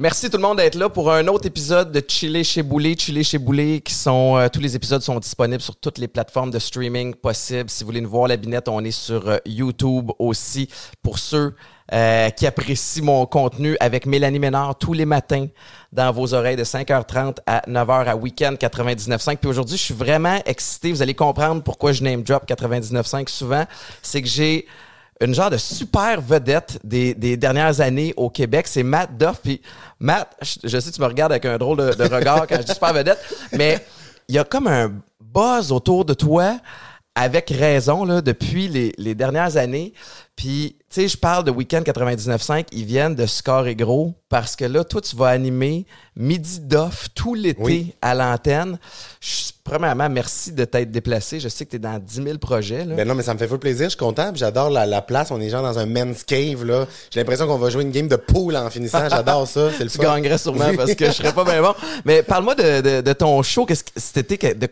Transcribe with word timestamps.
Merci 0.00 0.30
tout 0.30 0.38
le 0.38 0.42
monde 0.42 0.56
d'être 0.56 0.76
là 0.76 0.88
pour 0.88 1.12
un 1.12 1.26
autre 1.28 1.46
épisode 1.46 1.92
de 1.92 2.02
Chiller 2.08 2.42
chez 2.42 2.62
Boulet, 2.62 2.96
Chiller 2.98 3.22
chez 3.22 3.36
Boulet, 3.36 3.80
qui 3.80 3.92
sont 3.92 4.38
euh, 4.38 4.48
tous 4.48 4.58
les 4.58 4.74
épisodes 4.74 5.02
sont 5.02 5.18
disponibles 5.18 5.60
sur 5.60 5.76
toutes 5.76 5.98
les 5.98 6.08
plateformes 6.08 6.50
de 6.50 6.58
streaming 6.58 7.14
possibles. 7.14 7.68
Si 7.68 7.84
vous 7.84 7.88
voulez 7.88 8.00
nous 8.00 8.08
voir 8.08 8.26
la 8.26 8.38
binette, 8.38 8.68
on 8.68 8.82
est 8.82 8.90
sur 8.92 9.28
euh, 9.28 9.36
YouTube 9.44 10.10
aussi 10.18 10.70
pour 11.02 11.18
ceux 11.18 11.54
euh, 11.92 12.30
qui 12.30 12.46
apprécient 12.46 13.04
mon 13.04 13.26
contenu 13.26 13.76
avec 13.80 14.06
Mélanie 14.06 14.38
Ménard 14.38 14.76
tous 14.78 14.92
les 14.92 15.04
matins 15.04 15.46
dans 15.92 16.12
vos 16.12 16.34
oreilles 16.34 16.56
de 16.56 16.64
5h30 16.64 17.38
à 17.46 17.62
9h 17.68 18.06
à 18.06 18.16
Weekend 18.16 18.56
99.5. 18.56 19.36
Puis 19.36 19.50
aujourd'hui, 19.50 19.76
je 19.76 19.82
suis 19.82 19.94
vraiment 19.94 20.38
excité. 20.46 20.92
Vous 20.92 21.02
allez 21.02 21.14
comprendre 21.14 21.62
pourquoi 21.62 21.92
je 21.92 22.04
name 22.04 22.22
drop 22.22 22.48
99.5 22.48 23.28
souvent. 23.28 23.64
C'est 24.02 24.22
que 24.22 24.28
j'ai 24.28 24.66
une 25.20 25.34
genre 25.34 25.50
de 25.50 25.56
super 25.56 26.20
vedette 26.20 26.78
des, 26.84 27.14
des 27.14 27.36
dernières 27.36 27.80
années 27.80 28.14
au 28.16 28.30
Québec. 28.30 28.66
C'est 28.68 28.82
Matt 28.82 29.16
Duff. 29.18 29.40
Puis 29.42 29.60
Matt, 29.98 30.34
je, 30.42 30.68
je 30.68 30.78
sais 30.78 30.90
tu 30.90 31.00
me 31.00 31.06
regardes 31.06 31.32
avec 31.32 31.44
un 31.44 31.58
drôle 31.58 31.78
de, 31.78 31.92
de 31.92 32.14
regard 32.14 32.46
quand 32.46 32.56
je 32.56 32.62
dis 32.62 32.72
super 32.72 32.92
vedette, 32.92 33.18
mais 33.52 33.84
il 34.28 34.34
y 34.36 34.38
a 34.38 34.44
comme 34.44 34.66
un 34.66 34.92
buzz 35.20 35.72
autour 35.72 36.04
de 36.04 36.14
toi 36.14 36.56
avec 37.14 37.50
raison 37.50 38.04
là, 38.04 38.20
depuis 38.20 38.68
les, 38.68 38.92
les 38.96 39.14
dernières 39.14 39.56
années. 39.56 39.92
Puis, 40.36 40.76
tu 40.92 41.00
sais, 41.02 41.08
je 41.08 41.16
parle 41.16 41.44
de 41.44 41.50
Weekend 41.52 41.84
99.5, 41.86 42.66
ils 42.72 42.84
viennent 42.84 43.14
de 43.14 43.24
Score 43.26 43.68
et 43.68 43.76
Gros 43.76 44.12
parce 44.28 44.56
que 44.56 44.64
là, 44.64 44.82
toi, 44.84 45.00
tu 45.00 45.14
vas 45.16 45.28
animer 45.28 45.86
Midi 46.16 46.60
d'off 46.60 47.08
tout 47.14 47.34
l'été 47.34 47.60
Oui. 47.62 47.94
à 48.02 48.14
l'antenne. 48.14 48.78
Premièrement, 49.62 50.08
merci 50.08 50.52
de 50.52 50.64
t'être 50.64 50.90
déplacé. 50.90 51.38
Je 51.38 51.48
sais 51.48 51.64
que 51.64 51.70
tu 51.70 51.76
es 51.76 51.78
dans 51.78 51.98
10 51.98 52.14
000 52.24 52.38
projets. 52.38 52.84
Là. 52.84 52.96
Ben 52.96 53.06
non, 53.06 53.14
mais 53.14 53.22
ça 53.22 53.34
me 53.34 53.38
fait 53.38 53.46
full 53.46 53.58
plaisir. 53.58 53.84
Je 53.84 53.90
suis 53.90 53.98
content. 53.98 54.32
J'adore 54.34 54.70
la, 54.70 54.84
la 54.86 55.00
place. 55.02 55.30
On 55.30 55.40
est 55.40 55.48
genre 55.48 55.62
dans 55.62 55.78
un 55.78 55.86
men's 55.86 56.24
cave, 56.24 56.64
là. 56.64 56.86
J'ai 57.12 57.20
l'impression 57.20 57.46
qu'on 57.46 57.58
va 57.58 57.70
jouer 57.70 57.82
une 57.82 57.90
game 57.92 58.08
de 58.08 58.16
pool 58.16 58.56
en 58.56 58.68
finissant. 58.70 59.08
J'adore 59.08 59.46
ça. 59.46 59.70
C'est 59.76 59.84
le 59.84 59.90
tu 59.90 59.98
fun. 59.98 60.02
gagnerais 60.14 60.38
sûrement 60.38 60.74
parce 60.76 60.94
que 60.94 61.06
je 61.06 61.12
serais 61.12 61.32
pas 61.32 61.44
bien 61.44 61.62
bon. 61.62 61.74
Mais 62.04 62.22
parle-moi 62.24 62.54
de, 62.56 62.80
de, 62.80 63.00
de 63.00 63.12
ton 63.12 63.40
show. 63.42 63.64
Qu'est-ce 63.66 63.84
que 63.84 64.20
que- 64.34 64.54
de- 64.54 64.68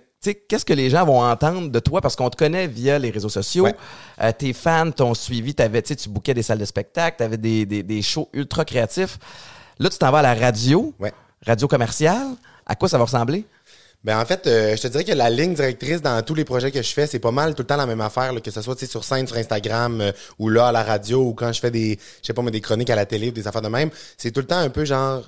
qu'est-ce 0.48 0.65
que 0.65 0.73
les 0.75 0.91
gens 0.91 1.05
vont 1.05 1.23
entendre 1.23 1.69
de 1.71 1.78
toi? 1.78 2.00
Parce 2.00 2.17
qu'on 2.17 2.31
te 2.31 2.37
connaît 2.37 2.67
via 2.67 2.98
les 2.98 3.11
réseaux 3.11 3.28
sociaux. 3.28 3.65
Ouais. 3.65 3.75
Euh, 4.21 4.33
tes 4.37 4.53
fans 4.53 4.91
t'ont 4.91 5.15
suivi. 5.15 5.55
T'avais, 5.55 5.81
tu 5.83 6.08
tu 6.09 6.14
bouquais 6.14 6.34
des 6.34 6.42
salles 6.42 6.59
de 6.59 6.64
spectacle. 6.64 7.19
T'avais 7.19 7.37
des, 7.37 7.67
des, 7.67 7.83
des 7.83 8.03
shows 8.03 8.28
ultra 8.33 8.64
créatifs. 8.64 9.19
Là, 9.78 9.91
tu 9.91 9.98
t'en 9.98 10.11
vas 10.11 10.19
à 10.19 10.23
la 10.23 10.34
radio. 10.34 10.95
Ouais. 10.98 11.12
Radio 11.47 11.69
commerciale. 11.69 12.28
À 12.67 12.75
quoi 12.75 12.89
ça 12.89 12.98
va 12.98 13.05
ressembler? 13.05 13.45
Ben 14.05 14.19
en 14.20 14.25
fait, 14.25 14.47
euh, 14.47 14.77
je 14.77 14.83
te 14.83 14.87
dirais 14.89 15.05
que 15.05 15.12
la 15.12 15.28
ligne 15.28 15.55
directrice 15.55 16.00
dans 16.00 16.23
tous 16.23 16.34
les 16.34 16.45
projets 16.45 16.70
que 16.70 16.81
je 16.81 16.92
fais, 16.92 17.09
c'est 17.09 17.19
pas 17.19 17.33
mal 17.33 17.55
tout 17.55 17.62
le 17.62 17.67
temps 17.67 17.77
la 17.77 17.87
même 17.87 18.00
affaire, 18.00 18.33
là, 18.33 18.41
que 18.41 18.50
ce 18.50 18.62
soit 18.62 18.77
tu 18.77 18.87
sur 18.87 19.03
scène, 19.03 19.27
sur 19.27 19.37
Instagram, 19.37 20.00
euh, 20.00 20.12
ou 20.39 20.48
là 20.48 20.69
à 20.69 20.73
la 20.73 20.84
radio, 20.84 21.20
ou 21.20 21.34
quand 21.34 21.53
je 21.53 21.59
fais 21.59 21.73
des, 21.73 21.98
je 22.22 22.27
sais 22.28 22.33
pas 22.33 22.43
moi, 22.43 22.53
des 22.53 22.61
chroniques 22.61 22.91
à 22.91 22.97
la 22.97 23.06
télé 23.06 23.28
ou 23.28 23.33
des 23.33 23.48
affaires 23.48 23.62
de 23.62 23.69
même. 23.69 23.91
C'est 24.17 24.31
tout 24.31 24.41
le 24.41 24.47
temps 24.47 24.59
un 24.59 24.70
peu 24.70 24.84
genre, 24.84 25.25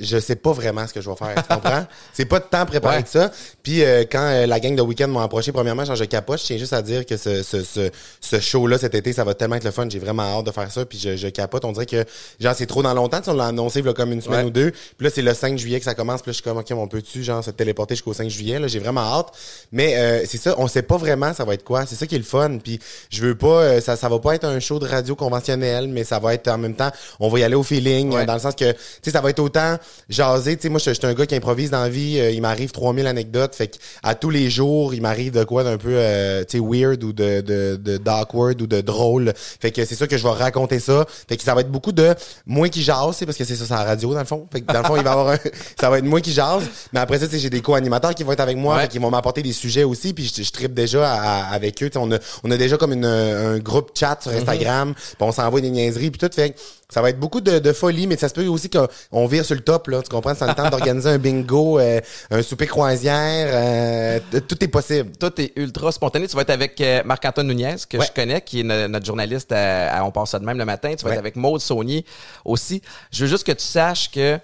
je 0.00 0.18
sais 0.18 0.36
pas 0.36 0.52
vraiment 0.52 0.86
ce 0.86 0.92
que 0.92 1.00
je 1.00 1.08
vais 1.08 1.16
faire. 1.16 1.34
Tu 1.36 1.54
comprends? 1.54 1.86
c'est 2.12 2.24
pas 2.24 2.40
de 2.40 2.44
temps 2.44 2.66
préparé 2.66 2.96
Ouais. 2.96 3.02
que 3.02 3.08
ça. 3.08 3.30
Puis 3.62 3.82
euh, 3.84 4.04
quand 4.10 4.22
euh, 4.22 4.46
la 4.46 4.60
gang 4.60 4.74
de 4.74 4.82
week-end 4.82 5.08
m'a 5.08 5.22
approché, 5.22 5.52
premièrement, 5.52 5.84
genre 5.84 5.96
je 5.96 6.04
capote, 6.04 6.40
je 6.40 6.44
tiens 6.46 6.56
juste 6.58 6.72
à 6.72 6.82
dire 6.82 7.06
que 7.06 7.16
ce, 7.16 7.42
ce, 7.42 7.62
ce, 7.62 7.90
ce 8.20 8.40
show-là 8.40 8.78
cet 8.78 8.94
été, 8.94 9.12
ça 9.12 9.24
va 9.24 9.34
tellement 9.34 9.56
être 9.56 9.64
le 9.64 9.70
fun. 9.70 9.86
J'ai 9.88 9.98
vraiment 9.98 10.22
hâte 10.22 10.46
de 10.46 10.50
faire 10.50 10.70
ça. 10.70 10.84
Puis 10.84 10.98
je, 10.98 11.16
je 11.16 11.28
capote. 11.28 11.64
On 11.64 11.72
dirait 11.72 11.86
que 11.86 12.04
genre 12.40 12.54
c'est 12.56 12.66
trop 12.66 12.82
dans 12.82 12.94
longtemps. 12.94 13.20
Tu 13.20 13.30
on 13.30 13.34
l'a 13.34 13.46
annoncé 13.46 13.82
a 13.86 13.92
comme 13.92 14.12
une 14.12 14.20
semaine 14.20 14.40
Ouais. 14.40 14.44
ou 14.46 14.50
deux. 14.50 14.70
Puis 14.70 15.04
là, 15.06 15.10
c'est 15.14 15.22
le 15.22 15.32
5 15.34 15.58
juillet 15.58 15.78
que 15.78 15.84
ça 15.84 15.94
commence. 15.94 16.22
Puis 16.22 16.30
là, 16.30 16.32
je 16.32 16.36
suis 16.36 16.42
comme, 16.42 16.58
OK, 16.58 16.66
on 16.72 16.88
peut-tu, 16.88 17.22
genre, 17.22 17.42
se 17.44 17.50
téléporter 17.50 17.94
jusqu'au 17.94 18.12
5 18.14 18.28
juillet? 18.28 18.58
Là, 18.58 18.66
j'ai 18.68 18.78
vraiment 18.80 19.02
hâte. 19.02 19.28
Mais 19.72 19.96
euh, 19.96 20.24
c'est 20.26 20.38
ça, 20.38 20.54
on 20.58 20.66
sait 20.68 20.82
pas 20.82 20.96
vraiment 20.96 21.32
ça 21.34 21.44
va 21.44 21.54
être 21.54 21.64
quoi. 21.64 21.86
C'est 21.86 21.94
ça 21.96 22.06
qui 22.06 22.14
est 22.14 22.18
le 22.18 22.24
fun. 22.24 22.58
Puis 22.62 22.78
je 23.10 23.22
veux 23.22 23.34
pas, 23.36 23.46
euh, 23.62 23.80
ça, 23.80 23.96
ça 23.96 24.08
va 24.08 24.18
pas 24.18 24.34
être 24.34 24.44
un 24.44 24.58
show 24.60 24.78
de 24.78 24.86
radio 24.86 25.14
conventionnel, 25.14 25.88
mais 25.88 26.04
ça 26.04 26.18
va 26.18 26.34
être 26.34 26.48
en 26.48 26.58
même 26.58 26.74
temps, 26.74 26.90
on 27.20 27.28
va 27.28 27.38
y 27.38 27.44
aller 27.44 27.54
au 27.54 27.62
feeling, 27.62 28.12
Ouais. 28.12 28.22
euh, 28.22 28.24
dans 28.26 28.34
le 28.34 28.40
sens 28.40 28.54
que, 28.54 28.70
tu 28.72 28.78
sais, 29.02 29.10
ça 29.10 29.20
va 29.20 29.30
être 29.30 29.38
autant 29.40 29.76
jaser. 30.08 30.56
Tu 30.56 30.62
sais, 30.62 30.68
moi, 30.68 30.80
je 30.84 30.90
suis 30.90 31.06
un 31.06 31.14
gars 31.14 31.26
qui 31.26 31.34
improvise 31.34 31.70
dans 31.70 31.82
la 31.82 31.88
vie. 31.88 32.18
euh, 32.20 32.30
il 32.30 32.40
m'arrive 32.42 32.70
3000 32.70 33.06
anecdotes. 33.06 33.54
Fait 33.54 33.68
que 33.68 33.76
à 34.02 34.14
tous 34.14 34.30
les 34.30 34.50
jours, 34.50 34.94
il 34.94 35.02
m'arrive 35.02 35.32
de 35.32 35.44
quoi 35.44 35.64
d'un 35.64 35.76
peu, 35.78 35.90
euh, 35.92 36.44
tu 36.48 36.58
sais, 36.58 36.64
weird 36.64 37.02
ou 37.04 37.12
de, 37.12 37.40
de, 37.40 37.76
de 37.76 37.96
d'awkward 37.96 38.60
ou 38.62 38.66
de 38.66 38.80
drôle. 38.80 39.32
Fait 39.36 39.70
que 39.70 39.84
c'est 39.84 39.94
sûr 39.94 40.08
que 40.08 40.16
je 40.16 40.22
vais 40.22 40.30
raconter 40.30 40.80
ça. 40.80 41.06
Fait 41.28 41.36
que 41.36 41.42
ça 41.42 41.54
va 41.54 41.60
être 41.62 41.70
beaucoup 41.70 41.92
de 41.92 42.14
moi 42.46 42.68
qui 42.68 42.82
jase, 42.82 43.24
parce 43.24 43.36
que 43.38 43.44
c'est 43.44 43.56
ça, 43.56 43.64
c'est 43.66 43.74
la 43.74 43.84
radio, 43.84 44.12
dans 44.12 44.20
le 44.20 44.26
fond. 44.26 44.46
Fait 44.52 44.60
que 44.60 44.72
dans 44.72 44.80
le 44.80 44.84
fond, 44.86 44.96
il 44.96 45.02
va 45.04 45.10
y 45.10 45.12
avoir 45.12 45.28
un, 45.30 45.38
ça 45.80 45.90
va 45.90 45.98
être 45.98 46.04
moi 46.04 46.20
qui 46.20 46.32
jase. 46.32 46.64
Mais 46.92 47.00
après 47.00 47.18
ça, 47.18 47.26
j'ai 47.32 47.50
des 47.50 47.60
co-animateurs 47.60 48.14
qui 48.14 48.22
vont 48.24 48.32
être 48.32 48.40
avec 48.40 48.56
moi. 48.56 48.76
Ouais. 48.76 48.88
Qu'ils 48.88 49.00
vont 49.00 49.10
m'apporter 49.10 49.42
des 49.42 49.52
sujets 49.52 49.84
aussi. 49.84 50.12
Puis 50.12 50.32
je, 50.36 50.42
je 50.42 50.50
tripe 50.52 50.74
déjà 50.74 51.10
à- 51.12 51.20
à- 51.50 51.54
avec 51.54 51.82
eux. 51.82 51.86
Tu 51.88 51.94
sais, 51.94 51.98
on 51.98 52.10
a, 52.12 52.18
on 52.42 52.50
a 52.50 52.56
déjà 52.56 52.76
comme 52.76 52.92
une, 52.92 53.04
un 53.04 53.58
groupe 53.58 53.90
chat 53.98 54.18
sur 54.20 54.30
Instagram. 54.32 54.94
Puis 54.94 55.16
on 55.20 55.32
s'envoie 55.32 55.60
des 55.60 55.70
niaiseries. 55.70 56.10
Puis 56.10 56.18
tout. 56.18 56.34
Fait 56.34 56.50
que 56.50 56.58
ça 56.90 57.02
va 57.02 57.10
être 57.10 57.18
beaucoup 57.18 57.40
de, 57.40 57.58
de 57.58 57.72
folie, 57.72 58.06
mais 58.06 58.16
ça 58.16 58.28
se 58.28 58.34
peut 58.34 58.46
aussi 58.46 58.68
qu'on 58.70 59.26
vire 59.26 59.44
sur 59.44 59.54
le 59.54 59.62
top, 59.62 59.73
là. 59.88 60.02
Tu 60.02 60.08
comprends? 60.08 60.34
C'est 60.34 60.46
le 60.46 60.54
temps 60.54 60.68
d'organiser 60.70 61.10
un 61.10 61.18
bingo, 61.18 61.78
euh, 61.78 62.00
un 62.30 62.42
souper 62.42 62.66
croisière. 62.66 63.48
euh, 63.52 64.20
tout 64.48 64.62
est 64.64 64.68
possible. 64.68 65.12
Tout 65.18 65.40
est 65.40 65.52
ultra 65.56 65.92
spontané. 65.92 66.26
Tu 66.28 66.36
vas 66.36 66.42
être 66.42 66.50
avec 66.50 66.80
euh, 66.80 67.02
Marc-Antoine 67.04 67.46
Nunez, 67.48 67.76
que 67.88 67.98
Ouais. 67.98 68.06
je 68.06 68.12
connais, 68.12 68.40
qui 68.40 68.60
est 68.60 68.64
no- 68.64 68.88
notre 68.88 69.06
journaliste 69.06 69.52
à, 69.52 69.96
à 69.98 70.04
On 70.04 70.10
passe 70.10 70.30
ça 70.30 70.38
de 70.38 70.44
même 70.44 70.58
le 70.58 70.64
matin. 70.64 70.94
Tu 70.94 71.04
vas 71.04 71.10
Ouais. 71.10 71.14
être 71.16 71.20
avec 71.20 71.36
Maude 71.36 71.60
Saunier 71.60 72.04
aussi. 72.44 72.82
Je 73.12 73.24
veux 73.24 73.30
juste 73.30 73.46
que 73.46 73.52
tu 73.52 73.64
saches 73.64 74.10
que 74.10 74.38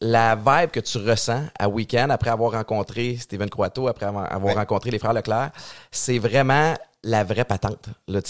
la 0.00 0.34
vibe 0.34 0.70
que 0.70 0.80
tu 0.80 0.98
ressens 0.98 1.44
à 1.58 1.68
Week-end, 1.68 2.08
après 2.10 2.30
avoir 2.30 2.52
rencontré 2.52 3.16
Steven 3.20 3.48
Croato, 3.48 3.86
après 3.86 4.06
avoir, 4.06 4.24
avoir 4.32 4.54
Ouais. 4.54 4.60
rencontré 4.60 4.90
les 4.90 4.98
frères 4.98 5.12
Leclerc, 5.12 5.50
c'est 5.92 6.18
vraiment 6.18 6.74
la 7.04 7.24
vraie 7.24 7.44
patente. 7.44 7.86
Là, 8.06 8.20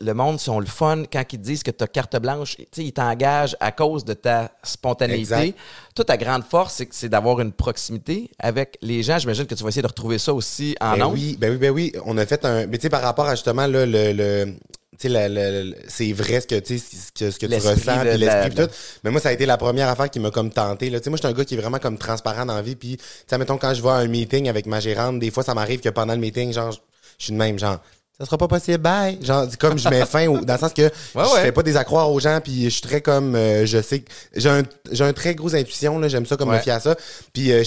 le 0.00 0.12
monde 0.12 0.40
sont 0.40 0.58
le 0.58 0.66
fun 0.66 1.04
quand 1.10 1.24
ils 1.32 1.40
disent 1.40 1.62
que 1.62 1.70
tu 1.70 1.84
as 1.84 1.86
carte 1.86 2.16
blanche. 2.20 2.56
Ils 2.76 2.92
t'engagent 2.92 3.56
à 3.60 3.70
cause 3.70 4.04
de 4.04 4.14
ta 4.14 4.50
spontanéité. 4.62 5.20
Exact. 5.20 5.58
Toute 5.94 6.06
ta 6.06 6.16
grande 6.16 6.44
force, 6.44 6.82
c'est 6.90 7.08
d'avoir 7.08 7.40
une 7.40 7.52
proximité 7.52 8.30
avec 8.38 8.78
les 8.82 9.02
gens. 9.02 9.18
J'imagine 9.18 9.46
que 9.46 9.54
tu 9.54 9.62
vas 9.62 9.68
essayer 9.68 9.82
de 9.82 9.86
retrouver 9.86 10.18
ça 10.18 10.34
aussi 10.34 10.74
en 10.80 10.96
Ben 10.96 11.04
ondes. 11.04 11.14
oui, 11.14 11.36
ben 11.38 11.52
oui, 11.52 11.56
ben 11.58 11.70
oui. 11.70 11.92
On 12.04 12.18
a 12.18 12.26
fait 12.26 12.44
un. 12.44 12.66
Mais 12.66 12.78
tu 12.78 12.82
sais, 12.82 12.90
par 12.90 13.02
rapport 13.02 13.26
à 13.26 13.34
justement 13.34 13.66
là, 13.66 13.86
le. 13.86 14.12
le 14.12 14.54
c'est 14.98 16.12
vrai 16.12 16.42
ce 16.42 16.46
que, 16.46 16.56
ce 16.56 17.12
que, 17.12 17.30
ce 17.30 17.38
que 17.38 17.46
tu 17.46 17.54
ressens, 17.54 18.00
puis 18.00 18.18
l'esprit, 18.18 18.54
tout. 18.54 18.70
Mais 19.02 19.10
moi, 19.10 19.18
ça 19.18 19.30
a 19.30 19.32
été 19.32 19.46
la 19.46 19.56
première 19.56 19.88
affaire 19.88 20.10
qui 20.10 20.20
m'a 20.20 20.30
comme 20.30 20.50
tenté. 20.50 20.90
Là. 20.90 20.98
Moi, 21.06 21.16
je 21.16 21.22
suis 21.22 21.26
un 21.26 21.32
gars 21.32 21.44
qui 21.44 21.54
est 21.54 21.58
vraiment 21.58 21.78
comme 21.78 21.96
transparent 21.96 22.44
dans 22.44 22.54
la 22.54 22.60
vie. 22.60 22.76
Puis, 22.76 22.98
tu 22.98 23.04
sais, 23.26 23.38
mettons, 23.38 23.56
quand 23.56 23.72
je 23.72 23.80
vais 23.80 23.88
à 23.88 23.94
un 23.94 24.08
meeting 24.08 24.50
avec 24.50 24.66
ma 24.66 24.78
gérante, 24.78 25.18
des 25.18 25.30
fois, 25.30 25.42
ça 25.42 25.54
m'arrive 25.54 25.80
que 25.80 25.88
pendant 25.88 26.12
le 26.12 26.20
meeting, 26.20 26.52
genre, 26.52 26.72
je 26.72 26.80
je 27.20 27.24
suis 27.26 27.32
de 27.34 27.38
même, 27.38 27.58
genre, 27.58 27.78
ça 28.20 28.26
sera 28.26 28.36
pas 28.38 28.48
possible, 28.48 28.78
bye. 28.78 29.18
Genre, 29.22 29.46
comme 29.58 29.78
je 29.78 29.88
mets 29.88 30.04
fin, 30.04 30.26
au- 30.28 30.44
dans 30.44 30.52
le 30.54 30.58
sens 30.58 30.72
que 30.74 30.82
je 31.14 31.18
ouais. 31.18 31.40
fais 31.42 31.52
pas 31.52 31.62
des 31.62 31.76
accroires 31.76 32.10
aux 32.12 32.20
gens, 32.20 32.38
puis 32.42 32.64
je 32.64 32.68
suis 32.68 32.82
très 32.82 33.00
comme, 33.00 33.34
euh, 33.34 33.64
je 33.66 33.80
sais, 33.80 34.00
que- 34.00 34.10
j'ai 34.36 34.48
un, 34.50 34.62
j'ai 34.92 35.04
un 35.04 35.12
très 35.14 35.34
gros 35.34 35.54
intuition, 35.54 35.98
là, 35.98 36.08
j'aime 36.08 36.26
ça 36.26 36.36
comme 36.36 36.50
Ouais. 36.50 36.56
me 36.58 36.62
fier 36.62 36.74
à 36.76 36.80
ça. 36.80 36.94
Puis, 37.32 37.50
euh, 37.52 37.62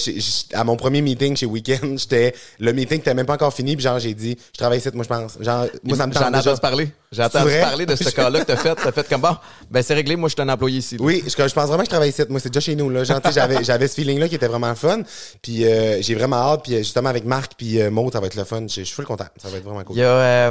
à 0.52 0.62
mon 0.64 0.76
premier 0.76 1.02
meeting 1.02 1.36
chez 1.36 1.46
Weekend, 1.46 1.98
j'étais, 1.98 2.34
le 2.60 2.72
meeting 2.72 2.98
était 3.00 3.14
même 3.14 3.26
pas 3.26 3.34
encore 3.34 3.52
fini, 3.52 3.74
puis 3.76 3.82
genre, 3.82 3.98
j'ai 3.98 4.14
dit, 4.14 4.38
je 4.52 4.58
travaille 4.58 4.78
ici, 4.78 4.88
moi, 4.94 5.02
je 5.04 5.08
pense. 5.08 5.36
Genre, 5.40 5.66
moi, 5.82 5.96
ça 5.96 6.06
me 6.06 6.12
J'en 6.12 6.20
tente 6.20 6.34
ai 6.34 6.36
déjà. 6.38 6.56
parler. 6.56 6.88
J'ai 7.10 7.22
entendu 7.22 7.50
parler 7.60 7.86
de 7.86 7.94
ce 7.94 8.10
cas-là 8.10 8.40
que 8.40 8.44
t'as 8.46 8.56
fait. 8.56 8.74
T'as 8.74 8.90
fait 8.90 9.08
comme 9.08 9.20
bon, 9.20 9.36
ben 9.70 9.82
c'est 9.84 9.94
réglé, 9.94 10.16
moi 10.16 10.28
je 10.28 10.34
suis 10.34 10.42
un 10.42 10.48
employé 10.52 10.78
ici. 10.78 10.96
là. 10.96 11.04
Oui, 11.04 11.22
je, 11.24 11.30
je 11.30 11.54
pense 11.54 11.66
vraiment 11.66 11.78
que 11.78 11.84
je 11.84 11.90
travaille 11.90 12.08
ici. 12.10 12.22
Moi, 12.28 12.40
c'est 12.40 12.48
déjà 12.48 12.58
chez 12.58 12.74
nous. 12.74 12.90
Là. 12.90 13.04
Genre, 13.04 13.20
j'avais, 13.32 13.62
j'avais 13.64 13.86
ce 13.86 13.94
feeling-là 13.94 14.28
qui 14.28 14.34
était 14.34 14.48
vraiment 14.48 14.74
fun. 14.74 15.02
Puis 15.40 15.64
euh, 15.64 16.02
j'ai 16.02 16.16
vraiment 16.16 16.36
hâte. 16.38 16.62
Puis 16.64 16.74
euh, 16.74 16.78
justement, 16.78 17.10
avec 17.10 17.24
Marc 17.24 17.52
puis 17.56 17.80
euh, 17.80 17.88
Maud, 17.90 18.12
ça 18.12 18.18
va 18.18 18.26
être 18.26 18.34
le 18.34 18.42
fun. 18.42 18.62
Je, 18.66 18.82
suis 18.82 18.86
full 18.86 19.04
content. 19.06 19.26
Ça 19.40 19.48
va 19.48 19.58
être 19.58 19.62
vraiment 19.64 19.84
cool. 19.84 19.96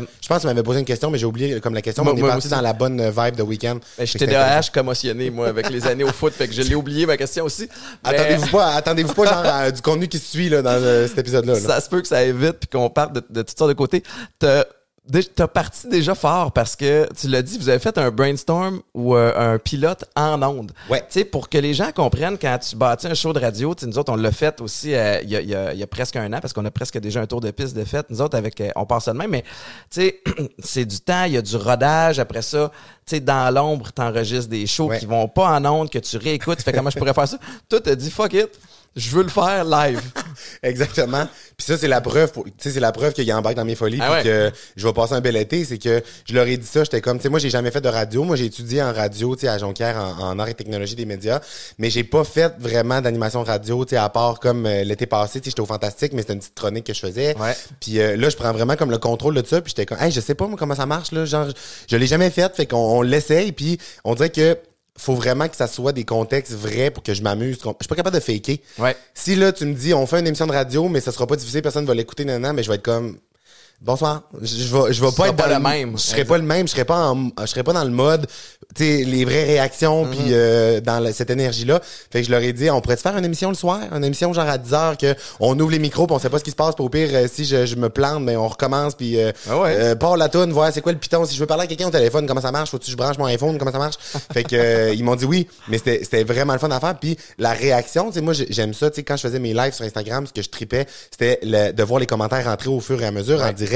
Euh, 0.01 0.05
Je 0.21 0.27
pense 0.27 0.37
que 0.37 0.41
tu 0.41 0.47
m'avais 0.47 0.63
posé 0.63 0.79
une 0.79 0.85
question, 0.85 1.09
mais 1.11 1.17
j'ai 1.17 1.25
oublié 1.25 1.59
comme 1.59 1.73
la 1.73 1.81
question. 1.81 2.03
Moi- 2.03 2.13
mais 2.13 2.19
on 2.19 2.19
est 2.19 2.21
moi 2.27 2.31
parti 2.31 2.47
aussi. 2.47 2.55
dans 2.55 2.61
la 2.61 2.73
bonne 2.73 2.99
euh, 2.99 3.11
vibe 3.11 3.35
de 3.35 3.43
week-end. 3.43 3.77
ben, 3.97 4.05
j'étais 4.07 4.25
intéressant. 4.25 4.55
DAH 4.71 4.71
commotionné, 4.73 5.29
moi, 5.29 5.47
avec 5.47 5.69
les 5.69 5.85
années 5.87 6.03
au 6.03 6.11
foot, 6.11 6.33
fait 6.33 6.47
que 6.47 6.53
je 6.53 6.61
l'ai 6.61 6.75
oublié 6.75 7.05
ma 7.05 7.17
question 7.17 7.45
aussi. 7.45 7.69
Mais 8.05 8.15
Attendez-vous 8.15 8.47
pas, 8.47 8.73
attendez-vous 8.73 9.13
pas 9.13 9.25
genre 9.25 9.45
à 9.45 9.71
du 9.71 9.81
contenu 9.81 10.07
qui 10.07 10.19
suit 10.19 10.49
là, 10.49 10.61
dans 10.61 10.71
euh, 10.71 11.07
cet 11.07 11.17
épisode-là. 11.19 11.53
là. 11.53 11.59
ça 11.59 11.81
se 11.81 11.89
peut 11.89 12.01
que 12.01 12.07
ça 12.07 12.17
aille 12.17 12.31
vite 12.33 12.57
puis 12.59 12.69
qu'on 12.71 12.89
parte 12.89 13.13
de, 13.13 13.23
de 13.29 13.41
toutes 13.41 13.57
sortes 13.57 13.69
de 13.69 13.75
côtés. 13.75 14.03
T'as 14.39 14.63
t'as 15.35 15.47
parti 15.47 15.89
déjà 15.89 16.15
fort 16.15 16.51
parce 16.53 16.75
que 16.77 17.07
tu 17.19 17.27
l'as 17.27 17.41
dit, 17.41 17.57
vous 17.57 17.67
avez 17.67 17.79
fait 17.79 17.97
un 17.97 18.09
brainstorm 18.09 18.81
ou 18.93 19.15
euh, 19.15 19.33
un 19.35 19.59
pilote 19.59 20.05
en 20.15 20.41
ondes. 20.41 20.71
Ouais. 20.89 20.99
Tu 21.01 21.05
sais, 21.19 21.25
pour 21.25 21.49
que 21.49 21.57
les 21.57 21.73
gens 21.73 21.91
comprennent 21.91 22.37
quand 22.37 22.57
tu 22.59 22.75
bâtis 22.77 23.07
un 23.07 23.13
show 23.13 23.33
de 23.33 23.39
radio, 23.39 23.75
nous 23.85 23.97
autres, 23.97 24.13
on 24.13 24.15
l'a 24.15 24.31
fait 24.31 24.61
aussi 24.61 24.95
euh, 24.95 25.19
il 25.23 25.29
y, 25.29 25.35
a, 25.35 25.41
il 25.41 25.49
y 25.49 25.55
a- 25.55 25.73
il 25.73 25.79
y 25.79 25.83
a 25.83 25.87
presque 25.87 26.15
un 26.15 26.31
an 26.31 26.39
parce 26.39 26.53
qu'on 26.53 26.63
a 26.65 26.71
presque 26.71 26.97
déjà 26.99 27.19
un 27.21 27.25
tour 27.27 27.41
de 27.41 27.51
piste 27.51 27.75
de 27.75 27.83
fait. 27.83 28.05
Nous 28.09 28.21
autres, 28.21 28.37
avec, 28.37 28.61
euh, 28.61 28.69
on 28.77 28.85
passe 28.85 29.03
ça 29.05 29.13
de 29.13 29.17
même, 29.17 29.31
mais 29.31 29.41
tu 29.89 30.01
sais, 30.01 30.21
c'est 30.59 30.85
du 30.85 30.99
temps, 31.01 31.25
il 31.25 31.33
y 31.33 31.37
a 31.37 31.41
du 31.41 31.55
rodage. 31.57 32.19
Après 32.19 32.41
ça, 32.41 32.71
tu 33.05 33.15
sais, 33.15 33.19
dans 33.19 33.53
l'ombre, 33.53 33.91
t'enregistres 33.91 34.49
des 34.49 34.65
shows 34.67 34.87
Ouais. 34.87 34.99
qui 34.99 35.05
vont 35.05 35.27
pas 35.27 35.47
en 35.59 35.65
ondes, 35.65 35.89
que 35.89 35.99
tu 35.99 36.15
réécoutes. 36.17 36.59
Tu 36.59 36.63
fais 36.63 36.71
comment 36.73 36.89
je 36.89 36.97
pourrais 36.97 37.13
faire 37.13 37.27
ça? 37.27 37.37
Toi, 37.69 37.81
t'as 37.81 37.95
dit 37.95 38.09
fuck 38.09 38.33
it. 38.33 38.49
Je 38.95 39.09
veux 39.09 39.23
le 39.23 39.29
faire 39.29 39.65
live. 39.65 39.99
Exactement. 40.63 41.27
Puis 41.57 41.65
ça, 41.65 41.77
c'est 41.77 41.87
la 41.87 42.01
preuve, 42.01 42.31
pour- 42.31 42.45
tu 42.45 42.51
sais, 42.59 42.71
c'est 42.71 42.79
la 42.79 42.91
preuve 42.91 43.13
qu'il 43.13 43.31
embarque 43.33 43.55
dans 43.55 43.65
mes 43.65 43.75
folies, 43.75 43.99
Ah 44.01 44.15
puis 44.15 44.23
que 44.25 44.51
je 44.75 44.85
vais 44.87 44.93
passer 44.93 45.13
un 45.13 45.21
bel 45.21 45.35
été. 45.35 45.65
C'est 45.65 45.77
que 45.77 46.01
je 46.27 46.33
leur 46.33 46.45
ai 46.47 46.57
dit 46.57 46.65
ça, 46.67 46.83
j'étais 46.83 47.01
comme, 47.01 47.17
tu 47.17 47.23
sais, 47.23 47.29
moi, 47.29 47.39
j'ai 47.39 47.49
jamais 47.49 47.71
fait 47.71 47.81
de 47.81 47.89
radio. 47.89 48.23
Moi, 48.23 48.35
j'ai 48.35 48.45
étudié 48.45 48.81
en 48.83 48.93
radio, 48.93 49.35
tu 49.35 49.41
sais, 49.41 49.47
à 49.47 49.57
Jonquière, 49.57 49.97
en, 49.97 50.29
en 50.31 50.39
art 50.39 50.47
et 50.47 50.53
technologie 50.53 50.95
des 50.95 51.05
médias. 51.05 51.39
Mais 51.79 51.89
j'ai 51.89 52.03
pas 52.03 52.23
fait 52.23 52.53
vraiment 52.59 53.01
d'animation 53.01 53.43
radio, 53.43 53.83
tu 53.85 53.91
sais, 53.91 53.97
à 53.97 54.09
part 54.09 54.39
comme 54.39 54.65
euh, 54.65 54.83
l'été 54.83 55.05
passé, 55.05 55.39
tu 55.39 55.45
sais, 55.45 55.49
j'étais 55.51 55.61
au 55.61 55.65
Fantastique, 55.65 56.13
mais 56.13 56.21
c'était 56.21 56.33
une 56.33 56.39
petite 56.39 56.55
chronique 56.55 56.85
que 56.85 56.93
je 56.93 56.99
faisais. 56.99 57.35
Ouais. 57.37 57.55
Puis 57.79 57.99
euh, 57.99 58.15
là, 58.15 58.29
je 58.29 58.35
prends 58.35 58.51
vraiment 58.51 58.75
comme 58.75 58.91
le 58.91 58.99
contrôle 58.99 59.35
de 59.35 59.45
ça, 59.47 59.61
puis 59.61 59.69
j'étais 59.75 59.85
comme, 59.85 60.01
hey, 60.01 60.11
je 60.11 60.21
sais 60.21 60.35
pas, 60.35 60.47
moi, 60.47 60.57
comment 60.57 60.75
ça 60.75 60.85
marche, 60.85 61.11
là. 61.11 61.25
Genre, 61.25 61.47
je 61.89 61.97
l'ai 61.97 62.07
jamais 62.07 62.29
fait, 62.29 62.55
fait 62.55 62.65
qu'on 62.67 62.77
on 62.77 63.01
l'essaye, 63.01 63.51
puis 63.51 63.77
on 64.03 64.13
dirait 64.15 64.29
que 64.29 64.57
faut 64.97 65.15
vraiment 65.15 65.47
que 65.47 65.55
ça 65.55 65.67
soit 65.67 65.91
des 65.91 66.05
contextes 66.05 66.53
vrais 66.53 66.91
pour 66.91 67.03
que 67.03 67.13
je 67.13 67.21
m'amuse. 67.21 67.57
Je 67.63 67.69
suis 67.81 67.87
pas 67.87 67.95
capable 67.95 68.15
de 68.15 68.21
faker. 68.21 68.59
Ouais. 68.77 68.95
Si 69.13 69.35
là, 69.35 69.51
tu 69.51 69.65
me 69.65 69.73
dis, 69.73 69.93
on 69.93 70.05
fait 70.05 70.19
une 70.19 70.27
émission 70.27 70.47
de 70.47 70.51
radio, 70.51 70.87
mais 70.87 71.01
ça 71.01 71.11
sera 71.11 71.25
pas 71.27 71.35
diffusé, 71.35 71.61
personne 71.61 71.85
va 71.85 71.93
l'écouter, 71.93 72.25
nan, 72.25 72.53
mais 72.53 72.63
je 72.63 72.69
vais 72.69 72.75
être 72.75 72.83
comme, 72.83 73.17
bonsoir. 73.81 74.23
Je, 74.41 74.45
je 74.47 74.75
vais, 74.77 74.93
je 74.93 75.01
vais 75.03 75.11
pas 75.11 75.27
être 75.27 75.35
pas 75.35 75.47
dans 75.49 75.57
le 75.57 75.63
même. 75.63 75.97
Je 75.97 76.01
serai 76.03 76.25
pas 76.25 76.37
le 76.37 76.43
même. 76.43 76.67
Je 76.67 76.71
serai 76.71 76.85
pas 76.85 77.09
en, 77.11 77.29
je 77.41 77.45
serai 77.47 77.63
pas 77.63 77.73
dans 77.73 77.83
le 77.83 77.89
mode, 77.91 78.27
tu 78.75 78.83
sais, 78.83 79.03
les 79.03 79.25
vraies 79.25 79.43
réactions, 79.43 80.05
puis 80.05 80.19
euh, 80.31 80.79
dans 80.81 80.99
la- 80.99 81.11
cette 81.13 81.29
énergie-là. 81.29 81.81
Fait 82.11 82.21
que 82.21 82.27
je 82.27 82.31
leur 82.31 82.41
ai 82.41 82.53
dit, 82.53 82.69
on 82.69 82.79
pourrait 82.81 82.95
te 82.95 83.01
faire 83.01 83.15
une 83.17 83.25
émission 83.25 83.49
le 83.49 83.55
soir, 83.55 83.81
une 83.93 84.03
émission 84.03 84.31
genre 84.33 84.47
à 84.47 84.57
10 84.57 84.73
heures 84.73 84.97
que 84.97 85.13
on 85.39 85.59
ouvre 85.59 85.71
les 85.71 85.79
micros, 85.79 86.07
puis 86.07 86.15
on 86.15 86.19
sait 86.19 86.29
pas 86.29 86.39
ce 86.39 86.43
qui 86.43 86.51
se 86.51 86.55
passe. 86.55 86.75
Pour 86.75 86.85
au 86.85 86.89
pire, 86.89 87.09
euh, 87.11 87.27
si 87.31 87.45
je, 87.45 87.65
je 87.65 87.75
me 87.75 87.89
plante, 87.89 88.23
mais 88.23 88.35
on 88.35 88.47
recommence, 88.47 88.95
puis 88.95 89.19
euh, 89.19 89.31
Ah 89.49 89.59
ouais. 89.59 89.75
euh, 89.77 90.15
la 90.17 90.29
toune, 90.29 90.51
voir 90.53 90.71
c'est 90.73 90.81
quoi 90.81 90.91
le 90.91 90.97
piton. 90.97 91.25
Si 91.25 91.35
je 91.35 91.39
veux 91.39 91.45
parler 91.45 91.63
à 91.63 91.67
quelqu'un 91.67 91.87
au 91.87 91.91
téléphone, 91.91 92.25
comment 92.25 92.41
ça 92.41 92.51
marche? 92.51 92.69
Faut-tu 92.71 92.85
que 92.85 92.91
je 92.91 92.97
branche 92.97 93.17
mon 93.17 93.25
iPhone? 93.25 93.57
Comment 93.57 93.71
ça 93.71 93.79
marche? 93.79 93.95
fait 94.33 94.43
que 94.43 94.55
euh, 94.55 94.93
ils 94.93 95.03
m'ont 95.03 95.15
dit 95.15 95.25
oui, 95.25 95.47
mais 95.67 95.77
c'était 95.77 95.99
c'était 96.03 96.23
vraiment 96.23 96.53
le 96.53 96.59
fun 96.59 96.71
à 96.71 96.79
faire. 96.79 96.97
Puis 96.97 97.17
la 97.37 97.51
réaction, 97.51 98.07
tu 98.07 98.13
sais, 98.15 98.21
moi 98.21 98.33
j'ai- 98.33 98.47
j'aime 98.49 98.73
ça. 98.73 98.89
Tu 98.89 98.97
sais, 98.97 99.03
quand 99.03 99.17
je 99.17 99.23
faisais 99.23 99.39
mes 99.39 99.53
lives 99.53 99.73
sur 99.73 99.83
Instagram, 99.85 100.25
ce 100.25 100.33
que 100.33 100.41
je 100.41 100.49
tripais, 100.49 100.85
c'était 101.11 101.39
de 101.73 101.83
voir 101.83 101.99
les 101.99 102.05
commentaires 102.07 102.45
rentrer 102.45 102.69
au 102.69 102.79
fur 102.79 103.01
et 103.01 103.05
à 103.05 103.11
mesure 103.11 103.41
en 103.41 103.51
direct. 103.51 103.72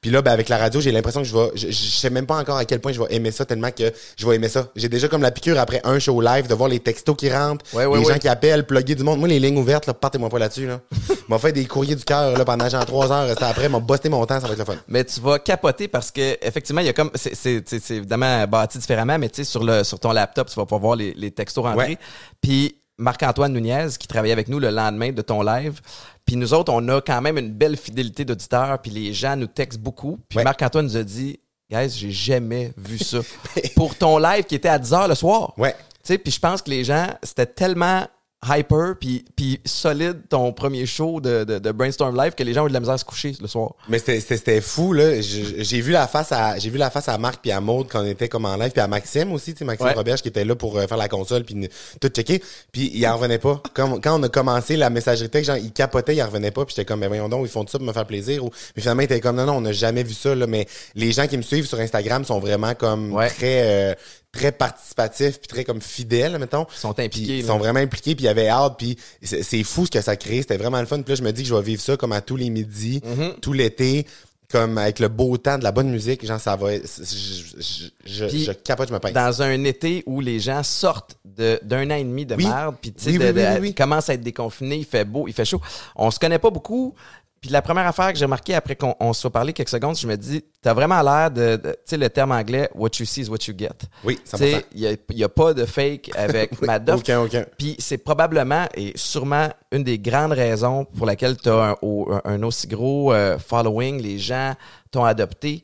Puis 0.00 0.12
là, 0.12 0.22
ben, 0.22 0.30
avec 0.30 0.48
la 0.48 0.58
radio, 0.58 0.80
j'ai 0.80 0.92
l'impression 0.92 1.22
que 1.22 1.26
je 1.26 1.36
vais, 1.36 1.50
je, 1.56 1.66
je 1.70 1.72
sais 1.90 2.08
même 2.10 2.24
pas 2.26 2.36
encore 2.36 2.56
à 2.56 2.64
quel 2.64 2.78
point 2.80 2.92
je 2.92 3.00
vais 3.02 3.12
aimer 3.16 3.32
ça 3.32 3.44
tellement 3.44 3.72
que 3.72 3.92
je 4.16 4.26
vais 4.28 4.36
aimer 4.36 4.48
ça. 4.48 4.68
J'ai 4.76 4.88
déjà 4.88 5.08
comme 5.08 5.22
la 5.22 5.32
piqûre 5.32 5.58
après 5.58 5.80
un 5.82 5.98
show 5.98 6.20
live 6.20 6.46
de 6.46 6.54
voir 6.54 6.68
les 6.68 6.78
textos 6.78 7.16
qui 7.16 7.28
rentrent, 7.32 7.64
Ouais, 7.74 7.84
ouais, 7.84 7.98
les 7.98 8.04
ouais. 8.06 8.12
gens 8.12 8.18
qui 8.20 8.28
appellent, 8.28 8.64
plugger 8.64 8.94
du 8.94 9.02
monde. 9.02 9.18
Moi, 9.18 9.26
les 9.26 9.40
lignes 9.40 9.58
ouvertes, 9.58 9.86
là, 9.86 9.94
partez-moi 9.94 10.28
pas 10.28 10.38
là-dessus, 10.38 10.68
là. 10.68 10.80
m'a 11.28 11.38
fait 11.38 11.50
des 11.50 11.64
courriers 11.66 11.96
du 11.96 12.04
cœur, 12.04 12.38
là, 12.38 12.44
pendant 12.44 12.68
genre 12.68 12.86
trois 12.86 13.10
heures. 13.10 13.28
C'était 13.30 13.44
après, 13.44 13.68
m'a 13.68 13.80
busté 13.80 14.08
mon 14.08 14.24
temps, 14.24 14.40
ça 14.40 14.46
va 14.46 14.52
être 14.52 14.58
le 14.60 14.64
fun. 14.64 14.76
Mais 14.86 15.04
tu 15.04 15.20
vas 15.20 15.40
capoter 15.40 15.88
parce 15.88 16.12
que 16.12 16.38
effectivement, 16.46 16.80
il 16.80 16.86
y 16.86 16.90
a 16.90 16.92
comme 16.92 17.10
c'est 17.16 17.34
c'est 17.34 17.68
c'est- 17.68 17.80
c'est 17.84 17.96
évidemment 17.96 18.46
bâti 18.46 18.78
différemment, 18.78 19.18
mais 19.18 19.28
tu 19.28 19.36
sais 19.42 19.44
sur 19.50 19.64
le 19.64 19.82
sur 19.82 19.98
ton 19.98 20.12
laptop, 20.12 20.48
tu 20.48 20.54
vas 20.54 20.62
pouvoir 20.64 20.80
voir 20.80 20.96
les, 20.96 21.12
les 21.14 21.32
textos 21.32 21.64
rentrer. 21.64 21.98
Puis 22.40 22.76
Marc-Antoine 22.98 23.52
Nunez 23.52 23.88
qui 23.98 24.08
travaillait 24.08 24.32
avec 24.32 24.48
nous 24.48 24.58
le 24.58 24.70
lendemain 24.70 25.12
de 25.12 25.22
ton 25.22 25.42
live. 25.42 25.80
Puis 26.26 26.36
nous 26.36 26.52
autres, 26.52 26.72
on 26.72 26.86
a 26.88 27.00
quand 27.00 27.20
même 27.22 27.38
une 27.38 27.52
belle 27.52 27.76
fidélité 27.76 28.24
d'auditeurs, 28.24 28.80
puis 28.80 28.90
les 28.90 29.12
gens 29.14 29.36
nous 29.36 29.46
textent 29.46 29.78
beaucoup. 29.80 30.18
Puis 30.28 30.38
Ouais. 30.38 30.44
Marc-Antoine 30.44 30.84
nous 30.86 30.96
a 30.96 31.02
dit 31.02 31.38
"Guys, 31.70 31.90
j'ai 31.90 32.10
jamais 32.10 32.72
vu 32.76 32.98
ça." 32.98 33.18
Pour 33.76 33.94
ton 33.94 34.18
live 34.18 34.44
qui 34.44 34.54
était 34.56 34.68
à 34.68 34.78
10h 34.78 35.08
le 35.08 35.14
soir. 35.14 35.54
Ouais. 35.56 35.72
Tu 36.02 36.14
sais, 36.14 36.18
puis 36.18 36.32
je 36.32 36.40
pense 36.40 36.60
que 36.62 36.70
les 36.70 36.84
gens, 36.84 37.06
c'était 37.22 37.46
tellement 37.46 38.06
hyper 38.46 38.94
puis, 39.00 39.24
puis 39.34 39.60
solide 39.64 40.20
ton 40.28 40.52
premier 40.52 40.86
show 40.86 41.20
de, 41.20 41.42
de, 41.42 41.58
de 41.58 41.72
Brainstorm 41.72 42.16
Live 42.16 42.34
que 42.36 42.44
les 42.44 42.52
gens 42.54 42.62
ont 42.62 42.66
eu 42.66 42.68
de 42.68 42.74
la 42.74 42.78
misère 42.80 42.94
à 42.94 42.98
se 42.98 43.04
coucher 43.04 43.34
le 43.40 43.48
soir. 43.48 43.72
Mais 43.88 43.98
c'était- 43.98 44.60
fou 44.60 44.92
là. 44.92 45.20
J'ai 45.20 45.80
vu 45.80 45.90
la 45.92 46.06
face 46.06 46.30
à 46.30 46.56
j'ai 46.58 46.70
vu 46.70 46.78
la 46.78 46.90
face 46.90 47.08
à 47.08 47.18
Marc 47.18 47.40
puis 47.42 47.50
à 47.50 47.60
Maude 47.60 47.88
quand 47.90 48.00
on 48.02 48.06
était 48.06 48.28
comme 48.28 48.44
en 48.44 48.56
live 48.56 48.70
puis 48.70 48.80
à 48.80 48.86
Maxime 48.86 49.32
aussi, 49.32 49.52
tu 49.54 49.58
sais 49.58 49.64
Maxime 49.64 49.86
Ouais. 49.88 49.92
Roberge 49.94 50.22
qui 50.22 50.28
était 50.28 50.44
là 50.44 50.54
pour 50.54 50.78
euh, 50.78 50.86
faire 50.86 50.96
la 50.96 51.08
console 51.08 51.42
puis 51.44 51.68
tout 52.00 52.08
checker. 52.08 52.40
Puis 52.70 52.92
il 52.94 53.06
en 53.08 53.16
revenait 53.16 53.38
pas. 53.38 53.60
Quand, 53.74 54.00
quand 54.00 54.18
on 54.18 54.22
a 54.22 54.28
commencé 54.28 54.76
la 54.76 54.88
messagerie 54.90 55.28
texte, 55.30 55.48
genre 55.48 55.56
il 55.58 55.72
capotait, 55.72 56.14
il 56.14 56.22
en 56.22 56.26
revenait 56.26 56.50
pas. 56.52 56.64
Puis 56.64 56.74
j'étais 56.76 56.84
comme 56.86 57.00
mais 57.00 57.08
voyons 57.08 57.28
donc, 57.28 57.44
ils 57.44 57.50
font 57.50 57.66
ça 57.66 57.78
pour 57.78 57.86
me 57.86 57.92
faire 57.92 58.06
plaisir. 58.06 58.44
Ou, 58.44 58.50
mais 58.76 58.82
finalement 58.82 59.02
il 59.02 59.06
était 59.06 59.20
comme 59.20 59.36
non 59.36 59.46
non, 59.46 59.54
on 59.56 59.60
n'a 59.62 59.72
jamais 59.72 60.04
vu 60.04 60.14
ça 60.14 60.34
là. 60.34 60.46
Mais 60.46 60.66
les 60.94 61.10
gens 61.10 61.26
qui 61.26 61.36
me 61.36 61.42
suivent 61.42 61.66
sur 61.66 61.80
Instagram 61.80 62.24
sont 62.24 62.38
vraiment 62.38 62.74
comme 62.76 63.12
Ouais. 63.12 63.28
très 63.30 63.62
euh, 63.64 63.94
très 64.32 64.52
participatifs 64.52 65.38
puis 65.40 65.48
très 65.48 65.64
comme 65.64 65.80
fidèles 65.80 66.38
mettons. 66.38 66.66
Ils 66.74 66.78
sont 66.78 66.98
impliqués, 67.00 67.38
Ils 67.38 67.46
sont 67.46 67.58
vraiment 67.58 67.80
impliqués 67.80 68.14
puis 68.14 68.24
il 68.24 68.26
y 68.26 68.30
avait 68.30 68.48
hâte 68.48 68.74
puis 68.78 68.96
c'est 69.22 69.62
fou 69.64 69.86
ce 69.86 69.90
que 69.90 70.00
ça 70.00 70.16
crée. 70.16 70.42
C'était 70.42 70.56
vraiment 70.58 70.80
le 70.80 70.86
fun. 70.86 71.00
Puis 71.02 71.12
là 71.12 71.16
je 71.16 71.22
me 71.22 71.32
dis 71.32 71.42
que 71.42 71.48
je 71.48 71.54
vais 71.54 71.62
vivre 71.62 71.80
ça 71.82 71.96
comme 71.96 72.12
à 72.12 72.20
tous 72.20 72.36
les 72.36 72.50
midis, 72.50 73.00
Mm-hmm. 73.00 73.40
tout 73.40 73.52
l'été 73.52 74.06
comme 74.50 74.78
avec 74.78 74.98
le 74.98 75.08
beau 75.08 75.36
temps, 75.36 75.58
de 75.58 75.62
la 75.62 75.72
bonne 75.72 75.90
musique, 75.90 76.24
genre 76.24 76.40
ça 76.40 76.56
va, 76.56 76.72
être- 76.72 76.88
je, 77.04 77.60
je, 77.60 77.84
je, 78.06 78.24
Puis, 78.24 78.44
je 78.44 78.52
capote, 78.52 78.88
je 78.88 78.94
me 78.94 78.98
pince. 78.98 79.12
dans 79.12 79.42
un 79.42 79.62
été 79.64 80.02
où 80.06 80.22
les 80.22 80.40
gens 80.40 80.62
sortent 80.62 81.18
d'un 81.24 81.90
an 81.90 81.94
et 81.96 82.02
demi 82.04 82.24
de 82.24 82.34
Oui. 82.34 82.46
merde, 82.46 82.76
puis 82.80 82.92
tu 82.94 83.04
sais, 83.04 83.10
Oui, 83.10 83.18
oui, 83.18 83.26
oui, 83.26 83.32
de- 83.34 83.40
oui, 83.40 83.58
oui. 83.60 83.74
commence 83.74 84.08
à 84.08 84.14
être 84.14 84.22
déconfiné, 84.22 84.76
il 84.76 84.86
fait 84.86 85.04
beau, 85.04 85.28
il 85.28 85.34
fait 85.34 85.44
chaud. 85.44 85.60
On 85.96 86.10
se 86.10 86.18
connaît 86.18 86.38
pas 86.38 86.48
beaucoup. 86.48 86.94
Puis 87.40 87.50
la 87.50 87.62
première 87.62 87.86
affaire 87.86 88.12
que 88.12 88.18
j'ai 88.18 88.24
remarqué 88.24 88.54
après 88.54 88.74
qu'on 88.74 88.96
on 88.98 89.12
se 89.12 89.20
soit 89.20 89.30
parlé 89.30 89.52
quelques 89.52 89.68
secondes, 89.68 89.96
je 89.96 90.06
me 90.08 90.16
dis, 90.16 90.42
t'as 90.60 90.74
vraiment 90.74 91.00
l'air 91.02 91.30
de, 91.30 91.56
de- 91.56 91.70
tu 91.72 91.76
sais, 91.84 91.96
le 91.96 92.10
terme 92.10 92.32
anglais, 92.32 92.68
what 92.74 92.90
you 92.98 93.06
see 93.06 93.20
is 93.22 93.28
what 93.28 93.38
you 93.46 93.54
get. 93.56 93.68
Oui, 94.02 94.16
Tu 94.28 94.36
sais, 94.36 94.52
100%. 94.56 94.62
il 94.74 94.80
y 94.80 94.86
a, 94.88 94.92
il 95.10 95.18
y 95.18 95.22
a 95.24 95.28
pas 95.28 95.54
de 95.54 95.64
fake 95.64 96.10
avec 96.16 96.60
Madoff. 96.66 97.00
Aucun, 97.00 97.20
aucun. 97.22 97.44
Puis 97.56 97.76
c'est 97.78 97.98
probablement 97.98 98.66
et 98.74 98.92
sûrement 98.96 99.48
une 99.70 99.84
des 99.84 99.98
grandes 100.00 100.32
raisons 100.32 100.84
pour 100.84 101.06
laquelle 101.06 101.36
tu 101.36 101.48
as 101.48 101.70
un, 101.70 101.76
au- 101.82 102.10
un 102.24 102.42
aussi 102.42 102.66
gros 102.66 103.12
euh, 103.12 103.38
following, 103.38 104.02
les 104.02 104.18
gens 104.18 104.54
t'ont 104.90 105.04
adopté. 105.04 105.62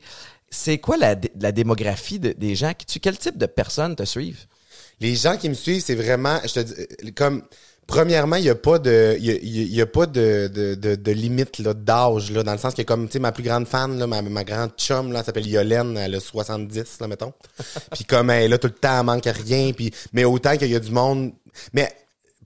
C'est 0.49 0.77
quoi 0.77 0.95
la, 0.95 1.15
la 1.41 1.51
démographie 1.51 2.19
de- 2.19 2.31
des 2.37 2.55
gens 2.55 2.71
qui 2.73 2.85
tu 2.85 2.99
quel 3.01 3.17
type 3.17 3.37
de 3.37 3.45
personnes 3.47 3.95
te 3.97 4.03
suivent? 4.05 4.45
Les 5.01 5.13
gens 5.15 5.35
qui 5.35 5.49
me 5.49 5.53
suivent, 5.55 5.81
c'est 5.83 5.95
vraiment, 5.95 6.39
je 6.45 6.53
te 6.53 6.59
dis, 6.61 6.73
euh, 6.79 7.11
comme, 7.13 7.43
premièrement, 7.87 8.35
il 8.37 8.43
y 8.45 8.49
a 8.49 8.55
pas 8.55 8.79
de, 8.79 9.15
il 9.19 9.25
y 9.25 9.31
a, 9.31 9.63
y 9.77 9.81
a- 9.81 9.85
pas 9.85 10.05
de, 10.05 10.49
de, 10.53 10.75
de, 10.75 10.95
de 10.95 11.11
limite, 11.11 11.59
là, 11.59 11.73
d'âge, 11.73 12.31
là, 12.31 12.43
dans 12.43 12.51
le 12.53 12.57
sens 12.57 12.73
que 12.73 12.81
comme, 12.81 13.07
tu 13.07 13.13
sais, 13.13 13.19
ma 13.19 13.31
plus 13.31 13.43
grande 13.43 13.67
fan, 13.67 13.97
là, 13.99 14.07
ma, 14.07 14.21
ma 14.21 14.43
grande 14.43 14.71
chum, 14.77 15.11
là, 15.11 15.19
elle 15.19 15.25
s'appelle 15.25 15.47
Yolène, 15.47 15.97
elle 15.97 16.15
a 16.15 16.19
70, 16.19 16.99
là, 17.01 17.07
mettons. 17.07 17.33
puis 17.93 18.05
comme 18.05 18.29
elle 18.29 18.43
est 18.43 18.47
là 18.47 18.57
tout 18.57 18.67
le 18.67 18.73
temps, 18.73 18.99
elle 18.99 19.05
manque 19.05 19.27
à 19.27 19.31
rien, 19.31 19.71
puis, 19.73 19.91
mais 20.13 20.23
autant 20.25 20.57
qu'il 20.57 20.69
y 20.71 20.75
a 20.75 20.79
du 20.79 20.91
monde, 20.91 21.31
mais, 21.73 21.91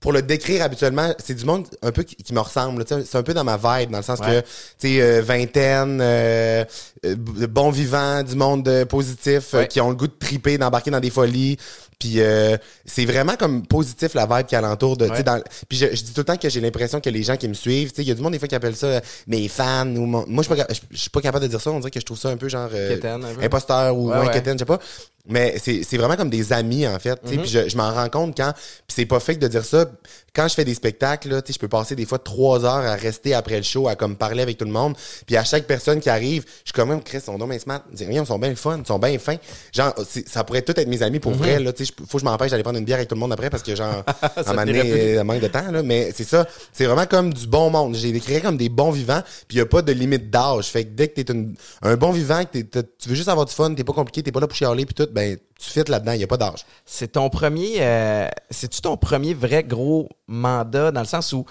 pour 0.00 0.12
le 0.12 0.22
décrire 0.22 0.62
habituellement, 0.62 1.12
c'est 1.22 1.34
du 1.34 1.44
monde 1.44 1.66
un 1.82 1.92
peu 1.92 2.02
qui, 2.04 2.16
qui 2.16 2.32
me 2.32 2.40
ressemble. 2.40 2.86
C'est 2.88 3.16
un 3.18 3.22
peu 3.22 3.34
dans 3.34 3.44
ma 3.44 3.58
vibe, 3.58 3.90
dans 3.90 3.98
le 3.98 4.02
sens 4.02 4.18
Ouais. 4.20 4.26
que, 4.26 4.40
tu 4.40 4.94
sais, 4.96 5.02
euh, 5.02 5.20
vingtaine, 5.20 6.00
euh, 6.00 6.64
euh, 7.04 7.16
bon 7.16 7.68
vivant, 7.68 8.22
du 8.22 8.34
monde 8.34 8.66
euh, 8.66 8.86
positif, 8.86 9.52
euh, 9.52 9.58
Ouais. 9.58 9.68
qui 9.68 9.78
ont 9.78 9.90
le 9.90 9.96
goût 9.96 10.06
de 10.06 10.14
triper, 10.18 10.56
d'embarquer 10.56 10.90
dans 10.90 11.00
des 11.00 11.10
folies. 11.10 11.58
Puis 12.00 12.14
euh, 12.20 12.56
c'est 12.84 13.04
vraiment 13.04 13.36
comme 13.36 13.64
positif 13.64 14.14
la 14.14 14.26
vibe 14.26 14.46
qui 14.46 14.54
est 14.56 14.58
alentour 14.58 14.96
de. 14.96 15.06
Ouais. 15.06 15.22
dans- 15.22 15.40
Puis 15.68 15.78
je, 15.78 15.86
je 15.94 16.02
dis 16.02 16.12
tout 16.12 16.22
le 16.22 16.24
temps 16.24 16.36
que 16.36 16.48
j'ai 16.48 16.60
l'impression 16.60 17.00
que 17.00 17.10
les 17.10 17.22
gens 17.22 17.36
qui 17.36 17.46
me 17.46 17.54
suivent, 17.54 17.90
tu 17.90 17.96
sais, 17.96 18.02
il 18.02 18.08
y 18.08 18.10
a 18.10 18.14
du 18.14 18.22
monde 18.22 18.32
des 18.32 18.38
fois 18.38 18.48
qui 18.48 18.54
appelle 18.56 18.74
ça 18.74 18.86
euh, 18.86 19.00
mes 19.28 19.46
fans 19.48 19.86
ou 19.86 20.06
mon- 20.06 20.24
moi 20.26 20.42
je 20.42 20.52
suis 20.52 20.56
pas, 20.62 20.66
je 20.72 20.80
je 20.90 20.96
suis 20.96 21.10
pas 21.10 21.20
capable 21.20 21.44
de 21.44 21.50
dire 21.50 21.60
ça. 21.60 21.70
On 21.70 21.78
dirait 21.78 21.90
que 21.92 22.00
je 22.00 22.04
trouve 22.06 22.18
ça 22.18 22.30
un 22.30 22.36
peu 22.36 22.48
genre 22.48 22.70
euh, 22.74 22.88
un 23.28 23.34
peu. 23.34 23.44
imposteur 23.44 23.96
ou 23.96 24.08
Ouais, 24.10 24.16
ouais, 24.26 24.32
je 24.54 24.58
sais 24.58 24.64
pas. 24.64 24.80
Mais 25.28 25.56
c'est 25.58 25.96
vraiment 25.96 26.16
comme 26.16 26.30
des 26.30 26.52
amis 26.52 26.86
en 26.86 26.98
fait. 26.98 27.22
Mm-hmm. 27.24 27.40
Puis 27.40 27.48
je, 27.48 27.68
je 27.68 27.76
m'en 27.76 27.92
rends 27.92 28.08
compte 28.08 28.36
quand. 28.36 28.52
Puis 28.52 28.94
c'est 28.96 29.06
pas 29.06 29.20
fake 29.20 29.38
de 29.38 29.48
dire 29.48 29.64
ça. 29.64 29.86
Quand 30.34 30.46
je 30.46 30.54
fais 30.54 30.64
des 30.64 30.74
spectacles, 30.74 31.28
là, 31.28 31.42
je 31.46 31.58
peux 31.58 31.68
passer 31.68 31.96
des 31.96 32.06
fois 32.06 32.18
trois 32.18 32.64
heures 32.64 32.86
à 32.86 32.94
rester 32.94 33.34
après 33.34 33.56
le 33.56 33.64
show 33.64 33.88
à 33.88 33.96
comme 33.96 34.16
parler 34.16 34.42
avec 34.42 34.56
tout 34.58 34.64
le 34.64 34.70
monde. 34.70 34.96
Puis 35.26 35.36
à 35.36 35.42
chaque 35.42 35.66
personne 35.66 35.98
qui 36.00 36.08
arrive, 36.08 36.44
je 36.44 36.66
suis 36.66 36.72
comme 36.72 36.90
même 36.90 37.02
Chris, 37.02 37.20
sont 37.20 37.36
donc 37.36 37.50
bien 37.50 37.58
smart. 37.58 37.82
Ils 37.90 37.96
disent, 37.96 38.06
Rien, 38.06 38.22
ils 38.22 38.26
sont 38.26 38.38
bien 38.38 38.54
fun, 38.54 38.78
ils 38.78 38.86
sont 38.86 38.98
bien 38.98 39.18
fins. 39.18 39.36
Genre, 39.72 39.92
ça 40.26 40.44
pourrait 40.44 40.62
tout 40.62 40.78
être 40.78 40.88
mes 40.88 41.02
amis 41.02 41.18
pour 41.18 41.32
vrai. 41.32 41.58
Là, 41.58 41.72
faut 42.08 42.18
que 42.18 42.20
je 42.20 42.24
m'empêche 42.24 42.52
d'aller 42.52 42.62
prendre 42.62 42.78
une 42.78 42.84
bière 42.84 42.98
avec 42.98 43.08
tout 43.08 43.16
le 43.16 43.20
monde 43.20 43.32
après 43.32 43.50
parce 43.50 43.62
que 43.62 43.74
genre, 43.74 44.04
à 44.22 44.50
un 44.50 44.68
euh, 44.68 45.24
manque 45.24 45.40
de 45.40 45.48
temps. 45.48 45.70
Là, 45.70 45.82
mais 45.82 46.12
c'est 46.14 46.24
ça. 46.24 46.46
C'est 46.72 46.86
vraiment 46.86 47.06
comme 47.06 47.34
du 47.34 47.46
bon 47.46 47.70
monde. 47.70 47.96
J'ai 47.96 48.12
décrit 48.12 48.40
comme 48.40 48.56
des 48.56 48.68
bons 48.68 48.92
vivants. 48.92 49.22
Puis 49.48 49.56
il 49.56 49.58
y 49.58 49.62
a 49.62 49.66
pas 49.66 49.82
de 49.82 49.92
limite 49.92 50.30
d'âge. 50.30 50.66
Fait 50.66 50.84
que 50.84 50.90
dès 50.90 51.08
que 51.08 51.20
t'es 51.20 51.32
un 51.82 51.96
bon 51.96 52.12
vivant, 52.12 52.44
que 52.44 52.58
tu 52.58 53.08
veux 53.08 53.14
juste 53.16 53.28
avoir 53.28 53.46
du 53.46 53.52
fun, 53.52 53.74
t'es 53.74 53.84
pas 53.84 53.92
compliqué, 53.92 54.22
t'es 54.22 54.32
pas 54.32 54.40
là 54.40 54.46
pour 54.46 54.56
chialer 54.56 54.86
puis 54.86 54.94
tout, 54.94 55.08
ben 55.10 55.36
tu 55.58 55.70
fites 55.70 55.88
là-dedans. 55.88 56.12
Il 56.12 56.20
y 56.20 56.24
a 56.24 56.26
pas 56.26 56.36
d'âge. 56.36 56.64
C'est 56.84 57.12
ton 57.12 57.28
premier 57.28 57.76
euh, 57.80 58.28
c'est-tu 58.50 58.80
ton 58.80 58.96
premier 58.96 59.34
vrai 59.34 59.62
gros 59.62 60.08
mandat 60.26 60.90
dans 60.90 61.00
le 61.00 61.06
sens 61.06 61.32
où 61.32 61.44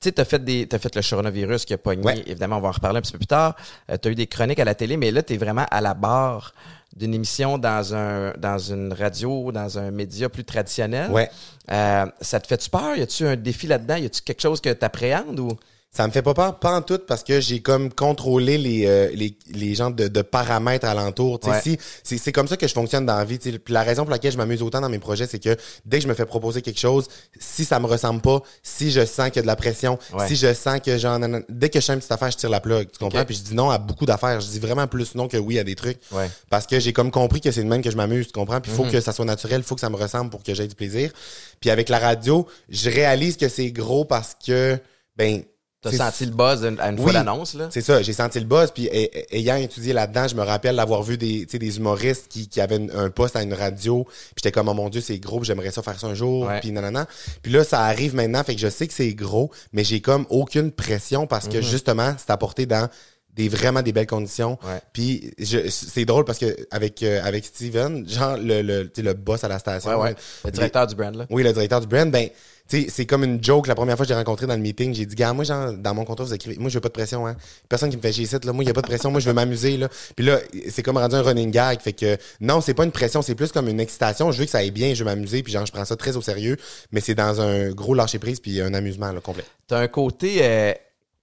tu 0.00 0.08
sais, 0.08 0.12
t'as 0.12 0.24
fait 0.24 0.42
des, 0.42 0.66
t'as 0.66 0.78
fait 0.78 0.94
le 0.96 1.02
coronavirus 1.02 1.66
qui 1.66 1.74
a 1.74 1.78
pogné. 1.78 2.02
Ouais. 2.02 2.22
Évidemment, 2.24 2.56
on 2.56 2.60
va 2.60 2.68
en 2.68 2.72
reparler 2.72 2.98
un 2.98 3.02
petit 3.02 3.12
peu 3.12 3.18
plus 3.18 3.26
tard. 3.26 3.54
Euh, 3.90 3.98
t'as 3.98 4.08
eu 4.08 4.14
des 4.14 4.26
chroniques 4.26 4.58
à 4.58 4.64
la 4.64 4.74
télé, 4.74 4.96
mais 4.96 5.10
là, 5.10 5.22
t'es 5.22 5.36
vraiment 5.36 5.66
à 5.70 5.82
la 5.82 5.92
barre 5.92 6.54
d'une 6.96 7.12
émission 7.12 7.58
dans 7.58 7.94
un, 7.94 8.32
dans 8.38 8.58
une 8.58 8.94
radio, 8.94 9.52
dans 9.52 9.78
un 9.78 9.90
média 9.90 10.30
plus 10.30 10.44
traditionnel. 10.44 11.10
Ouais. 11.10 11.30
Euh, 11.70 12.06
ça 12.22 12.40
te 12.40 12.46
fait-tu 12.46 12.70
peur? 12.70 12.96
Y 12.96 13.02
a-tu 13.02 13.26
un 13.26 13.36
défi 13.36 13.66
là-dedans? 13.66 13.96
Y 13.96 14.06
a-tu 14.06 14.22
quelque 14.22 14.40
chose 14.40 14.62
que 14.62 14.70
t'appréhendes 14.70 15.38
ou? 15.38 15.50
Ça 15.92 16.06
me 16.06 16.12
fait 16.12 16.22
pas 16.22 16.34
peur, 16.34 16.60
pas 16.60 16.76
en 16.76 16.82
tout, 16.82 17.00
parce 17.04 17.24
que 17.24 17.40
j'ai 17.40 17.60
comme 17.62 17.92
contrôlé 17.92 18.58
les, 18.58 18.86
euh, 18.86 19.10
les, 19.12 19.36
les 19.50 19.74
genres 19.74 19.90
de, 19.90 20.06
de 20.06 20.22
paramètres 20.22 20.86
alentour. 20.86 21.40
Ouais. 21.44 21.60
si, 21.60 21.78
c'est, 22.04 22.16
c'est 22.16 22.30
comme 22.30 22.46
ça 22.46 22.56
que 22.56 22.68
je 22.68 22.72
fonctionne 22.72 23.04
dans 23.04 23.16
la 23.16 23.24
vie. 23.24 23.38
Puis 23.38 23.58
la 23.74 23.82
raison 23.82 24.02
pour 24.04 24.12
laquelle 24.12 24.30
je 24.30 24.36
m'amuse 24.36 24.62
autant 24.62 24.80
dans 24.80 24.88
mes 24.88 25.00
projets, 25.00 25.26
c'est 25.26 25.40
que 25.42 25.56
dès 25.84 25.96
que 25.98 26.04
je 26.04 26.08
me 26.08 26.14
fais 26.14 26.26
proposer 26.26 26.62
quelque 26.62 26.78
chose, 26.78 27.08
si 27.40 27.64
ça 27.64 27.80
me 27.80 27.86
ressemble 27.86 28.20
pas, 28.20 28.40
si 28.62 28.92
je 28.92 29.04
sens 29.04 29.26
qu'il 29.30 29.36
y 29.36 29.38
a 29.40 29.42
de 29.42 29.46
la 29.48 29.56
pression, 29.56 29.98
Ouais. 30.12 30.28
si 30.28 30.36
je 30.36 30.54
sens 30.54 30.78
que 30.78 31.16
nan, 31.18 31.44
dès 31.48 31.70
que 31.70 31.80
je 31.80 31.84
sens 31.86 31.94
une 31.94 31.98
petite 32.00 32.12
affaire, 32.12 32.30
je 32.30 32.36
tire 32.36 32.50
la 32.50 32.60
plug. 32.60 32.88
Tu 32.92 32.98
comprends? 33.00 33.24
Puis 33.24 33.34
je 33.34 33.42
dis 33.42 33.54
non 33.54 33.68
à 33.70 33.78
beaucoup 33.78 34.06
d'affaires. 34.06 34.40
Je 34.40 34.46
dis 34.48 34.60
vraiment 34.60 34.86
plus 34.86 35.16
non 35.16 35.26
que 35.26 35.38
oui 35.38 35.58
à 35.58 35.64
des 35.64 35.74
trucs. 35.74 35.98
Ouais. 36.12 36.30
Parce 36.50 36.68
que 36.68 36.78
j'ai 36.78 36.92
comme 36.92 37.10
compris 37.10 37.40
que 37.40 37.50
c'est 37.50 37.64
de 37.64 37.68
même 37.68 37.82
que 37.82 37.90
je 37.90 37.96
m'amuse, 37.96 38.28
tu 38.28 38.32
comprends? 38.32 38.60
Puis 38.60 38.70
il 38.70 38.76
faut 38.76 38.84
Mhm. 38.84 38.92
que 38.92 39.00
ça 39.00 39.12
soit 39.12 39.24
naturel, 39.24 39.58
il 39.62 39.64
faut 39.64 39.74
que 39.74 39.80
ça 39.80 39.90
me 39.90 39.96
ressemble 39.96 40.30
pour 40.30 40.44
que 40.44 40.54
j'aie 40.54 40.68
du 40.68 40.76
plaisir. 40.76 41.10
Puis 41.58 41.68
avec 41.70 41.88
la 41.88 41.98
radio, 41.98 42.46
je 42.68 42.88
réalise 42.90 43.36
que 43.36 43.48
c'est 43.48 43.72
gros 43.72 44.04
parce 44.04 44.36
que, 44.46 44.78
ben, 45.16 45.42
T'as 45.82 45.92
senti 45.92 46.26
le 46.26 46.32
buzz 46.32 46.62
une, 46.62 46.78
à 46.78 46.90
une 46.90 46.98
fois 46.98 47.06
Oui. 47.06 47.12
l'annonce, 47.14 47.54
là? 47.54 47.68
c'est 47.70 47.80
ça, 47.80 48.02
j'ai 48.02 48.12
senti 48.12 48.38
le 48.38 48.44
buzz. 48.44 48.70
Puis 48.70 48.86
ay- 48.92 49.10
ay- 49.14 49.26
ayant 49.38 49.56
étudié 49.56 49.94
là-dedans, 49.94 50.28
je 50.28 50.34
me 50.34 50.42
rappelle 50.42 50.76
d'avoir 50.76 51.02
vu 51.02 51.16
des, 51.16 51.46
des 51.46 51.76
humoristes 51.78 52.26
qui, 52.28 52.48
qui 52.48 52.60
avaient 52.60 52.76
une- 52.76 52.90
un 52.90 53.08
poste 53.08 53.34
à 53.34 53.42
une 53.42 53.54
radio. 53.54 54.04
Puis 54.04 54.34
j'étais 54.36 54.52
comme, 54.52 54.68
oh 54.68 54.74
mon 54.74 54.90
Dieu, 54.90 55.00
c'est 55.00 55.18
gros, 55.18 55.38
puis 55.40 55.46
j'aimerais 55.46 55.70
ça 55.70 55.80
faire 55.82 55.98
ça 55.98 56.06
un 56.08 56.14
jour. 56.14 56.46
Ouais. 56.46 56.60
Puis 56.60 56.70
nanana. 56.70 57.06
Puis 57.42 57.50
là, 57.50 57.64
ça 57.64 57.80
arrive 57.84 58.14
maintenant, 58.14 58.44
fait 58.44 58.54
que 58.54 58.60
je 58.60 58.68
sais 58.68 58.86
que 58.86 58.92
c'est 58.92 59.14
gros, 59.14 59.50
mais 59.72 59.82
j'ai 59.82 60.02
comme 60.02 60.26
aucune 60.28 60.70
pression 60.70 61.26
parce 61.26 61.46
Mhm. 61.46 61.52
que 61.52 61.60
justement, 61.62 62.14
c'est 62.18 62.30
apporté 62.30 62.66
dans 62.66 62.86
des 63.34 63.48
vraiment 63.48 63.80
des 63.80 63.92
belles 63.92 64.06
conditions. 64.06 64.58
Ouais. 64.64 64.82
Puis 64.92 65.32
c'est 65.70 66.04
drôle 66.04 66.26
parce 66.26 66.38
que 66.38 66.54
avec 66.70 67.02
euh, 67.02 67.22
avec 67.24 67.44
Steven, 67.46 68.06
genre 68.06 68.36
le 68.36 68.60
le, 68.60 68.90
le 68.94 69.14
boss 69.14 69.44
à 69.44 69.48
la 69.48 69.58
station, 69.58 69.92
Ouais, 69.92 69.96
ouais. 70.10 70.14
Le 70.44 70.50
directeur 70.50 70.86
du 70.86 70.94
brand, 70.94 71.14
là. 71.14 71.26
oui, 71.30 71.42
le 71.42 71.52
directeur 71.54 71.80
du 71.80 71.86
brand, 71.86 72.10
ben, 72.10 72.28
c'est 72.70 73.06
comme 73.06 73.24
une 73.24 73.42
joke. 73.42 73.66
La 73.66 73.74
première 73.74 73.96
fois 73.96 74.04
que 74.04 74.08
je 74.08 74.14
l'ai 74.14 74.18
rencontré 74.18 74.46
dans 74.46 74.54
le 74.54 74.60
meeting, 74.60 74.94
j'ai 74.94 75.06
dit, 75.06 75.14
gars, 75.14 75.32
moi, 75.32 75.44
dans 75.44 75.94
mon 75.94 76.04
contrat, 76.04 76.24
vous 76.24 76.34
écrivez, 76.34 76.56
moi, 76.58 76.68
je 76.68 76.74
veux 76.74 76.80
pas 76.80 76.88
de 76.88 76.94
pression, 76.94 77.26
hein. 77.26 77.36
Personne 77.68 77.90
qui 77.90 77.96
me 77.96 78.02
fait 78.02 78.12
chier 78.12 78.26
là. 78.44 78.52
Moi, 78.52 78.64
il 78.64 78.68
y 78.68 78.70
a 78.70 78.74
pas 78.74 78.82
de 78.82 78.86
pression. 78.86 79.10
moi, 79.10 79.20
je 79.20 79.26
veux 79.26 79.34
m'amuser, 79.34 79.76
là. 79.76 79.88
Puis 80.14 80.24
là, 80.24 80.38
c'est 80.68 80.82
comme 80.82 80.96
rendu 80.96 81.16
un 81.16 81.22
running 81.22 81.50
gag. 81.50 81.80
Fait 81.80 81.92
que, 81.92 82.16
non, 82.40 82.60
c'est 82.60 82.74
pas 82.74 82.84
une 82.84 82.92
pression, 82.92 83.22
c'est 83.22 83.34
plus 83.34 83.52
comme 83.52 83.68
une 83.68 83.80
excitation. 83.80 84.30
Je 84.30 84.38
veux 84.38 84.44
que 84.44 84.50
ça 84.50 84.58
aille 84.58 84.70
bien, 84.70 84.94
je 84.94 85.02
veux 85.02 85.10
m'amuser, 85.10 85.42
puis 85.42 85.52
genre, 85.52 85.66
je 85.66 85.72
prends 85.72 85.84
ça 85.84 85.96
très 85.96 86.16
au 86.16 86.22
sérieux. 86.22 86.56
Mais 86.92 87.00
c'est 87.00 87.14
dans 87.14 87.40
un 87.40 87.70
gros 87.70 87.94
lâcher 87.94 88.18
prise, 88.18 88.40
puis 88.40 88.60
un 88.60 88.74
amusement, 88.74 89.12
là, 89.12 89.20
complet. 89.20 89.44
T'as 89.66 89.78
un 89.78 89.88
côté 89.88 90.38
euh, 90.42 90.72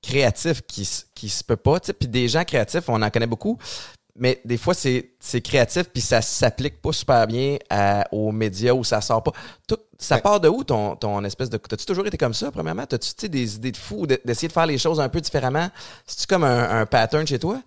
créatif 0.01 0.61
qui, 0.67 0.87
qui 1.15 1.29
se 1.29 1.43
peut 1.43 1.55
pas. 1.55 1.79
Puis 1.79 2.07
des 2.07 2.27
gens 2.27 2.43
créatifs, 2.43 2.83
on 2.87 3.01
en 3.01 3.09
connaît 3.09 3.27
beaucoup. 3.27 3.57
Mais 4.19 4.41
des 4.45 4.57
fois, 4.57 4.73
c'est 4.73 5.41
créatif, 5.43 5.83
puis 5.93 6.01
ça 6.01 6.21
s'applique 6.21 6.81
pas 6.81 6.91
super 6.91 7.27
bien 7.27 7.57
à- 7.69 8.07
aux 8.11 8.31
médias 8.31 8.73
où 8.73 8.83
ça 8.83 8.99
sort 9.01 9.21
pas. 9.21 9.31
Tout, 9.67 9.77
ça 9.99 10.15
Ouais. 10.15 10.21
part 10.21 10.39
de 10.39 10.49
où 10.49 10.63
ton, 10.63 10.95
ton 10.95 11.23
espèce 11.23 11.49
de. 11.49 11.57
T'as-tu 11.57 11.85
toujours 11.85 12.07
été 12.07 12.17
comme 12.17 12.33
ça, 12.33 12.51
premièrement? 12.51 12.85
T'as-tu 12.85 13.29
des 13.29 13.55
idées 13.55 13.71
de 13.71 13.77
fou, 13.77 14.07
de- 14.07 14.19
d'essayer 14.25 14.47
de 14.47 14.53
faire 14.53 14.65
les 14.65 14.77
choses 14.79 14.99
un 14.99 15.09
peu 15.09 15.21
différemment? 15.21 15.69
C'est-tu 16.05 16.25
comme 16.27 16.43
un, 16.43 16.79
un 16.81 16.85
pattern 16.87 17.27
chez 17.27 17.37
toi? 17.39 17.61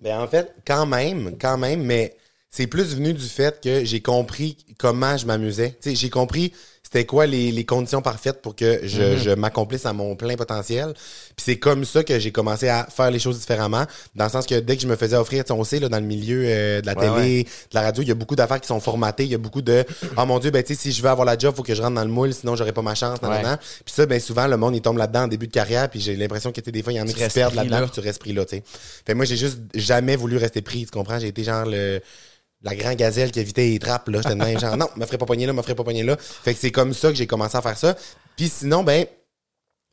Ben, 0.00 0.18
en 0.20 0.26
fait, 0.26 0.54
quand 0.66 0.86
même, 0.86 1.36
quand 1.40 1.58
même, 1.58 1.82
mais 1.82 2.16
c'est 2.50 2.66
plus 2.66 2.94
venu 2.94 3.12
du 3.12 3.26
fait 3.26 3.60
que 3.62 3.84
j'ai 3.84 4.00
compris 4.00 4.56
comment 4.78 5.16
je 5.16 5.26
m'amusais. 5.26 5.78
J'ai 5.84 6.10
compris 6.10 6.52
c'était 6.92 7.06
quoi 7.06 7.24
les, 7.24 7.52
les 7.52 7.64
conditions 7.64 8.02
parfaites 8.02 8.42
pour 8.42 8.54
que 8.54 8.80
je, 8.82 9.16
je 9.16 9.30
m'accomplisse 9.30 9.86
à 9.86 9.94
mon 9.94 10.14
plein 10.14 10.36
potentiel. 10.36 10.92
Puis 10.92 11.44
c'est 11.44 11.58
comme 11.58 11.86
ça 11.86 12.04
que 12.04 12.18
j'ai 12.18 12.32
commencé 12.32 12.68
à 12.68 12.86
faire 12.94 13.10
les 13.10 13.18
choses 13.18 13.38
différemment, 13.38 13.84
dans 14.14 14.24
le 14.24 14.30
sens 14.30 14.46
que 14.46 14.60
dès 14.60 14.76
que 14.76 14.82
je 14.82 14.86
me 14.86 14.96
faisais 14.96 15.16
offrir, 15.16 15.42
tu 15.42 15.48
sais, 15.48 15.52
on 15.54 15.64
sait, 15.64 15.80
là, 15.80 15.88
dans 15.88 15.98
le 15.98 16.04
milieu 16.04 16.42
euh, 16.44 16.80
de 16.82 16.86
la 16.86 16.92
Ouais, 16.92 17.22
télé, 17.22 17.44
de 17.44 17.48
la 17.74 17.80
radio, 17.80 18.02
il 18.02 18.08
y 18.08 18.10
a 18.10 18.14
beaucoup 18.14 18.36
d'affaires 18.36 18.60
qui 18.60 18.66
sont 18.66 18.78
formatées, 18.78 19.24
il 19.24 19.30
y 19.30 19.34
a 19.34 19.38
beaucoup 19.38 19.62
de 19.62 19.84
«Oh 20.18 20.26
mon 20.26 20.38
Dieu, 20.38 20.50
ben 20.50 20.62
tu 20.62 20.74
sais, 20.74 20.80
si 20.80 20.92
je 20.92 21.02
veux 21.02 21.08
avoir 21.08 21.24
la 21.24 21.38
job, 21.38 21.54
faut 21.56 21.62
que 21.62 21.74
je 21.74 21.80
rentre 21.80 21.94
dans 21.94 22.04
le 22.04 22.10
moule, 22.10 22.34
sinon 22.34 22.56
j'aurai 22.56 22.72
pas 22.72 22.82
ma 22.82 22.94
chance. 22.94 23.18
Ouais. 23.22 23.42
Puis 23.84 23.94
ça, 23.94 24.04
ben 24.04 24.20
souvent, 24.20 24.46
le 24.46 24.58
monde, 24.58 24.76
il 24.76 24.82
tombe 24.82 24.98
là-dedans 24.98 25.22
en 25.22 25.28
début 25.28 25.46
de 25.46 25.52
carrière, 25.52 25.88
puis 25.88 25.98
j'ai 26.00 26.14
l'impression 26.14 26.52
que 26.52 26.60
des 26.60 26.82
fois, 26.82 26.92
il 26.92 26.96
y 26.96 27.00
en 27.00 27.08
a 27.08 27.12
qui 27.12 27.18
se 27.18 27.32
perdent 27.32 27.54
là-dedans, 27.54 27.80
là. 27.80 27.88
tu 27.88 28.00
restes 28.00 28.20
pris 28.20 28.34
là, 28.34 28.44
tu 28.44 28.56
sais. 28.56 28.62
Fait 29.06 29.12
que 29.12 29.16
moi, 29.16 29.24
j'ai 29.24 29.38
juste 29.38 29.60
jamais 29.74 30.14
voulu 30.16 30.36
rester 30.36 30.60
pris, 30.60 30.84
tu 30.84 30.90
comprends? 30.90 31.18
J'ai 31.18 31.28
été 31.28 31.42
genre 31.42 31.64
le 31.64 32.02
la 32.62 32.74
grande 32.76 32.96
gazelle 32.96 33.30
qui 33.30 33.40
évitait 33.40 33.66
les 33.68 33.78
trappes, 33.78 34.08
là. 34.08 34.20
J'étais 34.22 34.34
de 34.34 34.40
même, 34.44 34.58
genre, 34.58 34.76
non, 34.76 34.86
me 34.96 35.04
ferait 35.06 35.18
pas 35.18 35.26
pogner 35.26 35.46
là, 35.46 35.52
me 35.52 35.62
ferait 35.62 35.74
pas 35.74 35.84
pogner 35.84 36.02
là. 36.04 36.16
Fait 36.18 36.54
que 36.54 36.60
c'est 36.60 36.70
comme 36.70 36.94
ça 36.94 37.08
que 37.08 37.14
j'ai 37.16 37.26
commencé 37.26 37.56
à 37.56 37.62
faire 37.62 37.76
ça. 37.76 37.96
Puis 38.36 38.48
sinon, 38.48 38.82
ben, 38.84 39.04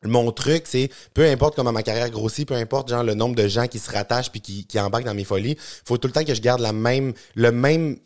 mon 0.04 0.30
truc, 0.32 0.62
c'est 0.66 0.88
peu 1.12 1.26
importe 1.26 1.56
comment 1.56 1.72
ma 1.72 1.82
carrière 1.82 2.08
grossit, 2.10 2.46
peu 2.48 2.54
importe 2.54 2.88
genre 2.88 3.02
le 3.02 3.14
nombre 3.14 3.34
de 3.34 3.46
gens 3.48 3.66
qui 3.66 3.78
se 3.78 3.90
rattachent 3.90 4.30
puis 4.30 4.40
qui, 4.40 4.66
qui 4.66 4.78
embarquent 4.80 5.04
dans 5.04 5.14
mes 5.14 5.24
folies, 5.24 5.56
faut 5.84 5.98
tout 5.98 6.08
le 6.08 6.12
temps 6.12 6.24
que 6.24 6.34
je 6.34 6.40
garde 6.40 6.60
la 6.60 6.72
même, 6.72 7.12
le 7.34 7.52
même 7.52 7.98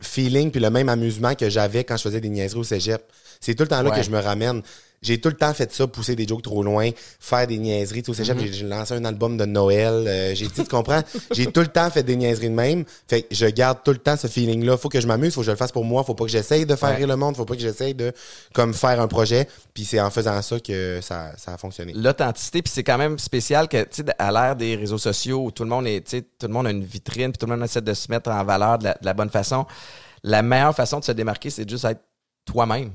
feeling 0.00 0.50
puis 0.50 0.60
le 0.60 0.70
même 0.70 0.88
amusement 0.88 1.34
que 1.34 1.50
j'avais 1.50 1.84
quand 1.84 1.96
je 1.96 2.02
faisais 2.02 2.20
des 2.20 2.28
niaiseries 2.28 2.60
au 2.60 2.64
cégep. 2.64 3.02
C'est 3.40 3.54
tout 3.54 3.64
le 3.64 3.68
temps 3.68 3.82
là 3.82 3.90
Ouais. 3.90 3.96
que 3.96 4.02
je 4.02 4.10
me 4.10 4.18
ramène. 4.20 4.62
J'ai 5.02 5.18
tout 5.18 5.30
le 5.30 5.34
temps 5.34 5.54
fait 5.54 5.72
ça, 5.72 5.86
pousser 5.86 6.14
des 6.14 6.26
jokes 6.28 6.42
trop 6.42 6.62
loin, 6.62 6.90
faire 7.18 7.46
des 7.46 7.56
niaiseries. 7.56 8.02
Tu 8.02 8.06
sais, 8.06 8.10
au 8.10 8.14
cégep, 8.14 8.38
j'ai- 8.38 8.52
j'ai 8.52 8.66
lancé 8.66 8.92
un 8.92 9.04
album 9.06 9.38
de 9.38 9.46
Noël. 9.46 10.04
euh, 10.06 10.34
j'ai 10.34 10.46
dit, 10.46 10.52
tu 10.62 10.64
comprends? 10.64 11.00
J'ai 11.32 11.46
tout 11.50 11.60
le 11.60 11.68
temps 11.68 11.88
fait 11.90 12.02
des 12.02 12.16
niaiseries 12.16 12.50
de 12.50 12.54
même. 12.54 12.84
Fait 13.08 13.22
que 13.22 13.34
je 13.34 13.46
garde 13.46 13.78
tout 13.82 13.92
le 13.92 13.98
temps 13.98 14.16
ce 14.18 14.26
feeling-là. 14.26 14.76
Faut 14.76 14.90
que 14.90 15.00
je 15.00 15.06
m'amuse, 15.06 15.32
faut 15.32 15.40
que 15.40 15.46
je 15.46 15.52
le 15.52 15.56
fasse 15.56 15.72
pour 15.72 15.86
moi. 15.86 16.04
Faut 16.04 16.14
pas 16.14 16.24
que 16.24 16.30
j'essaye 16.30 16.66
de 16.66 16.76
faire 16.76 16.90
Ouais. 16.90 16.96
rire 16.96 17.06
le 17.06 17.16
monde. 17.16 17.34
Faut 17.34 17.46
pas 17.46 17.54
que 17.54 17.62
j'essaye 17.62 17.94
de, 17.94 18.12
comme, 18.52 18.74
faire 18.74 19.00
un 19.00 19.08
projet. 19.08 19.48
Puis 19.72 19.86
c'est 19.86 20.00
en 20.00 20.10
faisant 20.10 20.42
ça 20.42 20.60
que 20.60 21.00
ça, 21.02 21.32
ça 21.38 21.54
a 21.54 21.56
fonctionné. 21.56 21.94
L'authenticité, 21.94 22.60
puis 22.60 22.70
c'est 22.74 22.84
quand 22.84 22.98
même 22.98 23.18
spécial 23.18 23.68
que, 23.68 23.82
tu 23.84 24.02
sais, 24.02 24.04
à 24.18 24.30
l'ère 24.30 24.54
des 24.54 24.76
réseaux 24.76 24.98
sociaux 24.98 25.46
où 25.46 25.50
tout 25.50 25.62
le 25.62 25.70
monde 25.70 25.86
est, 25.86 26.02
tu 26.02 26.18
sais, 26.18 26.22
tout 26.38 26.46
le 26.46 26.52
monde 26.52 26.66
a 26.66 26.70
une 26.70 26.84
vitrine, 26.84 27.32
puis 27.32 27.38
tout 27.38 27.46
le 27.46 27.56
monde 27.56 27.64
essaie 27.64 27.80
de 27.80 27.94
se 27.94 28.10
mettre 28.10 28.28
en 28.30 28.44
valeur 28.44 28.78
de 28.78 28.84
la, 28.84 28.92
de 28.92 29.06
la 29.06 29.14
bonne 29.14 29.30
façon. 29.30 29.64
La 30.22 30.42
meilleure 30.42 30.74
façon 30.76 30.98
de 31.00 31.04
se 31.04 31.12
démarquer, 31.12 31.48
c'est 31.48 31.68
juste 31.68 31.86
être 31.86 32.02
toi-même. 32.44 32.90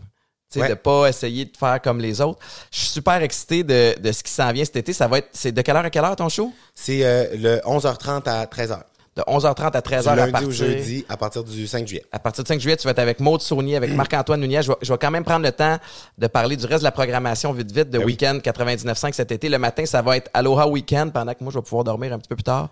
Tu 0.52 0.60
Ouais. 0.60 0.70
de 0.70 0.74
pas 0.76 1.08
essayer 1.10 1.46
de 1.46 1.58
faire 1.58 1.82
comme 1.82 2.00
les 2.00 2.22
autres. 2.22 2.40
Je 2.72 2.80
suis 2.80 2.88
super 2.88 3.22
excité 3.22 3.64
de, 3.64 4.00
de 4.00 4.12
ce 4.12 4.24
qui 4.24 4.32
s'en 4.32 4.52
vient 4.54 4.64
cet 4.64 4.78
été. 4.78 4.94
Ça 4.94 5.08
va 5.08 5.18
être, 5.18 5.30
c'est 5.34 5.52
de 5.52 5.62
quelle 5.62 5.76
heure 5.76 5.86
à 5.86 5.90
quelle 5.90 6.06
heure 6.06 6.16
ton 6.16 6.30
show? 6.30 6.54
C'est 6.76 7.04
euh, 7.04 7.26
le 7.36 7.58
11h30 7.66 8.30
à 8.30 8.46
13h. 8.46 8.80
De 9.16 9.22
11h30 9.22 9.72
à 9.78 9.80
Du 9.80 9.90
13h 9.90 10.10
à 10.10 10.28
partir. 10.28 10.50
au 10.50 10.52
jeudi 10.52 11.06
à 11.08 11.16
partir 11.16 11.42
du 11.42 11.68
5 11.68 11.88
juillet. 11.88 12.04
À 12.12 12.20
partir 12.20 12.44
du 12.44 12.50
5 12.50 12.60
juillet, 12.60 12.76
tu 12.76 12.84
vas 12.84 12.92
être 12.92 13.00
avec 13.00 13.22
Maud 13.22 13.40
Saunier, 13.40 13.78
avec 13.78 13.94
Marc-Antoine 13.94 14.42
Nunez. 14.42 14.62
Je 14.64 14.68
vais, 14.68 14.78
je 14.82 14.92
vais 14.92 14.98
quand 14.98 15.10
même 15.10 15.24
prendre 15.24 15.46
le 15.46 15.54
temps 15.54 15.78
de 16.18 16.28
parler 16.28 16.58
du 16.58 16.66
reste 16.66 16.80
de 16.80 16.84
la 16.84 16.92
programmation 16.92 17.54
vite 17.54 17.72
vite 17.72 17.90
de 17.90 17.98
Ben 17.98 18.00
oui. 18.00 18.12
Weekend 18.12 18.42
99.5 18.42 19.14
cet 19.14 19.32
été. 19.32 19.48
Le 19.48 19.58
matin, 19.58 19.86
ça 19.86 20.02
va 20.02 20.18
être 20.18 20.30
Aloha 20.34 20.68
Weekend 20.68 21.14
pendant 21.14 21.32
que 21.34 21.42
moi, 21.42 21.50
je 21.54 21.60
vais 21.60 21.64
pouvoir 21.64 21.86
dormir 21.86 22.12
un 22.12 22.20
petit 22.20 22.28
peu 22.28 22.36
plus 22.36 22.44
tard. 22.44 22.70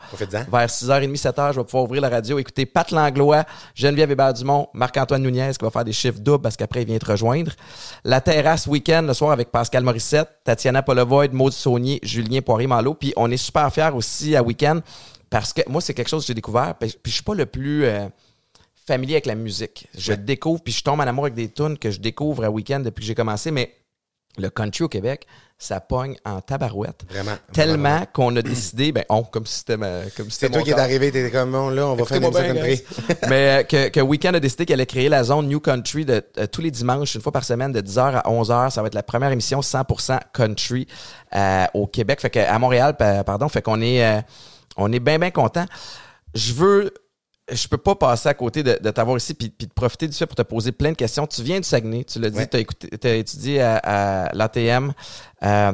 Vers 0.51 0.67
6h30, 0.67 1.15
7h, 1.15 1.53
je 1.53 1.59
vais 1.62 1.63
pouvoir 1.65 1.85
ouvrir 1.85 2.01
la 2.01 2.09
radio, 2.09 2.38
écouter 2.38 2.65
Pat 2.65 2.91
Langlois, 2.91 3.45
Geneviève 3.73 4.12
Hébert-Dumont, 4.12 4.67
Marc-Antoine 4.73 5.21
Nunez 5.23 5.51
qui 5.57 5.63
va 5.63 5.71
faire 5.71 5.85
des 5.85 5.93
chiffres 5.93 6.19
doubles 6.19 6.41
parce 6.41 6.57
qu'après, 6.57 6.81
il 6.81 6.88
vient 6.88 6.97
te 6.97 7.09
rejoindre. 7.09 7.53
La 8.03 8.19
terrasse 8.19 8.67
Weekend 8.67 9.07
le 9.07 9.13
soir 9.13 9.31
avec 9.31 9.50
Pascal 9.50 9.83
Morissette, 9.85 10.27
Tatiana 10.43 10.83
Polovoid, 10.83 11.29
Maud 11.31 11.53
Saunier, 11.53 12.01
Julien 12.03 12.41
Poirier-Malo. 12.41 12.95
Puis 12.95 13.13
on 13.15 13.31
est 13.31 13.38
super 13.38 13.71
fiers 13.73 13.91
aussi 13.93 14.35
à 14.35 14.43
Weekend 14.43 14.81
parce 15.33 15.51
que 15.51 15.61
moi, 15.67 15.81
c'est 15.81 15.93
quelque 15.95 16.09
chose 16.09 16.21
que 16.23 16.27
j'ai 16.27 16.33
découvert. 16.35 16.75
Puis 16.79 16.95
je 17.05 17.09
suis 17.11 17.23
pas 17.23 17.33
le 17.33 17.47
plus 17.47 17.85
euh, 17.85 18.07
familier 18.85 19.15
avec 19.15 19.25
la 19.25 19.33
musique. 19.35 19.87
Je 19.97 20.13
découvre, 20.13 20.61
puis 20.61 20.71
je 20.73 20.83
tombe 20.83 20.99
en 20.99 21.07
amour 21.07 21.25
avec 21.25 21.33
des 21.33 21.49
tunes 21.49 21.77
que 21.77 21.89
je 21.89 21.99
découvre 21.99 22.43
à 22.45 22.51
Weekend 22.51 22.83
depuis 22.85 23.01
que 23.01 23.07
j'ai 23.07 23.15
commencé. 23.15 23.49
Mais 23.49 23.73
le 24.37 24.49
country 24.51 24.83
au 24.83 24.89
Québec, 24.89 25.25
ça 25.57 25.79
pogne 25.79 26.17
en 26.25 26.39
tabarouette. 26.41 27.01
Vraiment. 27.09 27.35
Tellement 27.51 28.05
qu'on 28.13 28.35
a 28.35 28.41
décidé, 28.43 28.91
ben 28.91 29.05
on, 29.09 29.23
comme 29.23 29.45
si 29.47 29.59
c'était 29.59 29.77
ma- 29.77 30.01
comme 30.17 30.29
si 30.29 30.37
C'est 30.39 30.49
toi 30.51 30.61
qui 30.61 30.69
est 30.69 30.73
corps. 30.73 30.81
arrivé, 30.81 31.11
t'étais 31.11 31.31
comme, 31.31 31.51
bon, 31.51 31.69
là, 31.69 31.87
on 31.87 31.95
va 31.95 32.05
faire 32.05 32.21
une 32.21 32.29
bien, 32.29 32.53
country. 32.53 32.83
Mais 33.29 33.61
euh, 33.61 33.63
que, 33.63 33.89
que 33.89 33.99
Weekend 34.01 34.35
a 34.35 34.39
décidé 34.39 34.65
qu'elle 34.67 34.75
allait 34.81 34.85
créer 34.85 35.09
la 35.09 35.23
zone 35.23 35.47
New 35.47 35.59
Country 35.59 36.05
de, 36.05 36.23
euh, 36.37 36.45
tous 36.45 36.61
les 36.61 36.69
dimanches, 36.71 37.15
une 37.15 37.21
fois 37.21 37.31
par 37.31 37.43
semaine, 37.43 37.71
de 37.71 37.81
10h 37.81 38.21
à 38.23 38.29
11h. 38.29 38.69
Ça 38.71 38.81
va 38.81 38.87
être 38.87 38.93
la 38.95 39.03
première 39.03 39.31
émission 39.31 39.61
100% 39.61 40.19
country 40.33 40.87
euh, 41.35 41.65
au 41.73 41.87
Québec, 41.87 42.19
fait 42.21 42.29
que, 42.29 42.39
à 42.39 42.59
Montréal, 42.59 42.97
pa- 42.97 43.23
pardon. 43.23 43.47
Fait 43.49 43.61
qu'on 43.63 43.81
est, 43.81 44.03
euh, 44.03 44.21
on 44.77 44.92
est 44.92 45.00
bien, 45.00 45.20
bien 45.20 45.32
content. 45.32 45.65
Je 46.34 46.53
veux, 46.53 46.94
je 47.51 47.68
peux 47.68 47.77
pas 47.77 47.96
passer 47.96 48.30
à 48.30 48.34
côté 48.34 48.63
de, 48.63 48.77
de 48.82 48.89
t'avoir 48.92 49.18
ici 49.18 49.34
puis, 49.34 49.50
puis 49.50 49.68
de 49.68 49.74
profiter 49.74 50.08
du 50.08 50.13
fait 50.15 50.25
pour 50.25 50.36
te 50.36 50.42
poser 50.42 50.72
plein 50.72 50.92
de 50.92 50.98
questions. 50.98 51.27
Tu 51.27 51.44
viens 51.44 51.58
du 51.60 51.63
Saguenay, 51.68 52.03
tu 52.06 52.20
l'as 52.20 52.30
dit, 52.30 52.38
Ouais. 52.38 52.48
tu 52.48 53.08
as, 53.08 53.15
étudié 53.15 53.62
à, 53.62 53.77
à 53.77 54.34
l'ATM. 54.34 54.94
Euh, 55.44 55.74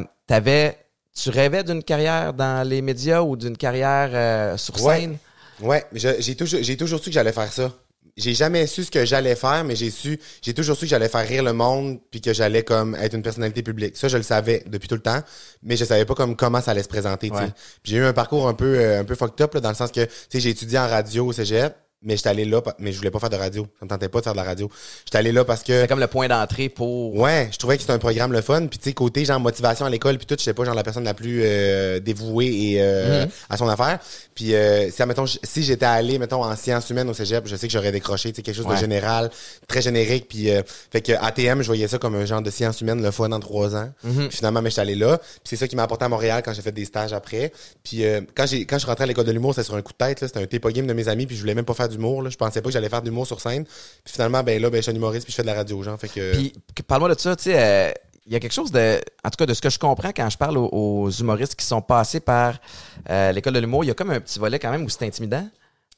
tu 1.16 1.30
rêvais 1.30 1.64
d'une 1.64 1.84
carrière 1.84 2.34
dans 2.34 2.68
les 2.68 2.82
médias 2.82 3.22
ou 3.22 3.36
d'une 3.36 3.58
carrière 3.58 4.10
euh, 4.14 4.58
sur 4.58 4.82
Ouais. 4.84 5.02
scène? 5.02 5.18
Ouais, 5.62 5.86
je- 5.92 6.16
j'ai 6.20 6.36
toujours, 6.36 6.60
j'ai 6.64 6.78
toujours 6.78 7.00
su 7.00 7.10
que 7.10 7.14
j'allais 7.14 7.34
faire 7.34 7.52
ça. 7.52 7.72
J'ai 8.20 8.34
jamais 8.34 8.68
su 8.68 8.84
ce 8.84 8.92
que 8.92 9.06
j'allais 9.06 9.36
faire, 9.36 9.64
mais 9.64 9.76
j'ai 9.76 9.90
su, 9.90 10.20
j'ai 10.42 10.54
toujours 10.54 10.76
su 10.76 10.82
que 10.82 10.90
j'allais 10.90 11.10
faire 11.10 11.28
rire 11.28 11.44
le 11.44 11.54
monde, 11.54 12.00
puis 12.12 12.22
que 12.22 12.34
j'allais 12.34 12.64
comme 12.64 12.96
être 12.96 13.14
une 13.16 13.22
personnalité 13.22 13.64
publique. 13.64 13.96
Ça, 13.98 14.08
je 14.08 14.18
le 14.18 14.24
savais 14.24 14.64
depuis 14.68 14.88
tout 14.88 14.96
le 14.96 15.02
temps, 15.02 15.22
mais 15.64 15.78
je 15.78 15.86
savais 15.86 16.06
pas 16.06 16.16
comme 16.16 16.36
comment 16.36 16.62
ça 16.62 16.72
allait 16.72 16.84
se 16.84 16.90
présenter. 16.90 17.32
Ouais. 17.32 17.48
J'ai 17.84 17.98
eu 17.98 18.04
un 18.04 18.14
parcours 18.14 18.48
un 18.48 18.54
peu, 18.54 18.78
euh, 18.78 19.02
un 19.02 19.06
peu 19.06 19.16
fucked 19.16 19.42
up 19.42 19.54
là, 19.54 19.62
dans 19.62 19.70
le 19.70 19.76
sens 19.76 19.92
que, 19.92 20.04
tu 20.04 20.12
sais, 20.30 20.40
j'ai 20.40 20.50
étudié 20.50 20.78
en 20.78 20.88
radio 20.88 21.28
au 21.28 21.34
cégep. 21.34 21.76
Mais 22.02 22.16
j'étais 22.16 22.30
allé 22.30 22.46
là, 22.46 22.62
mais 22.80 22.92
je 22.94 22.98
voulais 22.98 23.12
pas 23.12 23.20
faire 23.20 23.30
de 23.30 23.36
radio. 23.36 23.68
Ça 23.80 23.86
me 23.86 23.90
tentait 23.90 24.08
pas 24.08 24.20
de 24.20 24.24
faire 24.24 24.34
de 24.34 24.38
la 24.38 24.44
radio. 24.44 24.70
J'étais 25.06 25.18
allé 25.18 25.32
là 25.34 25.44
parce 25.44 25.64
que 25.64 25.82
C'est 25.82 25.88
comme 25.88 26.00
le 26.00 26.08
point 26.08 26.28
d'entrée 26.28 26.70
pour. 26.70 27.16
Ouais, 27.16 27.50
je 27.52 27.58
trouvais 27.58 27.76
que 27.76 27.82
c'était 27.82 27.94
un 27.94 28.00
programme 28.00 28.32
le 28.32 28.42
fun. 28.42 28.68
Puis 28.68 28.80
tu 28.80 28.86
sais, 28.90 28.94
côté 28.94 29.26
genre 29.26 29.40
motivation 29.40 29.86
à 29.86 29.90
l'école, 29.90 30.18
puis 30.18 30.26
tout, 30.26 30.36
je 30.38 30.44
sais 30.44 30.54
pas, 30.54 30.64
genre 30.64 30.76
la 30.76 30.84
personne 30.84 31.04
la 31.04 31.14
plus 31.14 31.42
euh, 31.44 32.00
dévouée 32.00 32.48
et 32.48 32.82
euh, 32.82 33.24
Mhm. 33.26 33.30
à 33.50 33.58
son 33.58 33.68
affaire. 33.68 34.00
Puis 34.34 34.56
euh, 34.56 34.90
si, 34.92 35.02
admettons, 35.02 35.26
si 35.26 35.64
j'étais 35.64 35.86
allé, 35.86 36.20
mettons, 36.20 36.44
en 36.44 36.56
sciences 36.56 36.90
humaines 36.90 37.10
au 37.10 37.14
cégep, 37.14 37.46
je 37.48 37.56
sais 37.58 37.68
que 37.68 37.74
j'aurais 37.74 37.92
décroché, 37.92 38.30
tu 38.32 38.38
sais, 38.38 38.42
quelque 38.44 38.56
chose 38.56 38.66
Ouais. 38.66 38.76
de 38.76 38.80
général, 38.80 39.30
très 39.68 39.82
générique. 39.82 40.28
Puis 40.30 40.50
euh, 40.52 40.62
fait 40.92 41.02
que 41.02 41.12
ATM, 41.14 41.62
je 41.62 41.68
voyais 41.68 41.88
ça 41.90 41.98
comme 41.98 42.16
un 42.16 42.26
genre 42.26 42.42
de 42.42 42.50
sciences 42.52 42.80
humaines 42.82 43.04
le 43.04 43.12
fun 43.12 43.32
en 43.32 43.40
trois 43.42 43.76
ans. 43.76 43.90
Mhm. 44.04 44.28
Puis 44.30 44.38
finalement, 44.38 44.62
mais 44.62 44.70
j'étais 44.70 44.82
allé 44.82 44.96
là. 44.96 45.18
Puis 45.18 45.40
c'est 45.44 45.56
ça 45.58 45.68
qui 45.68 45.76
m'a 45.76 45.84
apporté 45.84 46.06
à 46.06 46.10
Montréal 46.10 46.42
quand 46.46 46.54
j'ai 46.54 46.62
fait 46.62 46.72
des 46.72 46.86
stages 46.86 47.12
après. 47.12 47.52
Puis 47.84 48.06
euh, 48.06 48.22
quand 48.36 48.46
j'ai 48.46 48.66
quand 48.66 48.78
je 48.78 48.80
suis 48.82 48.88
rentré 48.90 49.04
à 49.04 49.08
l'école 49.08 49.26
de 49.26 49.32
l'humour, 49.34 49.54
c'était 49.54 49.66
sur 49.66 49.76
un 49.76 49.82
coup 49.82 49.92
de 49.92 49.98
tête. 49.98 50.22
là. 50.22 50.28
C'était 50.28 50.40
un 50.40 50.46
TPA 50.46 50.72
game 50.72 50.88
de 50.88 50.94
mes 50.94 51.08
amis. 51.10 51.26
Puis 51.26 51.36
je 51.36 51.42
voulais 51.42 51.56
même 51.56 51.66
pas 51.66 51.74
faire 51.74 51.89
d'humour. 51.90 52.22
là. 52.22 52.30
Je 52.30 52.38
pensais 52.38 52.62
pas 52.62 52.70
que 52.70 52.74
j'allais 52.74 52.90
faire 52.90 53.02
d'humour 53.02 53.28
sur 53.28 53.42
scène. 53.42 53.66
Puis 53.66 54.14
finalement, 54.14 54.42
ben 54.44 54.62
là, 54.62 54.70
ben 54.70 54.78
je 54.78 54.84
suis 54.84 54.92
un 54.92 54.96
humoriste 54.96 55.26
puis 55.26 55.32
je 55.32 55.36
fais 55.36 55.42
de 55.44 55.48
la 55.48 55.54
radio, 55.56 55.82
genre. 55.84 56.00
Fait 56.00 56.08
que 56.10 56.32
Puis, 56.34 56.54
que- 56.76 56.82
parle-moi 56.84 57.14
de 57.14 57.20
ça, 57.20 57.36
tu 57.36 57.44
sais, 57.44 57.54
euh, 57.60 57.92
il 58.26 58.34
y 58.34 58.36
a 58.36 58.40
quelque 58.40 58.54
chose 58.54 58.72
de, 58.72 59.00
en 59.26 59.30
tout 59.30 59.38
cas, 59.38 59.46
de 59.48 59.54
ce 59.56 59.62
que 59.62 59.70
je 59.72 59.80
comprends 59.80 60.12
quand 60.16 60.30
je 60.30 60.38
parle 60.38 60.58
aux, 60.58 60.70
aux 60.72 61.10
humoristes 61.10 61.56
qui 61.56 61.66
sont 61.66 61.82
passés 61.82 62.20
par 62.20 62.60
euh, 63.10 63.32
l'école 63.32 63.54
de 63.54 63.60
l'humour, 63.60 63.84
il 63.84 63.88
y 63.88 63.92
a 63.92 63.96
comme 63.96 64.12
un 64.12 64.20
petit 64.20 64.38
volet 64.40 64.60
quand 64.60 64.70
même 64.72 64.84
où 64.86 64.90
c'est 64.90 65.04
intimidant. 65.06 65.48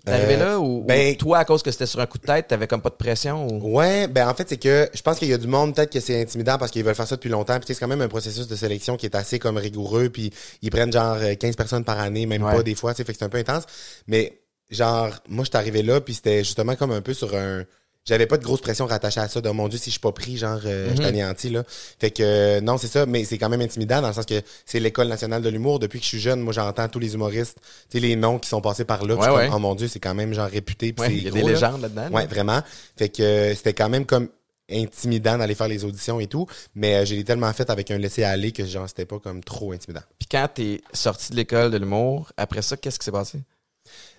D'arriver 0.03 0.33
Euh, 0.35 0.45
là 0.53 0.59
ou, 0.59 0.79
ou 0.79 0.83
ben- 0.83 1.15
toi, 1.15 1.37
à 1.39 1.45
cause 1.45 1.61
que 1.61 1.69
c'était 1.69 1.85
sur 1.85 1.99
un 1.99 2.07
coup 2.07 2.17
de 2.17 2.23
tête, 2.25 2.47
t'avais 2.47 2.65
comme 2.65 2.81
pas 2.81 2.89
de 2.89 2.95
pression 2.95 3.45
ou... 3.47 3.77
Ouais, 3.77 4.07
ben 4.07 4.27
en 4.27 4.33
fait, 4.33 4.49
c'est 4.49 4.57
que 4.57 4.89
je 4.95 5.01
pense 5.03 5.19
qu'il 5.19 5.27
y 5.27 5.33
a 5.33 5.37
du 5.37 5.45
monde 5.45 5.75
peut-être 5.75 5.91
que 5.91 5.99
c'est 5.99 6.19
intimidant 6.19 6.57
parce 6.57 6.71
qu'ils 6.71 6.83
veulent 6.83 6.95
faire 6.95 7.05
ça 7.05 7.17
depuis 7.17 7.29
longtemps. 7.29 7.59
Puis 7.59 7.65
c'est 7.75 7.79
quand 7.79 7.87
même 7.87 8.01
un 8.01 8.07
processus 8.07 8.47
de 8.47 8.55
sélection 8.55 8.97
qui 8.97 9.05
est 9.05 9.13
assez 9.15 9.37
comme 9.37 9.57
rigoureux. 9.57 10.09
Puis 10.09 10.33
ils 10.63 10.71
prennent 10.71 10.91
genre 10.91 11.17
euh, 11.21 11.35
15 11.35 11.55
personnes 11.55 11.83
par 11.83 11.99
année, 11.99 12.25
même 12.25 12.41
Ouais. 12.41 12.55
pas 12.55 12.63
des 12.63 12.73
fois. 12.73 12.95
Fait 12.95 13.03
que 13.03 13.11
c'est 13.13 13.23
un 13.25 13.29
peu 13.29 13.37
intense. 13.37 13.65
Mais 14.07 14.39
genre, 14.71 15.09
moi, 15.27 15.43
je 15.43 15.49
suis 15.49 15.57
arrivé 15.57 15.83
là, 15.83 16.01
puis 16.01 16.13
c'était 16.13 16.43
justement 16.43 16.75
comme 16.75 16.91
un 16.91 17.01
peu 17.01 17.13
sur 17.13 17.35
un. 17.35 17.63
J'avais 18.03 18.25
pas 18.25 18.37
de 18.37 18.43
grosse 18.43 18.61
pression 18.61 18.87
rattachée 18.87 19.19
à 19.19 19.27
ça. 19.27 19.41
De 19.41 19.49
mon 19.51 19.67
Dieu, 19.67 19.77
si 19.77 19.85
je 19.85 19.91
suis 19.91 19.99
pas 19.99 20.11
pris, 20.11 20.35
genre, 20.35 20.59
euh, 20.65 20.89
je 20.89 20.95
suis 20.95 21.05
anéanti, 21.05 21.51
là. 21.51 21.63
Fait 21.99 22.09
que, 22.09 22.23
euh, 22.23 22.59
non, 22.59 22.79
c'est 22.79 22.87
ça, 22.87 23.05
mais 23.05 23.25
c'est 23.25 23.37
quand 23.37 23.49
même 23.49 23.61
intimidant 23.61 24.01
dans 24.01 24.07
le 24.07 24.13
sens 24.15 24.25
que 24.25 24.41
c'est 24.65 24.79
l'École 24.79 25.07
nationale 25.07 25.43
de 25.43 25.49
l'humour. 25.49 25.77
Depuis 25.77 25.99
que 25.99 26.03
je 26.05 26.09
suis 26.09 26.19
jeune, 26.19 26.39
moi, 26.39 26.51
j'entends 26.51 26.87
tous 26.89 26.97
les 26.97 27.13
humoristes, 27.13 27.57
tu 27.91 27.97
sais, 27.97 27.99
les 27.99 28.15
noms 28.15 28.39
qui 28.39 28.49
sont 28.49 28.59
passés 28.59 28.85
par 28.85 29.05
là. 29.05 29.15
Ouais, 29.15 29.47
comme, 29.47 29.55
oh 29.55 29.59
mon 29.59 29.75
Dieu, 29.75 29.87
c'est 29.87 29.99
quand 29.99 30.15
même, 30.15 30.33
genre, 30.33 30.49
réputé. 30.49 30.93
puis 30.93 31.05
Ouais, 31.05 31.13
il 31.15 31.23
y 31.23 31.27
a 31.27 31.29
gros, 31.29 31.41
des 31.41 31.53
légendes 31.53 31.81
là-dedans. 31.81 32.09
là. 32.09 32.09
Ouais, 32.09 32.25
vraiment. 32.25 32.61
Fait 32.97 33.09
que 33.09 33.21
euh, 33.21 33.53
c'était 33.53 33.73
quand 33.73 33.89
même 33.89 34.07
comme 34.07 34.29
intimidant 34.71 35.37
d'aller 35.37 35.53
faire 35.55 35.67
les 35.67 35.83
auditions 35.85 36.19
et 36.19 36.27
tout, 36.27 36.47
mais 36.75 36.95
euh, 36.95 37.05
je 37.05 37.13
l'ai 37.13 37.23
tellement 37.23 37.51
fait 37.53 37.69
avec 37.69 37.91
un 37.91 37.97
laisser-aller 37.97 38.51
que 38.51 38.65
genre 38.65 38.87
c'était 38.87 39.05
pas 39.05 39.19
comme 39.19 39.43
trop 39.43 39.73
intimidant. 39.73 40.01
Puis 40.17 40.27
quand 40.31 40.47
t'es 40.53 40.81
sorti 40.93 41.31
de 41.31 41.35
l'école 41.35 41.71
de 41.71 41.77
l'humour, 41.77 42.31
après 42.37 42.61
ça, 42.61 42.77
qu'est-ce 42.77 42.97
qui 42.97 43.05
s'est 43.05 43.11
passé? 43.11 43.39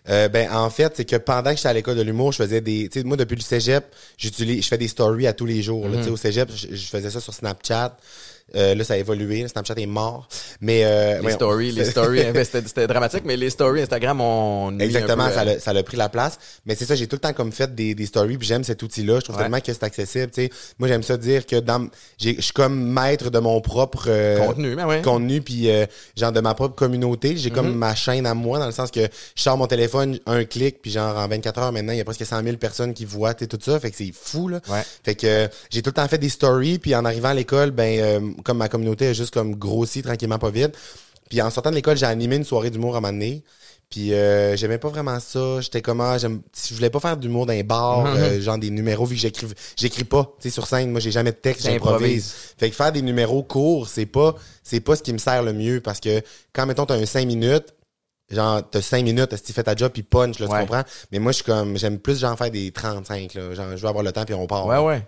Euh, 0.08 0.28
ben 0.28 0.50
en 0.52 0.68
fait, 0.68 0.92
c'est 0.96 1.04
que 1.04 1.16
pendant 1.16 1.50
que 1.50 1.56
j'étais 1.56 1.68
à 1.68 1.72
l'école 1.72 1.96
de 1.96 2.02
l'humour, 2.02 2.32
je 2.32 2.38
faisais 2.42 2.60
des 2.60 2.88
tu 2.88 3.00
sais 3.00 3.04
moi 3.04 3.16
depuis 3.16 3.36
le 3.36 3.40
cégep, 3.40 3.84
j'utilise 4.18 4.64
je 4.64 4.68
fais 4.68 4.78
des 4.78 4.88
stories 4.88 5.28
à 5.28 5.32
tous 5.32 5.46
les 5.46 5.62
jours, 5.62 5.86
tu 5.92 6.02
sais 6.02 6.10
au 6.10 6.16
cégep, 6.16 6.50
je, 6.54 6.74
je 6.74 6.86
faisais 6.86 7.10
ça 7.10 7.20
sur 7.20 7.32
Snapchat. 7.32 7.96
Euh, 8.56 8.74
là, 8.74 8.84
ça 8.84 8.94
a 8.94 8.96
évolué. 8.98 9.46
Snapchat 9.48 9.74
est 9.76 9.86
mort. 9.86 10.28
Mais 10.60 10.82
euh, 10.84 11.20
Les 11.22 11.32
stories, 11.32 11.72
les 11.72 11.84
stories, 11.90 12.20
c'était 12.44 12.86
dramatique, 12.86 13.22
mais 13.24 13.36
les 13.36 13.50
stories 13.50 13.82
Instagram 13.82 14.20
ont 14.20 14.68
un 14.68 14.78
Exactement, 14.78 15.26
peu, 15.28 15.32
ça 15.34 15.40
euh, 15.40 15.44
l'a, 15.44 15.58
ça 15.60 15.72
l'a 15.72 15.82
pris 15.82 15.96
la 15.96 16.08
place. 16.08 16.38
Mais 16.66 16.74
c'est 16.74 16.84
ça, 16.84 16.94
j'ai 16.94 17.06
tout 17.06 17.16
le 17.16 17.20
temps 17.20 17.32
comme 17.32 17.52
fait 17.52 17.74
des, 17.74 17.94
des 17.94 18.06
stories, 18.06 18.36
puis 18.38 18.46
j'aime 18.46 18.64
cet 18.64 18.82
outil-là. 18.82 19.16
Je 19.20 19.24
trouve 19.24 19.36
Ouais. 19.36 19.42
tellement 19.42 19.60
que 19.60 19.72
c'est 19.72 19.82
accessible. 19.84 20.30
tu 20.30 20.42
sais. 20.42 20.50
Moi, 20.78 20.88
j'aime 20.88 21.02
ça 21.02 21.16
dire 21.16 21.46
que 21.46 21.56
dans, 21.56 21.88
j'ai- 22.18 22.36
je 22.36 22.40
suis 22.42 22.52
comme 22.52 22.74
maître 22.92 23.30
de 23.30 23.38
mon 23.38 23.60
propre 23.60 24.04
euh, 24.08 24.38
Contenu, 24.46 24.74
ben 24.76 24.86
ouais. 24.86 25.02
contenu, 25.02 25.40
puis 25.40 25.70
euh, 25.70 25.86
genre 26.16 26.32
de 26.32 26.40
ma 26.40 26.54
propre 26.54 26.74
communauté. 26.74 27.36
J'ai 27.36 27.50
Mhm. 27.50 27.56
comme 27.56 27.74
ma 27.74 27.94
chaîne 27.94 28.26
à 28.26 28.34
moi, 28.34 28.58
dans 28.58 28.66
le 28.66 28.72
sens 28.72 28.90
que 28.90 29.00
je 29.00 29.42
sors 29.42 29.56
mon 29.56 29.66
téléphone, 29.66 30.18
un 30.26 30.44
clic, 30.44 30.82
puis 30.82 30.90
genre 30.90 31.16
en 31.16 31.26
24 31.28 31.58
heures 31.60 31.72
maintenant, 31.72 31.92
il 31.92 31.98
y 31.98 32.00
a 32.00 32.04
presque 32.04 32.26
100 32.26 32.42
000 32.42 32.56
personnes 32.56 32.92
qui 32.94 33.04
voient 33.04 33.34
tout 33.34 33.48
ça. 33.60 33.80
Fait 33.80 33.90
que 33.90 33.96
c'est 33.96 34.12
fou, 34.12 34.48
là. 34.48 34.60
Ouais. 34.68 34.82
Fait 35.04 35.14
que 35.14 35.26
euh, 35.26 35.48
j'ai 35.70 35.82
tout 35.82 35.90
le 35.90 35.94
temps 35.94 36.08
fait 36.08 36.18
des 36.18 36.28
stories, 36.28 36.78
puis 36.78 36.94
en 36.94 37.04
arrivant 37.04 37.28
à 37.30 37.34
l'école, 37.34 37.70
ben 37.70 37.98
euh, 38.00 38.20
comme 38.42 38.58
ma 38.58 38.68
communauté 38.68 39.08
a 39.08 39.12
juste 39.12 39.32
comme 39.32 39.54
grossi 39.56 40.02
tranquillement 40.02 40.38
pas 40.38 40.50
vite. 40.50 40.76
Puis 41.28 41.40
en 41.40 41.50
sortant 41.50 41.70
de 41.70 41.76
l'école, 41.76 41.96
j'ai 41.96 42.06
animé 42.06 42.36
une 42.36 42.44
soirée 42.44 42.70
d'humour 42.70 42.94
à 42.94 42.98
un 42.98 43.00
moment 43.00 43.12
donné. 43.12 43.42
Puis 43.88 44.14
euh, 44.14 44.56
j'aimais 44.56 44.78
pas 44.78 44.88
vraiment 44.88 45.20
ça. 45.20 45.60
J'étais 45.60 45.82
comment 45.82 46.16
j'aime 46.16 46.40
je 46.68 46.74
voulais 46.74 46.88
pas 46.90 47.00
faire 47.00 47.16
d'humour 47.16 47.44
dans 47.46 47.52
les 47.52 47.62
bars, 47.62 48.06
euh, 48.06 48.40
genre 48.40 48.56
des 48.56 48.70
numéros 48.70 49.04
vu 49.04 49.16
que 49.16 49.20
j'écris 49.20 49.46
j'écris 49.76 50.04
pas, 50.04 50.24
tu 50.40 50.48
sais 50.48 50.50
sur 50.54 50.66
scène, 50.66 50.90
moi 50.90 51.00
j'ai 51.00 51.10
jamais 51.10 51.32
de 51.32 51.36
texte, 51.36 51.64
j'improvise. 51.66 52.32
Fait 52.58 52.70
que 52.70 52.74
faire 52.76 52.90
des 52.92 53.02
numéros 53.02 53.42
courts, 53.42 53.88
c'est 53.88 54.06
pas 54.06 54.34
c'est 54.62 54.80
pas 54.80 54.96
ce 54.96 55.02
qui 55.02 55.12
me 55.12 55.18
sert 55.18 55.42
le 55.42 55.52
mieux 55.52 55.80
parce 55.80 56.00
que 56.00 56.22
quand 56.54 56.64
mettons 56.64 56.86
t'as 56.86 56.94
un 56.96 57.04
5 57.06 57.26
minutes 57.26 57.74
Genre, 58.30 58.62
t'as 58.70 58.80
5 58.80 59.04
minutes, 59.04 59.36
si 59.36 59.42
tu 59.42 59.52
fais 59.52 59.62
ta 59.64 59.76
job, 59.76 59.92
puis 59.92 60.02
punch, 60.02 60.38
là, 60.38 60.46
Ouais. 60.46 60.60
tu 60.60 60.66
comprends? 60.66 60.84
Mais 61.10 61.18
moi, 61.18 61.32
je 61.32 61.36
suis 61.36 61.44
comme, 61.44 61.76
j'aime 61.76 61.98
plus, 61.98 62.18
genre, 62.18 62.34
faire 62.38 62.50
des 62.50 62.70
35, 62.72 63.34
là. 63.34 63.52
Genre, 63.52 63.76
je 63.76 63.82
veux 63.82 63.88
avoir 63.88 64.02
le 64.02 64.10
temps, 64.10 64.24
puis 64.24 64.32
on 64.34 64.46
part. 64.46 64.64
Ouais, 64.66 64.78
ouais. 64.78 65.06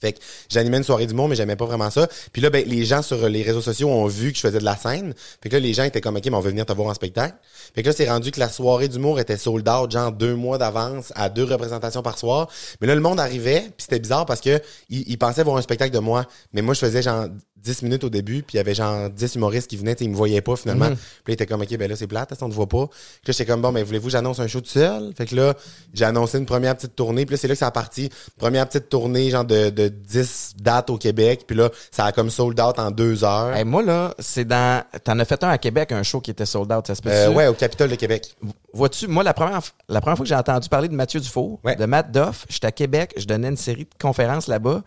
Fait 0.00 0.12
que 0.12 0.18
j'animais 0.48 0.78
une 0.78 0.82
soirée 0.84 1.06
d'humour, 1.06 1.28
mais 1.28 1.36
j'aimais 1.36 1.56
pas 1.56 1.64
vraiment 1.64 1.90
ça. 1.90 2.08
Puis 2.32 2.42
là, 2.42 2.50
ben, 2.50 2.64
les 2.66 2.84
gens 2.84 3.02
sur 3.02 3.28
les 3.28 3.42
réseaux 3.42 3.60
sociaux 3.60 3.88
ont 3.88 4.06
vu 4.06 4.30
que 4.32 4.36
je 4.36 4.42
faisais 4.42 4.58
de 4.58 4.64
la 4.64 4.76
scène. 4.76 5.14
Fait 5.42 5.48
que 5.48 5.54
là, 5.54 5.60
les 5.60 5.72
gens 5.72 5.84
étaient 5.84 6.00
comme, 6.00 6.16
OK, 6.16 6.24
mais 6.24 6.34
on 6.34 6.40
veut 6.40 6.50
venir 6.50 6.66
te 6.66 6.72
voir 6.72 6.88
en 6.88 6.94
spectacle. 6.94 7.34
Fait 7.74 7.82
que 7.82 7.88
là, 7.88 7.94
c'est 7.96 8.08
rendu 8.08 8.30
que 8.30 8.40
la 8.40 8.48
soirée 8.48 8.88
d'humour 8.88 9.20
était 9.20 9.36
sold 9.36 9.68
out, 9.68 9.90
genre 9.90 10.12
deux 10.12 10.34
mois 10.34 10.58
d'avance 10.58 11.12
à 11.14 11.28
deux 11.28 11.44
représentations 11.44 12.02
par 12.02 12.18
soir. 12.18 12.48
Mais 12.80 12.86
là, 12.86 12.94
le 12.94 13.00
monde 13.00 13.20
arrivait, 13.20 13.60
puis 13.60 13.74
c'était 13.78 13.98
bizarre 13.98 14.26
parce 14.26 14.40
que 14.40 14.60
ils, 14.88 15.16
pensaient 15.18 15.42
voir 15.42 15.56
un 15.56 15.62
spectacle 15.62 15.92
de 15.92 15.98
moi. 15.98 16.24
Mais 16.52 16.62
moi, 16.62 16.74
je 16.74 16.80
faisais 16.80 17.02
genre 17.02 17.26
10 17.66 17.82
minutes 17.82 18.04
au 18.04 18.10
début, 18.10 18.42
puis 18.42 18.54
il 18.54 18.56
y 18.58 18.60
avait 18.60 18.74
genre 18.74 19.10
10 19.10 19.34
humoristes 19.34 19.68
qui 19.68 19.76
venaient, 19.76 19.94
tu 19.94 20.00
sais, 20.00 20.04
ils 20.04 20.10
me 20.10 20.16
voyaient 20.16 20.40
pas 20.40 20.54
finalement. 20.56 20.88
Mhm. 20.90 20.94
Puis 20.96 21.04
là, 21.04 21.22
ils 21.28 21.32
étaient 21.32 21.46
comme, 21.46 21.60
OK, 21.62 21.76
ben 21.76 21.88
là, 21.90 21.96
c'est 21.96 22.06
plate, 22.06 22.32
on 22.40 22.48
te 22.48 22.54
voit 22.54 22.68
pas. 22.68 22.86
Puis 22.86 22.96
là, 23.26 23.32
j'étais 23.32 23.44
comme, 23.46 23.60
bon, 23.60 23.72
ben, 23.72 23.82
voulez-vous, 23.84 24.06
que 24.06 24.12
j'annonce 24.12 24.38
un 24.40 24.46
show 24.46 24.60
tout 24.60 24.68
seul? 24.70 25.12
Fait 25.16 25.26
que 25.26 25.34
là, 25.34 25.54
j'ai 25.92 26.04
annoncé 26.04 26.38
une 26.38 26.46
première 26.46 26.76
petite 26.76 26.94
tournée. 26.94 27.26
Puis 27.26 27.34
là, 27.34 27.38
c'est 27.38 27.48
là 27.48 27.54
que 27.54 27.58
ça 27.58 27.66
a 27.66 27.70
parti. 27.72 28.08
Première 28.38 28.66
petite 28.68 28.88
tournée, 28.88 29.30
genre 29.30 29.44
de, 29.44 29.70
de 29.70 29.88
10 29.88 30.54
dates 30.60 30.90
au 30.90 30.96
Québec. 30.98 31.42
Puis 31.46 31.56
là, 31.56 31.70
ça 31.90 32.04
a 32.04 32.12
comme 32.12 32.30
sold 32.30 32.58
out 32.60 32.78
en 32.78 32.90
deux 32.90 33.24
heures. 33.24 33.54
Hey, 33.54 33.64
moi, 33.64 33.82
là, 33.82 34.14
c'est 34.20 34.44
dans. 34.44 34.84
T'en 35.04 35.18
as 35.18 35.24
fait 35.24 35.42
un 35.42 35.48
à 35.48 35.58
Québec, 35.58 35.90
un 35.92 36.02
show 36.02 36.20
qui 36.20 36.30
était 36.30 36.46
sold 36.46 36.72
out, 36.72 36.86
ça 36.86 36.94
se 36.94 37.02
peut 37.02 37.10
Euh, 37.10 37.30
ouais, 37.32 37.46
au 37.48 37.54
Capitole 37.54 37.90
de 37.90 37.96
Québec. 37.96 38.36
Vois-tu, 38.72 39.06
moi, 39.08 39.24
la 39.24 39.34
première, 39.34 39.60
la 39.88 40.00
première 40.00 40.16
fois 40.16 40.24
que 40.24 40.28
j'ai 40.28 40.34
entendu 40.34 40.68
parler 40.68 40.88
de 40.88 40.94
Mathieu 40.94 41.18
Dufault, 41.18 41.58
Ouais. 41.64 41.76
de 41.76 41.84
Matt 41.86 42.12
Duff, 42.12 42.44
j'étais 42.48 42.66
à 42.66 42.72
Québec, 42.72 43.14
je 43.16 43.24
donnais 43.24 43.48
une 43.48 43.56
série 43.56 43.84
de 43.84 43.90
conférences 44.00 44.46
là-bas. 44.48 44.82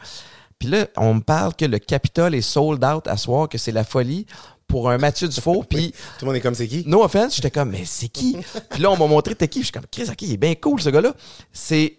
Puis 0.59 0.67
là, 0.67 0.87
on 0.97 1.15
me 1.15 1.21
parle 1.21 1.55
que 1.55 1.65
le 1.65 1.79
Capitole 1.79 2.35
est 2.35 2.41
sold 2.41 2.83
out 2.83 3.07
à 3.07 3.15
soir, 3.17 3.47
que 3.47 3.57
c'est 3.57 3.71
la 3.71 3.83
folie 3.85 4.25
pour 4.67 4.89
un 4.89 4.97
Mathieu 4.97 5.27
Dufault. 5.27 5.63
Puis, 5.69 5.91
Tout 6.19 6.25
le 6.25 6.27
monde 6.27 6.35
est 6.35 6.41
comme 6.41 6.53
c'est 6.55 6.67
qui? 6.67 6.83
no 6.85 7.03
offense, 7.03 7.35
j'étais 7.35 7.49
comme, 7.49 7.71
mais 7.71 7.85
c'est 7.85 8.09
qui? 8.09 8.37
Puis 8.69 8.81
là, 8.81 8.91
on 8.91 8.97
m'a 8.97 9.07
montré 9.07 9.35
t'es 9.35 9.47
qui. 9.47 9.59
Je 9.59 9.65
suis 9.65 9.71
comme, 9.71 9.85
Chris, 9.89 10.07
ok, 10.09 10.21
il 10.21 10.33
est 10.33 10.37
bien 10.37 10.53
cool, 10.55 10.81
ce 10.81 10.89
gars-là. 10.89 11.13
C'est. 11.53 11.95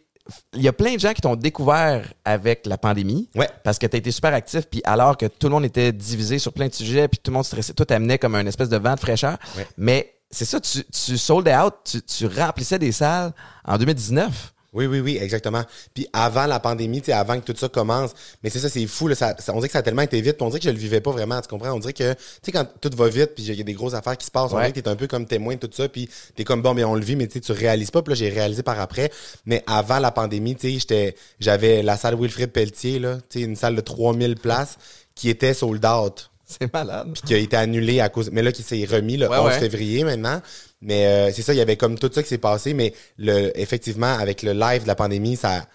Il 0.54 0.62
y 0.62 0.68
a 0.68 0.72
plein 0.72 0.94
de 0.94 1.00
gens 1.00 1.12
qui 1.12 1.22
t'ont 1.22 1.34
découvert 1.34 2.12
avec 2.24 2.64
la 2.66 2.78
pandémie. 2.78 3.28
Ouais. 3.34 3.48
Parce 3.64 3.78
que 3.80 3.86
tu 3.86 3.96
as 3.96 3.98
été 3.98 4.12
super 4.12 4.32
actif, 4.32 4.66
puis 4.70 4.80
alors 4.84 5.16
que 5.16 5.26
tout 5.26 5.48
le 5.48 5.54
monde 5.54 5.64
était 5.64 5.90
divisé 5.92 6.38
sur 6.38 6.52
plein 6.52 6.68
de 6.68 6.74
sujets, 6.74 7.08
puis 7.08 7.18
tout 7.20 7.32
le 7.32 7.34
monde 7.36 7.44
stressait, 7.44 7.72
tout 7.72 7.86
amenait 7.88 8.18
comme 8.18 8.36
un 8.36 8.46
espèce 8.46 8.68
de 8.68 8.76
vent 8.76 8.94
de 8.94 9.00
fraîcheur. 9.00 9.38
Ouais. 9.56 9.66
Mais 9.76 10.14
c'est 10.30 10.44
ça, 10.44 10.60
tu, 10.60 10.84
tu 10.84 11.18
sold 11.18 11.48
out, 11.48 11.74
tu, 11.82 12.02
tu 12.02 12.26
remplissais 12.26 12.78
des 12.78 12.92
salles 12.92 13.32
en 13.64 13.76
2019. 13.78 14.52
Oui, 14.72 14.86
oui, 14.86 15.00
oui, 15.00 15.18
exactement. 15.20 15.64
Puis 15.94 16.06
avant 16.12 16.46
la 16.46 16.60
pandémie, 16.60 17.02
avant 17.10 17.40
que 17.40 17.50
tout 17.50 17.58
ça 17.58 17.68
commence, 17.68 18.12
mais 18.42 18.50
c'est 18.50 18.60
ça, 18.60 18.68
c'est 18.68 18.86
fou, 18.86 19.08
là, 19.08 19.14
ça, 19.16 19.34
ça- 19.38 19.52
on 19.52 19.56
dirait 19.56 19.66
que 19.68 19.72
ça 19.72 19.80
a 19.80 19.82
tellement 19.82 20.02
été 20.02 20.20
vite, 20.20 20.36
puis 20.36 20.44
on 20.46 20.48
dirait 20.48 20.60
que 20.60 20.64
je 20.66 20.70
le 20.70 20.78
vivais 20.78 21.00
pas 21.00 21.10
vraiment, 21.10 21.40
tu 21.40 21.48
comprends? 21.48 21.72
On 21.72 21.78
dirait 21.80 21.92
que, 21.92 22.12
tu 22.12 22.18
sais, 22.42 22.52
quand 22.52 22.66
tout 22.80 22.90
va 22.96 23.08
vite, 23.08 23.34
puis 23.34 23.42
il 23.44 23.54
y 23.54 23.60
a 23.60 23.64
des 23.64 23.72
grosses 23.72 23.94
affaires 23.94 24.16
qui 24.16 24.26
se 24.26 24.30
passent, 24.30 24.52
on 24.52 24.56
dirait 24.58 24.70
que 24.72 24.78
t'es 24.80 24.88
un 24.88 24.94
peu 24.96 25.08
comme 25.08 25.26
témoin 25.26 25.54
de 25.56 25.66
tout 25.66 25.70
ça, 25.72 25.88
puis 25.88 26.08
t'es 26.36 26.44
comme, 26.44 26.62
bon, 26.62 26.74
mais 26.74 26.84
on 26.84 26.94
le 26.94 27.02
vit, 27.02 27.16
mais 27.16 27.26
tu 27.26 27.34
sais, 27.34 27.40
tu 27.40 27.52
réalises 27.52 27.90
pas, 27.90 28.02
puis 28.02 28.12
là, 28.12 28.14
j'ai 28.16 28.28
réalisé 28.28 28.62
par 28.62 28.78
après. 28.78 29.10
Mais 29.44 29.64
avant 29.66 29.98
la 29.98 30.12
pandémie, 30.12 30.54
tu 30.54 30.70
sais, 30.72 30.78
j'étais, 30.78 31.16
j'avais 31.40 31.82
la 31.82 31.96
salle 31.96 32.14
Wilfrid 32.14 32.50
Pelletier, 32.52 32.98
là, 33.00 33.16
tu 33.28 33.40
sais, 33.40 33.44
une 33.44 33.56
salle 33.56 33.74
de 33.74 33.80
3000 33.80 34.36
places 34.36 34.76
qui 35.16 35.28
était 35.30 35.52
sold 35.52 35.84
out 35.84 36.30
C'est 36.46 36.72
malade. 36.72 37.12
qui 37.26 37.34
a 37.34 37.38
été 37.38 37.56
annulé 37.56 38.00
à 38.00 38.08
cause 38.08 38.30
mais 38.32 38.42
là 38.42 38.52
qui 38.52 38.62
s'est 38.62 38.84
remis 38.90 39.16
le 39.16 39.28
Ouais, 39.28 39.36
11 39.38 39.46
ouais. 39.46 39.58
février 39.58 40.02
maintenant 40.04 40.40
mais 40.82 41.06
euh, 41.06 41.32
c'est 41.32 41.42
ça 41.42 41.52
il 41.52 41.56
y 41.58 41.60
avait 41.60 41.76
comme 41.76 41.98
tout 41.98 42.10
ça 42.12 42.22
qui 42.22 42.28
s'est 42.28 42.38
passé 42.38 42.74
mais 42.74 42.94
le 43.18 43.50
effectivement 43.58 44.14
avec 44.18 44.42
le 44.42 44.52
live 44.52 44.82
de 44.82 44.88
la 44.88 44.94
pandémie 44.94 45.36
ça 45.36 45.66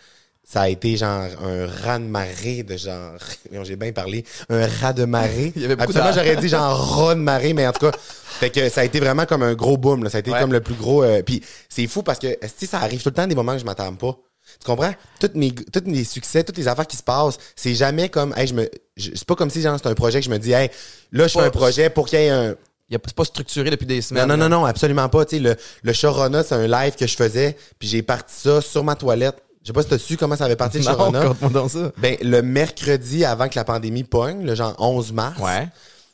ça 0.48 0.62
a 0.62 0.70
été 0.70 0.96
genre 0.96 1.24
un 1.44 1.66
raz 1.68 1.98
de 2.00 2.04
marée 2.06 2.64
de 2.64 2.78
genre 2.78 3.14
j'ai 3.64 3.76
bien 3.76 3.92
parlé 3.92 4.24
un 4.50 4.68
ras 4.68 4.94
de 4.94 5.06
marée 5.06 5.52
Il 5.56 5.62
y 5.62 5.66
avait 5.66 5.80
Absolument, 5.82 6.12
j'aurais 6.14 6.36
dit 6.38 6.50
genre 6.50 6.98
raz 6.98 7.16
de 7.16 7.20
marée 7.20 7.54
mais 7.54 7.68
en 7.68 7.72
tout 7.72 7.90
cas 7.90 7.98
fait 8.00 8.50
que 8.50 8.70
ça 8.70 8.82
a 8.82 8.84
été 8.84 9.00
vraiment 9.00 9.26
comme 9.26 9.44
un 9.44 9.54
gros 9.56 9.78
boom 9.78 10.04
là. 10.04 10.10
ça 10.10 10.18
a 10.18 10.20
été 10.20 10.32
Ouais. 10.32 10.40
comme 10.40 10.54
le 10.54 10.62
plus 10.62 10.76
gros 10.76 11.04
euh, 11.04 11.22
puis 11.24 11.42
c'est 11.70 11.88
fou 11.88 12.04
parce 12.04 12.20
que 12.20 12.38
si 12.58 12.68
ça 12.68 12.80
arrive 12.80 13.02
tout 13.02 13.10
le 13.10 13.16
temps 13.16 13.28
des 13.28 13.36
moments 13.36 13.54
que 13.54 13.60
je 13.60 13.66
m'attends 13.66 13.94
pas? 13.96 14.18
Tu 14.60 14.66
comprends? 14.68 14.94
Tous 15.20 15.32
mes, 15.34 15.52
tous 15.52 15.82
mes 15.90 16.04
succès, 16.04 16.44
toutes 16.44 16.58
les 16.58 16.68
affaires 16.68 16.86
qui 16.86 16.96
se 16.96 17.02
passent, 17.02 17.38
c'est 17.56 17.74
jamais 17.74 18.10
comme, 18.10 18.32
hey, 18.38 18.46
je 18.46 18.54
me, 18.54 18.70
c'est 18.96 19.26
pas 19.26 19.34
comme 19.34 19.50
si, 19.50 19.60
genre, 19.60 19.76
c'est 19.82 19.90
un 19.90 19.96
projet 19.96 20.20
que 20.20 20.26
je 20.26 20.30
me 20.30 20.38
dis, 20.38 20.52
hey, 20.52 20.70
là, 21.12 21.26
je 21.28 21.34
fais 21.34 21.40
un 21.46 21.50
projet 21.50 21.90
pour 21.90 22.08
qu'il 22.08 22.20
y 22.20 22.24
ait 22.26 22.30
un, 22.30 22.56
Il 22.90 22.96
a 22.96 23.00
c'est 23.06 23.16
pas 23.16 23.26
structuré 23.26 23.70
depuis 23.72 23.86
des 23.88 23.96
non, 23.96 24.02
semaines. 24.02 24.28
non, 24.28 24.38
non, 24.38 24.44
là. 24.44 24.50
non, 24.50 24.66
absolument 24.66 25.10
pas. 25.10 25.26
Tu 25.26 25.38
sais, 25.38 25.42
le, 25.42 25.56
le 25.84 25.94
Sharona, 25.94 26.44
c'est 26.44 26.54
un 26.56 26.68
live 26.68 26.96
que 26.96 27.08
je 27.08 27.16
faisais, 27.16 27.58
puis 27.80 27.88
j'ai 27.88 28.04
parti 28.04 28.34
ça 28.36 28.62
sur 28.62 28.84
ma 28.84 28.96
toilette. 28.96 29.38
Je 29.64 29.68
sais 29.68 29.74
pas 29.74 29.82
si 29.82 29.90
t'as 29.90 29.98
su 29.98 30.16
comment 30.18 30.36
ça 30.36 30.46
avait 30.46 30.56
parti 30.56 30.78
le 30.78 30.84
Non, 30.86 31.50
donc 31.50 31.72
ça. 31.72 31.92
Ben, 31.98 32.16
le 32.22 32.44
mercredi 32.44 33.26
avant 33.26 33.50
que 33.50 33.56
la 33.56 33.64
pandémie 33.64 34.04
pogne, 34.04 34.46
le 34.46 34.54
genre 34.54 34.76
11 34.78 35.12
mars, 35.14 35.40
Ouais. 35.40 35.68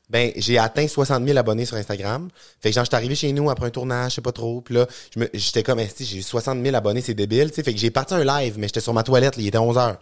Ben, 0.10 0.31
j'ai 0.36 0.57
atteint 0.57 0.86
60 0.89 1.25
000 1.25 1.38
abonnés 1.38 1.65
sur 1.65 1.77
Instagram. 1.77 2.27
Fait 2.60 2.69
que 2.69 2.75
genre, 2.75 2.84
j'étais 2.84 2.97
arrivé 2.97 3.15
chez 3.15 3.31
nous 3.31 3.49
après 3.49 3.67
un 3.67 3.69
tournage, 3.69 4.12
je 4.12 4.15
sais 4.15 4.21
pas 4.21 4.34
trop. 4.34 4.60
Puis 4.60 4.75
là, 4.75 4.86
j'étais 5.34 5.63
comme, 5.63 5.79
Esti, 5.79 6.03
j'ai 6.03 6.17
eu 6.17 6.21
60 6.21 6.62
000 6.62 6.75
abonnés, 6.75 6.99
c'est 6.99 7.13
débile. 7.13 7.49
tu 7.49 7.55
sais. 7.55 7.63
Fait 7.63 7.73
que 7.73 7.79
j'ai 7.79 7.91
parti 7.91 8.13
un 8.13 8.23
live, 8.25 8.55
mais 8.57 8.67
j'étais 8.67 8.81
sur 8.81 8.93
ma 8.93 9.03
toilette, 9.03 9.38
là, 9.38 9.41
il 9.41 9.47
était 9.47 9.57
11 9.57 9.77
heures. 9.77 9.97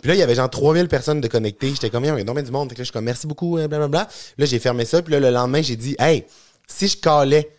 Puis 0.00 0.08
là, 0.08 0.14
il 0.14 0.18
y 0.18 0.22
avait 0.22 0.34
genre 0.34 0.50
3000 0.50 0.88
personnes 0.88 1.20
de 1.20 1.28
connectées. 1.28 1.70
J'étais 1.70 1.90
comme, 1.90 2.04
il 2.04 2.08
y 2.08 2.10
a 2.10 2.42
du 2.42 2.50
monde. 2.50 2.68
Fait 2.68 2.74
que 2.74 2.80
là, 2.80 2.82
je 2.82 2.84
suis 2.84 2.92
comme, 2.92 3.04
merci 3.04 3.26
beaucoup, 3.26 3.58
euh, 3.58 3.68
blablabla. 3.68 4.08
Là, 4.38 4.44
j'ai 4.46 4.58
fermé 4.58 4.84
ça. 4.84 5.02
Puis 5.02 5.12
là, 5.12 5.20
le 5.20 5.30
lendemain, 5.30 5.62
j'ai 5.62 5.76
dit, 5.76 5.96
hey, 5.98 6.24
si 6.66 6.88
je 6.88 6.96
calais 6.98 7.50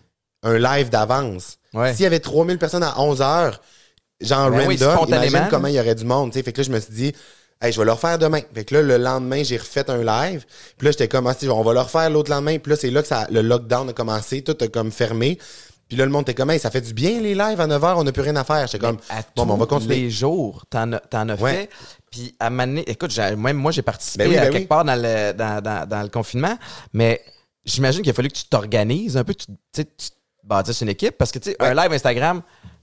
un 0.44 0.58
live 0.58 0.90
d'avance, 0.90 1.58
Ouais. 1.74 1.94
s'il 1.94 2.04
y 2.04 2.06
avait 2.06 2.20
3000 2.20 2.58
personnes 2.58 2.84
à 2.84 3.00
11 3.00 3.22
heures, 3.22 3.62
genre 4.22 4.50
Ben 4.52 4.68
random, 4.68 5.08
imagine 5.10 5.48
comment 5.50 5.68
il 5.68 5.76
y 5.76 5.80
aurait 5.80 5.96
du 5.96 6.06
monde, 6.06 6.32
tu 6.32 6.40
sais. 6.40 6.44
Fait 6.44 6.54
que 6.54 6.62
là, 6.62 6.68
je 6.68 6.72
me 6.72 6.80
suis 6.80 6.94
dit, 6.94 7.14
hey, 7.62 7.72
je 7.72 7.80
vais 7.80 7.86
le 7.86 7.92
refaire 7.92 8.18
demain. 8.18 8.40
Fait 8.54 8.64
que 8.66 8.76
là, 8.76 8.82
le 8.82 8.98
lendemain, 8.98 9.44
j'ai 9.44 9.58
refait 9.58 9.90
un 9.90 10.04
live. 10.04 10.46
Puis 10.78 10.86
là, 10.86 10.92
j'étais 10.92 11.08
comme, 11.08 11.28
ah, 11.28 11.34
on 11.52 11.62
va 11.64 11.74
le 11.74 11.80
refaire 11.82 12.10
l'autre 12.10 12.32
lendemain. 12.32 12.58
Puis 12.60 12.70
là, 12.72 12.76
c'est 12.78 12.90
là 12.92 13.02
que 13.02 13.08
ça, 13.08 13.28
le 13.30 13.42
lockdown 13.42 13.90
a 13.90 13.94
commencé. 13.94 14.42
Tout 14.44 14.56
a 14.62 14.68
comme 14.68 14.92
fermé. 14.92 15.38
Puis 15.88 15.96
là, 15.98 16.04
le 16.06 16.12
monde 16.12 16.24
était 16.24 16.34
comme, 16.34 16.50
hey, 16.52 16.60
ça 16.60 16.70
fait 16.72 16.82
du 16.82 16.94
bien 16.94 17.22
les 17.22 17.34
lives 17.34 17.62
à 17.62 17.66
9 17.68 17.82
h, 17.82 17.94
on 17.98 18.04
n'a 18.04 18.12
plus 18.12 18.22
rien 18.22 18.36
à 18.36 18.44
faire. 18.44 18.68
J'étais 18.68 18.80
comme, 18.86 18.98
à 19.10 19.22
bon, 19.36 19.46
ben, 19.46 19.54
on 19.54 19.58
va 19.58 19.66
continuer. 19.68 19.96
les 19.96 20.10
jours, 20.10 20.66
t'en 20.70 20.92
as, 20.94 21.00
t'en 21.00 21.30
as 21.30 21.36
Ouais. 21.36 21.54
fait. 21.54 21.70
Puis 22.12 22.36
à 22.40 22.50
Mané, 22.50 22.90
écoute, 22.90 23.18
même 23.18 23.58
moi, 23.58 23.72
j'ai 23.72 23.82
participé 23.82 24.24
Ben 24.24 24.30
oui, 24.30 24.38
à 24.38 24.42
ben 24.42 24.52
quelque 24.52 24.62
oui. 24.62 24.68
part 24.68 24.86
dans 24.86 24.96
le, 24.96 25.34
dans, 25.34 25.62
dans, 25.62 25.88
dans 25.88 26.02
le 26.02 26.10
confinement, 26.10 26.58
mais 26.94 27.22
j'imagine 27.66 28.02
qu'il 28.02 28.12
a 28.12 28.14
fallu 28.14 28.30
que 28.30 28.38
tu 28.38 28.46
t'organises 28.46 29.18
un 29.18 29.24
peu, 29.24 29.34
tu 29.34 29.46
tu 29.74 29.84
bâtisses 30.44 30.82
une 30.82 30.90
équipe, 30.90 31.18
parce 31.18 31.32
que, 31.32 31.40
tu 31.40 31.50
sais, 31.52 31.58
un 31.60 31.74
live 31.74 31.92
Instagram, 31.92 32.42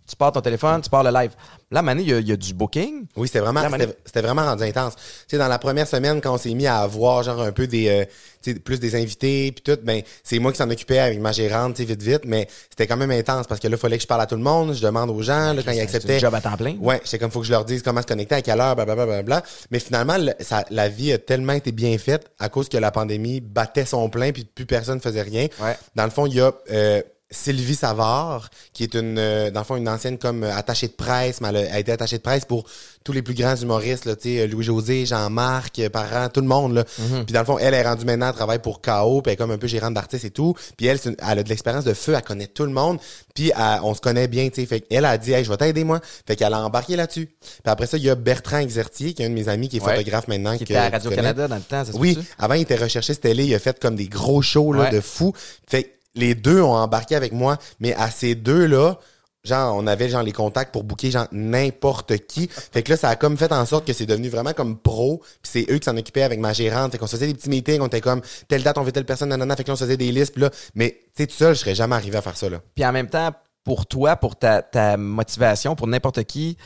tu 0.08 0.16
pars 0.16 0.32
ton 0.32 0.40
téléphone, 0.40 0.80
tu 0.82 0.90
pars 0.90 1.02
le 1.02 1.10
live. 1.10 1.30
Là, 1.70 1.82
Mané, 1.82 2.02
il 2.02 2.08
y 2.08 2.12
a, 2.14 2.18
il 2.20 2.28
y 2.28 2.32
a 2.32 2.36
du 2.36 2.54
booking. 2.54 3.06
Oui, 3.16 3.26
c'était 3.26 3.40
vraiment, 3.40 3.60
c'était 4.04 4.20
rendu 4.20 4.62
intense. 4.62 4.94
Tu 4.96 5.02
sais, 5.28 5.38
dans 5.38 5.48
la 5.48 5.58
première 5.58 5.88
semaine, 5.88 6.20
quand 6.20 6.34
on 6.34 6.38
s'est 6.38 6.54
mis 6.54 6.66
à 6.66 6.78
avoir 6.80 7.22
genre 7.22 7.40
un 7.42 7.52
peu 7.52 7.66
des, 7.66 7.88
euh, 7.88 8.04
tu 8.42 8.52
sais, 8.52 8.58
plus 8.60 8.78
des 8.78 8.94
invités 8.96 9.50
puis 9.52 9.62
tout, 9.62 9.80
ben 9.82 10.02
c'est 10.22 10.38
moi 10.38 10.52
qui 10.52 10.58
s'en 10.58 10.70
occupais 10.70 10.98
avec 10.98 11.18
ma 11.20 11.32
gérante, 11.32 11.74
tu 11.74 11.82
sais, 11.82 11.88
vite 11.88 12.02
vite, 12.02 12.22
mais 12.26 12.46
c'était 12.70 12.86
quand 12.86 12.96
même 12.96 13.10
intense 13.10 13.46
parce 13.46 13.60
que 13.60 13.66
là, 13.68 13.76
il 13.76 13.80
fallait 13.80 13.96
que 13.96 14.02
je 14.02 14.06
parle 14.08 14.20
à 14.20 14.26
tout 14.26 14.36
le 14.36 14.42
monde, 14.42 14.74
je 14.74 14.82
demande 14.82 15.10
aux 15.10 15.22
gens, 15.22 15.52
là, 15.52 15.62
quand 15.64 15.72
ils 15.72 15.80
acceptaient. 15.80 16.20
job 16.20 16.34
à 16.34 16.40
temps 16.40 16.56
plein. 16.56 16.76
Ouais, 16.80 17.00
c'est 17.04 17.18
comme 17.18 17.30
faut 17.30 17.40
que 17.40 17.46
je 17.46 17.52
leur 17.52 17.64
dise 17.64 17.82
comment 17.82 18.02
se 18.02 18.06
connecter, 18.06 18.36
à 18.36 18.42
quelle 18.42 18.60
heure, 18.60 18.76
blablabla. 18.76 19.06
Bla, 19.06 19.22
bla, 19.22 19.40
bla. 19.40 19.42
Mais 19.70 19.78
finalement, 19.80 20.16
le- 20.18 20.34
ça, 20.40 20.64
la 20.70 20.88
vie 20.88 21.12
a 21.12 21.18
tellement 21.18 21.54
été 21.54 21.72
bien 21.72 21.96
faite 21.98 22.30
à 22.38 22.48
cause 22.48 22.68
que 22.68 22.76
la 22.76 22.90
pandémie 22.90 23.40
battait 23.40 23.86
son 23.86 24.08
plein 24.10 24.32
puis 24.32 24.44
plus 24.44 24.66
personne 24.66 25.00
faisait 25.00 25.22
rien. 25.22 25.48
Ouais. 25.60 25.76
Dans 25.96 26.04
le 26.04 26.10
fond, 26.10 26.26
il 26.26 26.34
y 26.34 26.40
a 26.40 26.52
euh, 26.70 27.02
Sylvie 27.34 27.74
Savard, 27.74 28.48
qui 28.72 28.84
est 28.84 28.94
une, 28.94 29.18
euh, 29.18 29.50
dans 29.50 29.60
le 29.60 29.64
fond, 29.66 29.76
une 29.76 29.88
ancienne 29.88 30.16
comme 30.18 30.44
euh, 30.44 30.54
attachée 30.56 30.86
de 30.88 30.92
presse, 30.92 31.40
mais 31.40 31.48
elle 31.48 31.56
a, 31.56 31.60
elle 31.62 31.72
a 31.72 31.78
été 31.80 31.92
attachée 31.92 32.16
de 32.18 32.22
presse 32.22 32.44
pour 32.44 32.64
tous 33.04 33.12
les 33.12 33.20
plus 33.20 33.34
grands 33.34 33.54
humoristes, 33.56 34.06
là, 34.06 34.16
tu 34.16 34.36
sais, 34.36 34.46
Louis-José, 34.46 35.04
Jean-Marc, 35.04 35.78
euh, 35.80 35.90
Parent, 35.90 36.28
tout 36.30 36.40
le 36.40 36.46
monde, 36.46 36.72
là. 36.74 36.84
Puis 36.84 37.32
dans 37.34 37.40
le 37.40 37.44
fond, 37.46 37.58
elle 37.58 37.74
est 37.74 37.82
rendue 37.82 38.06
maintenant, 38.06 38.28
elle 38.28 38.34
travaille 38.34 38.60
pour 38.60 38.80
KO, 38.80 39.20
puis 39.20 39.30
elle 39.30 39.32
est 39.34 39.36
comme 39.36 39.50
un 39.50 39.58
peu 39.58 39.66
gérante 39.66 39.92
d'artistes 39.94 40.24
et 40.24 40.30
tout. 40.30 40.54
Puis 40.78 40.86
elle, 40.86 40.98
une- 41.04 41.16
elle 41.18 41.38
a 41.40 41.42
de 41.42 41.48
l'expérience 41.50 41.84
de 41.84 41.92
feu, 41.92 42.14
elle 42.16 42.22
connaît 42.22 42.46
tout 42.46 42.64
le 42.64 42.70
monde, 42.72 42.98
puis 43.34 43.50
elle- 43.54 43.80
on 43.82 43.92
se 43.94 44.00
connaît 44.00 44.26
bien, 44.28 44.48
tu 44.48 44.62
sais. 44.62 44.66
Fait 44.66 44.80
qu'elle 44.80 45.04
a 45.04 45.18
dit, 45.18 45.32
hey, 45.32 45.44
je 45.44 45.50
vais 45.50 45.56
t'aider, 45.58 45.84
moi. 45.84 46.00
Fait 46.26 46.34
qu'elle 46.36 46.54
a 46.54 46.60
embarqué 46.64 46.96
là-dessus. 46.96 47.26
Puis 47.26 47.60
après 47.66 47.86
ça, 47.86 47.98
il 47.98 48.04
y 48.04 48.10
a 48.10 48.14
Bertrand 48.14 48.58
Exertier, 48.58 49.12
qui 49.12 49.22
est 49.22 49.26
un 49.26 49.30
de 49.30 49.34
mes 49.34 49.48
amis, 49.48 49.68
qui 49.68 49.76
est 49.76 49.82
Ouais. 49.82 49.96
photographe 49.96 50.28
maintenant. 50.28 50.52
Qui 50.56 50.60
que 50.60 50.72
était 50.72 50.76
à. 50.76 50.88
Radio-Canada 50.88 51.48
dans 51.48 51.56
le 51.56 51.60
temps, 51.62 51.84
ça 51.84 51.92
se 51.92 51.96
Oui, 51.98 52.18
avant, 52.38 52.54
il 52.54 52.62
était 52.62 52.76
recherché, 52.76 53.14
télé, 53.16 53.44
il 53.44 53.54
a 53.54 53.58
fait 53.58 53.78
comme 53.78 53.96
des 53.96 54.08
gros 54.08 54.40
shows 54.40 54.72
là, 54.72 54.84
Ouais. 54.84 54.90
de 54.90 55.00
fou. 55.00 55.32
Fait 55.68 55.90
les 56.14 56.34
deux 56.34 56.60
ont 56.62 56.74
embarqué 56.74 57.16
avec 57.16 57.32
moi, 57.32 57.58
mais 57.80 57.94
à 57.94 58.10
ces 58.10 58.34
deux-là, 58.34 58.98
genre, 59.42 59.76
on 59.76 59.86
avait 59.86 60.08
genre 60.08 60.22
les 60.22 60.32
contacts 60.32 60.72
pour 60.72 60.84
booker 60.84 61.10
genre 61.10 61.26
n'importe 61.32 62.16
qui. 62.26 62.48
Fait 62.48 62.82
que 62.82 62.90
là, 62.92 62.96
ça 62.96 63.10
a 63.10 63.16
comme 63.16 63.36
fait 63.36 63.52
en 63.52 63.66
sorte 63.66 63.86
que 63.86 63.92
c'est 63.92 64.06
devenu 64.06 64.28
vraiment 64.28 64.52
comme 64.52 64.78
pro. 64.78 65.18
Puis 65.42 65.50
c'est 65.52 65.70
eux 65.72 65.78
qui 65.78 65.84
s'en 65.84 65.96
occupaient 65.96 66.22
avec 66.22 66.38
ma 66.38 66.52
gérante. 66.52 66.92
Fait 66.92 66.98
qu'on 66.98 67.06
se 67.06 67.16
faisait 67.16 67.26
des 67.26 67.34
petits 67.34 67.50
meetings, 67.50 67.80
on 67.80 67.86
était 67.88 68.00
comme 68.00 68.22
telle 68.48 68.62
date, 68.62 68.78
on 68.78 68.82
veut 68.82 68.92
telle 68.92 69.04
personne, 69.04 69.28
nanana. 69.28 69.54
Fait 69.56 69.64
que 69.64 69.68
là, 69.68 69.74
on 69.74 69.76
se 69.76 69.84
faisait 69.84 69.96
des 69.96 70.12
listes. 70.12 70.38
Là, 70.38 70.50
mais 70.74 70.98
tu 71.14 71.22
sais, 71.22 71.26
tout 71.26 71.34
seul, 71.34 71.54
je 71.54 71.60
serais 71.60 71.74
jamais 71.74 71.94
arrivé 71.96 72.16
à 72.16 72.22
faire 72.22 72.36
ça 72.36 72.48
là. 72.48 72.60
Puis 72.74 72.84
en 72.86 72.92
même 72.92 73.08
temps, 73.08 73.30
pour 73.64 73.86
toi, 73.86 74.16
pour 74.16 74.36
ta, 74.36 74.62
ta 74.62 74.96
motivation, 74.96 75.74
pour 75.74 75.86
n'importe 75.88 76.24
qui, 76.24 76.56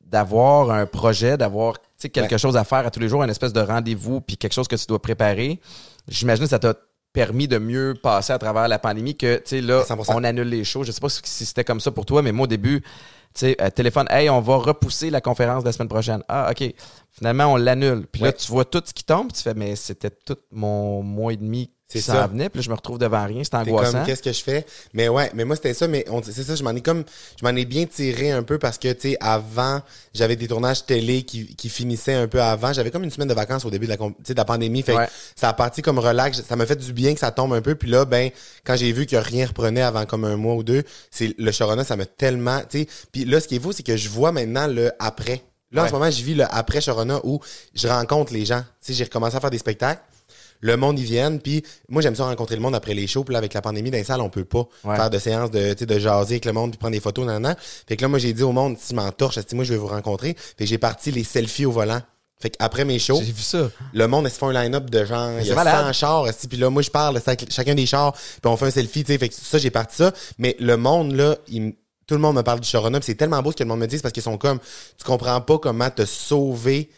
d'avoir 0.00 0.70
un 0.70 0.86
projet, 0.86 1.36
d'avoir 1.36 1.76
quelque 2.00 2.32
Ouais. 2.32 2.38
chose 2.38 2.56
à 2.56 2.64
faire 2.64 2.86
à 2.86 2.90
tous 2.90 3.00
les 3.00 3.08
jours, 3.08 3.22
une 3.22 3.30
espèce 3.30 3.52
de 3.52 3.60
rendez-vous, 3.60 4.20
puis 4.20 4.36
quelque 4.36 4.52
chose 4.52 4.68
que 4.68 4.76
tu 4.76 4.86
dois 4.86 5.00
préparer, 5.00 5.60
j'imagine 6.08 6.44
que 6.44 6.50
ça 6.50 6.58
t'a 6.58 6.74
permis 7.14 7.48
de 7.48 7.58
mieux 7.58 7.94
passer 7.94 8.32
à 8.32 8.38
travers 8.38 8.68
la 8.68 8.78
pandémie 8.78 9.16
que, 9.16 9.36
tu 9.36 9.42
sais, 9.46 9.60
là, 9.62 9.82
100%. 9.84 10.12
on 10.14 10.24
annule 10.24 10.48
les 10.48 10.64
shows. 10.64 10.82
Je 10.82 10.92
sais 10.92 11.00
pas 11.00 11.08
si 11.08 11.46
c'était 11.46 11.64
comme 11.64 11.80
ça 11.80 11.92
pour 11.92 12.04
toi, 12.04 12.20
mais 12.20 12.32
moi, 12.32 12.44
au 12.44 12.48
début, 12.48 12.80
tu 12.82 12.88
sais, 13.34 13.56
euh, 13.60 13.70
téléphone, 13.70 14.06
hey, 14.10 14.28
on 14.28 14.40
va 14.40 14.56
repousser 14.56 15.10
la 15.10 15.20
conférence 15.20 15.62
de 15.62 15.68
la 15.68 15.72
semaine 15.72 15.88
prochaine. 15.88 16.22
Ah, 16.28 16.50
OK. 16.50 16.74
Finalement, 17.12 17.46
on 17.46 17.56
l'annule. 17.56 18.06
Puis 18.10 18.22
là, 18.22 18.32
tu 18.32 18.50
vois 18.50 18.64
tout 18.64 18.82
ce 18.84 18.92
qui 18.92 19.04
tombe, 19.04 19.32
tu 19.32 19.40
fais, 19.42 19.54
mais 19.54 19.76
c'était 19.76 20.10
tout 20.10 20.36
mon 20.50 21.02
mois 21.02 21.32
et 21.32 21.36
demi 21.36 21.70
C'est 21.86 22.00
s'en 22.00 22.14
ça. 22.14 22.26
venait, 22.26 22.48
puis 22.48 22.58
là, 22.58 22.62
je 22.64 22.70
me 22.70 22.74
retrouve 22.74 22.98
devant 22.98 23.24
rien, 23.26 23.42
c'est 23.44 23.54
angoissant. 23.54 23.92
comme 23.98 24.06
qu'est-ce 24.06 24.22
que 24.22 24.32
je 24.32 24.42
fais? 24.42 24.66
Mais 24.94 25.08
ouais 25.08 25.30
mais 25.34 25.44
moi 25.44 25.54
c'était 25.54 25.74
ça 25.74 25.86
mais 25.86 26.04
on 26.08 26.22
c'est 26.22 26.42
ça 26.42 26.54
je 26.54 26.62
m'en 26.64 26.70
ai 26.70 26.80
comme 26.80 27.04
je 27.38 27.44
m'en 27.44 27.54
ai 27.54 27.66
bien 27.66 27.84
tiré 27.84 28.30
un 28.32 28.42
peu 28.42 28.58
parce 28.58 28.78
que 28.78 28.90
tu 28.92 29.10
sais 29.10 29.16
avant 29.20 29.82
j'avais 30.14 30.34
des 30.34 30.48
tournages 30.48 30.86
télé 30.86 31.22
qui, 31.24 31.54
qui 31.54 31.68
finissaient 31.68 32.14
un 32.14 32.26
peu 32.26 32.40
avant 32.40 32.72
j'avais 32.72 32.90
comme 32.90 33.04
une 33.04 33.10
semaine 33.10 33.28
de 33.28 33.34
vacances 33.34 33.64
au 33.66 33.70
début 33.70 33.84
de 33.84 33.90
la 33.90 33.96
com- 33.98 34.14
tu 34.16 34.22
sais, 34.28 34.32
de 34.34 34.38
la 34.38 34.46
pandémie 34.46 34.82
fait 34.82 34.92
que 34.94 34.98
Ouais. 34.98 35.08
ça 35.36 35.50
a 35.50 35.52
parti 35.52 35.82
comme 35.82 35.98
relax 35.98 36.42
ça 36.42 36.56
m'a 36.56 36.64
fait 36.64 36.76
du 36.76 36.92
bien 36.94 37.12
que 37.12 37.20
ça 37.20 37.30
tombe 37.30 37.52
un 37.52 37.60
peu 37.60 37.74
puis 37.74 37.90
là 37.90 38.06
ben 38.06 38.30
quand 38.64 38.76
j'ai 38.76 38.90
vu 38.90 39.04
que 39.04 39.16
rien 39.16 39.46
reprenait 39.46 39.82
avant 39.82 40.06
comme 40.06 40.24
un 40.24 40.36
mois 40.36 40.54
ou 40.54 40.62
deux 40.64 40.84
c'est 41.10 41.34
le 41.38 41.52
Sharona 41.52 41.84
ça 41.84 41.96
m'a 41.96 42.06
tellement 42.06 42.60
tu 42.68 42.80
sais 42.80 42.86
puis 43.12 43.26
là 43.26 43.40
ce 43.40 43.46
qui 43.46 43.56
est 43.56 43.60
fou 43.60 43.72
c'est 43.72 43.82
que 43.82 43.96
je 43.96 44.08
vois 44.08 44.32
maintenant 44.32 44.66
le 44.66 44.90
après 44.98 45.44
là 45.70 45.84
en 45.84 45.86
ce 45.88 45.92
moment 45.92 46.10
je 46.10 46.22
vis 46.24 46.34
le 46.34 46.44
après 46.50 46.80
Sharona 46.80 47.20
où 47.24 47.40
je 47.74 47.88
rencontre 47.88 48.32
les 48.32 48.46
gens 48.46 48.60
tu 48.60 48.66
sais 48.86 48.94
j'ai 48.94 49.04
recommencé 49.04 49.36
à 49.36 49.40
faire 49.40 49.50
des 49.50 49.58
spectacles 49.58 50.00
le 50.60 50.76
monde 50.76 50.98
y 50.98 51.04
vienne 51.04 51.40
puis 51.40 51.62
moi 51.88 52.00
j'aime 52.02 52.14
ça 52.14 52.24
rencontrer 52.24 52.54
le 52.56 52.62
monde 52.62 52.74
après 52.74 52.94
les 52.94 53.06
shows 53.06 53.24
puis 53.24 53.32
là 53.32 53.38
avec 53.38 53.52
la 53.54 53.62
pandémie 53.62 53.90
dans 53.90 53.98
les 53.98 54.04
salles 54.04 54.20
on 54.20 54.30
peut 54.30 54.44
pas 54.44 54.66
Ouais. 54.84 54.96
faire 54.96 55.10
de 55.10 55.18
séances 55.18 55.50
de 55.50 55.74
de 55.84 55.98
jaser 55.98 56.34
avec 56.34 56.44
le 56.44 56.52
monde 56.52 56.70
puis 56.70 56.78
prendre 56.78 56.92
des 56.94 57.00
photos 57.00 57.26
nan, 57.26 57.54
fait 57.86 57.96
que 57.96 58.02
là 58.02 58.08
moi 58.08 58.18
j'ai 58.18 58.32
dit 58.32 58.42
au 58.42 58.52
monde 58.52 58.76
si 58.80 58.94
m'entorche 58.94 59.38
moi 59.52 59.64
je 59.64 59.72
vais 59.72 59.78
vous 59.78 59.86
rencontrer 59.88 60.34
fait 60.38 60.64
que 60.64 60.66
j'ai 60.66 60.78
parti 60.78 61.10
les 61.10 61.24
selfies 61.24 61.66
au 61.66 61.72
volant 61.72 62.00
fait 62.40 62.50
qu'après 62.50 62.84
mes 62.84 62.98
shows 62.98 63.20
J'ai 63.24 63.32
vu 63.32 63.40
ça. 63.42 63.70
le 63.92 64.06
monde, 64.08 64.28
se 64.28 64.36
font 64.36 64.48
un 64.48 64.52
line-up 64.64 64.90
de 64.90 65.04
genre, 65.04 65.30
il 65.40 65.46
y 65.46 65.52
a 65.52 65.54
malade. 65.54 65.86
100 65.86 65.92
chars, 65.94 66.26
puis 66.48 66.58
là, 66.58 66.68
moi, 66.68 66.82
je 66.82 66.90
parle 66.90 67.16
avec 67.24 67.50
chacun 67.50 67.74
des 67.74 67.86
chars, 67.86 68.12
puis 68.12 68.40
on 68.44 68.56
fait 68.56 68.66
un 68.66 68.70
selfie, 68.70 69.02
tu 69.04 69.12
sais, 69.12 69.18
fait 69.18 69.28
que 69.30 69.34
ça, 69.34 69.56
j'ai 69.56 69.70
parti 69.70 69.96
ça. 69.96 70.12
Mais 70.38 70.54
le 70.58 70.76
monde, 70.76 71.12
là, 71.12 71.36
il 71.48 71.74
tout 72.06 72.14
le 72.16 72.20
monde 72.20 72.36
me 72.36 72.42
parle 72.42 72.60
du 72.60 72.68
Sharona, 72.68 72.98
c'est 73.00 73.14
tellement 73.14 73.40
beau 73.40 73.52
ce 73.52 73.56
que 73.56 73.62
le 73.62 73.68
monde 73.68 73.78
me 73.80 73.86
dit, 73.86 73.96
parce 73.98 74.12
qu'ils 74.12 74.22
sont 74.22 74.36
comme, 74.36 74.58
tu 74.58 75.04
comprends 75.06 75.40
pas 75.40 75.58
comment 75.58 75.88
te 75.88 76.04
sauver, 76.04 76.90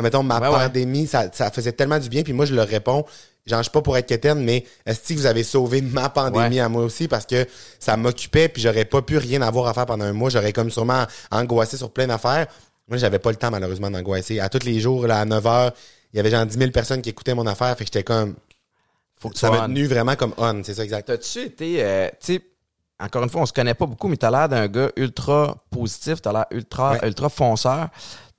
mettons, 0.00 0.22
ma 0.22 0.38
Ouais, 0.40 0.48
ouais. 0.48 0.54
pandémie, 0.68 1.06
ça, 1.06 1.28
ça 1.32 1.50
faisait 1.50 1.72
tellement 1.72 1.98
du 1.98 2.08
bien, 2.08 2.22
puis 2.22 2.32
moi, 2.32 2.46
je 2.46 2.54
leur 2.54 2.66
réponds, 2.66 3.04
genre, 3.46 3.58
je 3.58 3.64
suis 3.64 3.70
pas 3.72 3.82
pour 3.82 3.96
être 3.96 4.06
quétaine, 4.06 4.42
mais 4.42 4.64
est-ce 4.86 5.12
que 5.12 5.18
vous 5.18 5.26
avez 5.26 5.42
sauvé 5.44 5.82
ma 5.82 6.08
pandémie 6.08 6.56
Ouais. 6.56 6.60
à 6.60 6.68
moi 6.68 6.82
aussi, 6.84 7.08
parce 7.08 7.26
que 7.26 7.46
ça 7.78 7.96
m'occupait, 7.96 8.48
puis 8.48 8.62
j'aurais 8.62 8.84
pas 8.86 9.02
pu 9.02 9.18
rien 9.18 9.42
avoir 9.42 9.66
à 9.68 9.74
faire 9.74 9.86
pendant 9.86 10.04
un 10.04 10.12
mois, 10.12 10.30
j'aurais 10.30 10.52
comme 10.52 10.70
sûrement 10.70 11.04
angoissé 11.30 11.76
sur 11.76 11.90
plein 11.90 12.06
d'affaires. 12.06 12.46
Moi, 12.88 12.96
j'avais 12.98 13.18
pas 13.18 13.30
le 13.30 13.36
temps, 13.36 13.50
malheureusement, 13.50 13.90
d'angoisser. 13.90 14.40
À 14.40 14.48
tous 14.48 14.64
les 14.64 14.80
jours, 14.80 15.06
là, 15.06 15.20
à 15.20 15.24
9 15.24 15.44
h, 15.44 15.72
il 16.12 16.16
y 16.16 16.20
avait 16.20 16.30
genre 16.30 16.44
10 16.44 16.58
000 16.58 16.70
personnes 16.72 17.00
qui 17.00 17.10
écoutaient 17.10 17.34
mon 17.34 17.46
affaire. 17.46 17.76
Fait 17.76 17.84
que 17.84 17.88
j'étais 17.92 18.02
comme. 18.02 18.34
Faut 19.18 19.30
que 19.30 19.38
Ça 19.38 19.50
m'a 19.50 19.66
tenu 19.66 19.86
vraiment 19.86 20.16
comme 20.16 20.34
on, 20.36 20.62
c'est 20.64 20.74
ça 20.74 20.82
exact. 20.84 21.06
T'as-tu 21.06 21.40
été, 21.42 21.76
euh, 21.84 22.08
tu 22.20 22.34
sais, 22.34 22.42
encore 22.98 23.22
une 23.22 23.30
fois, 23.30 23.40
on 23.42 23.46
se 23.46 23.52
connaît 23.52 23.72
pas 23.74 23.86
beaucoup, 23.86 24.08
mais 24.08 24.16
t'as 24.16 24.30
l'air 24.32 24.48
d'un 24.48 24.66
gars 24.66 24.90
ultra 24.96 25.56
positif, 25.70 26.20
t'as 26.20 26.32
l'air 26.32 26.46
ultra, 26.50 26.98
ultra 27.06 27.28
fonceur. 27.28 27.88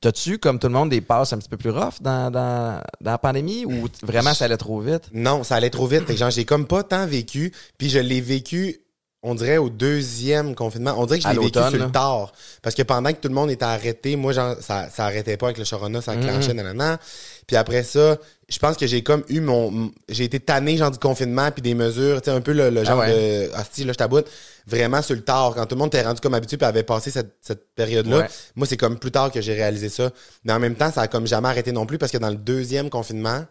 T'as-tu, 0.04 0.38
comme 0.38 0.60
tout 0.60 0.68
le 0.68 0.74
monde, 0.74 0.90
des 0.90 1.00
passes 1.00 1.32
un 1.32 1.38
petit 1.38 1.48
peu 1.48 1.56
plus 1.56 1.70
rough 1.70 2.02
dans, 2.02 2.30
dans, 2.30 2.82
dans 3.00 3.12
la 3.12 3.18
pandémie 3.18 3.64
ou 3.64 3.88
vraiment 4.02 4.34
ça 4.34 4.44
allait 4.44 4.58
trop 4.58 4.82
vite? 4.82 5.04
Non, 5.14 5.46
ça 5.46 5.56
allait 5.56 5.70
trop 5.70 5.88
vite. 5.88 6.14
Genre, 6.14 6.30
j'ai 6.30 6.44
comme 6.44 6.68
pas 6.68 6.84
tant 6.84 7.08
vécu. 7.08 7.54
Puis 7.78 7.90
je 7.90 8.00
l'ai 8.00 8.20
vécu, 8.20 8.82
on 9.26 9.36
dirait, 9.36 9.56
au 9.58 9.70
deuxième 9.70 10.54
confinement. 10.54 10.96
On 10.98 11.06
dirait 11.06 11.20
que 11.20 11.24
je 11.24 11.34
l'ai 11.34 11.40
vécu 11.40 11.58
sur 11.58 11.78
le 11.78 11.90
tard. 11.92 12.34
Parce 12.62 12.76
que 12.76 12.82
pendant 12.84 13.10
que 13.12 13.18
tout 13.18 13.30
le 13.30 13.34
monde 13.34 13.50
était 13.50 13.64
arrêté, 13.64 14.18
moi, 14.18 14.34
genre, 14.34 14.56
ça, 14.60 14.90
ça 14.94 15.06
arrêtait 15.06 15.38
pas 15.38 15.48
avec 15.48 15.58
le 15.58 15.64
Corona, 15.64 16.02
ça 16.02 16.12
enclenchait, 16.12 16.54
nanana. 16.54 17.00
Puis 17.48 17.56
après 17.56 17.84
ça, 17.84 18.18
je 18.50 18.60
pense 18.60 18.76
que 18.76 18.86
j'ai 18.86 19.02
comme 19.02 19.24
eu 19.30 19.40
mon. 19.40 19.92
J'ai 20.10 20.26
été 20.26 20.42
tanné, 20.42 20.76
genre, 20.76 20.92
du 20.92 21.00
confinement, 21.00 21.50
puis 21.52 21.62
des 21.62 21.74
mesures, 21.74 22.22
tu 22.22 22.30
sais, 22.30 22.36
un 22.36 22.42
peu 22.42 22.52
le, 22.52 22.70
le 22.70 22.84
genre 22.84 23.02
Ah 23.02 23.08
ouais. 23.08 23.50
de. 23.50 23.60
Hostie, 23.60 23.86
là, 23.86 23.94
je 23.94 23.98
taboute. 23.98 24.28
Vraiment 24.68 25.02
sur 25.02 25.16
le 25.16 25.22
tard. 25.24 25.54
Quand 25.56 25.66
tout 25.66 25.76
le 25.76 25.80
monde 25.80 25.94
était 25.96 26.04
rendu 26.04 26.20
comme 26.20 26.34
habitué, 26.34 26.58
puis 26.58 26.66
avait 26.68 26.84
passé 26.84 27.10
cette, 27.10 27.36
cette 27.42 27.74
période-là. 27.76 28.18
Ouais. 28.20 28.28
Moi, 28.56 28.68
c'est 28.68 28.78
comme 28.78 29.00
plus 29.00 29.12
tard 29.12 29.32
que 29.32 29.40
j'ai 29.40 29.54
réalisé 29.54 29.88
ça. 29.88 30.12
Mais 30.44 30.52
en 30.52 30.60
même 30.60 30.76
temps, 30.76 30.92
ça 30.92 31.02
a 31.02 31.08
comme 31.08 31.28
jamais 31.28 31.48
arrêté 31.48 31.72
non 31.72 31.86
plus, 31.86 31.98
parce 31.98 32.12
que 32.12 32.18
dans 32.18 32.30
le 32.30 32.36
deuxième 32.36 32.90
confinement, 32.90 33.46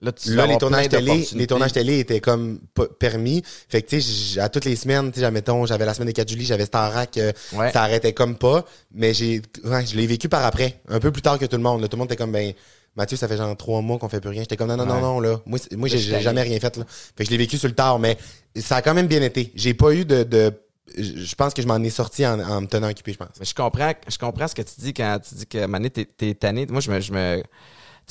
Là, 0.00 0.12
tu 0.12 0.30
vas 0.34 0.46
Là, 0.46 0.52
les 0.52 0.58
tournages 0.58 0.88
télé, 0.88 1.26
les 1.34 1.46
tournages 1.46 1.72
télé 1.72 1.98
étaient 2.00 2.20
comme 2.20 2.58
permis. 2.98 3.42
Fait 3.68 3.80
que, 3.80 3.88
tu 3.88 4.02
sais, 4.02 4.40
à 4.40 4.48
toutes 4.48 4.64
les 4.66 4.76
semaines, 4.76 5.10
tu 5.12 5.20
sais, 5.20 5.30
mettons, 5.30 5.64
j'avais 5.64 5.86
la 5.86 5.94
semaine 5.94 6.08
des 6.08 6.12
4 6.12 6.28
juillet, 6.28 6.44
j'avais 6.44 6.66
Starac, 6.66 7.16
euh, 7.16 7.32
Ouais. 7.54 7.72
ça 7.72 7.82
arrêtait 7.84 8.12
comme 8.12 8.36
pas. 8.36 8.64
Mais 8.92 9.14
j'ai, 9.14 9.40
ouais, 9.64 9.86
je 9.86 9.96
l'ai 9.96 10.06
vécu 10.06 10.28
par 10.28 10.44
après, 10.44 10.80
un 10.88 11.00
peu 11.00 11.10
plus 11.10 11.22
tard 11.22 11.38
que 11.38 11.46
tout 11.46 11.56
le 11.56 11.62
monde. 11.62 11.80
là. 11.80 11.88
Tout 11.88 11.96
le 11.96 12.00
monde 12.00 12.08
était 12.08 12.16
comme, 12.16 12.32
ben, 12.32 12.52
Mathieu, 12.96 13.16
ça 13.16 13.26
fait 13.28 13.36
genre 13.38 13.56
trois 13.56 13.80
mois 13.80 13.98
qu'on 13.98 14.08
fait 14.08 14.20
plus 14.20 14.30
rien. 14.30 14.42
J'étais 14.42 14.56
comme, 14.56 14.68
non, 14.68 14.76
non, 14.76 14.84
non, 14.86 14.94
Ouais. 14.96 15.00
non, 15.00 15.20
là. 15.20 15.40
Moi, 15.46 15.58
moi, 15.72 15.88
j'ai 15.88 15.98
jamais 16.20 16.42
rien 16.42 16.60
fait, 16.60 16.76
là. 16.76 16.84
Fait 16.88 17.24
que 17.24 17.24
je 17.24 17.30
l'ai 17.30 17.38
vécu 17.38 17.56
sur 17.56 17.68
le 17.68 17.74
tard, 17.74 17.98
mais 17.98 18.18
ça 18.56 18.76
a 18.76 18.82
quand 18.82 18.94
même 18.94 19.06
bien 19.06 19.22
été. 19.22 19.52
J'ai 19.54 19.72
pas 19.74 19.92
eu 19.94 20.04
de, 20.04 20.22
de, 20.22 20.52
je 20.98 21.34
pense 21.34 21.54
que 21.54 21.62
je 21.62 21.66
m'en 21.66 21.78
ai 21.82 21.90
sorti 21.90 22.26
en, 22.26 22.38
en 22.40 22.60
me 22.60 22.66
tenant 22.66 22.90
occupé, 22.90 23.12
je 23.12 23.18
pense. 23.18 23.28
Mais 23.40 23.46
je 23.46 23.54
comprends, 23.54 23.92
je 24.06 24.18
comprends 24.18 24.48
ce 24.48 24.54
que 24.54 24.62
tu 24.62 24.74
dis 24.80 24.92
quand 24.92 25.18
tu 25.26 25.34
dis 25.34 25.46
que 25.46 25.64
Mané, 25.66 25.88
t'es, 25.88 26.04
t'es 26.04 26.34
tanné. 26.34 26.66
Moi, 26.66 26.80
je 26.82 26.90
me. 26.90 27.00
Je 27.00 27.12
me 27.12 27.42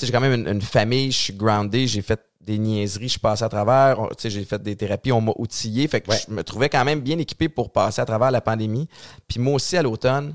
j'ai 0.02 0.12
quand 0.12 0.20
même 0.20 0.40
une, 0.40 0.48
une 0.48 0.60
famille, 0.62 1.10
je 1.12 1.16
suis 1.18 1.32
groundé, 1.32 1.86
j'ai 1.86 2.02
fait 2.02 2.20
des 2.40 2.58
niaiseries, 2.58 3.04
je 3.06 3.12
suis 3.12 3.20
passé 3.20 3.42
à 3.44 3.48
travers. 3.48 4.00
On- 4.00 4.08
Tu 4.08 4.14
sais, 4.18 4.30
j'ai 4.30 4.44
fait 4.44 4.62
des 4.62 4.76
thérapies, 4.76 5.12
on 5.12 5.20
m'a 5.20 5.32
outillé. 5.36 5.88
Fait 5.88 6.00
que 6.00 6.10
Ouais. 6.10 6.18
je 6.28 6.32
me 6.34 6.42
trouvais 6.44 6.68
quand 6.68 6.84
même 6.84 7.00
bien 7.00 7.18
équipé 7.18 7.48
pour 7.48 7.72
passer 7.72 8.00
à 8.02 8.04
travers 8.04 8.30
la 8.30 8.40
pandémie. 8.40 8.88
Puis 9.28 9.40
moi 9.40 9.54
aussi, 9.54 9.76
à 9.76 9.82
l'automne, 9.82 10.34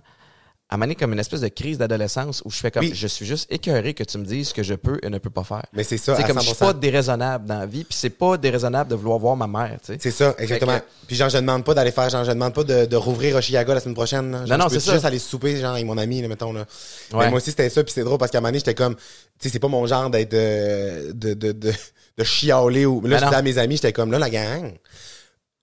à 0.72 0.78
mener 0.78 0.94
comme 0.94 1.14
une 1.14 1.20
espèce 1.20 1.42
de 1.42 1.48
crise 1.48 1.80
d'adolescence 1.80 2.44
où 2.46 2.52
je 2.52 2.58
fais 2.58 2.70
comme, 2.70 2.84
Oui. 2.86 2.92
je 2.94 3.08
suis 3.08 3.26
juste 3.26 3.52
écœuré 3.52 3.96
que 3.96 4.04
tu 4.04 4.20
me 4.20 4.24
dises 4.26 4.50
ce 4.50 4.54
que 4.54 4.62
je 4.62 4.76
peux 4.76 5.00
et 5.02 5.10
ne 5.10 5.18
peux 5.18 5.32
pas 5.32 5.44
faire. 5.44 5.66
Mais 5.74 5.84
c'est 5.84 5.98
ça, 5.98 6.16
C'est 6.16 6.24
comme 6.24 6.40
je 6.40 6.46
suis 6.46 6.54
100%. 6.54 6.60
pas 6.60 6.74
déraisonnable 6.74 7.46
dans 7.48 7.58
la 7.60 7.66
vie, 7.66 7.84
puis 7.84 7.98
c'est 7.98 8.12
pas 8.12 8.38
déraisonnable 8.38 8.90
de 8.92 8.96
vouloir 8.96 9.18
voir 9.18 9.36
ma 9.36 9.48
mère, 9.48 9.78
tu 9.84 9.94
sais. 9.94 9.98
C'est 10.00 10.12
ça, 10.12 10.36
exactement. 10.38 10.80
Puis 11.08 11.16
genre, 11.16 11.30
je 11.30 11.38
demande 11.38 11.64
pas 11.66 11.74
d'aller 11.74 11.92
faire, 11.92 12.08
genre, 12.12 12.24
je 12.24 12.30
demande 12.32 12.54
pas 12.54 12.64
de, 12.64 12.86
de 12.86 12.96
rouvrir 12.96 13.36
Oshiaga 13.36 13.74
la 13.74 13.80
semaine 13.80 13.96
prochaine. 13.96 14.32
Genre, 14.46 14.58
Non, 14.58 14.66
non, 14.66 14.70
c'est 14.70 14.80
ça. 14.80 14.94
juste 14.94 15.06
aller 15.06 15.18
souper, 15.18 15.58
genre, 15.60 15.74
avec 15.74 15.86
mon 15.86 15.98
ami, 15.98 16.22
là, 16.22 16.28
mettons, 16.28 16.54
là. 16.54 16.66
Ouais. 17.14 17.26
Mais 17.26 17.30
moi 17.30 17.38
aussi, 17.38 17.50
c'était 17.50 17.70
ça, 17.70 17.84
puis 17.84 17.92
c'est 17.92 18.04
drôle 18.04 18.20
parce 18.20 18.30
qu'à 18.32 18.40
donné, 18.40 18.60
j'étais 18.60 18.76
comme, 18.76 18.96
tu 18.96 19.02
sais, 19.40 19.50
c'est 19.50 19.60
pas 19.60 19.68
mon 19.70 19.88
genre 19.88 20.12
d'être, 20.12 20.34
euh, 20.36 21.12
de, 21.14 21.34
de, 21.34 21.52
de, 21.52 21.72
de 22.18 22.24
chialer 22.24 22.86
ou, 22.86 23.02
là, 23.02 23.16
Ben 23.16 23.20
je 23.22 23.26
disais 23.26 23.36
à 23.38 23.42
mes 23.42 23.58
amis, 23.58 23.76
j'étais 23.78 23.94
comme, 23.94 24.12
là, 24.12 24.20
la 24.20 24.30
gang. 24.30 24.72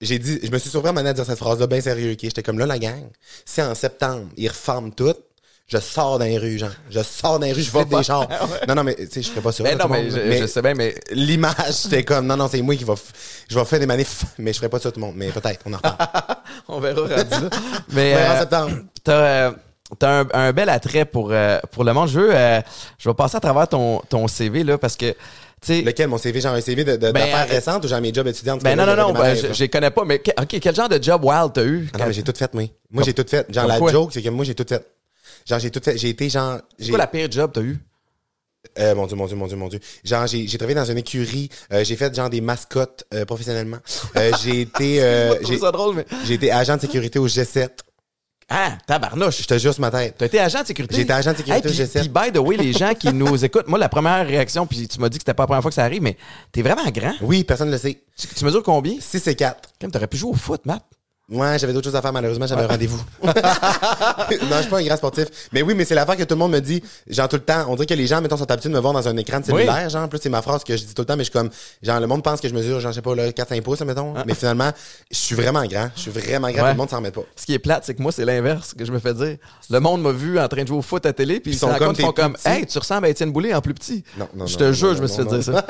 J'ai 0.00 0.18
dit, 0.18 0.38
je 0.42 0.50
me 0.50 0.58
suis 0.58 0.68
surpris 0.68 0.90
à 0.94 0.98
à 0.98 1.12
dire 1.12 1.24
cette 1.24 1.38
phrase-là 1.38 1.66
bien 1.66 1.80
sérieux, 1.80 2.12
ok? 2.12 2.18
J'étais 2.22 2.42
comme, 2.42 2.58
là, 2.58 2.66
la 2.66 2.78
gang. 2.78 3.04
Si 3.44 3.62
en 3.62 3.74
septembre, 3.74 4.26
ils 4.36 4.48
reforment 4.48 4.92
tout, 4.92 5.14
je 5.68 5.78
sors 5.78 6.18
dans 6.18 6.26
les 6.26 6.38
rues, 6.38 6.58
genre. 6.58 6.70
Je 6.90 7.02
sors 7.02 7.38
dans 7.38 7.46
les 7.46 7.52
rues, 7.52 7.62
je 7.62 7.70
flippe 7.70 7.88
des 7.88 8.02
chars. 8.02 8.28
Non, 8.68 8.74
non, 8.74 8.84
mais, 8.84 8.94
tu 8.94 9.06
sais, 9.10 9.22
je 9.22 9.30
ferais 9.30 9.40
pas 9.40 9.52
ça. 9.52 9.64
Ben 9.64 9.76
là, 9.76 9.84
non, 9.84 9.90
mais 9.90 10.02
monde, 10.02 10.38
je, 10.40 10.46
sais 10.46 10.62
bien, 10.62 10.74
mais 10.74 10.94
l'image, 11.10 11.72
c'était 11.72 12.04
comme, 12.04 12.26
non, 12.26 12.36
non, 12.36 12.46
c'est 12.48 12.60
moi 12.60 12.76
qui 12.76 12.84
va, 12.84 12.94
je 13.48 13.58
vais 13.58 13.64
faire 13.64 13.80
des 13.80 13.86
manifs, 13.86 14.24
mais 14.38 14.52
je 14.52 14.58
ferai 14.58 14.68
pas 14.68 14.78
ça 14.78 14.92
tout 14.92 15.00
le 15.00 15.06
monde. 15.06 15.14
Mais 15.16 15.30
peut-être, 15.30 15.60
on 15.64 15.72
en 15.72 15.78
reparle. 15.78 15.96
on 16.68 16.78
verra 16.78 17.00
rendu. 17.00 17.48
Mais 17.92 18.14
en 18.14 18.18
euh, 18.18 18.38
septembre. 18.40 18.72
t'as 19.02 19.12
euh, 19.12 19.52
t'as 19.98 20.20
un, 20.20 20.26
un 20.32 20.52
bel 20.52 20.68
attrait 20.68 21.04
pour, 21.04 21.28
euh, 21.30 21.58
pour 21.70 21.84
le 21.84 21.92
monde. 21.92 22.08
Je 22.08 22.20
veux, 22.20 22.34
euh, 22.34 22.60
je 22.98 23.08
vais 23.08 23.14
passer 23.14 23.36
à 23.36 23.40
travers 23.40 23.68
ton, 23.68 24.00
ton 24.08 24.28
CV, 24.28 24.64
là, 24.64 24.78
parce 24.78 24.96
que, 24.96 25.14
tu 25.60 25.68
sais, 25.68 25.82
Lequel, 25.82 26.08
mon 26.08 26.18
CV, 26.18 26.40
genre 26.40 26.54
un 26.54 26.60
CV 26.60 26.84
de, 26.84 26.92
de- 26.92 26.96
Ben, 26.96 27.12
d'affaires 27.14 27.46
euh, 27.50 27.54
récentes 27.54 27.84
ou 27.84 27.88
genre 27.88 28.00
mes 28.00 28.12
jobs 28.12 28.26
étudiants? 28.26 28.58
ben 28.58 28.76
non, 28.76 28.84
non, 28.86 28.94
non, 28.94 29.12
ben, 29.12 29.34
je, 29.34 29.52
je 29.54 29.60
les 29.60 29.68
connais 29.68 29.90
pas, 29.90 30.04
mais 30.04 30.18
que- 30.18 30.30
OK, 30.40 30.58
quel 30.60 30.74
genre 30.74 30.88
de 30.88 31.02
job 31.02 31.24
wild 31.24 31.52
t'as 31.54 31.64
eu? 31.64 31.88
Ah 31.94 31.98
non, 31.98 32.06
mais 32.06 32.12
j'ai 32.12 32.22
tout 32.22 32.34
fait, 32.36 32.52
moi. 32.54 32.64
Moi, 32.90 33.02
j'ai 33.04 33.14
tout 33.14 33.24
fait. 33.28 33.46
Genre, 33.52 33.62
comme 33.64 33.72
la 33.72 33.78
quoi? 33.78 33.90
joke, 33.92 34.10
c'est 34.12 34.22
que 34.22 34.28
moi, 34.28 34.44
j'ai 34.44 34.54
tout 34.54 34.66
fait. 34.68 34.86
Genre, 35.48 35.58
j'ai 35.58 35.70
tout 35.70 35.80
fait. 35.82 35.96
J'ai 35.96 36.10
été, 36.10 36.28
genre. 36.28 36.58
C'est 36.78 36.88
quoi 36.90 36.98
la 36.98 37.06
pire 37.06 37.30
job 37.30 37.50
t'as 37.54 37.62
eu? 37.62 37.78
Euh, 38.78 38.94
mon 38.96 39.06
Dieu, 39.06 39.16
mon 39.16 39.26
Dieu, 39.26 39.36
mon 39.36 39.46
Dieu, 39.46 39.56
mon 39.56 39.68
Dieu. 39.68 39.80
Genre, 40.04 40.26
j'ai, 40.26 40.46
j'ai 40.46 40.58
travaillé 40.58 40.74
dans 40.74 40.84
une 40.84 40.98
écurie. 40.98 41.48
euh, 41.72 41.84
j'ai 41.84 41.96
fait, 41.96 42.14
genre, 42.14 42.28
des 42.28 42.40
mascottes 42.40 43.04
euh, 43.14 43.24
professionnellement. 43.24 43.78
Euh, 44.16 44.32
j'ai 44.42 44.62
été, 44.62 45.02
euh, 45.02 45.34
j'ai, 45.42 45.56
ça 45.58 45.70
drôle, 45.72 45.94
mais. 45.96 46.06
j'ai 46.24 46.34
été 46.34 46.50
agent 46.50 46.76
de 46.76 46.80
sécurité 46.82 47.18
au 47.18 47.28
G7. 47.28 47.68
Ah, 48.48 48.78
tabarnouche. 48.86 49.42
Je 49.42 49.46
te 49.46 49.58
jure 49.58 49.74
ma 49.80 49.90
tête. 49.90 50.14
T'as 50.18 50.26
été 50.26 50.38
agent 50.38 50.62
de 50.62 50.66
sécurité? 50.68 51.00
Été 51.00 51.12
agent 51.12 51.32
de 51.32 51.36
sécurité 51.38 51.68
Hey, 51.68 51.74
puis, 51.74 51.84
G7. 51.84 51.98
puis, 52.00 52.08
by 52.08 52.32
the 52.32 52.38
way, 52.40 52.56
les 52.56 52.72
gens 52.72 52.94
qui 52.94 53.12
nous 53.12 53.44
écoutent, 53.44 53.66
moi, 53.66 53.78
la 53.78 53.88
première 53.88 54.24
réaction, 54.24 54.66
puis 54.66 54.86
tu 54.86 55.00
m'as 55.00 55.08
dit 55.08 55.18
que 55.18 55.22
c'était 55.22 55.34
pas 55.34 55.42
la 55.42 55.46
première 55.48 55.62
fois 55.62 55.70
que 55.70 55.74
ça 55.74 55.82
arrive, 55.84 56.02
mais 56.02 56.16
t'es 56.52 56.62
vraiment 56.62 56.88
grand. 56.90 57.14
Oui, 57.22 57.42
personne 57.42 57.66
ne 57.68 57.72
le 57.72 57.78
sait. 57.78 58.00
Tu, 58.16 58.28
tu 58.28 58.44
mesures 58.44 58.62
combien? 58.62 58.94
6 59.00 59.26
et 59.26 59.34
4. 59.34 59.70
Comme 59.80 59.90
t'aurais 59.90 60.06
pu 60.06 60.16
jouer 60.16 60.30
au 60.30 60.34
foot, 60.34 60.64
Matt. 60.64 60.84
Ouais, 61.28 61.58
j'avais 61.58 61.72
d'autres 61.72 61.86
choses 61.86 61.96
à 61.96 62.02
faire, 62.02 62.12
malheureusement, 62.12 62.46
j'avais 62.46 62.62
un 62.62 62.68
rendez-vous. 62.68 63.02
non, 63.24 63.32
je 64.56 64.60
suis 64.60 64.70
pas 64.70 64.78
un 64.78 64.84
grand 64.84 64.96
sportif. 64.96 65.26
Mais 65.52 65.60
oui, 65.62 65.74
mais 65.74 65.84
c'est 65.84 65.96
l'affaire 65.96 66.16
que 66.16 66.22
tout 66.22 66.34
le 66.36 66.38
monde 66.38 66.52
me 66.52 66.60
dit, 66.60 66.80
genre 67.08 67.28
tout 67.28 67.34
le 67.36 67.42
temps. 67.42 67.64
On 67.68 67.74
dirait 67.74 67.86
que 67.86 67.94
les 67.94 68.06
gens, 68.06 68.20
mettons, 68.20 68.36
sont 68.36 68.48
habitués 68.48 68.68
de 68.68 68.74
me 68.74 68.80
voir 68.80 68.92
dans 68.92 69.08
un 69.08 69.16
écran 69.16 69.40
de 69.40 69.44
cellulaire, 69.46 69.88
genre. 69.90 70.04
En 70.04 70.08
plus, 70.08 70.20
c'est 70.22 70.28
ma 70.28 70.40
phrase 70.40 70.62
que 70.62 70.76
je 70.76 70.84
dis 70.84 70.94
tout 70.94 71.02
le 71.02 71.06
temps, 71.06 71.16
mais 71.16 71.24
je 71.24 71.30
suis 71.30 71.38
comme, 71.38 71.50
genre, 71.82 71.98
le 71.98 72.06
monde 72.06 72.22
pense 72.22 72.40
que 72.40 72.48
je 72.48 72.54
mesure, 72.54 72.78
genre, 72.78 72.92
je 72.92 72.96
sais 72.96 73.02
pas, 73.02 73.14
là, 73.16 73.28
4-5 73.30 73.60
pouces, 73.62 73.80
mettons. 73.80 74.14
Mais 74.24 74.34
finalement, 74.34 74.70
je 75.10 75.16
suis 75.16 75.34
vraiment 75.34 75.64
grand. 75.64 75.90
Je 75.96 76.02
suis 76.02 76.10
vraiment 76.12 76.48
grand, 76.50 76.62
Ouais. 76.62 76.70
le 76.70 76.76
monde 76.76 76.90
s'en 76.90 76.98
remet 76.98 77.10
pas. 77.10 77.22
Ce 77.34 77.44
qui 77.44 77.54
est 77.54 77.58
plate, 77.58 77.82
c'est 77.84 77.94
que 77.94 78.02
moi, 78.02 78.12
c'est 78.12 78.24
l'inverse 78.24 78.72
que 78.78 78.84
je 78.84 78.92
me 78.92 78.98
fais 79.00 79.14
dire. 79.14 79.36
Le 79.68 79.80
monde 79.80 80.02
m'a 80.02 80.12
vu 80.12 80.38
en 80.38 80.46
train 80.46 80.62
de 80.62 80.68
jouer 80.68 80.78
au 80.78 80.82
foot 80.82 81.04
à 81.06 81.12
télé, 81.12 81.40
puis 81.40 81.52
ils 81.52 81.58
sont 81.58 81.72
comme 81.74 81.96
font 81.96 82.12
comme, 82.12 82.36
hey, 82.44 82.66
tu 82.66 82.78
ressembles 82.78 83.06
à 83.06 83.08
Étienne 83.08 83.32
Boulay 83.32 83.52
en 83.52 83.60
plus 83.60 83.74
petit. 83.74 84.04
Non, 84.16 84.28
non, 84.36 84.46
Je 84.46 84.56
te 84.56 84.72
jure, 84.72 84.94
je 84.94 85.02
me 85.02 85.08
suis 85.08 85.24
fait 85.24 85.28
dire 85.28 85.42
ça. 85.42 85.66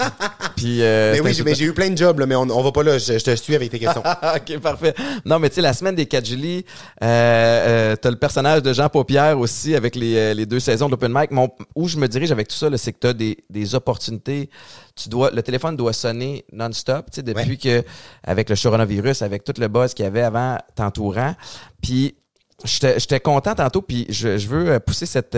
puis, 0.55 0.83
euh, 0.83 1.13
Mais 1.15 1.21
oui, 1.21 1.33
j'ai- 1.33 1.65
eu 1.65 1.73
plein 1.73 1.89
de 1.89 1.97
jobs, 1.97 2.19
là, 2.19 2.27
mais 2.27 2.35
on, 2.37 2.43
on 2.43 2.63
va 2.63 2.73
pas 2.73 2.83
là. 2.83 2.99
Je, 2.99 3.19
je 3.19 3.25
te 3.25 3.35
suis 3.37 3.55
avec 3.55 3.71
tes 3.71 3.79
questions. 3.79 4.03
ok, 4.37 4.59
parfait. 4.61 4.95
Non, 5.25 5.39
mais 5.39 5.46
tu 5.49 5.57
sais, 5.57 5.61
la 5.61 5.73
semaine 5.73 5.95
des 5.95 6.07
4 6.07 6.25
Julie, 6.25 6.65
euh, 7.03 7.07
euh, 7.07 7.97
t'as 7.97 8.11
le 8.11 8.17
personnage 8.17 8.63
de 8.63 8.73
Jean 8.73 8.89
Paupière 8.89 9.39
aussi 9.39 9.75
avec 9.75 9.97
les, 9.97 10.17
euh, 10.17 10.35
les 10.35 10.47
deux 10.47 10.61
saisons 10.61 10.89
d'Open 10.89 11.13
Mic. 11.13 11.31
Mon, 11.31 11.49
où 11.75 11.89
je 11.89 11.97
me 11.99 12.09
dirige 12.09 12.33
avec 12.33 12.49
tout 12.49 12.57
ça, 12.57 12.69
c'est 12.77 12.93
que 12.93 12.99
t'as 12.99 13.13
des, 13.13 13.39
des 13.51 13.75
opportunités. 13.75 14.51
Tu 14.95 15.09
dois, 15.09 15.31
le 15.31 15.43
téléphone 15.43 15.77
doit 15.77 15.93
sonner 15.93 16.45
non-stop, 16.53 17.07
tu 17.11 17.17
sais, 17.17 17.23
depuis 17.23 17.59
que, 17.59 17.83
avec 18.23 18.49
le 18.49 18.57
coronavirus, 18.57 19.23
avec 19.23 19.45
tout 19.45 19.55
le 19.59 19.69
buzz 19.69 19.95
qu'il 19.95 20.05
y 20.05 20.09
avait 20.09 20.23
avant 20.23 20.59
t'entourant. 20.75 21.35
Puis, 21.83 22.17
j'étais 22.65 23.21
content 23.21 23.55
tantôt, 23.55 23.83
puis 23.83 24.07
je, 24.09 24.39
je 24.39 24.49
veux 24.49 24.81
pousser 24.81 25.07
cette, 25.07 25.37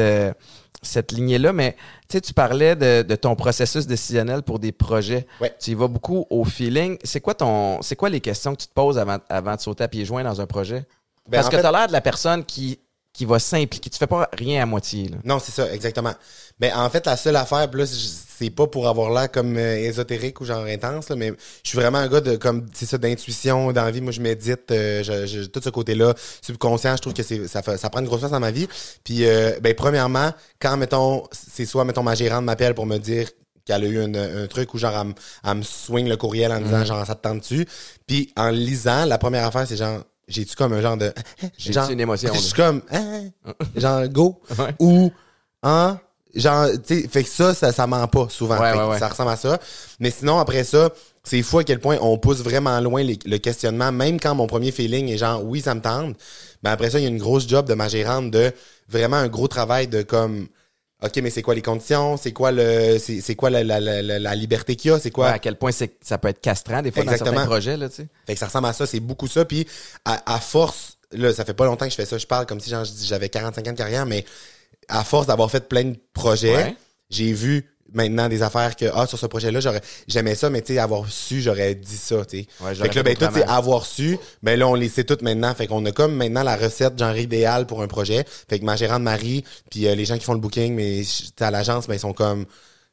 cette 0.83 1.12
lignée-là, 1.12 1.53
mais 1.53 1.73
tu 2.09 2.17
sais, 2.17 2.21
tu 2.21 2.33
parlais 2.33 2.77
de, 2.77 3.03
de 3.03 3.14
ton 3.17 3.35
processus 3.35 3.87
décisionnel 3.87 4.43
pour 4.43 4.59
des 4.59 4.73
projets. 4.73 5.27
Ouais. 5.41 5.55
Tu 5.61 5.73
y 5.73 5.75
vas 5.75 5.88
beaucoup 5.88 6.27
au 6.31 6.45
feeling. 6.45 6.97
C'est 7.05 7.21
quoi 7.21 7.35
ton, 7.35 7.83
c'est 7.83 7.97
quoi 7.97 8.09
les 8.09 8.21
questions 8.21 8.55
que 8.55 8.61
tu 8.62 8.69
te 8.69 8.73
poses 8.75 8.99
avant, 8.99 9.19
avant 9.29 9.55
de 9.57 9.61
sauter 9.61 9.85
à 9.85 9.88
pieds 9.88 10.05
joints 10.05 10.23
dans 10.25 10.41
un 10.41 10.47
projet? 10.47 10.85
Ben, 11.29 11.38
Parce 11.38 11.49
que 11.49 11.57
fait- 11.57 11.62
tu 11.62 11.69
as 11.69 11.73
l'air 11.73 11.87
de 11.88 11.93
la 11.93 12.01
personne 12.01 12.45
qui, 12.45 12.79
qui 13.19 13.25
va 13.25 13.41
s'impliquer. 13.41 13.91
Tu 13.91 13.99
fais 13.99 14.07
pas 14.07 14.29
rien 14.39 14.63
à 14.63 14.67
moitié, 14.67 15.09
là. 15.09 15.17
Non, 15.25 15.41
c'est 15.41 15.51
ça, 15.51 15.73
exactement. 15.75 16.15
Mais 16.61 16.73
en 16.73 16.89
fait, 16.89 17.05
la 17.05 17.17
seule 17.17 17.35
affaire, 17.35 17.69
là, 17.73 17.85
c'est 17.85 18.51
pas 18.51 18.69
pour 18.69 18.87
avoir 18.87 19.11
l'air 19.11 19.29
comme 19.29 19.57
euh, 19.57 19.77
ésotérique 19.77 20.41
ou 20.41 20.45
genre 20.45 20.65
intense, 20.65 21.09
là, 21.09 21.17
mais 21.17 21.33
je 21.65 21.69
suis 21.71 21.77
vraiment 21.77 21.99
un 21.99 22.07
gars 22.07 22.21
de 22.21 22.37
comme 22.37 22.67
c'est 22.73 22.87
ça 22.87 22.97
d'intuition, 22.97 23.73
d'envie. 23.73 24.01
Moi, 24.01 24.13
je 24.13 24.21
médite, 24.21 24.71
euh, 24.71 25.03
je, 25.03 25.27
je- 25.27 25.43
tout 25.49 25.61
ce 25.61 25.69
côté-là, 25.69 26.15
subconscient. 26.43 26.95
Je 26.95 27.01
trouve 27.03 27.13
que 27.15 27.25
c'est 27.25 27.49
ça, 27.49 27.61
ça 27.77 27.91
prend 27.91 27.99
une 28.01 28.07
grosse 28.07 28.21
place 28.21 28.31
dans 28.31 28.39
ma 28.39 28.53
vie. 28.53 28.69
Puis, 29.03 29.27
euh, 29.27 29.59
ben 29.61 29.75
premièrement, 29.75 30.31
quand 30.61 30.77
mettons, 30.77 31.25
c'est 31.33 31.67
soit 31.67 31.85
mettons 31.85 32.05
ma 32.05 32.15
gérante 32.15 32.45
m'appelle 32.45 32.75
pour 32.75 32.87
me 32.87 32.99
dire 32.99 33.29
qu'elle 33.65 33.83
a 33.83 33.87
eu 33.89 34.01
un, 34.01 34.15
un 34.15 34.47
truc 34.47 34.73
où 34.75 34.79
genre 34.79 34.95
elle, 35.45 35.55
me- 35.57 35.63
swing 35.65 36.09
le 36.09 36.17
courriel 36.17 36.53
en 36.53 36.61
disant 36.61 36.85
genre 36.85 37.05
ça 37.05 37.17
te 37.17 37.23
tente 37.23 37.41
dessus. 37.41 37.67
Puis 38.07 38.33
en 38.37 38.51
lisant, 38.51 39.07
la 39.07 39.19
première 39.19 39.45
affaire 39.45 39.67
c'est 39.67 39.77
genre 39.77 40.05
j'ai-tu 40.29 40.55
comme 40.55 40.73
un 40.75 40.81
genre 40.81 40.97
de 40.97 41.12
J'ai-tu 41.59 41.73
genre- 41.73 41.91
une 41.91 42.01
émotion, 42.01 42.33
Je 42.35 42.38
suis 42.38 42.53
comme 42.55 42.83
hein, 42.91 43.25
genre 43.77 44.07
go? 44.09 44.41
Ouais. 44.59 44.75
ou 44.79 45.11
hein? 45.62 45.99
Genre 46.35 46.67
tu 46.87 47.01
sais 47.03 47.09
fait 47.09 47.25
que 47.25 47.29
ça 47.31 47.55
ça 47.55 47.73
ça 47.73 47.87
ment 47.87 48.07
pas 48.07 48.29
souvent. 48.29 48.61
Ouais, 48.61 48.73
ouais, 48.73 48.99
ça 48.99 49.09
ressemble 49.09 49.31
à 49.31 49.37
ça. 49.37 49.59
Mais 49.99 50.11
sinon 50.11 50.38
après 50.38 50.62
ça 50.62 50.91
c'est 51.25 51.43
fou 51.43 51.59
à 51.59 51.64
quel 51.64 51.81
point 51.81 51.97
on 52.01 52.17
pousse 52.19 52.41
vraiment 52.43 52.79
loin 52.81 53.03
les- 53.03 53.19
le 53.25 53.38
questionnement 53.38 53.91
même 53.93 54.21
quand 54.21 54.35
mon 54.35 54.47
premier 54.47 54.71
feeling 54.71 55.09
est 55.09 55.17
genre 55.19 55.43
oui 55.45 55.62
ça 55.62 55.75
me 55.75 55.81
tente. 55.81 56.17
Mais 56.62 56.71
après 56.71 56.91
ça 56.91 56.99
il 56.99 57.03
y 57.03 57.07
a 57.07 57.09
une 57.09 57.19
grosse 57.19 57.49
job 57.49 57.67
de 57.67 57.75
ma 57.75 57.88
gérante 57.88 58.31
de 58.31 58.53
vraiment 58.88 59.17
un 59.17 59.29
gros 59.29 59.49
travail 59.49 59.88
de 59.88 60.03
comme 60.03 60.49
OK, 61.03 61.17
mais 61.23 61.31
c'est 61.31 61.43
quoi 61.43 61.55
les 61.55 61.63
conditions? 61.63 62.17
C'est 62.17 62.33
quoi 62.33 62.51
le 62.51 62.99
c'est 62.99 63.35
quoi 63.37 63.51
la, 63.51 63.63
la, 63.63 63.79
la, 63.81 64.03
la- 64.19 64.35
liberté 64.35 64.75
qu'il 64.75 64.91
y 64.91 64.95
a? 64.95 64.99
C'est 64.99 65.11
quoi? 65.13 65.27
Ouais, 65.29 65.33
à 65.35 65.39
quel 65.39 65.55
point 65.57 65.71
c'est, 65.71 65.95
ça 66.03 66.19
peut 66.19 66.29
être 66.29 66.41
castrant, 66.41 66.83
des 66.83 66.91
fois, 66.91 67.05
dans 67.05 67.13
Exactement. 67.13 67.37
certains 67.37 67.49
projets, 67.51 67.77
là, 67.77 67.89
tu 67.89 67.97
sais. 67.97 68.09
Fait 68.27 68.35
que 68.35 68.39
ça 68.41 68.47
ressemble 68.47 68.67
à 68.67 68.73
ça, 68.73 68.85
c'est 68.87 68.99
beaucoup 69.01 69.29
ça. 69.29 69.45
Puis 69.45 69.67
à, 70.05 70.35
à 70.35 70.41
force, 70.41 70.99
là, 71.13 71.33
ça 71.33 71.45
fait 71.45 71.55
pas 71.55 71.67
longtemps 71.67 71.85
que 71.85 71.91
je 71.93 71.97
fais 71.97 72.05
ça, 72.07 72.19
je 72.19 72.27
parle 72.27 72.47
comme 72.47 72.59
si 72.59 72.71
j'avais 73.05 73.29
45 73.29 73.69
ans 73.69 73.73
de 73.73 73.77
carrière, 73.77 74.07
mais 74.07 74.25
à 74.89 75.05
force 75.05 75.27
d'avoir 75.29 75.51
fait 75.51 75.69
plein 75.69 75.85
de 75.85 75.97
projets, 76.13 76.55
Ouais. 76.57 76.77
j'ai 77.11 77.33
vu 77.33 77.71
maintenant 77.92 78.29
des 78.29 78.42
affaires 78.42 78.77
que 78.77 78.87
ah 78.94 79.07
sur 79.07 79.18
ce 79.18 79.27
projet-là 79.27 79.61
j'aurais 79.61 79.81
j'aimais 80.07 80.35
ça 80.35 80.51
mais 80.51 80.61
tu 80.62 80.74
sais 80.74 80.79
avoir 80.79 81.09
su 81.11 81.40
j'aurais 81.40 81.74
dit 81.74 81.96
ça 81.96 82.24
tu 82.24 82.40
sais 82.40 82.46
Ouais, 82.61 82.74
j'aurais 82.74 82.88
fait 82.88 82.88
que 82.90 82.94
là 82.96 83.03
ben 83.03 83.16
tout 83.16 83.27
c'est 83.35 83.44
avoir 83.48 83.87
su 83.87 84.18
ben 84.42 84.59
là 84.59 84.68
on 84.68 84.74
les 84.74 84.88
sait 84.88 85.05
toutes 85.05 85.22
maintenant 85.22 85.55
fait 85.55 85.66
qu'on 85.66 85.85
a 85.87 85.92
comme 85.92 86.14
maintenant 86.14 86.42
la 86.42 86.57
recette 86.57 86.98
genre 86.98 87.16
idéale 87.16 87.66
pour 87.66 87.83
un 87.83 87.87
projet 87.88 88.24
fait 88.48 88.59
que 88.59 88.64
ma 88.64 88.77
gérante 88.77 89.03
Marie 89.03 89.44
puis 89.70 89.87
euh, 89.88 89.94
les 89.94 90.05
gens 90.05 90.18
qui 90.18 90.24
font 90.24 90.35
le 90.35 90.40
booking 90.40 90.74
mais 90.74 91.03
à 91.40 91.51
l'agence 91.51 91.87
ben 91.87 91.94
ils 91.94 92.01
sont 92.01 92.12
comme 92.12 92.44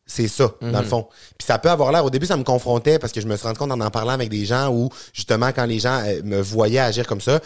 c'est 0.07 0.27
ça, 0.27 0.53
dans 0.61 0.67
Mhm. 0.67 0.77
le 0.81 0.83
fond. 0.83 1.07
Puis 1.35 1.47
ça 1.47 1.57
peut 1.57 1.71
avoir 1.71 1.91
l'air, 1.91 2.05
au 2.05 2.11
début, 2.11 2.27
ça 2.27 2.37
me 2.37 2.43
confrontait 2.43 2.99
parce 2.99 3.11
que 3.11 3.21
je 3.21 3.25
me 3.25 3.35
suis 3.37 3.47
rendu 3.47 3.57
compte 3.57 3.71
en 3.71 3.81
en 3.81 3.89
parlant 3.89 4.11
avec 4.11 4.29
des 4.29 4.45
gens 4.45 4.69
où, 4.71 4.87
justement, 5.13 5.47
quand 5.51 5.65
les 5.65 5.79
gens 5.79 5.99
euh, 6.05 6.21
me 6.23 6.39
voyaient 6.39 6.77
agir 6.77 7.07
comme 7.07 7.21
ça, 7.21 7.39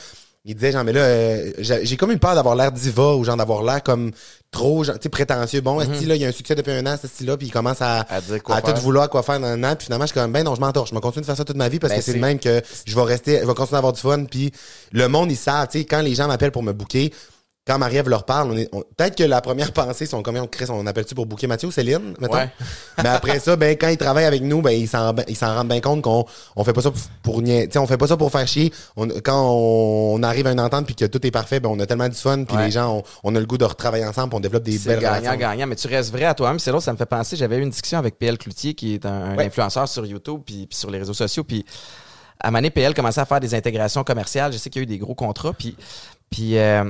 ils 0.45 0.55
disaient, 0.55 0.71
genre, 0.71 0.83
mais 0.85 0.93
là, 0.93 1.01
euh, 1.01 1.51
j'ai 1.59 1.97
comme 1.97 2.11
eu 2.11 2.17
peur 2.17 2.33
d'avoir 2.33 2.55
l'air 2.55 2.71
diva 2.71 3.13
ou 3.15 3.23
genre 3.25 3.35
d'avoir 3.37 3.61
l'air 3.61 3.83
comme 3.83 4.11
trop, 4.51 4.83
genre, 4.83 4.95
tu 4.95 5.03
sais, 5.03 5.09
prétentieux. 5.09 5.61
Bon, 5.61 5.81
est-ce 5.81 6.05
là, 6.05 6.15
il 6.15 6.21
y 6.21 6.25
a 6.25 6.29
un 6.29 6.31
succès 6.31 6.55
depuis 6.55 6.71
un 6.71 6.85
an, 6.87 6.95
ce 6.99 7.07
style-là, 7.07 7.35
puis 7.37 7.47
il 7.47 7.51
commence 7.51 7.81
à. 7.81 8.05
À 8.09 8.21
dire 8.21 8.41
quoi 8.41 8.55
à 8.55 8.61
tout 8.61 8.73
vouloir 8.81 9.09
quoi 9.09 9.21
faire 9.21 9.39
dans 9.39 9.47
un 9.47 9.63
an, 9.63 9.75
puis 9.75 9.85
finalement, 9.85 10.05
je 10.05 10.11
suis 10.13 10.19
comme, 10.19 10.31
ben 10.31 10.43
non, 10.43 10.55
je 10.55 10.61
m'entorche. 10.61 10.89
Je 10.91 10.95
vais 10.95 11.01
continuer 11.01 11.21
de 11.21 11.25
faire 11.25 11.37
ça 11.37 11.43
toute 11.45 11.57
ma 11.57 11.67
vie 11.69 11.77
parce 11.79 11.91
Ben, 11.91 11.99
que 11.99 12.05
c'est 12.05 12.11
c'est- 12.11 12.17
le 12.17 12.21
même 12.21 12.39
que 12.39 12.61
je 12.85 12.95
vais 12.95 13.01
rester, 13.03 13.39
je 13.41 13.45
vais 13.45 13.53
continuer 13.53 13.75
à 13.75 13.77
avoir 13.79 13.93
du 13.93 13.99
fun, 14.01 14.23
puis 14.23 14.51
le 14.93 15.07
monde, 15.07 15.29
ils 15.31 15.35
savent, 15.37 15.67
tu 15.67 15.79
sais, 15.79 15.85
quand 15.85 16.01
les 16.01 16.15
gens 16.15 16.27
m'appellent 16.27 16.51
pour 16.53 16.63
me 16.63 16.71
booker, 16.73 17.11
quand 17.69 17.77
Marie-Ève 17.77 18.09
leur 18.09 18.23
parle, 18.25 18.51
on 18.51 18.57
est, 18.57 18.67
on- 18.73 18.81
peut-être 18.97 19.15
que 19.15 19.23
la 19.23 19.41
première 19.41 19.71
pensée, 19.73 20.07
sont 20.07 20.23
combien 20.23 20.41
on 20.43 20.47
crée, 20.47 20.65
on 20.69 20.87
appelle-tu 20.87 21.13
pour 21.13 21.27
booker 21.27 21.45
Mathieu 21.45 21.67
ou 21.67 21.71
Céline, 21.71 22.15
mettons? 22.19 22.33
Ouais. 22.33 22.49
Mais 23.03 23.09
après 23.09 23.39
ça, 23.39 23.55
ben, 23.55 23.77
quand 23.79 23.89
ils 23.89 23.97
travaillent 23.97 24.25
avec 24.25 24.41
nous, 24.41 24.61
ben, 24.61 24.71
ils 24.71 24.87
s'en, 24.87 25.13
ils 25.27 25.35
s'en 25.35 25.53
rendent 25.55 25.67
bien 25.67 25.79
compte 25.81 26.01
qu'on, 26.01 26.25
on 26.55 26.63
fait 26.63 26.73
pas 26.73 26.81
ça 26.81 26.91
pour, 27.21 27.37
on 27.37 27.87
fait 27.87 27.97
pas 27.97 28.07
ça 28.07 28.17
pour 28.17 28.31
faire 28.31 28.47
chier. 28.47 28.73
On, 28.97 29.07
quand 29.07 29.51
on, 29.53 30.23
arrive 30.23 30.47
à 30.47 30.51
une 30.51 30.59
entente 30.59 30.85
puis 30.87 30.95
que 30.95 31.05
tout 31.05 31.25
est 31.27 31.31
parfait, 31.31 31.59
ben, 31.59 31.69
on 31.69 31.79
a 31.79 31.85
tellement 31.85 32.09
du 32.09 32.15
fun 32.17 32.43
puis 32.43 32.57
Ouais. 32.57 32.65
les 32.65 32.71
gens, 32.71 33.03
on, 33.23 33.35
a 33.35 33.39
le 33.39 33.45
goût 33.45 33.57
de 33.57 33.65
retravailler 33.65 34.05
ensemble 34.05 34.33
on 34.35 34.39
développe 34.39 34.63
des 34.63 34.77
C'est 34.77 34.89
belles 34.89 34.97
relations. 34.99 35.23
gagnant-gagnant, 35.31 35.67
mais 35.67 35.75
tu 35.75 35.87
restes 35.87 36.11
vrai 36.11 36.25
à 36.25 36.33
toi-même. 36.33 36.57
C'est 36.59 36.71
là, 36.71 36.79
ça 36.81 36.91
me 36.91 36.97
fait 36.97 37.05
penser. 37.05 37.35
J'avais 37.35 37.57
eu 37.57 37.61
une 37.61 37.69
discussion 37.69 37.99
avec 37.99 38.17
PL 38.17 38.37
Cloutier, 38.37 38.73
qui 38.73 38.95
est 38.95 39.05
un, 39.05 39.09
un 39.11 39.35
Ouais. 39.37 39.45
influenceur 39.45 39.87
sur 39.87 40.05
YouTube 40.05 40.41
puis, 40.45 40.65
puis 40.67 40.77
sur 40.77 40.89
les 40.89 40.97
réseaux 40.97 41.13
sociaux. 41.13 41.43
Puis 41.43 41.65
à 42.39 42.51
Mané, 42.51 42.69
PL 42.71 42.93
commençait 42.93 43.21
à 43.21 43.25
faire 43.25 43.39
des 43.39 43.53
intégrations 43.53 44.03
commerciales. 44.03 44.51
Je 44.53 44.57
sais 44.57 44.69
qu'il 44.69 44.81
y 44.81 44.83
a 44.83 44.83
eu 44.83 44.87
des 44.87 44.97
gros 44.97 45.13
contrats. 45.15 45.53
Puis, 45.53 45.75
puis 46.29 46.57
euh, 46.57 46.83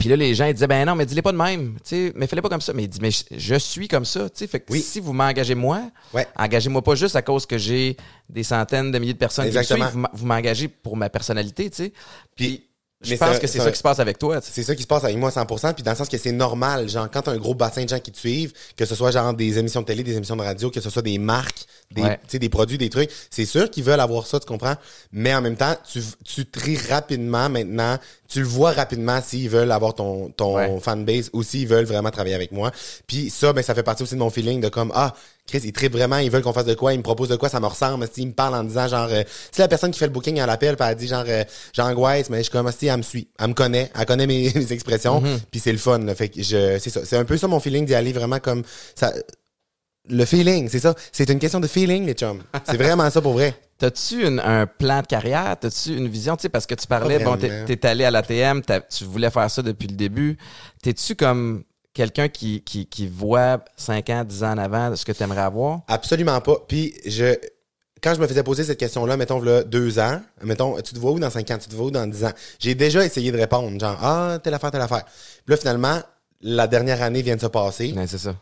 Puis 0.00 0.08
là, 0.08 0.16
les 0.16 0.34
gens, 0.34 0.46
ils 0.46 0.54
disaient, 0.54 0.66
ben 0.66 0.86
non, 0.86 0.94
mais 0.94 1.04
dis-les 1.04 1.20
pas 1.22 1.32
de 1.32 1.36
même, 1.36 1.74
tu 1.74 1.80
sais, 1.90 2.12
mais 2.16 2.26
fais-les 2.26 2.40
pas 2.40 2.48
comme 2.48 2.60
ça. 2.62 2.72
Mais 2.72 2.84
il 2.84 2.88
dit, 2.88 2.98
mais 3.02 3.10
je, 3.10 3.24
je 3.36 3.54
suis 3.56 3.88
comme 3.88 4.04
ça, 4.06 4.30
tu 4.30 4.38
sais. 4.38 4.46
Fait 4.46 4.60
que 4.60 4.72
Oui. 4.72 4.80
si 4.80 5.00
vous 5.00 5.12
m'engagez 5.12 5.54
moi, 5.54 5.82
Ouais. 6.14 6.26
engagez-moi 6.36 6.82
pas 6.82 6.94
juste 6.94 7.14
à 7.14 7.20
cause 7.22 7.44
que 7.44 7.58
j'ai 7.58 7.96
des 8.28 8.42
centaines 8.42 8.90
de 8.90 8.98
milliers 8.98 9.12
de 9.12 9.18
personnes 9.18 9.44
qui 9.48 9.52
me 9.54 9.58
Exactement. 9.58 9.84
suivent. 9.86 9.92
Vous 9.94 10.00
m'a- 10.00 10.10
Vous 10.14 10.26
m'engagez 10.26 10.68
pour 10.68 10.96
ma 10.96 11.10
personnalité, 11.10 11.68
tu 11.68 11.76
sais. 11.76 11.92
Puis, 12.34 12.68
je 13.02 13.10
mais 13.10 13.16
pense 13.16 13.38
que 13.38 13.46
c'est 13.46 13.58
ça 13.58 13.70
qui 13.70 13.78
se 13.78 13.82
passe 13.82 13.98
avec 13.98 14.18
toi. 14.18 14.40
C'est 14.42 14.62
ça 14.62 14.74
qui 14.74 14.82
se 14.82 14.86
passe 14.86 15.04
avec 15.04 15.16
moi 15.16 15.30
à 15.34 15.44
100%, 15.44 15.74
puis 15.74 15.82
dans 15.82 15.90
le 15.92 15.96
sens 15.96 16.08
que 16.08 16.18
c'est 16.18 16.32
normal, 16.32 16.88
genre 16.88 17.08
quand 17.10 17.22
t'as 17.22 17.32
un 17.32 17.36
gros 17.36 17.54
bassin 17.54 17.84
de 17.84 17.88
gens 17.88 17.98
qui 17.98 18.12
te 18.12 18.18
suivent, 18.18 18.52
que 18.76 18.84
ce 18.84 18.94
soit 18.94 19.10
genre 19.10 19.34
des 19.34 19.58
émissions 19.58 19.80
de 19.80 19.86
télé, 19.86 20.02
des 20.02 20.16
émissions 20.16 20.36
de 20.36 20.42
radio, 20.42 20.70
que 20.70 20.80
ce 20.80 20.90
soit 20.90 21.02
des 21.02 21.18
marques, 21.18 21.66
des, 21.90 22.02
Ouais. 22.02 22.16
tu 22.22 22.32
sais, 22.32 22.38
des 22.38 22.48
produits, 22.48 22.78
des 22.78 22.88
trucs, 22.90 23.10
c'est 23.30 23.44
sûr 23.44 23.70
qu'ils 23.70 23.84
veulent 23.84 24.00
avoir 24.00 24.26
ça, 24.26 24.38
tu 24.40 24.46
comprends? 24.46 24.74
Mais 25.12 25.34
en 25.34 25.40
même 25.42 25.56
temps, 25.56 25.74
tu, 25.90 26.00
tu 26.24 26.46
tries 26.46 26.78
rapidement 26.88 27.48
maintenant, 27.48 27.98
tu 28.28 28.40
le 28.40 28.46
vois 28.46 28.72
rapidement 28.72 29.20
s'ils 29.20 29.50
veulent 29.50 29.72
avoir 29.72 29.94
ton, 29.94 30.30
ton 30.30 30.54
Ouais. 30.56 30.80
fanbase 30.80 31.28
ou 31.32 31.42
s'ils 31.42 31.66
veulent 31.68 31.84
vraiment 31.84 32.10
travailler 32.10 32.34
avec 32.34 32.52
moi. 32.52 32.70
Puis 33.06 33.28
ça, 33.30 33.52
ben 33.52 33.62
ça 33.62 33.74
fait 33.74 33.82
partie 33.82 34.02
aussi 34.04 34.14
de 34.14 34.20
mon 34.20 34.30
feeling 34.30 34.60
de 34.60 34.68
comme, 34.68 34.90
ah, 34.94 35.14
Chris, 35.46 35.60
ils 35.64 35.72
trippent 35.72 35.92
vraiment, 35.92 36.18
ils 36.18 36.30
veulent 36.30 36.42
qu'on 36.42 36.52
fasse 36.52 36.66
de 36.66 36.74
quoi, 36.74 36.94
ils 36.94 36.98
me 36.98 37.02
proposent 37.02 37.28
de 37.28 37.36
quoi, 37.36 37.48
ça 37.48 37.60
me 37.60 37.66
ressemble. 37.66 38.06
Ils 38.16 38.28
me 38.28 38.32
parlent 38.32 38.54
en 38.54 38.64
disant 38.64 38.86
genre, 38.88 39.08
euh, 39.10 39.22
si 39.50 39.60
la 39.60 39.68
personne 39.68 39.90
qui 39.90 39.98
fait 39.98 40.06
le 40.06 40.12
booking, 40.12 40.38
elle 40.38 40.48
appelle, 40.48 40.76
puis 40.76 40.86
elle 40.88 40.96
dit 40.96 41.08
genre, 41.08 41.24
euh, 41.26 41.44
j'angoisse, 41.72 42.30
mais 42.30 42.38
je 42.38 42.42
suis 42.44 42.52
comme, 42.52 42.70
si 42.70 42.86
elle 42.86 42.98
me 42.98 43.02
suit, 43.02 43.28
elle 43.38 43.48
me 43.48 43.54
connaît, 43.54 43.90
elle 43.98 44.06
connaît 44.06 44.26
mes, 44.26 44.52
mes 44.54 44.72
expressions, 44.72 45.22
puis 45.50 45.60
c'est 45.60 45.72
le 45.72 45.78
fun. 45.78 45.98
Là, 45.98 46.14
fait 46.14 46.28
que 46.28 46.42
je, 46.42 46.78
c'est 46.78 46.90
ça, 46.90 47.04
c'est 47.04 47.16
un 47.16 47.24
peu 47.24 47.36
ça 47.36 47.48
mon 47.48 47.60
feeling 47.60 47.84
d'y 47.84 47.94
aller 47.94 48.12
vraiment 48.12 48.38
comme 48.38 48.62
ça. 48.94 49.12
Le 50.08 50.24
feeling, 50.24 50.68
c'est 50.68 50.80
ça. 50.80 50.94
C'est 51.12 51.30
une 51.30 51.38
question 51.38 51.60
de 51.60 51.68
feeling, 51.68 52.06
les 52.06 52.14
chums. 52.14 52.42
C'est 52.64 52.76
vraiment 52.76 53.08
ça 53.08 53.20
pour 53.20 53.34
vrai. 53.34 53.54
T'as-tu 53.78 54.26
un 54.26 54.66
plan 54.66 55.00
de 55.00 55.06
carrière? 55.06 55.56
T'as-tu 55.60 55.96
une 55.96 56.08
vision? 56.08 56.36
Tu 56.36 56.42
sais, 56.42 56.48
parce 56.48 56.66
que 56.66 56.74
tu 56.74 56.86
parlais, 56.86 57.18
bon, 57.18 57.36
t'es 57.36 57.86
allé 57.86 58.04
à 58.04 58.10
l'ATM, 58.10 58.62
tu 58.88 59.04
voulais 59.04 59.30
faire 59.30 59.50
ça 59.50 59.62
depuis 59.62 59.88
le 59.88 59.96
début. 59.96 60.38
T'es-tu 60.82 61.14
comme 61.14 61.64
quelqu'un 61.94 62.28
qui, 62.28 62.62
qui, 62.62 62.86
qui 62.86 63.06
voit 63.06 63.64
5 63.76 64.10
ans, 64.10 64.24
10 64.24 64.44
ans 64.44 64.52
en 64.52 64.58
avant 64.58 64.94
ce 64.96 65.04
que 65.04 65.12
tu 65.12 65.22
aimerais 65.22 65.42
avoir? 65.42 65.80
Absolument 65.88 66.40
pas. 66.40 66.56
Puis 66.66 66.94
je 67.06 67.36
quand 68.02 68.14
je 68.14 68.20
me 68.20 68.26
faisais 68.26 68.42
poser 68.42 68.64
cette 68.64 68.78
question-là, 68.78 69.16
mettons, 69.16 69.40
là, 69.40 69.62
deux 69.62 69.98
ans, 70.00 70.20
mettons, 70.42 70.76
tu 70.80 70.92
te 70.92 70.98
vois 70.98 71.12
où 71.12 71.20
dans 71.20 71.30
cinq 71.30 71.50
ans, 71.52 71.58
tu 71.58 71.68
te 71.68 71.74
vois 71.74 71.86
où 71.86 71.90
dans 71.90 72.06
dix 72.06 72.24
ans? 72.24 72.32
J'ai 72.58 72.74
déjà 72.74 73.04
essayé 73.04 73.30
de 73.30 73.38
répondre, 73.38 73.78
genre, 73.78 73.96
ah, 74.02 74.38
telle 74.42 74.54
affaire, 74.54 74.72
telle 74.72 74.80
affaire. 74.80 75.04
Puis 75.04 75.54
là, 75.54 75.56
finalement, 75.56 76.00
la 76.40 76.66
dernière 76.66 77.00
année 77.00 77.22
vient 77.22 77.36
de 77.36 77.40
se 77.40 77.46
passer. 77.46 77.92
Ouais, 77.92 78.06
c'est 78.08 78.18
ça. 78.18 78.34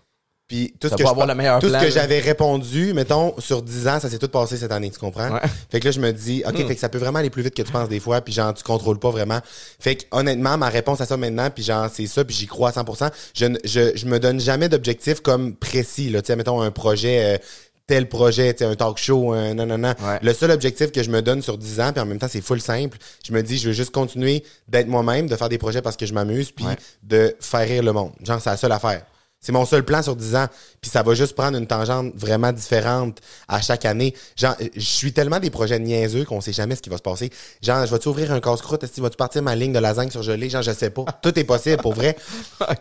Puis 0.51 0.75
tout 0.81 0.89
ce 0.89 0.95
que, 0.95 1.03
pas 1.03 1.05
je 1.05 1.11
avoir 1.13 1.27
pa- 1.29 1.33
le 1.33 1.37
meilleur 1.39 1.61
tout 1.61 1.67
ce 1.67 1.71
plan, 1.71 1.79
que 1.81 1.85
là. 1.85 1.91
j'avais 1.91 2.19
répondu, 2.19 2.93
mettons, 2.93 3.35
sur 3.39 3.63
10 3.63 3.87
ans, 3.87 4.01
ça 4.01 4.11
s'est 4.11 4.19
tout 4.19 4.27
passé 4.29 4.57
cette 4.57 4.73
année, 4.73 4.91
tu 4.91 4.99
comprends? 4.99 5.31
Ouais. 5.31 5.41
Fait 5.71 5.79
que 5.79 5.85
là, 5.85 5.93
je 5.93 6.01
me 6.01 6.13
dis, 6.13 6.43
OK, 6.45 6.57
fait 6.67 6.75
que 6.75 6.81
ça 6.81 6.89
peut 6.89 6.99
vraiment 6.99 7.21
aller 7.21 7.31
plus 7.31 7.45
vite 7.45 7.55
que 7.55 7.63
tu 7.63 7.71
penses 7.71 7.89
des 7.89 8.01
fois, 8.01 8.21
puis 8.21 8.35
genre, 8.35 8.53
tu 8.53 8.65
contrôles 8.65 8.99
pas 8.99 9.11
vraiment. 9.11 9.39
Fait 9.79 9.95
que 9.95 10.05
honnêtement, 10.11 10.59
ma 10.59 10.69
réponse 10.69 11.01
à 11.01 11.07
ça 11.07 11.17
maintenant, 11.17 11.49
puis 11.51 11.63
genre, 11.63 11.89
c'est 11.93 12.07
ça, 12.09 12.25
puis 12.25 12.35
j'y 12.35 12.47
crois 12.49 12.71
à 12.71 12.73
100%. 12.73 13.11
Je, 13.33 13.47
ne- 13.47 13.59
je, 13.65 13.97
je 13.97 14.07
me 14.07 14.19
donne 14.19 14.41
jamais 14.41 14.69
d'objectif 14.69 15.21
comme 15.21 15.55
précis, 15.55 16.11
là, 16.11 16.21
tu 16.21 16.27
sais, 16.27 16.37
mettons, 16.37 16.61
un 16.61 16.73
projet... 16.73 17.37
euh, 17.37 17.39
tel 17.87 18.09
projet, 18.09 18.55
tu 18.55 18.59
sais, 18.59 18.65
un 18.71 18.77
talk 18.77 18.99
show, 18.99 19.33
un 19.33 19.53
non, 19.53 19.67
non, 19.67 19.77
non. 19.77 19.89
Ouais. 20.01 20.21
Le 20.23 20.33
seul 20.33 20.53
objectif 20.53 20.93
que 20.93 21.03
je 21.03 21.11
me 21.11 21.23
donne 21.23 21.43
sur 21.43 21.59
10 21.59 21.81
ans, 21.81 21.93
puis 21.93 22.01
en 22.01 22.07
même 22.07 22.21
temps, 22.21 22.29
c'est 22.31 22.41
full 22.41 22.61
simple. 22.61 22.97
Je 23.27 23.33
me 23.33 23.43
dis, 23.43 23.59
je 23.59 23.67
veux 23.67 23.73
juste 23.75 23.91
continuer 23.91 24.45
d'être 24.69 24.87
moi-même, 24.87 25.27
de 25.29 25.35
faire 25.35 25.49
des 25.49 25.59
projets 25.59 25.83
parce 25.83 25.97
que 25.97 26.07
je 26.07 26.15
m'amuse, 26.15 26.53
puis 26.53 26.65
Ouais. 26.67 26.77
de 27.03 27.35
faire 27.41 27.67
rire 27.67 27.83
le 27.83 27.93
monde. 27.93 28.13
Genre, 28.25 28.41
c'est 28.41 28.49
la 28.51 28.57
seule 28.57 28.71
affaire. 28.71 29.03
C'est 29.41 29.53
mon 29.53 29.65
seul 29.65 29.85
plan 29.85 30.03
sur 30.03 30.17
10 30.17 30.35
ans. 30.37 30.47
Puis 30.83 30.91
ça 30.91 31.03
va 31.03 31.15
juste 31.15 31.35
prendre 31.35 31.57
une 31.57 31.67
tangente 31.67 32.13
vraiment 32.15 32.53
différente 32.53 33.19
à 33.49 33.61
chaque 33.63 33.87
année. 33.87 34.15
Genre, 34.37 34.55
je 34.75 34.81
suis 34.81 35.13
tellement 35.15 35.41
des 35.41 35.49
projets 35.51 35.79
niaiseux 35.79 36.25
qu'on 36.27 36.43
sait 36.43 36.53
jamais 36.53 36.77
ce 36.77 36.83
qui 36.83 36.91
va 36.91 36.99
se 36.99 37.03
passer. 37.03 37.31
Genre, 37.63 37.87
je 37.87 37.91
vais-tu 37.91 38.09
ouvrir 38.09 38.33
un 38.33 38.41
casse-croûte? 38.41 38.85
Est-ce 38.85 38.93
que 38.93 39.01
vas-tu 39.01 39.17
partir 39.17 39.43
ma 39.43 39.57
ligne 39.57 39.73
de 39.73 39.79
lasagne 39.79 40.11
sur 40.11 40.23
gelée? 40.23 40.51
Genre, 40.51 40.61
je 40.63 40.73
sais 40.73 40.91
pas. 40.91 41.05
Tout 41.23 41.39
est 41.39 41.45
possible, 41.45 41.79
pour 41.79 41.95
vrai. 41.95 42.17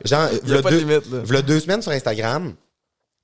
Genre, 0.04 0.28
Il 0.44 0.50
y 0.50 0.54
a 0.54 0.62
de 0.62 0.70
deux, 0.70 0.80
limite, 0.80 1.10
là. 1.12 1.20
v'là 1.24 1.42
deux 1.42 1.60
semaines 1.62 1.82
sur 1.82 1.92
Instagram, 1.94 2.54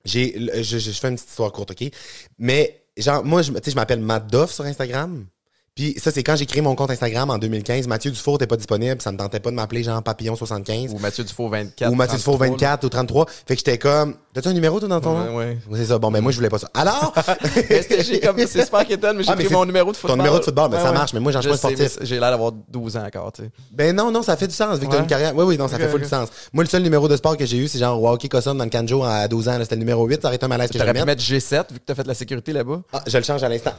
j'ai, 0.06 0.34
je, 0.56 0.62
je, 0.62 0.78
je 0.78 0.90
fais 0.92 1.08
une 1.08 1.16
petite 1.16 1.28
histoire 1.28 1.52
courte, 1.52 1.72
OK? 1.72 1.90
Mais, 2.38 2.84
genre, 2.96 3.22
moi, 3.22 3.42
je, 3.42 3.52
me- 3.52 3.58
tu 3.60 3.64
sais, 3.66 3.70
je 3.72 3.76
m'appelle 3.76 4.00
Matt 4.00 4.24
sur 4.48 4.64
Instagram. 4.64 5.26
Puis 5.76 5.94
ça, 6.02 6.10
c'est 6.10 6.22
quand 6.22 6.36
j'ai 6.36 6.46
créé 6.46 6.62
mon 6.62 6.74
compte 6.74 6.90
Instagram 6.90 7.28
en 7.28 7.36
2015. 7.36 7.86
Mathieu 7.86 8.10
Dufour 8.10 8.34
n'était 8.34 8.46
pas 8.46 8.56
disponible. 8.56 8.96
Ça 9.02 9.12
ne 9.12 9.18
tentait 9.18 9.40
pas 9.40 9.50
de 9.50 9.56
m'appeler 9.56 9.82
genre 9.82 10.00
Papillon75 10.00 10.94
Ou 10.94 10.98
Mathieu 10.98 11.22
Dufault 11.22 11.50
24. 11.50 11.92
ou 11.92 11.94
Mathieu 11.94 12.16
Dufour 12.16 12.38
33, 12.38 12.56
24 12.56 12.84
ou 12.84 12.88
33. 12.88 13.26
Fait 13.46 13.54
que 13.54 13.58
j'étais 13.58 13.76
comme, 13.76 14.14
t'as-tu 14.32 14.48
un 14.48 14.52
numéro 14.54 14.80
toi 14.80 14.88
dans 14.88 15.02
ton 15.02 15.12
nom? 15.18 15.36
Ouais, 15.36 15.58
ouais. 15.68 15.76
C'est 15.78 15.84
ça. 15.84 15.98
Bon, 15.98 16.10
ben 16.10 16.22
moi, 16.22 16.32
je 16.32 16.36
voulais 16.38 16.48
pas 16.48 16.58
ça. 16.58 16.70
Alors, 16.72 17.12
Mais 17.70 17.82
j'ai 18.02 18.20
comme- 18.20 18.38
C'est 18.46 18.64
super 18.64 18.86
quétaine, 18.86 19.18
mais 19.18 19.22
j'ai 19.22 19.30
Ah, 19.30 19.36
mais 19.36 19.44
pris 19.44 19.52
mon 19.52 19.66
numéro 19.66 19.90
de 19.90 19.96
ton 19.96 20.00
football. 20.00 20.16
numéro 20.16 20.38
de 20.38 20.44
football, 20.44 20.70
ben, 20.70 20.80
ça 20.80 20.92
marche, 20.92 21.12
mais 21.12 21.20
moi, 21.20 21.30
j'en 21.30 21.42
suis 21.42 21.50
pas 21.50 21.56
sportif. 21.58 21.98
mais 22.00 22.06
J'ai 22.06 22.18
l'air 22.20 22.30
d'avoir 22.30 22.52
12 22.52 22.96
ans 22.96 23.04
encore, 23.06 23.32
tu 23.32 23.42
sais. 23.42 23.50
ben 23.70 23.94
non, 23.94 24.10
non, 24.10 24.22
ça 24.22 24.34
fait 24.38 24.46
du 24.48 24.54
sens 24.54 24.78
vu 24.78 24.86
que 24.86 24.90
t'as 24.90 24.96
Ouais. 24.96 25.02
une 25.02 25.06
carrière. 25.08 25.36
Oui, 25.36 25.44
oui, 25.44 25.58
non, 25.58 25.68
ça 25.68 25.76
fait 25.76 25.88
full 25.88 26.00
du 26.00 26.08
sens. 26.08 26.30
Moi, 26.54 26.64
le 26.64 26.70
seul 26.70 26.82
numéro 26.84 27.06
de 27.06 27.16
sport 27.16 27.36
que 27.36 27.44
j'ai 27.44 27.58
eu, 27.58 27.68
c'est 27.68 27.78
genre 27.78 28.00
Walkie 28.00 28.30
Cosson 28.30 28.54
dans 28.54 28.64
le 28.64 28.70
Canjo 28.70 29.04
à 29.04 29.28
12 29.28 29.46
ans. 29.48 29.58
là, 29.58 29.64
C'était 29.64 29.74
le 29.74 29.80
numéro 29.80 30.06
8. 30.06 30.22
Ça 30.22 30.28
aurait 30.28 30.36
été 30.36 30.44
un 30.46 30.48
malaise 30.48 30.70
que 30.70 30.78
pu 30.78 31.04
mettre 31.04 31.22
G7 31.22 31.64
vu 31.70 31.78
que 31.80 31.84
t'as 31.84 31.94
fait 31.94 32.06
la 32.06 32.14
sécurité 32.14 32.54
là-bas. 32.54 32.80
Ah, 32.94 33.02
je 33.06 33.18
le 33.18 33.24
change 33.24 33.42
à 33.42 33.48
l'instant. 33.50 33.72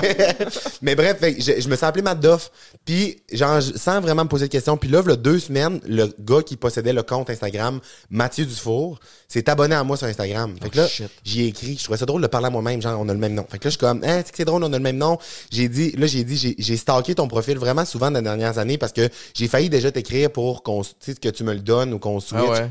mais, 0.00 0.36
mais 0.82 0.94
bref, 0.94 1.18
je, 1.42 1.60
je 1.60 1.68
me 1.68 1.76
suis 1.76 1.84
appelé 1.84 2.02
Matt 2.02 2.20
Duff. 2.20 2.50
Puis, 2.84 3.18
genre, 3.32 3.60
sans 3.62 4.00
vraiment 4.00 4.24
me 4.24 4.28
poser 4.28 4.46
de 4.46 4.50
questions. 4.52 4.76
Puis 4.76 4.88
là, 4.88 5.02
il 5.06 5.16
deux 5.16 5.38
semaines, 5.38 5.80
le 5.86 6.12
gars 6.20 6.42
qui 6.42 6.56
possédait 6.56 6.92
le 6.92 7.02
compte 7.02 7.28
Instagram, 7.30 7.80
Mathieu 8.10 8.44
Dufour, 8.46 8.98
s'est 9.28 9.48
abonné 9.50 9.74
à 9.74 9.84
moi 9.84 9.96
sur 9.96 10.06
Instagram. 10.06 10.54
Fait 10.62 10.70
que 10.70 10.76
là, 10.78 10.84
Oh, 10.86 10.88
shit. 10.88 11.10
j'y 11.24 11.42
ai 11.42 11.46
écrit. 11.48 11.76
Je 11.78 11.84
trouvais 11.84 11.98
ça 11.98 12.06
drôle 12.06 12.22
de 12.22 12.26
parler 12.26 12.46
à 12.46 12.50
moi-même. 12.50 12.80
Genre, 12.80 12.98
on 13.00 13.08
a 13.08 13.12
le 13.12 13.18
même 13.18 13.34
nom. 13.34 13.46
Fait 13.50 13.58
que 13.58 13.64
là, 13.64 13.70
je 13.70 13.76
suis 13.76 13.78
comme, 13.78 14.00
hein, 14.04 14.22
c'est 14.24 14.30
que 14.30 14.36
c'est 14.36 14.44
drôle, 14.44 14.64
on 14.64 14.72
a 14.72 14.76
le 14.78 14.82
même 14.82 14.96
nom? 14.98 15.18
J'ai 15.50 15.68
dit, 15.68 15.92
là, 15.92 16.06
j'ai 16.06 16.24
dit, 16.24 16.36
j'ai- 16.36 16.54
j'ai 16.58 16.76
stalké 16.76 17.14
ton 17.14 17.28
profil 17.28 17.58
vraiment 17.58 17.84
souvent 17.84 18.10
dans 18.10 18.18
les 18.20 18.24
dernières 18.24 18.58
années 18.58 18.78
parce 18.78 18.92
que 18.92 19.08
j'ai 19.34 19.48
failli 19.48 19.68
déjà 19.68 19.90
t'écrire 19.92 20.30
pour 20.30 20.62
qu'on, 20.62 20.82
que 20.82 21.28
tu 21.28 21.44
me 21.44 21.52
le 21.52 21.60
donnes 21.60 21.92
ou 21.92 21.98
qu'on 21.98 22.20
switch. 22.20 22.40
Ah 22.46 22.50
ouais. 22.50 22.70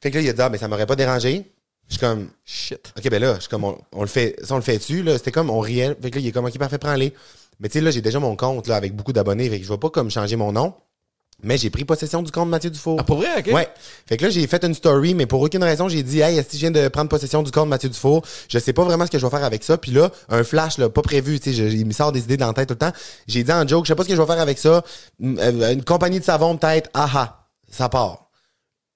Fait 0.00 0.10
que 0.10 0.16
là, 0.16 0.22
il 0.22 0.28
a 0.28 0.32
dit, 0.32 0.40
ah, 0.42 0.48
mais 0.50 0.58
ça 0.58 0.68
m'aurait 0.68 0.86
pas 0.86 0.96
dérangé. 0.96 1.50
Je 1.88 1.92
suis 1.94 2.00
comme, 2.00 2.28
Shit. 2.44 2.92
OK, 2.98 3.08
ben 3.10 3.22
là, 3.22 3.34
je 3.36 3.40
suis 3.42 3.48
comme, 3.48 3.64
on, 3.64 3.78
on 3.92 4.00
le 4.02 4.08
fait, 4.08 4.34
ça, 4.42 4.54
on 4.54 4.56
le 4.56 4.62
fait 4.62 4.78
dessus, 4.78 5.02
là? 5.02 5.16
C'était 5.18 5.30
comme, 5.32 5.50
on 5.50 5.60
riait. 5.60 5.96
Fait 6.02 6.10
que 6.10 6.16
là, 6.16 6.20
il 6.20 6.26
est 6.26 6.32
comme, 6.32 6.44
OK, 6.44 6.58
parfait, 6.58 6.78
prends-les. 6.78 7.12
Mais 7.60 7.68
tu 7.68 7.74
sais, 7.74 7.80
là, 7.80 7.90
j'ai 7.90 8.02
déjà 8.02 8.18
mon 8.18 8.36
compte, 8.36 8.66
là, 8.66 8.76
avec 8.76 8.94
beaucoup 8.94 9.12
d'abonnés. 9.12 9.48
Fait 9.48 9.58
que 9.58 9.64
je 9.64 9.72
vais 9.72 9.78
pas 9.78 9.90
comme 9.90 10.10
changer 10.10 10.36
mon 10.36 10.52
nom. 10.52 10.74
Mais 11.42 11.58
j'ai 11.58 11.68
pris 11.68 11.84
possession 11.84 12.22
du 12.22 12.32
compte 12.32 12.48
Mathieu 12.48 12.70
Dufour. 12.70 12.96
Ah, 12.98 13.04
pour 13.04 13.18
vrai, 13.18 13.28
ok? 13.38 13.52
Ouais. 13.52 13.68
Fait 14.06 14.16
que 14.16 14.24
là, 14.24 14.30
j'ai 14.30 14.46
fait 14.46 14.64
une 14.64 14.72
story, 14.72 15.12
mais 15.12 15.26
pour 15.26 15.42
aucune 15.42 15.62
raison, 15.62 15.86
j'ai 15.86 16.02
dit, 16.02 16.20
hey, 16.20 16.38
est-ce 16.38 16.48
que 16.48 16.54
je 16.54 16.60
viens 16.60 16.70
de 16.70 16.88
prendre 16.88 17.10
possession 17.10 17.42
du 17.42 17.50
compte 17.50 17.68
Mathieu 17.68 17.90
Dufour? 17.90 18.22
Je 18.48 18.58
sais 18.58 18.72
pas 18.72 18.84
vraiment 18.84 19.04
ce 19.04 19.10
que 19.10 19.18
je 19.18 19.26
vais 19.26 19.30
faire 19.30 19.44
avec 19.44 19.62
ça. 19.62 19.76
Puis 19.76 19.90
là, 19.90 20.10
un 20.30 20.44
flash, 20.44 20.78
là, 20.78 20.88
pas 20.88 21.02
prévu, 21.02 21.38
tu 21.38 21.52
sais, 21.52 21.60
il 21.60 21.84
me 21.84 21.92
sort 21.92 22.10
des 22.10 22.20
idées 22.20 22.38
dans 22.38 22.46
la 22.46 22.54
tête 22.54 22.68
tout 22.68 22.74
le 22.74 22.78
temps. 22.78 22.92
J'ai 23.26 23.44
dit 23.44 23.52
en 23.52 23.68
joke, 23.68 23.84
je 23.84 23.88
sais 23.88 23.94
pas 23.94 24.04
ce 24.04 24.08
que 24.08 24.16
je 24.16 24.20
vais 24.20 24.26
faire 24.26 24.40
avec 24.40 24.58
ça. 24.58 24.82
Une, 25.20 25.38
euh, 25.38 25.74
une 25.74 25.84
compagnie 25.84 26.20
de 26.20 26.24
savon, 26.24 26.56
peut-être, 26.56 26.88
aha, 26.94 27.50
ça 27.70 27.90
part. 27.90 28.30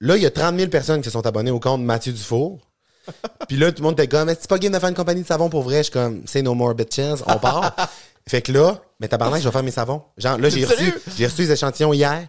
Là, 0.01 0.17
il 0.17 0.23
y 0.23 0.27
a 0.27 0.31
30 0.31 0.57
000 0.57 0.71
personnes 0.71 1.01
qui 1.03 1.07
se 1.07 1.11
sont 1.11 1.27
abonnées 1.27 1.51
au 1.51 1.61
compte 1.61 1.83
Mathieu 1.83 2.13
Dufour. 2.13 2.59
Puis 3.49 3.57
là, 3.57 3.73
tout 3.73 3.83
le 3.83 3.89
monde 3.89 3.95
était 3.99 4.09
comme, 4.09 4.29
que 4.29 4.37
c'est 4.41 4.49
pas 4.49 4.59
game 4.59 4.73
de 4.73 4.79
faire 4.79 4.89
une 4.89 4.95
compagnie 4.95 5.23
de 5.23 5.27
savon 5.27 5.49
pour 5.49 5.63
vrai? 5.63 5.79
Je 5.79 5.83
suis 5.85 5.93
comme, 5.93 6.23
say 6.27 6.43
no 6.43 6.55
more 6.55 6.75
bitches, 6.75 7.23
on 7.27 7.39
part. 7.39 7.75
fait 8.29 8.43
que 8.43 8.53
là, 8.53 8.81
mais 9.01 9.09
tabarnak, 9.09 9.41
je 9.41 9.47
vais 9.49 9.53
faire 9.53 9.63
mes 9.63 9.71
savons. 9.71 10.03
Genre, 10.19 10.39
là, 10.39 10.49
j'ai 10.51 10.65
reçu, 10.65 10.93
j'ai 11.17 11.27
reçu 11.27 11.43
les 11.43 11.53
échantillons 11.53 11.93
hier. 11.93 12.29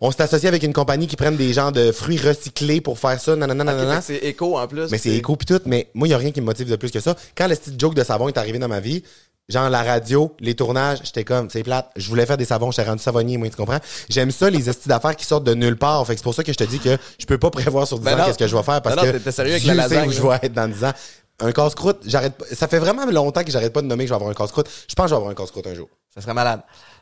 On 0.00 0.10
s'est 0.10 0.22
associé 0.22 0.48
avec 0.48 0.62
une 0.62 0.72
compagnie 0.72 1.06
qui 1.06 1.16
prennent 1.16 1.36
des 1.36 1.52
gens 1.52 1.70
de 1.70 1.92
fruits 1.92 2.18
recyclés 2.18 2.80
pour 2.80 2.98
faire 2.98 3.20
ça, 3.20 3.36
nanana, 3.36 3.62
Ok, 3.64 3.78
nanana. 3.78 4.00
c'est 4.00 4.16
éco 4.16 4.58
en 4.58 4.66
plus. 4.66 4.90
Mais 4.90 4.98
c'est 4.98 5.10
éco 5.10 5.36
pis 5.36 5.46
tout, 5.46 5.60
mais 5.66 5.88
moi, 5.94 6.08
il 6.08 6.12
y 6.12 6.14
a 6.14 6.18
rien 6.18 6.32
qui 6.32 6.40
me 6.40 6.46
motive 6.46 6.68
de 6.70 6.76
plus 6.76 6.90
que 6.90 7.00
ça. 7.00 7.14
Quand 7.36 7.46
le 7.46 7.54
style 7.54 7.74
joke 7.78 7.94
de 7.94 8.02
savon 8.02 8.28
est 8.28 8.38
arrivé 8.38 8.58
dans 8.58 8.68
ma 8.68 8.80
vie, 8.80 9.04
genre 9.48 9.68
la 9.70 9.82
radio, 9.82 10.34
les 10.40 10.54
tournages, 10.54 11.00
j'étais 11.04 11.24
comme, 11.24 11.50
c'est 11.50 11.62
plate, 11.62 11.90
je 11.96 12.08
voulais 12.08 12.26
faire 12.26 12.36
des 12.36 12.44
savons, 12.44 12.70
j'étais 12.70 12.88
rendu 12.88 13.02
savonnier, 13.02 13.36
moi, 13.36 13.48
tu 13.50 13.56
comprends? 13.56 13.78
J'aime 14.08 14.30
ça, 14.30 14.48
les 14.50 14.68
estis 14.68 14.88
d'affaires 14.88 15.16
qui 15.16 15.26
sortent 15.26 15.44
de 15.44 15.54
nulle 15.54 15.76
part. 15.76 16.06
Fait 16.06 16.14
que 16.14 16.18
c'est 16.20 16.24
pour 16.24 16.34
ça 16.34 16.44
que 16.44 16.52
je 16.52 16.58
te 16.58 16.64
dis 16.64 16.78
que 16.78 16.96
je 17.18 17.26
peux 17.26 17.38
pas 17.38 17.50
prévoir 17.50 17.86
sur 17.86 17.98
10 17.98 18.04
Ben 18.04 18.20
ans 18.20 18.24
qu'est-ce 18.26 18.38
que 18.38 18.46
je 18.46 18.56
vais 18.56 18.62
faire 18.62 18.80
parce 18.82 18.96
Ben 18.96 19.12
non, 19.12 19.18
que 19.18 19.30
sérieux 19.30 19.52
avec 19.52 19.62
Dieu 19.62 19.74
la 19.74 19.82
lasagne, 19.82 20.08
où 20.08 20.12
je 20.12 20.22
là. 20.22 20.38
vais 20.40 20.46
être 20.46 20.52
dans 20.54 20.68
10 20.68 20.84
ans. 20.84 20.92
Un 21.40 21.50
casse-croûte, 21.50 22.02
j'arrête 22.06 22.34
pas. 22.34 22.44
Ça 22.52 22.68
fait 22.68 22.78
vraiment 22.78 23.04
longtemps 23.06 23.42
que 23.42 23.50
j'arrête 23.50 23.72
pas 23.72 23.82
de 23.82 23.86
nommer 23.86 24.04
que 24.04 24.08
je 24.08 24.12
vais 24.12 24.16
avoir 24.16 24.30
un 24.30 24.34
casse-croûte. 24.34 24.68
Je 24.88 24.94
pense 24.94 25.04
que 25.04 25.08
je 25.10 25.14
vais 25.14 25.16
avoir 25.16 25.30
un 25.30 25.34
casse-croûte 25.34 25.66
un 25.66 25.74
jour. 25.74 25.88
Ça 26.14 26.20
serait 26.20 26.34
malade. 26.34 26.60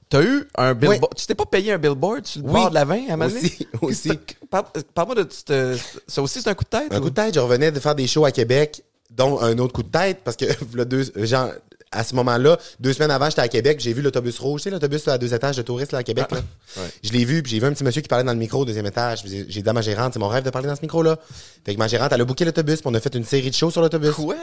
T'as 0.09 0.23
eu 0.23 0.49
un 0.57 0.73
billboard. 0.75 1.15
Tu 1.15 1.27
t'es 1.27 1.35
pas 1.35 1.45
payé 1.45 1.73
un 1.73 1.79
billboard 1.79 2.27
sur 2.27 2.41
le 2.41 2.47
Oui. 2.47 2.53
bord 2.55 2.71
de 2.71 2.75
la 2.75 2.85
20 2.85 3.11
à? 3.11 3.27
Aussi, 3.27 3.69
aussi. 3.83 4.11
Parle- 4.51 4.65
Parle-moi 4.95 5.17
de. 5.25 5.29
Ça 6.07 6.23
aussi, 6.23 6.41
c'est 6.41 6.49
un 6.49 6.55
coup 6.55 6.65
de 6.65 6.71
tête? 6.71 6.93
Un 6.93 6.99
ou? 6.99 7.03
coup 7.03 7.11
de 7.11 7.15
tête, 7.15 7.35
je 7.35 7.41
revenais 7.41 7.71
de 7.71 7.79
faire 7.81 7.95
des 7.95 8.07
shows 8.07 8.25
à 8.25 8.33
Québec, 8.33 8.83
dont 9.11 9.41
un 9.41 9.59
autre 9.59 9.73
coup 9.73 9.83
de 9.83 9.91
tête, 9.91 10.21
parce 10.25 10.37
que 10.37 10.47
v'là 10.73 10.85
deux, 10.85 11.13
genre, 11.17 11.51
à 11.93 12.05
ce 12.05 12.15
moment-là, 12.15 12.57
deux 12.79 12.93
semaines 12.93 13.11
avant, 13.11 13.29
j'étais 13.29 13.41
à 13.43 13.49
Québec, 13.49 13.81
j'ai 13.81 13.93
vu 13.93 14.01
l'autobus 14.01 14.39
rouge, 14.39 14.61
tu 14.61 14.65
sais, 14.65 14.71
l'autobus 14.71 15.09
à 15.09 15.19
deux 15.19 15.35
étages 15.35 15.57
de 15.57 15.63
touristes 15.63 15.91
là, 15.91 15.99
à 15.99 16.03
Québec. 16.05 16.27
là. 16.31 16.39
ouais. 16.77 16.89
Je 17.03 17.11
l'ai 17.13 17.25
vu, 17.25 17.43
puis 17.43 17.51
j'ai 17.51 17.59
vu 17.59 17.67
un 17.67 17.73
petit 17.73 17.83
monsieur 17.83 18.01
qui 18.01 18.07
parlait 18.07 18.23
dans 18.25 18.33
le 18.33 18.39
micro 18.39 18.61
au 18.61 18.65
deuxième 18.65 18.87
étage. 18.87 19.23
J'ai 19.27 19.45
dit 19.63 19.69
à 19.69 19.73
ma 19.73 19.83
gérante, 19.83 20.13
c'est 20.13 20.21
mon 20.21 20.29
rêve 20.29 20.45
de 20.45 20.51
parler 20.51 20.69
dans 20.69 20.77
ce 20.77 20.83
micro-là. 20.83 21.19
Fait 21.67 21.75
que 21.75 21.79
ma 21.81 21.89
gérante, 21.89 22.13
elle 22.13 22.21
a 22.21 22.25
booké 22.25 22.45
l'autobus, 22.45 22.77
puis 22.81 22.89
on 22.89 22.95
a 22.95 23.01
fait 23.01 23.13
une 23.17 23.25
série 23.25 23.51
de 23.51 23.55
shows 23.57 23.73
sur 23.73 23.81
l'autobus. 23.81 24.13
Quoi? 24.13 24.37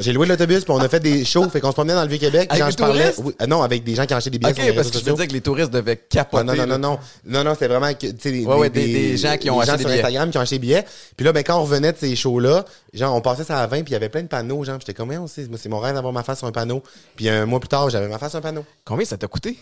J'ai 0.00 0.14
loué 0.14 0.26
l'autobus, 0.26 0.64
puis 0.64 0.72
on 0.72 0.78
a 0.78 0.88
fait 0.88 1.00
des 1.00 1.26
shows, 1.26 1.50
fait 1.50 1.60
qu'on 1.60 1.68
se 1.68 1.74
promenait 1.74 1.92
dans 1.94 2.02
le 2.02 2.08
Vieux-Québec. 2.08 2.50
des 2.50 2.56
je 2.70 2.76
parlais. 2.76 3.12
Oui, 3.18 3.34
euh, 3.42 3.46
non, 3.46 3.62
avec 3.62 3.84
des 3.84 3.94
gens 3.94 4.06
qui 4.06 4.14
achetaient 4.14 4.30
des 4.30 4.38
billets 4.38 4.52
Ok, 4.52 4.56
sur 4.58 4.64
les 4.66 4.72
parce 4.72 4.90
que 4.90 4.98
je 4.98 5.04
me 5.04 5.10
disais 5.12 5.26
que 5.26 5.32
les 5.34 5.40
touristes 5.42 5.70
devaient 5.70 5.96
capoter. 5.98 6.48
Ouais, 6.48 6.56
non, 6.56 6.66
non, 6.66 6.78
non, 6.78 6.90
non. 6.92 6.98
Non, 7.26 7.44
non, 7.44 7.52
c'était 7.52 7.68
vraiment 7.68 7.92
que, 7.92 8.06
des, 8.06 8.44
Ouais, 8.46 8.56
ouais, 8.56 8.70
des- 8.70 8.86
des 8.86 9.16
gens 9.18 9.36
qui 9.36 9.50
ont 9.50 9.60
acheté 9.60 9.76
des 9.76 9.82
sur 9.82 9.90
billets. 9.90 10.00
Instagram 10.00 10.30
qui 10.30 10.38
ont 10.38 10.40
acheté 10.40 10.56
des 10.56 10.60
billets. 10.66 10.84
Puis 11.14 11.26
là, 11.26 11.32
ben, 11.34 11.42
quand 11.44 11.58
on 11.58 11.62
revenait 11.64 11.92
de 11.92 11.98
ces 11.98 12.16
shows-là, 12.16 12.64
genre, 12.94 13.14
on 13.14 13.20
passait 13.20 13.44
ça 13.44 13.58
à 13.60 13.66
20, 13.66 13.82
puis 13.82 13.90
il 13.90 13.92
y 13.92 13.96
avait 13.96 14.08
plein 14.08 14.22
de 14.22 14.28
panneaux, 14.28 14.64
genre, 14.64 14.78
j'étais 14.80 14.94
comme, 14.94 15.12
c'est 15.28 15.68
mon 15.68 15.78
rêve 15.78 15.94
d'avoir 15.94 16.14
ma 16.14 16.22
face 16.22 16.38
sur 16.38 16.46
un 16.46 16.52
panneau. 16.52 16.82
Puis 17.16 17.28
un 17.28 17.46
mois 17.46 17.60
plus 17.60 17.68
tard, 17.68 17.90
j'avais 17.90 18.08
ma 18.08 18.18
face 18.18 18.34
un 18.34 18.40
panneau. 18.40 18.64
Combien 18.84 19.04
ça 19.04 19.16
t'a 19.16 19.28
coûté? 19.28 19.58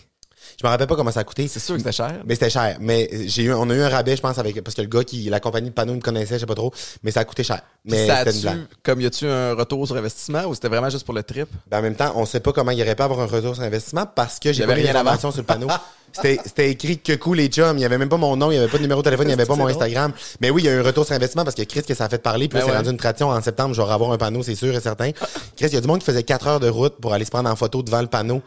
Je 0.59 0.65
me 0.65 0.69
rappelle 0.69 0.87
pas 0.87 0.95
comment 0.95 1.11
ça 1.11 1.21
a 1.21 1.23
coûté. 1.23 1.47
C'est 1.47 1.59
sûr 1.59 1.75
que 1.75 1.79
c'était 1.79 1.91
cher. 1.91 2.21
Mais 2.25 2.35
c'était 2.35 2.49
cher. 2.49 2.77
Mais 2.79 3.09
j'ai 3.27 3.43
eu, 3.43 3.53
on 3.53 3.69
a 3.69 3.73
eu 3.73 3.81
un 3.81 3.89
rabais, 3.89 4.15
je 4.15 4.21
pense, 4.21 4.37
avec, 4.37 4.61
parce 4.63 4.75
que 4.75 4.81
le 4.81 4.87
gars 4.87 5.03
qui, 5.03 5.23
la 5.29 5.39
compagnie 5.39 5.69
de 5.69 5.73
panneaux 5.73 5.95
me 5.95 6.01
connaissait, 6.01 6.35
je 6.35 6.41
sais 6.41 6.45
pas 6.45 6.55
trop. 6.55 6.73
Mais 7.03 7.11
ça 7.11 7.21
a 7.21 7.25
coûté 7.25 7.43
cher. 7.43 7.61
Mais 7.83 8.07
ça 8.07 8.17
c'était 8.17 8.31
une 8.31 8.37
a-tu, 8.37 8.57
blague. 8.57 8.67
comme 8.83 9.01
y 9.01 9.05
a-tu 9.05 9.27
un 9.27 9.53
retour 9.53 9.85
sur 9.87 9.95
investissement 9.95 10.45
ou 10.45 10.53
c'était 10.53 10.69
vraiment 10.69 10.89
juste 10.89 11.05
pour 11.05 11.13
le 11.13 11.23
trip? 11.23 11.47
Ben, 11.67 11.79
en 11.79 11.81
même 11.81 11.95
temps, 11.95 12.13
on 12.15 12.25
sait 12.25 12.39
pas 12.39 12.53
comment 12.53 12.71
il 12.71 12.81
aurait 12.81 12.95
pas 12.95 13.05
avoir 13.05 13.19
un 13.21 13.25
retour 13.25 13.55
sur 13.55 13.63
investissement 13.63 14.05
parce 14.05 14.39
que 14.39 14.49
y 14.49 14.53
j'ai 14.53 14.65
pas 14.65 14.75
mis 14.75 14.81
rien 14.83 15.17
sur 15.17 15.33
le 15.35 15.43
panneau. 15.43 15.67
C'était, 16.21 16.71
écrit 16.71 16.99
que 16.99 17.13
cool 17.13 17.37
les 17.37 17.47
chums. 17.47 17.77
Il 17.77 17.81
y 17.81 17.85
avait 17.85 17.97
même 17.97 18.09
pas 18.09 18.17
mon 18.17 18.35
nom, 18.35 18.51
il 18.51 18.55
y 18.55 18.57
avait 18.57 18.67
pas 18.67 18.77
de 18.77 18.83
numéro 18.83 19.01
de 19.01 19.03
téléphone, 19.03 19.27
il 19.27 19.31
y 19.31 19.33
avait 19.33 19.45
pas 19.45 19.55
mon. 19.55 19.65
Instagram. 19.67 20.13
Mais 20.41 20.49
oui, 20.49 20.61
il 20.61 20.65
y 20.65 20.69
a 20.69 20.73
eu 20.73 20.79
un 20.79 20.83
retour 20.83 21.05
sur 21.05 21.15
investissement 21.15 21.43
parce 21.43 21.55
que 21.55 21.63
Chris, 21.63 21.81
que 21.83 21.93
ça 21.93 22.05
a 22.05 22.09
fait 22.09 22.21
parler. 22.21 22.47
Puis 22.47 22.59
Ben 22.59 22.65
c'est 22.65 22.71
ouais. 22.71 22.77
rendu 22.77 22.89
une 22.91 22.97
tradition. 22.97 23.29
En 23.29 23.41
septembre, 23.41 23.73
je 23.73 23.81
vais 23.81 23.91
avoir 23.91 24.11
un 24.11 24.17
panneau, 24.17 24.43
c'est 24.43 24.55
sûr 24.55 24.73
et 24.73 24.79
certain. 24.79 25.11
Chris, 25.11 25.67
il 25.67 25.73
y 25.73 25.77
a 25.77 25.81
du 25.81 25.87
monde 25.87 25.99
qui 25.99 26.05
faisait 26.05 26.23
4 26.23 26.47
heures 26.47 26.59
de 26.59 26.69
route 26.69 26.95
pour 27.01 27.13
aller 27.13 27.25
se 27.25 27.31
prendre 27.31 27.49
en 27.49 27.55
photo 27.55 27.81
devant 27.83 28.01
le 28.01 28.07
panneau. 28.07 28.41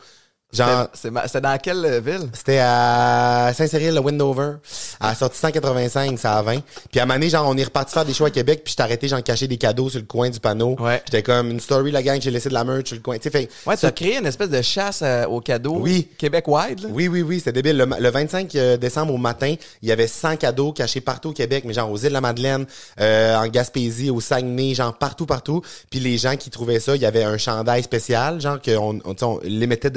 Genre, 0.50 0.88
C'est, 0.94 1.40
dans 1.42 1.58
quelle 1.58 1.84
euh, 1.84 2.00
ville? 2.00 2.26
C'était 2.32 2.58
à 2.62 3.52
Saint-Cyril, 3.54 3.94
le 3.94 4.00
Windover. 4.00 4.52
À 4.98 5.08
la 5.08 5.14
sortie 5.14 5.38
185, 5.38 6.18
ça 6.18 6.38
à 6.38 6.42
20. 6.42 6.60
Puis 6.90 6.98
à 6.98 7.02
un 7.02 7.06
moment 7.06 7.18
donné, 7.18 7.28
genre, 7.28 7.46
on 7.46 7.56
est 7.56 7.64
reparti 7.64 7.92
faire 7.92 8.06
des 8.06 8.14
shows 8.14 8.24
à 8.24 8.30
Québec, 8.30 8.62
puis 8.64 8.74
je 8.76 8.82
arrêté, 8.82 9.08
genre, 9.08 9.22
caché 9.22 9.46
des 9.46 9.58
cadeaux 9.58 9.90
sur 9.90 10.00
le 10.00 10.06
coin 10.06 10.30
du 10.30 10.40
panneau. 10.40 10.74
Ouais. 10.80 11.02
J'étais 11.04 11.22
comme, 11.22 11.50
une 11.50 11.60
story, 11.60 11.90
la 11.90 12.02
gang, 12.02 12.18
j'ai 12.20 12.30
laissé 12.30 12.48
de 12.48 12.54
la 12.54 12.64
merch 12.64 12.86
sur 12.86 12.96
le 12.96 13.02
coin. 13.02 13.16
Tu 13.18 13.24
sais, 13.24 13.30
fait, 13.30 13.48
Ouais, 13.66 13.76
tu 13.76 13.84
as 13.84 13.92
créé 13.92 14.16
une 14.18 14.24
espèce 14.26 14.48
de 14.48 14.62
chasse 14.62 15.00
euh, 15.02 15.26
aux 15.26 15.40
cadeaux. 15.42 15.76
Oui. 15.80 16.08
Québec-wide. 16.16 16.86
Oui, 16.90 17.08
oui, 17.08 17.20
oui, 17.20 17.38
c'était 17.40 17.52
débile. 17.52 17.76
Le, 17.76 17.84
ma- 17.86 18.00
le 18.00 18.08
25 18.10 18.50
décembre 18.80 19.12
au 19.12 19.18
matin, 19.18 19.54
il 19.82 19.88
y 19.88 19.92
avait 19.92 20.06
100 20.06 20.36
cadeaux 20.38 20.72
cachés 20.72 21.02
partout 21.02 21.28
au 21.28 21.32
Québec, 21.34 21.64
mais 21.66 21.74
genre 21.74 21.90
aux 21.90 21.98
îles 21.98 22.08
de 22.08 22.12
la 22.14 22.20
Madeleine, 22.22 22.64
euh, 23.00 23.36
en 23.36 23.46
Gaspésie, 23.48 24.08
au 24.10 24.20
Saguenay, 24.22 24.74
genre 24.74 24.96
partout, 24.96 25.26
partout. 25.26 25.60
Puis 25.90 26.00
les 26.00 26.16
gens 26.16 26.36
qui 26.36 26.48
trouvaient 26.48 26.80
ça, 26.80 26.96
il 26.96 27.02
y 27.02 27.06
avait 27.06 27.24
un 27.24 27.36
chandail 27.36 27.82
spécial, 27.82 28.40
genre 28.40 28.58
qu'on 28.62 28.98
on, 29.04 29.14
sais, 29.14 29.24
on 29.24 29.40
limited 29.44 29.92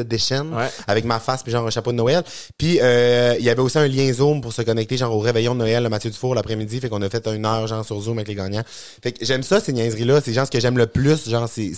Ouais. 0.49 0.67
avec 0.87 1.05
ma 1.05 1.19
face 1.19 1.43
puis 1.43 1.51
genre 1.51 1.65
un 1.65 1.69
chapeau 1.69 1.91
de 1.91 1.97
Noël. 1.97 2.23
Puis 2.57 2.79
euh, 2.81 3.35
il 3.39 3.45
y 3.45 3.49
avait 3.49 3.61
aussi 3.61 3.77
un 3.77 3.87
lien 3.87 4.11
Zoom 4.13 4.41
pour 4.41 4.53
se 4.53 4.61
connecter 4.61 4.97
genre 4.97 5.15
au 5.15 5.19
réveillon 5.19 5.53
de 5.53 5.59
Noël, 5.59 5.83
le 5.83 5.89
Mathieu 5.89 6.09
Dufour 6.09 6.35
l'après-midi. 6.35 6.79
Fait 6.79 6.89
qu'on 6.89 7.01
a 7.01 7.09
fait 7.09 7.25
une 7.27 7.45
heure 7.45 7.67
genre 7.67 7.85
sur 7.85 7.99
Zoom 7.99 8.17
avec 8.17 8.27
les 8.27 8.35
gagnants. 8.35 8.63
Fait 9.03 9.11
que 9.11 9.23
j'aime 9.25 9.43
ça 9.43 9.59
ces 9.59 9.73
niaiseries-là, 9.73 10.21
c'est 10.23 10.33
genre 10.33 10.45
ce 10.45 10.51
que 10.51 10.59
j'aime 10.59 10.77
le 10.77 10.87
plus. 10.87 11.29
Genre 11.29 11.47
c'est 11.49 11.71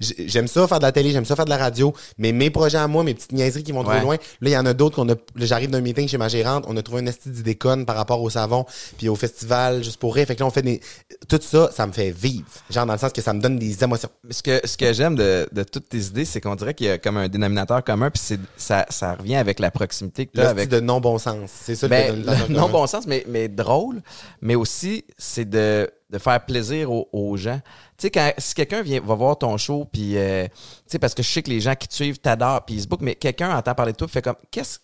j'aime 0.00 0.48
ça 0.48 0.66
faire 0.66 0.78
de 0.78 0.84
la 0.84 0.92
télé, 0.92 1.10
j'aime 1.12 1.24
ça 1.24 1.36
faire 1.36 1.44
de 1.44 1.50
la 1.50 1.56
radio, 1.58 1.92
mais 2.18 2.32
mes 2.32 2.50
projets 2.50 2.78
à 2.78 2.86
moi, 2.88 3.04
mes 3.04 3.14
petites 3.14 3.32
niaiseries 3.32 3.62
qui 3.62 3.72
vont 3.72 3.84
Ouais. 3.86 3.96
trop 3.96 4.04
loin. 4.04 4.14
Là, 4.40 4.50
il 4.50 4.52
y 4.52 4.56
en 4.56 4.66
a 4.66 4.74
d'autres 4.74 4.96
qu'on 4.96 5.08
a. 5.08 5.12
là, 5.14 5.16
J'arrive 5.46 5.70
d'un 5.70 5.80
meeting 5.80 6.08
chez 6.08 6.18
ma 6.18 6.28
gérante, 6.28 6.64
on 6.66 6.76
a 6.76 6.82
trouvé 6.82 7.02
un 7.02 7.06
esti 7.06 7.28
d'idée 7.30 7.54
conne 7.54 7.86
par 7.86 7.96
rapport 7.96 8.20
au 8.22 8.30
savon, 8.30 8.64
puis 8.98 9.08
au 9.08 9.14
festival, 9.14 9.84
juste 9.84 9.98
pour 9.98 10.14
rire. 10.14 10.26
Fait 10.26 10.34
que 10.34 10.40
là, 10.40 10.46
on 10.46 10.50
fait 10.50 10.62
des. 10.62 10.80
Tout 11.28 11.38
ça, 11.40 11.70
ça 11.74 11.86
me 11.86 11.92
fait 11.92 12.10
vivre. 12.10 12.44
Genre 12.70 12.84
dans 12.86 12.92
le 12.94 12.98
sens 12.98 13.12
que 13.12 13.22
ça 13.22 13.32
me 13.32 13.40
donne 13.40 13.58
des 13.58 13.82
émotions. 13.84 14.08
Ce 14.30 14.42
que, 14.42 14.60
ce 14.64 14.76
que 14.76 14.92
j'aime 14.92 15.14
de, 15.14 15.48
de 15.52 15.62
toutes 15.62 15.88
tes 15.88 15.98
idées, 15.98 16.24
c'est 16.24 16.40
qu'on 16.40 16.54
dirait 16.56 16.74
qu'il 16.74 16.86
y 16.86 16.90
a 16.90 16.98
comme 16.98 17.16
un 17.16 17.28
dénominateur 17.28 17.84
commun, 17.84 18.05
puis 18.10 18.20
c'est, 18.22 18.40
ça, 18.56 18.86
ça 18.88 19.14
revient 19.14 19.36
avec 19.36 19.58
la 19.58 19.70
proximité 19.70 20.26
que 20.26 20.32
tu 20.32 20.40
as 20.40 20.48
avec 20.48 20.68
de 20.68 20.80
non-bon 20.80 21.18
sens. 21.18 21.50
C'est 21.50 21.74
ça 21.74 21.88
Ben, 21.88 22.12
le 22.12 22.16
le 22.16 22.22
dénominateur 22.22 22.48
non 22.50 22.60
commun. 22.66 22.72
bon 22.72 22.86
sens, 22.86 23.06
mais, 23.06 23.24
mais 23.28 23.48
drôle, 23.48 24.02
mais 24.40 24.54
aussi, 24.54 25.04
c'est 25.18 25.48
de, 25.48 25.90
de 26.10 26.18
faire 26.18 26.44
plaisir 26.44 26.90
aux, 26.92 27.08
aux 27.12 27.36
gens. 27.36 27.60
Tu 27.98 28.02
sais, 28.06 28.10
quand, 28.10 28.32
si 28.38 28.54
quelqu'un 28.54 28.82
vient, 28.82 29.00
va 29.00 29.14
voir 29.14 29.38
ton 29.38 29.56
show, 29.56 29.86
puis, 29.90 30.16
euh, 30.16 30.46
tu 30.46 30.52
sais, 30.86 30.98
parce 30.98 31.14
que 31.14 31.22
je 31.22 31.30
sais 31.30 31.42
que 31.42 31.50
les 31.50 31.60
gens 31.60 31.74
qui 31.74 31.88
te 31.88 31.94
suivent 31.94 32.18
t'adorent, 32.18 32.64
puis 32.64 32.76
ils 32.76 32.82
se 32.82 32.86
bookent, 32.86 33.02
mais 33.02 33.14
quelqu'un 33.14 33.56
entend 33.56 33.74
parler 33.74 33.92
de 33.92 33.96
toi, 33.96 34.08
fait 34.08 34.22
comme, 34.22 34.36
qu'est-ce, 34.50 34.78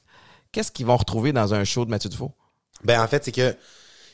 qu'est-ce 0.50 0.72
qu'ils 0.72 0.86
vont 0.86 0.96
retrouver 0.96 1.32
dans 1.32 1.54
un 1.54 1.64
show 1.64 1.84
de 1.84 1.90
Mathieu 1.90 2.10
Dufault? 2.10 2.32
Ben 2.84 3.00
en 3.02 3.06
fait, 3.06 3.24
c'est 3.24 3.32
que 3.32 3.54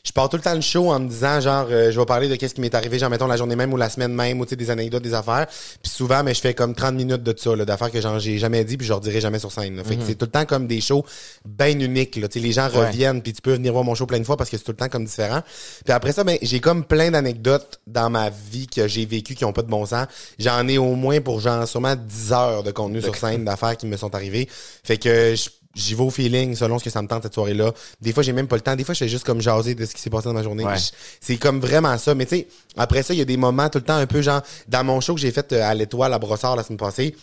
je 0.05 0.13
pars 0.13 0.29
tout 0.29 0.37
le 0.37 0.43
temps 0.43 0.55
le 0.55 0.61
show 0.61 0.91
en 0.91 1.01
me 1.01 1.09
disant 1.09 1.41
genre 1.41 1.67
euh, 1.71 1.91
je 1.91 1.99
vais 1.99 2.07
parler 2.07 2.29
de 2.29 2.37
qu'est-ce 2.37 2.55
qui 2.55 2.61
m'est 2.61 2.75
arrivé 2.75 2.99
genre 2.99 3.11
mettons 3.11 3.27
la 3.27 3.37
journée 3.37 3.57
même 3.57 3.73
ou 3.73 3.77
la 3.77 3.89
semaine 3.91 4.13
même 4.13 4.41
ou 4.41 4.45
tu 4.47 4.51
sais 4.51 4.57
des 4.57 4.71
anecdotes 4.71 5.03
des 5.03 5.15
affaires. 5.15 5.47
Puis 5.83 5.91
souvent 5.93 6.23
mais 6.23 6.35
je 6.35 6.41
fais 6.41 6.55
comme 6.55 6.75
30 6.75 6.95
minutes 6.95 7.23
de 7.23 7.35
ça 7.37 7.55
là, 7.57 7.65
d'affaires 7.65 7.91
que 7.91 8.01
genre 8.01 8.19
j'ai 8.19 8.39
jamais 8.39 8.65
dit 8.65 8.77
puis 8.77 8.87
je 8.87 8.93
leur 8.93 9.01
dirai 9.01 9.21
jamais 9.21 9.39
sur 9.39 9.53
scène 9.53 9.77
là. 9.77 9.85
fait 9.85 9.97
que 9.97 10.03
c'est 10.05 10.15
tout 10.15 10.27
le 10.27 10.31
temps 10.31 10.45
comme 10.45 10.67
des 10.67 10.81
shows 10.81 11.05
bien 11.45 11.79
uniques 11.79 12.17
là. 12.17 12.29
Tu 12.29 12.41
sais 12.41 12.47
les 12.47 12.53
gens 12.53 12.69
Ouais. 12.69 12.87
reviennent 12.87 13.23
puis 13.23 13.33
tu 13.33 13.41
peux 13.43 13.53
venir 13.55 13.73
voir 13.73 13.85
mon 13.85 13.95
show 13.95 14.07
plein 14.07 14.19
de 14.19 14.25
fois 14.25 14.37
parce 14.37 14.51
que 14.51 14.57
c'est 14.57 14.65
tout 14.65 14.73
le 14.73 14.77
temps 14.77 14.89
comme 14.89 15.05
différent. 15.05 15.43
Puis 15.85 15.93
après 15.93 16.13
ça 16.13 16.25
ben 16.25 16.39
j'ai 16.43 16.61
comme 16.61 16.85
plein 16.85 17.11
d'anecdotes 17.11 17.81
dans 17.87 18.11
ma 18.11 18.31
vie 18.31 18.67
que 18.67 18.87
j'ai 18.89 19.07
vécu 19.07 19.35
qui 19.35 19.45
ont 19.45 19.53
pas 19.53 19.63
de 19.63 19.69
bon 19.71 19.87
sens. 19.87 20.07
J'en 20.39 20.67
ai 20.69 20.79
au 20.79 20.95
moins 20.95 21.21
pour 21.21 21.41
genre 21.41 21.67
sûrement 21.67 21.95
10 21.97 22.33
heures 22.33 22.63
de 22.63 22.71
contenu 22.71 23.01
sur 23.03 23.15
scène 23.17 23.45
d'affaires 23.45 23.77
qui 23.77 23.87
me 23.87 23.97
sont 23.97 24.15
arrivées. 24.15 24.49
Fait 24.85 24.97
que 24.99 25.35
je 25.35 25.49
J'y 25.79 25.95
vais 25.95 26.03
au 26.03 26.11
feeling 26.11 26.57
selon 26.57 26.79
ce 26.79 26.85
que 26.85 26.91
ça 26.91 27.01
me 27.01 27.07
tente 27.07 27.23
cette 27.23 27.35
soirée-là. 27.35 27.73
Des 28.01 28.13
fois, 28.13 28.25
j'ai 28.25 28.33
même 28.33 28.49
pas 28.49 28.57
le 28.57 28.63
temps. 28.63 28.75
Des 28.75 28.83
fois, 28.83 28.95
je 28.95 28.99
fais 28.99 29.09
juste 29.09 29.25
comme 29.25 29.41
jaser 29.41 29.75
de 29.77 29.87
ce 29.87 29.95
qui 29.95 30.03
s'est 30.03 30.11
passé 30.11 30.25
dans 30.25 30.35
ma 30.35 30.43
journée. 30.43 30.65
Ouais. 30.65 30.75
C'est 31.21 31.37
comme 31.37 31.61
vraiment 31.61 31.97
ça. 31.99 32.15
Mais 32.15 32.27
tu 32.27 32.37
sais, 32.37 32.49
après 32.77 33.05
ça, 33.05 33.15
il 33.15 33.19
y 33.19 33.23
a 33.23 33.25
des 33.25 33.37
moments 33.37 33.69
tout 33.69 33.79
le 33.79 33.85
temps 33.85 33.97
un 33.97 34.07
peu 34.07 34.21
genre 34.21 34.43
dans 34.67 34.83
mon 34.83 35.01
show 35.01 35.15
que 35.15 35.21
j'ai 35.21 35.31
fait 35.31 35.53
euh, 35.53 35.63
à 35.63 35.75
l'étoile 35.75 36.13
à 36.13 36.19
Brossard 36.19 36.57
la 36.57 36.65
semaine 36.65 36.79
passée. 36.79 37.15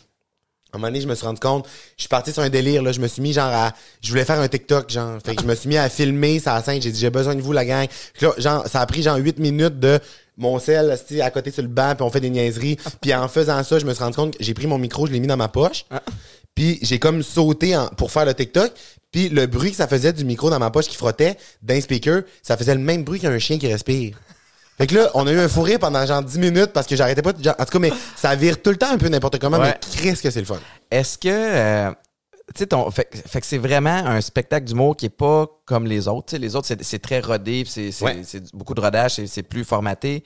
À 0.71 0.77
un 0.77 0.79
moment 0.79 0.87
donné, 0.87 1.01
je 1.01 1.07
me 1.07 1.15
suis 1.15 1.25
rendu 1.25 1.39
compte, 1.39 1.67
je 1.95 2.01
suis 2.01 2.09
parti 2.09 2.33
sur 2.33 2.41
un 2.41 2.49
délire, 2.49 2.81
là. 2.81 2.91
Je 2.91 2.99
me 2.99 3.07
suis 3.07 3.21
mis 3.21 3.33
genre 3.33 3.45
à, 3.45 3.73
je 4.01 4.09
voulais 4.09 4.25
faire 4.25 4.39
un 4.39 4.47
TikTok, 4.47 4.89
genre. 4.89 5.19
Fait 5.25 5.35
que 5.35 5.41
je 5.41 5.47
me 5.47 5.55
suis 5.55 5.69
mis 5.69 5.77
à 5.77 5.89
filmer 5.89 6.39
ça 6.39 6.61
scène. 6.63 6.81
J'ai 6.81 6.91
dit, 6.91 6.99
j'ai 6.99 7.09
besoin 7.09 7.35
de 7.35 7.41
vous, 7.41 7.51
la 7.51 7.65
gang. 7.65 7.87
Là, 8.21 8.33
genre, 8.37 8.67
ça 8.67 8.81
a 8.81 8.85
pris 8.85 9.01
genre 9.01 9.17
8 9.17 9.39
minutes 9.39 9.79
de 9.79 9.99
mon 10.37 10.59
sel, 10.59 10.97
à 11.21 11.31
côté 11.31 11.51
sur 11.51 11.61
le 11.61 11.69
banc, 11.69 11.93
puis 11.95 12.03
on 12.03 12.09
fait 12.09 12.19
des 12.19 12.29
niaiseries. 12.29 12.77
Puis 13.01 13.13
en 13.13 13.27
faisant 13.27 13.63
ça, 13.63 13.79
je 13.79 13.85
me 13.85 13.93
suis 13.93 14.03
rendu 14.03 14.15
compte 14.15 14.37
que 14.37 14.43
j'ai 14.43 14.53
pris 14.53 14.67
mon 14.67 14.77
micro, 14.77 15.07
je 15.07 15.11
l'ai 15.11 15.19
mis 15.19 15.27
dans 15.27 15.37
ma 15.37 15.47
poche. 15.47 15.85
Puis 16.55 16.79
j'ai 16.81 16.99
comme 16.99 17.21
sauté 17.21 17.75
en- 17.75 17.87
pour 17.87 18.11
faire 18.11 18.25
le 18.25 18.33
TikTok. 18.33 18.71
Puis 19.11 19.29
le 19.29 19.45
bruit 19.45 19.71
que 19.71 19.77
ça 19.77 19.87
faisait 19.87 20.11
du 20.13 20.25
micro 20.25 20.49
dans 20.49 20.59
ma 20.59 20.71
poche 20.71 20.87
qui 20.87 20.95
frottait 20.95 21.37
d'un 21.61 21.79
speaker, 21.79 22.23
ça 22.41 22.57
faisait 22.57 22.73
le 22.75 22.81
même 22.81 23.03
bruit 23.03 23.19
qu'un 23.19 23.37
chien 23.39 23.57
qui 23.57 23.67
respire. 23.71 24.17
Fait 24.77 24.87
que 24.87 24.95
là, 24.95 25.09
on 25.13 25.25
a 25.25 25.31
eu 25.31 25.39
un 25.39 25.47
fou 25.47 25.61
rire 25.61 25.79
pendant 25.79 26.05
genre 26.05 26.21
10 26.21 26.37
minutes 26.37 26.73
parce 26.73 26.85
que 26.85 26.97
j'arrêtais 26.97 27.21
pas 27.21 27.31
de... 27.31 27.41
genre- 27.41 27.55
en 27.57 27.63
tout 27.63 27.71
cas, 27.71 27.79
mais 27.79 27.93
ça 28.17 28.35
vire 28.35 28.61
tout 28.61 28.71
le 28.71 28.75
temps 28.75 28.89
un 28.91 28.97
peu 28.97 29.07
n'importe 29.07 29.39
comment, 29.39 29.57
Ouais. 29.57 29.73
mais 29.95 30.01
qu'est-ce 30.01 30.21
que 30.21 30.29
c'est 30.29 30.41
le 30.41 30.45
fun. 30.45 30.59
Est-ce 30.91 31.17
que, 31.17 31.29
euh, 31.29 31.91
tu 32.53 32.59
sais, 32.59 32.67
ton, 32.67 32.91
fait, 32.91 33.07
fait 33.25 33.39
que 33.39 33.47
c'est 33.47 33.57
vraiment 33.57 33.89
un 34.05 34.19
spectacle 34.19 34.65
d'humour 34.65 34.97
qui 34.97 35.05
est 35.05 35.09
pas 35.09 35.47
comme 35.65 35.85
les 35.85 36.09
autres. 36.09 36.25
Tu 36.27 36.31
sais, 36.35 36.39
les 36.39 36.57
autres, 36.57 36.67
c'est, 36.81 36.99
très 36.99 37.21
rodé, 37.21 37.63
c'est, 37.65 37.89
Ouais. 38.03 38.21
beaucoup 38.53 38.73
de 38.73 38.81
rodage, 38.81 39.15
c'est, 39.15 39.27
c'est 39.27 39.43
plus 39.43 39.63
formaté. 39.63 40.25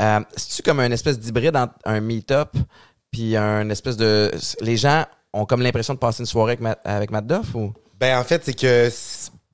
Euh, 0.00 0.20
c'est-tu 0.36 0.62
comme 0.62 0.80
une 0.80 0.92
espèce 0.92 1.18
d'hybride 1.18 1.54
entre 1.56 1.74
un 1.84 2.00
meet-up 2.00 2.56
puis 3.10 3.36
un 3.36 3.68
espèce 3.68 3.98
de... 3.98 4.30
Les 4.62 4.78
gens 4.78 5.04
ont 5.32 5.44
comme 5.46 5.62
l'impression 5.62 5.94
de 5.94 5.98
passer 5.98 6.20
une 6.20 6.26
soirée 6.26 6.52
avec, 6.52 6.60
Matt- 6.60 6.80
avec 6.84 7.10
Matt 7.10 7.26
Duff 7.26 7.54
ou... 7.54 7.72
Ben 8.00 8.18
en 8.18 8.24
fait, 8.24 8.42
c'est 8.44 8.54
que... 8.54 8.90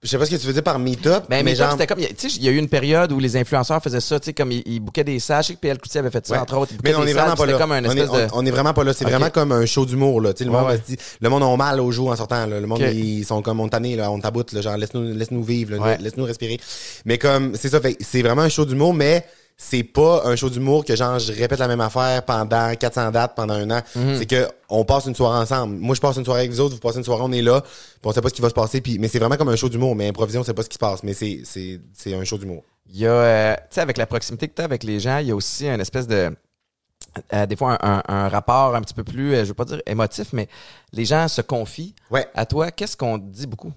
Je 0.00 0.06
sais 0.06 0.16
pas 0.16 0.26
ce 0.26 0.30
que 0.30 0.36
tu 0.36 0.46
veux 0.46 0.52
dire 0.52 0.62
par 0.62 0.78
meet-up, 0.78 1.24
Ben, 1.28 1.38
mais 1.44 1.50
meet-up, 1.50 1.58
genre... 1.58 1.72
c'était 1.72 1.88
comme, 1.88 1.98
tu 1.98 2.30
sais, 2.30 2.36
il 2.36 2.44
y 2.44 2.48
a 2.48 2.52
eu 2.52 2.56
une 2.56 2.68
période 2.68 3.10
où 3.10 3.18
les 3.18 3.36
influenceurs 3.36 3.82
faisaient 3.82 4.00
ça, 4.00 4.20
tu 4.20 4.26
sais, 4.26 4.32
comme 4.32 4.52
ils, 4.52 4.62
ils 4.64 4.78
bookaient 4.78 5.02
des 5.02 5.18
salles. 5.18 5.42
Je 5.42 5.48
sais 5.48 5.54
que 5.54 5.58
PL 5.58 5.76
Coutier 5.78 5.98
avait 5.98 6.10
fait 6.12 6.24
ça, 6.24 6.34
Ouais. 6.34 6.38
entre 6.40 6.56
autres. 6.56 6.72
Mais 6.84 6.94
on 6.94 7.04
est 7.04 7.12
vraiment 7.12 7.34
pas 7.34 7.46
là. 7.46 7.58
Comme 7.58 7.72
un 7.72 7.84
on, 7.84 7.90
est, 7.90 7.94
de... 7.96 8.08
on- 8.08 8.28
on 8.38 8.46
est 8.46 8.50
vraiment 8.52 8.72
pas 8.72 8.84
là. 8.84 8.92
C'est 8.92 9.04
vraiment 9.04 9.28
comme 9.30 9.50
un 9.50 9.66
show 9.66 9.84
d'humour, 9.84 10.20
là. 10.20 10.32
Tu 10.34 10.38
sais, 10.38 10.44
le 10.44 10.52
Ouais, 10.52 10.60
monde, 10.60 10.68
ouais. 10.70 10.76
se 10.76 10.82
dit- 10.92 10.98
le 11.20 11.28
monde 11.28 11.42
a 11.42 11.56
mal 11.56 11.80
au 11.80 11.90
jour 11.90 12.10
en 12.12 12.16
sortant, 12.16 12.46
là. 12.46 12.60
Le 12.60 12.66
monde, 12.68 12.80
ils 12.80 13.24
sont 13.24 13.42
comme 13.42 13.58
on 13.58 13.68
tannés, 13.68 13.96
là. 13.96 14.08
On 14.12 14.20
taboute, 14.20 14.52
là. 14.52 14.60
Genre, 14.60 14.76
laisse-nous, 14.76 15.14
laisse-nous 15.14 15.42
vivre, 15.42 15.72
là. 15.74 15.78
Ouais. 15.82 15.98
Laisse-nous 15.98 16.24
respirer. 16.24 16.60
Mais 17.04 17.18
comme, 17.18 17.56
c'est 17.56 17.68
ça. 17.68 17.80
C'est 18.00 18.22
vraiment 18.22 18.42
un 18.42 18.48
show 18.48 18.64
d'humour, 18.64 18.94
mais 18.94 19.26
c'est 19.60 19.82
pas 19.82 20.22
un 20.24 20.36
show 20.36 20.48
d'humour 20.48 20.84
que 20.84 20.94
genre, 20.94 21.18
je 21.18 21.32
répète 21.32 21.58
la 21.58 21.66
même 21.66 21.80
affaire 21.80 22.22
pendant 22.24 22.72
400 22.74 23.10
dates, 23.10 23.34
pendant 23.34 23.54
un 23.54 23.68
an. 23.72 23.82
Mhm. 23.96 24.16
C'est 24.16 24.26
que, 24.26 24.48
on 24.68 24.84
passe 24.84 25.06
une 25.06 25.16
soirée 25.16 25.40
ensemble. 25.40 25.74
Moi, 25.76 25.96
je 25.96 26.00
passe 26.00 26.16
une 26.16 26.24
soirée 26.24 26.40
avec 26.42 26.52
vous 26.52 26.60
autres, 26.60 26.74
vous 26.76 26.80
passez 26.80 26.98
une 26.98 27.04
soirée, 27.04 27.22
on 27.24 27.32
est 27.32 27.42
là. 27.42 27.60
Puis 27.62 27.70
on 28.04 28.12
sait 28.12 28.20
pas 28.22 28.28
ce 28.28 28.34
qui 28.34 28.40
va 28.42 28.48
se 28.50 28.54
passer. 28.54 28.80
Puis, 28.80 28.98
mais 29.00 29.08
c'est 29.08 29.18
vraiment 29.18 29.36
comme 29.36 29.48
un 29.48 29.56
show 29.56 29.68
d'humour. 29.68 29.96
Mais 29.96 30.06
improvisé, 30.08 30.38
on 30.38 30.44
sait 30.44 30.54
pas 30.54 30.62
ce 30.62 30.68
qui 30.68 30.74
se 30.74 30.78
passe. 30.78 31.02
Mais 31.02 31.12
c'est, 31.12 31.40
c'est, 31.44 31.80
c'est 31.92 32.14
un 32.14 32.22
show 32.22 32.38
d'humour. 32.38 32.62
Il 32.88 32.98
y 33.00 33.06
a, 33.06 33.10
euh, 33.10 33.54
tu 33.56 33.62
sais, 33.74 33.80
avec 33.80 33.98
la 33.98 34.06
proximité 34.06 34.46
que 34.46 34.54
tu 34.54 34.62
as 34.62 34.64
avec 34.64 34.84
les 34.84 35.00
gens, 35.00 35.18
il 35.18 35.26
y 35.26 35.30
a 35.32 35.34
aussi 35.36 35.66
une 35.68 35.80
espèce 35.80 36.06
de. 36.06 36.30
euh, 37.32 37.46
des 37.46 37.56
fois, 37.56 37.78
un, 37.84 37.98
un- 37.98 38.02
un 38.06 38.28
rapport 38.28 38.76
un 38.76 38.80
petit 38.82 38.94
peu 38.94 39.02
plus, 39.02 39.34
euh, 39.34 39.42
je 39.42 39.48
veux 39.48 39.54
pas 39.54 39.64
dire 39.64 39.82
émotif, 39.86 40.28
mais 40.32 40.46
les 40.92 41.04
gens 41.04 41.26
se 41.26 41.40
confient 41.42 41.94
Ouais. 42.12 42.28
à 42.34 42.46
toi. 42.46 42.70
Qu'est-ce 42.70 42.96
qu'on 42.96 43.18
dit 43.18 43.46
beaucoup? 43.48 43.72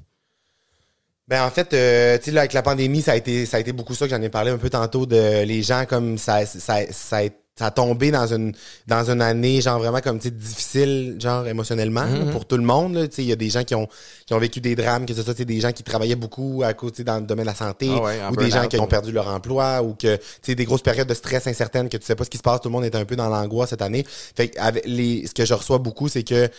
Ben 1.32 1.46
en 1.46 1.50
fait, 1.50 1.74
euh, 1.74 2.18
tu 2.22 2.30
sais 2.32 2.38
avec 2.38 2.52
la 2.52 2.62
pandémie, 2.62 3.02
ça 3.02 3.14
a 3.14 3.16
été 3.16 3.46
ça 3.46 3.56
a 3.56 3.60
été 3.62 3.72
beaucoup 3.72 3.96
ça 3.96 4.06
que 4.06 4.12
j'en 4.14 4.22
ai 4.22 4.28
parlé 4.28 4.52
un 4.52 4.58
peu 4.58 4.70
tantôt 4.70 5.06
de 5.06 5.44
les 5.46 5.64
gens 5.64 5.86
comme 5.88 6.18
ça 6.18 6.46
ça 6.46 6.82
ça 6.92 7.18
a, 7.20 7.22
ça 7.58 7.66
a 7.68 7.72
tombé 7.72 8.12
dans 8.12 8.28
une 8.34 8.54
dans 8.88 9.10
une 9.10 9.22
année 9.22 9.62
genre 9.62 9.80
vraiment 9.80 10.02
comme 10.02 10.18
tu 10.20 10.28
sais 10.28 10.32
difficile 10.32 11.16
genre 11.20 11.48
émotionnellement 11.48 12.04
là, 12.04 12.26
Mhm. 12.26 12.32
pour 12.32 12.46
tout 12.46 12.58
le 12.58 12.64
monde 12.64 13.08
tu 13.10 13.16
sais 13.16 13.22
il 13.24 13.30
y 13.30 13.32
a 13.32 13.38
des 13.38 13.50
gens 13.50 13.64
qui 13.64 13.76
ont 13.76 13.88
qui 14.26 14.34
ont 14.34 14.40
vécu 14.40 14.60
des 14.60 14.76
drames 14.76 15.06
que 15.06 15.14
ce 15.14 15.24
soit 15.24 15.40
des 15.42 15.60
gens 15.62 15.72
qui 15.72 15.84
travaillaient 15.84 16.16
beaucoup 16.16 16.64
à 16.66 16.74
sais, 16.94 17.04
dans 17.06 17.16
le 17.22 17.26
domaine 17.26 17.46
de 17.46 17.50
la 17.52 17.56
santé 17.56 17.88
Ah 17.96 18.02
ouais, 18.02 18.20
ou 18.30 18.36
des 18.36 18.50
gens 18.50 18.68
qui 18.68 18.78
ont 18.78 18.88
perdu 18.88 19.14
leur 19.14 19.30
emploi 19.30 19.82
ou 19.84 19.94
que 19.94 20.18
tu 20.18 20.22
sais 20.42 20.56
des 20.56 20.66
grosses 20.66 20.82
périodes 20.82 21.08
de 21.08 21.14
stress 21.14 21.48
incertaines 21.48 21.88
que 21.88 21.96
tu 21.96 22.06
sais 22.06 22.16
pas 22.16 22.26
ce 22.26 22.30
qui 22.30 22.40
se 22.40 22.44
passe, 22.44 22.60
tout 22.60 22.68
le 22.68 22.74
monde 22.74 22.84
est 22.84 22.96
un 22.96 23.06
peu 23.06 23.16
dans 23.16 23.30
l'angoisse 23.30 23.70
cette 23.70 23.82
année. 23.82 24.04
Fait 24.36 24.50
que 24.50 24.60
avec 24.60 24.84
les 24.86 25.28
ce 25.28 25.34
que 25.34 25.46
je 25.46 25.54
reçois 25.54 25.78
beaucoup 25.78 26.10
c'est 26.10 26.24
que 26.24 26.50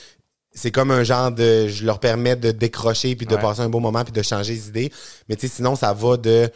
c'est 0.54 0.70
comme 0.70 0.90
un 0.90 1.02
genre 1.04 1.30
de 1.32 1.68
je 1.68 1.84
leur 1.86 1.98
permets 1.98 2.36
de 2.36 2.50
décrocher 2.50 3.16
puis 3.16 3.26
de 3.26 3.34
Ouais. 3.34 3.40
passer 3.40 3.60
un 3.60 3.68
beau 3.68 3.80
moment 3.80 4.04
puis 4.04 4.12
de 4.12 4.22
changer 4.22 4.52
les 4.54 4.68
idées 4.68 4.92
mais 5.28 5.36
tu 5.36 5.48
sais 5.48 5.54
sinon 5.56 5.76
ça 5.76 5.92
va 5.92 6.16
de 6.16 6.50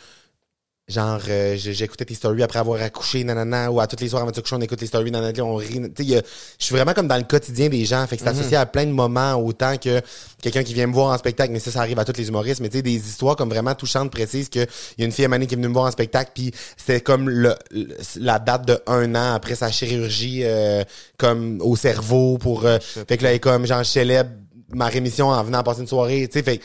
genre 0.88 1.20
euh, 1.28 1.56
j'écoutais 1.56 2.04
tes 2.04 2.14
stories 2.14 2.44
après 2.44 2.60
avoir 2.60 2.80
accouché 2.80 3.24
nanana 3.24 3.72
ou 3.72 3.80
à 3.80 3.88
toutes 3.88 4.00
les 4.02 4.08
soirs 4.08 4.22
avant 4.22 4.30
de 4.30 4.40
coucher 4.40 4.54
on 4.54 4.60
écoute 4.60 4.80
les 4.80 4.86
stories 4.86 5.10
nanana 5.10 5.42
on 5.44 5.56
rit 5.56 5.80
je 5.98 6.22
suis 6.64 6.72
vraiment 6.76 6.92
comme 6.94 7.08
dans 7.08 7.16
le 7.16 7.24
quotidien 7.24 7.68
des 7.68 7.84
gens 7.84 8.06
fait 8.06 8.16
que 8.16 8.22
c'est 8.22 8.30
Mhm. 8.32 8.38
associé 8.38 8.56
à 8.56 8.66
plein 8.66 8.86
de 8.86 8.92
moments 8.92 9.34
autant 9.34 9.76
que 9.78 10.00
quelqu'un 10.40 10.62
qui 10.62 10.74
vient 10.74 10.86
me 10.86 10.92
voir 10.92 11.12
en 11.12 11.18
spectacle 11.18 11.52
mais 11.52 11.58
ça 11.58 11.72
ça 11.72 11.80
arrive 11.80 11.98
à 11.98 12.04
tous 12.04 12.16
les 12.16 12.28
humoristes 12.28 12.60
mais 12.60 12.68
tu 12.68 12.76
sais 12.76 12.82
des 12.82 12.94
histoires 12.94 13.34
comme 13.34 13.48
vraiment 13.48 13.74
touchantes 13.74 14.12
précises 14.12 14.48
que 14.48 14.60
il 14.60 15.00
y 15.00 15.02
a 15.02 15.06
une 15.06 15.12
fille 15.12 15.24
à 15.24 15.28
Mané 15.28 15.48
qui 15.48 15.54
est 15.54 15.56
venue 15.56 15.66
me 15.66 15.72
voir 15.72 15.86
en 15.86 15.90
spectacle 15.90 16.30
puis 16.32 16.52
c'était 16.76 17.00
comme 17.00 17.28
le, 17.28 17.56
le- 17.72 17.96
la 18.20 18.38
date 18.38 18.68
de 18.68 18.78
un 18.86 19.12
an 19.16 19.34
après 19.34 19.56
sa 19.56 19.72
chirurgie 19.72 20.42
euh, 20.44 20.84
comme 21.18 21.60
au 21.62 21.74
cerveau 21.74 22.38
pour 22.38 22.64
euh, 22.64 22.78
fait 23.08 23.16
que 23.16 23.24
là 23.24 23.30
elle 23.30 23.36
est 23.36 23.40
comme 23.40 23.66
genre 23.66 23.82
je 23.82 23.90
célèbre 23.90 24.30
ma 24.72 24.86
rémission 24.86 25.28
en 25.28 25.42
venant 25.44 25.62
passer 25.62 25.80
une 25.82 25.86
soirée, 25.86 26.26
tu 26.26 26.38
sais, 26.40 26.42
fait 26.44 26.60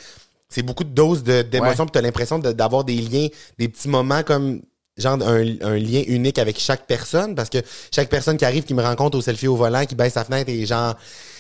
c'est 0.52 0.62
beaucoup 0.64 0.84
de 0.84 0.90
doses 0.90 1.24
d'émotions, 1.24 1.86
puis 1.86 1.92
t'as 1.94 2.02
l'impression 2.02 2.38
de- 2.40 2.52
d'avoir 2.52 2.84
des 2.84 2.96
liens, 2.96 3.28
des 3.58 3.68
petits 3.68 3.88
moments 3.90 4.22
comme 4.24 4.62
genre 4.98 5.14
un, 5.22 5.46
un 5.62 5.78
lien 5.80 6.04
unique 6.08 6.38
avec 6.38 6.60
chaque 6.60 6.86
personne, 6.86 7.34
parce 7.34 7.50
que 7.50 7.58
chaque 7.96 8.10
personne 8.10 8.38
qui 8.38 8.46
arrive, 8.46 8.64
qui 8.66 8.74
me 8.74 8.84
rencontre 8.84 9.18
au 9.18 9.22
selfie 9.22 9.48
au 9.48 9.56
volant, 9.56 9.86
qui 9.86 9.96
baisse 9.96 10.14
sa 10.14 10.26
fenêtre 10.26 10.50
et 10.52 10.66
genre, 10.66 10.96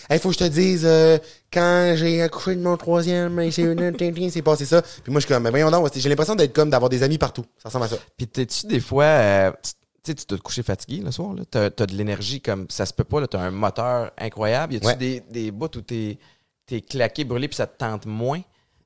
hey, 0.09 0.17
faut 0.19 0.29
que 0.29 0.35
je 0.35 0.39
te 0.39 0.43
dise, 0.45 0.83
euh, 0.85 1.17
quand 1.51 1.93
j'ai 1.97 2.21
accouché 2.21 2.55
de 2.55 2.61
mon 2.61 2.77
troisième, 2.77 3.51
c'est 3.51 4.41
passé 4.41 4.65
ça. 4.65 4.81
Puis 4.81 5.11
moi, 5.11 5.19
je 5.19 5.25
suis 5.25 5.33
comme, 5.33 5.43
mais 5.43 5.49
voyons 5.49 5.69
donc, 5.69 5.89
j'ai 5.93 6.09
l'impression 6.09 6.33
d'être 6.35 6.53
comme 6.53 6.69
d'avoir 6.69 6.89
des 6.89 7.03
amis 7.03 7.17
partout. 7.17 7.45
Ça 7.61 7.69
ressemble 7.69 7.85
à 7.85 7.89
ça. 7.89 7.97
Puis 8.17 8.27
t'es-tu 8.27 8.67
des 8.67 8.79
fois, 8.79 9.03
euh, 9.03 9.51
tu 9.61 9.71
tu 10.03 10.11
sais, 10.11 10.15
tu 10.15 10.25
dois 10.27 10.37
te 10.39 10.43
coucher 10.43 10.63
fatigué 10.63 11.03
le 11.05 11.11
soir, 11.11 11.35
là. 11.35 11.43
T'as, 11.51 11.69
t'as 11.69 11.85
de 11.85 11.93
l'énergie 11.93 12.41
comme 12.41 12.65
ça 12.69 12.87
se 12.87 12.93
peut 12.93 13.03
pas, 13.03 13.21
là. 13.21 13.27
T'as 13.27 13.39
un 13.41 13.51
moteur 13.51 14.09
incroyable. 14.17 14.73
Y 14.73 14.77
a-tu 14.77 14.87
Ouais. 14.87 14.95
des, 14.95 15.19
des 15.29 15.51
bouts 15.51 15.65
où 15.77 15.81
t'es, 15.81 16.17
t'es 16.65 16.81
claqué, 16.81 17.23
brûlé, 17.23 17.47
puis 17.47 17.57
ça 17.57 17.67
te 17.67 17.77
tente 17.77 18.07
moins? 18.07 18.41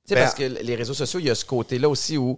Tu 0.08 0.10
sais, 0.14 0.16
Ben, 0.16 0.22
parce 0.24 0.36
que 0.36 0.44
les 0.44 0.76
réseaux 0.76 0.94
sociaux, 0.94 1.20
il 1.20 1.26
y 1.26 1.30
a 1.32 1.36
ce 1.36 1.46
côté-là 1.46 1.90
aussi 1.90 2.18
où 2.18 2.38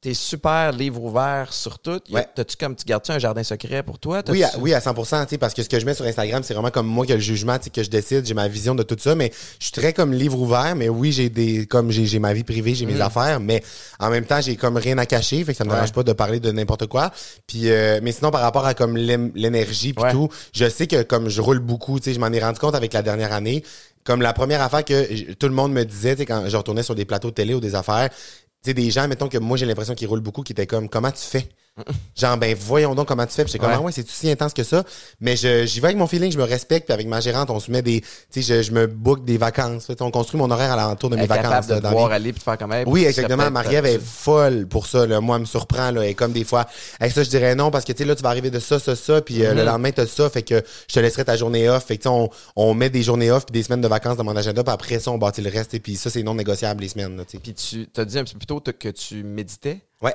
t'es 0.00 0.12
super 0.12 0.70
livre 0.72 1.02
ouvert 1.02 1.50
sur 1.50 1.78
tout. 1.78 1.98
Ouais. 2.10 2.26
T'as-tu 2.34 2.56
comme, 2.58 2.76
tu 2.76 2.84
gardes-tu 2.84 3.10
un 3.12 3.18
jardin 3.18 3.42
secret 3.42 3.82
pour 3.82 3.98
toi? 3.98 4.20
Oui, 4.28 4.42
à, 4.42 4.50
oui, 4.58 4.74
à 4.74 4.80
100%, 4.80 5.22
tu 5.24 5.30
sais, 5.30 5.38
parce 5.38 5.54
que 5.54 5.62
ce 5.62 5.68
que 5.70 5.80
je 5.80 5.86
mets 5.86 5.94
sur 5.94 6.04
Instagram, 6.04 6.42
c'est 6.42 6.52
vraiment 6.52 6.70
comme 6.70 6.86
moi 6.86 7.06
qui 7.06 7.12
ai 7.12 7.14
le 7.14 7.22
jugement, 7.22 7.58
tu 7.58 7.70
que 7.70 7.82
je 7.82 7.88
décide, 7.88 8.26
j'ai 8.26 8.34
ma 8.34 8.46
vision 8.48 8.74
de 8.74 8.82
tout 8.82 8.96
ça, 8.98 9.14
mais 9.14 9.32
je 9.58 9.64
suis 9.64 9.72
très 9.72 9.94
comme 9.94 10.12
livre 10.12 10.38
ouvert, 10.38 10.74
mais 10.76 10.90
oui, 10.90 11.10
j'ai 11.10 11.30
des, 11.30 11.64
comme 11.66 11.90
j'ai, 11.90 12.18
ma 12.18 12.34
vie 12.34 12.44
privée, 12.44 12.74
j'ai 12.74 12.84
mes 12.84 13.00
affaires, 13.00 13.40
mais 13.40 13.62
en 13.98 14.10
même 14.10 14.26
temps, 14.26 14.42
j'ai 14.42 14.56
comme 14.56 14.76
rien 14.76 14.98
à 14.98 15.06
cacher, 15.06 15.42
fait 15.42 15.52
que 15.52 15.56
ça 15.58 15.64
me 15.64 15.68
Mm. 15.70 15.72
Ouais. 15.72 15.76
dérange 15.78 15.92
pas 15.94 16.02
de 16.02 16.12
parler 16.12 16.38
de 16.40 16.50
n'importe 16.52 16.86
quoi. 16.86 17.10
Puis, 17.46 17.70
euh, 17.70 18.00
mais 18.02 18.12
sinon, 18.12 18.30
par 18.30 18.42
rapport 18.42 18.66
à 18.66 18.74
comme 18.74 18.98
l'énergie 18.98 19.94
puis 19.94 20.04
Ouais. 20.04 20.12
tout, 20.12 20.28
je 20.52 20.68
sais 20.68 20.86
que 20.86 21.02
comme 21.02 21.30
je 21.30 21.40
roule 21.40 21.60
beaucoup, 21.60 21.98
tu 21.98 22.04
sais, 22.10 22.14
je 22.14 22.20
m'en 22.20 22.30
ai 22.30 22.40
rendu 22.40 22.58
compte 22.58 22.74
avec 22.74 22.92
la 22.92 23.00
dernière 23.00 23.32
année, 23.32 23.64
comme 24.04 24.22
la 24.22 24.32
première 24.32 24.62
affaire 24.62 24.84
que 24.84 25.32
tout 25.32 25.48
le 25.48 25.54
monde 25.54 25.72
me 25.72 25.84
disait, 25.84 26.16
quand 26.26 26.48
je 26.48 26.56
retournais 26.56 26.82
sur 26.82 26.94
des 26.94 27.04
plateaux 27.04 27.30
de 27.30 27.34
télé 27.34 27.54
ou 27.54 27.60
des 27.60 27.74
affaires, 27.74 28.10
tu 28.10 28.70
sais, 28.70 28.74
des 28.74 28.90
gens, 28.90 29.08
mettons 29.08 29.28
que 29.28 29.38
moi, 29.38 29.56
j'ai 29.56 29.66
l'impression 29.66 29.94
qu'ils 29.94 30.08
roulent 30.08 30.20
beaucoup, 30.20 30.42
qui 30.42 30.52
étaient 30.52 30.66
comme, 30.66 30.88
comment 30.88 31.10
tu 31.10 31.22
fais? 31.22 31.48
Genre, 32.16 32.36
ben, 32.36 32.54
voyons 32.58 32.94
donc 32.94 33.08
comment 33.08 33.26
tu 33.26 33.32
fais. 33.32 33.42
Puis 33.42 33.52
j'étais 33.52 33.58
comme, 33.64 33.70
Ouais. 33.72 33.78
ah 33.78 33.82
ouais, 33.82 33.90
c'est 33.92 34.08
si 34.08 34.30
intense 34.30 34.54
que 34.54 34.62
ça? 34.62 34.84
Mais 35.20 35.34
je, 35.34 35.66
j'y 35.66 35.80
vais 35.80 35.86
avec 35.88 35.96
mon 35.98 36.06
feeling, 36.06 36.30
je 36.30 36.38
me 36.38 36.44
respecte. 36.44 36.86
Puis 36.86 36.94
avec 36.94 37.08
ma 37.08 37.20
gérante, 37.20 37.50
on 37.50 37.58
se 37.58 37.68
met 37.70 37.82
des, 37.82 38.00
tu 38.30 38.42
sais, 38.42 38.42
je, 38.42 38.62
je 38.62 38.72
me 38.72 38.86
book 38.86 39.24
des 39.24 39.38
vacances. 39.38 39.86
Fait, 39.86 40.00
on 40.00 40.12
construit 40.12 40.38
mon 40.38 40.48
horaire 40.52 40.70
à 40.72 40.76
l'entour 40.76 41.10
de 41.10 41.16
mes 41.16 41.26
vacances. 41.26 41.66
de 41.66 41.72
dans 41.74 41.78
te 41.80 41.84
la 41.84 41.90
voir 41.90 42.08
vie. 42.10 42.14
aller 42.14 42.32
puis 42.32 42.40
faire 42.42 42.56
comme 42.58 42.72
hey, 42.72 42.84
Oui, 42.86 43.04
exactement. 43.04 43.50
Marie-Ève 43.50 43.82
peut-être- 43.82 43.96
est 44.00 44.04
folle 44.04 44.66
pour 44.68 44.86
ça. 44.86 45.04
Là. 45.06 45.20
Moi, 45.20 45.34
elle 45.36 45.40
me 45.42 45.46
surprend. 45.46 45.90
Là. 45.90 46.06
Est 46.06 46.14
comme 46.14 46.32
des 46.32 46.44
fois, 46.44 46.66
hey, 47.00 47.10
ça, 47.10 47.24
je 47.24 47.28
dirais 47.30 47.56
non 47.56 47.72
parce 47.72 47.84
que 47.84 47.90
tu 47.92 47.98
sais, 47.98 48.04
là, 48.04 48.14
tu 48.14 48.22
vas 48.22 48.28
arriver 48.28 48.50
de 48.52 48.60
ça, 48.60 48.78
ça, 48.78 48.94
ça. 48.94 49.20
Puis 49.20 49.44
euh, 49.44 49.52
le 49.54 49.62
Mhm. 49.62 49.66
lendemain, 49.66 49.90
tu 49.90 50.00
as 50.00 50.06
ça. 50.06 50.30
Fait 50.30 50.42
que 50.42 50.62
je 50.88 50.94
te 50.94 51.00
laisserai 51.00 51.24
ta 51.24 51.36
journée 51.36 51.68
off. 51.68 51.84
Fait 51.86 51.96
que 51.96 52.02
tu 52.02 52.08
sais, 52.08 52.14
on, 52.14 52.30
on 52.54 52.74
met 52.74 52.88
des 52.90 53.02
journées 53.02 53.32
off 53.32 53.46
puis 53.46 53.52
des 53.52 53.64
semaines 53.64 53.80
de 53.80 53.88
vacances 53.88 54.16
dans 54.16 54.24
mon 54.24 54.36
agenda. 54.36 54.62
Puis 54.62 54.72
après 54.72 55.00
ça, 55.00 55.10
on 55.10 55.18
bâtit 55.18 55.42
le 55.42 55.50
reste. 55.50 55.74
Et 55.74 55.80
puis 55.80 55.96
ça, 55.96 56.08
c'est 56.08 56.22
non 56.22 56.34
négociable 56.34 56.82
les 56.82 56.88
semaines. 56.88 57.16
Là. 57.16 57.24
Puis 57.24 57.52
tu 57.54 57.88
t'as 57.92 58.04
dit 58.04 58.16
un 58.16 58.22
petit 58.22 58.34
peu 58.34 58.38
plus 58.38 58.46
tôt 58.46 58.60
que 58.60 58.88
tu 58.90 59.24
méditais. 59.24 59.80
ouais. 60.02 60.14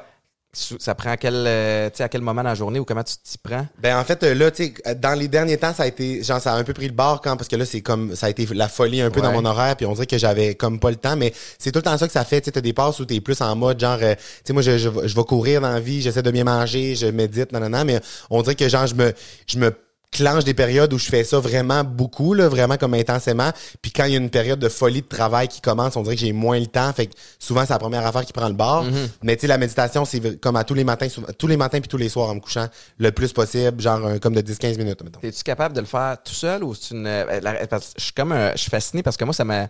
Ça 0.51 0.95
prend 0.95 1.11
à 1.11 1.17
quel, 1.17 1.35
euh, 1.45 1.89
à 1.99 2.09
quel 2.09 2.21
moment 2.21 2.41
dans 2.41 2.49
la 2.49 2.55
journée 2.55 2.79
ou 2.79 2.85
comment 2.85 3.03
tu 3.03 3.13
t'y 3.23 3.37
prends? 3.37 3.67
Ben 3.79 3.95
en 3.99 4.03
fait 4.03 4.23
euh, 4.23 4.33
là 4.33 4.49
tu 4.49 4.73
sais 4.83 4.95
dans 4.95 5.13
les 5.17 5.27
derniers 5.27 5.57
temps 5.57 5.75
ça 5.75 5.83
a 5.83 5.87
été 5.87 6.23
genre 6.23 6.41
ça 6.41 6.53
a 6.53 6.57
un 6.57 6.63
peu 6.63 6.73
pris 6.73 6.87
le 6.87 6.93
bord 6.93 7.21
quand 7.21 7.37
parce 7.37 7.47
que 7.47 7.55
là 7.55 7.65
c'est 7.65 7.81
comme 7.81 8.15
ça 8.15 8.25
a 8.25 8.29
été 8.31 8.47
la 8.55 8.67
folie 8.67 8.99
un 9.01 9.11
peu 9.11 9.19
Ouais. 9.21 9.27
dans 9.27 9.31
mon 9.33 9.45
horaire 9.45 9.75
puis 9.75 9.85
on 9.85 9.93
dirait 9.93 10.07
que 10.07 10.17
j'avais 10.17 10.55
comme 10.55 10.79
pas 10.79 10.89
le 10.89 10.95
temps 10.95 11.15
mais 11.15 11.33
c'est 11.59 11.71
tout 11.71 11.77
le 11.79 11.83
temps 11.83 11.95
ça 11.99 12.07
que 12.07 12.13
ça 12.13 12.25
fait 12.25 12.41
tu 12.41 12.45
sais 12.45 12.51
t'as 12.51 12.61
des 12.61 12.73
passes 12.73 12.99
où 12.99 13.05
t'es 13.05 13.21
plus 13.21 13.39
en 13.41 13.55
mode 13.55 13.79
genre 13.79 13.99
euh, 14.01 14.15
tu 14.15 14.21
sais 14.45 14.53
moi 14.53 14.63
je, 14.63 14.79
je, 14.79 14.89
vais- 14.89 15.07
je 15.07 15.15
vais 15.15 15.23
courir 15.23 15.61
dans 15.61 15.69
la 15.71 15.79
vie 15.79 16.01
j'essaie 16.01 16.23
de 16.23 16.31
bien 16.31 16.45
manger 16.45 16.95
je 16.95 17.05
médite 17.05 17.51
nanana 17.51 17.83
mais 17.83 17.99
on 18.31 18.41
dirait 18.41 18.55
que 18.55 18.67
genre 18.67 18.87
je 18.87 18.95
me 18.95 19.13
je 19.45 19.59
me 19.59 19.71
clenche 20.11 20.43
des 20.43 20.53
périodes 20.55 20.91
où 20.93 20.97
je 20.97 21.05
fais 21.07 21.23
ça 21.23 21.39
vraiment 21.39 21.83
beaucoup 21.83 22.33
là 22.33 22.49
vraiment 22.49 22.77
comme 22.77 22.95
intensément 22.95 23.51
puis 23.81 23.91
quand 23.91 24.05
il 24.05 24.11
y 24.11 24.15
a 24.15 24.17
une 24.17 24.31
période 24.31 24.59
de 24.59 24.67
folie 24.69 25.01
de 25.01 25.07
travail 25.07 25.47
qui 25.47 25.61
commence 25.61 25.95
on 25.95 26.01
dirait 26.01 26.15
que 26.15 26.21
j'ai 26.21 26.33
moins 26.33 26.59
le 26.59 26.65
temps 26.65 26.91
fait 26.93 27.07
que 27.07 27.13
souvent 27.37 27.61
c'est 27.65 27.73
la 27.73 27.79
première 27.79 28.05
affaire 28.05 28.25
qui 28.25 28.33
prend 28.33 28.47
le 28.47 28.55
bord 28.55 28.85
mais 29.21 29.35
tu 29.35 29.41
sais 29.41 29.47
la 29.47 29.57
méditation 29.59 30.05
c'est 30.05 30.39
comme 30.41 30.55
à 30.55 30.63
tous 30.63 30.73
les 30.73 30.83
matins 30.83 31.07
souvent- 31.09 31.27
tous 31.37 31.47
les 31.47 31.57
matins 31.57 31.79
puis 31.79 31.87
tous 31.89 31.97
les 31.97 32.09
soirs 32.09 32.29
en 32.29 32.35
me 32.35 32.39
couchant 32.39 32.67
le 32.97 33.11
plus 33.11 33.31
possible 33.33 33.79
genre 33.81 34.03
un- 34.05 34.17
comme 34.19 34.33
de 34.33 34.41
10-15 34.41 34.77
minutes 34.77 35.03
mettons. 35.03 35.19
Es-tu 35.21 35.43
capable 35.43 35.75
de 35.75 35.81
le 35.81 35.85
faire 35.85 36.17
tout 36.23 36.33
seul 36.33 36.63
ou 36.63 36.73
c'est 36.73 36.95
une. 36.95 37.05
euh, 37.05 37.39
la- 37.41 37.67
parce 37.67 37.89
que 37.89 37.93
je 37.99 38.03
suis 38.05 38.13
comme 38.13 38.31
un- 38.31 38.51
je 38.53 38.57
suis 38.57 38.71
fasciné 38.71 39.03
parce 39.03 39.15
que 39.15 39.25
moi, 39.25 39.33
ça 39.33 39.43
m'a. 39.45 39.67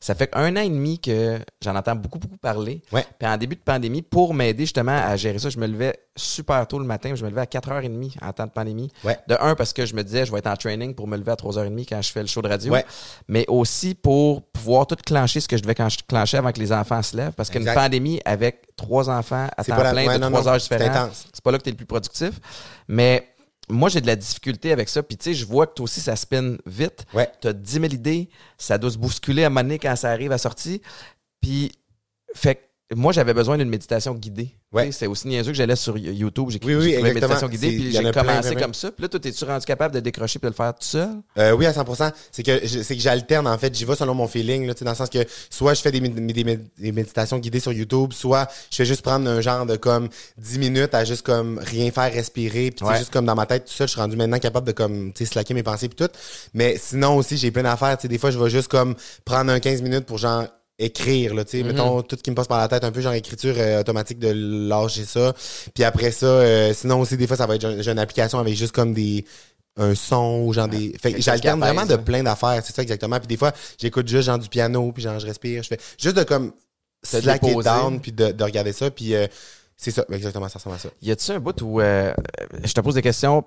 Ça 0.00 0.14
fait 0.14 0.30
un 0.32 0.56
an 0.56 0.60
et 0.60 0.68
demi 0.68 1.00
que 1.00 1.38
j'en 1.62 1.74
entends 1.74 1.96
beaucoup, 1.96 2.18
beaucoup 2.18 2.36
parler. 2.36 2.82
Ouais. 2.92 3.04
Puis 3.18 3.28
en 3.28 3.36
début 3.36 3.56
de 3.56 3.60
pandémie, 3.60 4.02
pour 4.02 4.32
m'aider 4.32 4.64
justement 4.64 4.96
à 4.96 5.16
gérer 5.16 5.38
ça, 5.38 5.50
je 5.50 5.58
me 5.58 5.66
levais 5.66 5.98
super 6.14 6.66
tôt 6.68 6.78
le 6.78 6.84
matin. 6.84 7.14
Je 7.14 7.24
me 7.24 7.30
levais 7.30 7.40
à 7.40 7.46
4h30 7.46 8.16
en 8.22 8.32
temps 8.32 8.46
de 8.46 8.50
pandémie. 8.50 8.92
Ouais. 9.02 9.18
De 9.26 9.36
un, 9.40 9.54
parce 9.56 9.72
que 9.72 9.86
je 9.86 9.94
me 9.94 10.04
disais, 10.04 10.24
je 10.24 10.32
vais 10.32 10.38
être 10.38 10.46
en 10.46 10.56
training 10.56 10.94
pour 10.94 11.08
me 11.08 11.16
lever 11.16 11.32
à 11.32 11.34
3h30 11.34 11.86
quand 11.88 12.00
je 12.00 12.12
fais 12.12 12.20
le 12.20 12.28
show 12.28 12.42
de 12.42 12.48
radio. 12.48 12.72
Ouais. 12.72 12.84
Mais 13.26 13.44
aussi 13.48 13.94
pour 13.94 14.42
pouvoir 14.42 14.86
tout 14.86 14.96
clencher 15.04 15.40
ce 15.40 15.48
que 15.48 15.56
je 15.56 15.62
devais 15.62 15.74
clencher 15.74 16.36
avant 16.36 16.52
que 16.52 16.60
les 16.60 16.72
enfants 16.72 17.02
se 17.02 17.16
lèvent. 17.16 17.32
Parce 17.32 17.50
qu'une 17.50 17.64
pandémie 17.64 18.20
avec 18.24 18.68
trois 18.76 19.10
enfants 19.10 19.48
à 19.56 19.64
temps 19.64 19.76
plein 19.76 20.18
de 20.18 20.24
trois 20.28 20.48
heures 20.48 20.58
différentes, 20.58 21.10
c'est 21.32 21.42
pas 21.42 21.50
là 21.50 21.58
que 21.58 21.64
tu 21.64 21.70
es 21.70 21.72
le 21.72 21.76
plus 21.76 21.86
productif. 21.86 22.40
Mais 22.86 23.26
moi, 23.68 23.88
j'ai 23.88 24.00
de 24.00 24.06
la 24.06 24.16
difficulté 24.16 24.72
avec 24.72 24.88
ça. 24.88 25.02
Puis, 25.02 25.16
tu 25.16 25.24
sais, 25.24 25.34
je 25.34 25.44
vois 25.44 25.66
que 25.66 25.74
toi 25.74 25.84
aussi, 25.84 26.00
ça 26.00 26.16
spin 26.16 26.56
vite. 26.66 27.04
Ouais. 27.14 27.30
Tu 27.40 27.48
as 27.48 27.52
10 27.52 27.72
000 27.72 27.84
idées. 27.86 28.28
Ça 28.56 28.78
doit 28.78 28.90
se 28.90 28.98
bousculer 28.98 29.44
à 29.44 29.46
un 29.46 29.50
moment 29.50 29.62
donné 29.62 29.78
quand 29.78 29.94
ça 29.96 30.10
arrive 30.10 30.32
à 30.32 30.38
sortie. 30.38 30.82
Puis, 31.40 31.72
fait 32.34 32.56
que 32.56 32.60
moi, 32.96 33.12
j'avais 33.12 33.34
besoin 33.34 33.58
d'une 33.58 33.68
méditation 33.68 34.14
guidée. 34.14 34.50
Ouais. 34.72 34.90
C'est 34.92 35.06
aussi 35.06 35.28
niaiseux 35.28 35.50
que 35.52 35.56
j'allais 35.56 35.76
sur 35.76 35.96
YouTube. 35.98 36.48
J'ai 36.50 36.58
Oui, 36.64 36.74
oui, 36.74 36.92
trouvé 36.94 37.14
méditation 37.14 37.48
guidée. 37.48 37.68
Puis, 37.68 37.92
j'ai 37.92 38.10
commencé 38.12 38.50
plein, 38.52 38.60
comme 38.62 38.74
ça. 38.74 38.90
Puis 38.90 39.02
là, 39.02 39.08
toi, 39.08 39.20
es-tu 39.22 39.44
rendu 39.44 39.64
capable 39.66 39.94
de 39.94 40.00
décrocher 40.00 40.38
et 40.38 40.42
de 40.42 40.46
le 40.46 40.54
faire 40.54 40.72
tout 40.74 40.84
seul? 40.86 41.08
Euh, 41.38 41.52
oui, 41.52 41.66
à 41.66 41.72
100%. 41.72 42.12
C'est 42.32 42.42
que 42.42 42.66
c'est 42.66 42.96
que 42.96 43.02
j'alterne 43.02 43.46
en 43.46 43.58
fait. 43.58 43.74
J'y 43.74 43.84
vais 43.84 43.94
selon 43.94 44.14
mon 44.14 44.26
feeling, 44.26 44.66
là, 44.66 44.72
tu 44.74 44.78
sais, 44.80 44.84
dans 44.84 44.92
le 44.92 44.96
sens 44.96 45.10
que 45.10 45.18
soit 45.50 45.74
je 45.74 45.82
fais 45.82 45.90
des, 45.92 46.00
des, 46.00 46.44
mé- 46.44 46.60
des 46.78 46.92
méditations 46.92 47.38
guidées 47.38 47.60
sur 47.60 47.72
YouTube, 47.72 48.12
soit 48.12 48.48
je 48.70 48.76
fais 48.76 48.84
juste 48.86 49.02
prendre 49.02 49.28
un 49.28 49.40
genre 49.40 49.66
de 49.66 49.76
comme 49.76 50.08
10 50.38 50.58
minutes 50.58 50.94
à 50.94 51.04
juste 51.04 51.22
comme 51.26 51.58
rien 51.58 51.90
faire, 51.90 52.12
respirer, 52.12 52.70
puis 52.70 52.84
Ouais. 52.86 52.98
juste 52.98 53.12
comme 53.12 53.26
dans 53.26 53.34
ma 53.34 53.44
tête 53.46 53.66
tout 53.66 53.72
ça, 53.74 53.84
je 53.86 53.90
suis 53.90 54.00
rendu 54.00 54.16
maintenant 54.16 54.38
capable 54.38 54.66
de 54.66 54.72
comme 54.72 55.12
tu 55.12 55.24
sais 55.26 55.32
slacker 55.32 55.52
mes 55.54 55.62
pensées 55.62 55.88
puis 55.88 55.96
tout. 56.06 56.12
Mais 56.54 56.76
sinon 56.78 57.16
aussi 57.16 57.36
j'ai 57.36 57.50
plein 57.50 57.64
d'affaires. 57.64 57.96
Tu 57.98 58.02
sais, 58.02 58.08
des 58.08 58.18
fois 58.18 58.30
je 58.30 58.38
vais 58.38 58.48
juste 58.50 58.68
comme 58.68 58.94
prendre 59.24 59.52
un 59.52 59.60
15 59.60 59.82
minutes 59.82 60.06
pour 60.06 60.18
genre 60.18 60.44
écrire 60.78 61.34
là 61.34 61.44
tu 61.44 61.58
sais 61.58 61.64
mettons 61.64 62.02
tout 62.02 62.16
ce 62.16 62.22
qui 62.22 62.30
me 62.30 62.36
passe 62.36 62.46
par 62.46 62.58
la 62.58 62.68
tête 62.68 62.84
un 62.84 62.92
peu 62.92 63.00
genre 63.00 63.12
écriture 63.12 63.54
euh, 63.58 63.80
automatique 63.80 64.18
de 64.20 64.28
lâcher 64.68 65.04
ça 65.04 65.34
puis 65.74 65.82
après 65.82 66.12
ça 66.12 66.26
euh, 66.26 66.72
sinon 66.72 67.00
aussi 67.00 67.16
des 67.16 67.26
fois 67.26 67.36
ça 67.36 67.46
va 67.46 67.56
être 67.56 67.82
j'ai 67.82 67.90
une 67.90 67.98
application 67.98 68.38
avec 68.38 68.54
juste 68.54 68.72
comme 68.72 68.94
des 68.94 69.24
un 69.76 69.94
son 69.94 70.42
ou 70.46 70.52
genre 70.52 70.68
des 70.68 70.94
fait 71.00 71.20
j'alterne 71.20 71.58
vraiment 71.60 71.84
de 71.86 71.96
plein 71.96 72.22
d'affaires 72.22 72.62
c'est 72.64 72.74
ça 72.74 72.82
exactement 72.82 73.18
puis 73.18 73.26
des 73.26 73.36
fois 73.36 73.52
j'écoute 73.80 74.06
juste 74.06 74.26
genre 74.26 74.38
du 74.38 74.48
piano 74.48 74.92
puis 74.92 75.02
genre 75.02 75.18
je 75.18 75.26
respire 75.26 75.62
je 75.64 75.68
fais 75.68 75.78
juste 75.98 76.16
de 76.16 76.22
comme 76.22 76.52
slacker 77.02 77.48
déposer. 77.48 77.68
down 77.68 78.00
puis 78.00 78.12
de, 78.12 78.30
de 78.32 78.44
regarder 78.44 78.72
ça 78.72 78.90
puis 78.90 79.14
euh, 79.16 79.26
c'est 79.76 79.90
ça 79.90 80.04
exactement 80.12 80.48
ça 80.48 80.58
ressemble 80.58 80.76
à 80.76 80.78
ça 80.78 80.88
Y 81.02 81.10
a-tu 81.10 81.30
un 81.32 81.40
bout 81.40 81.60
où 81.62 81.80
euh, 81.80 82.12
je 82.64 82.72
te 82.72 82.80
pose 82.80 82.94
des 82.94 83.02
questions 83.02 83.44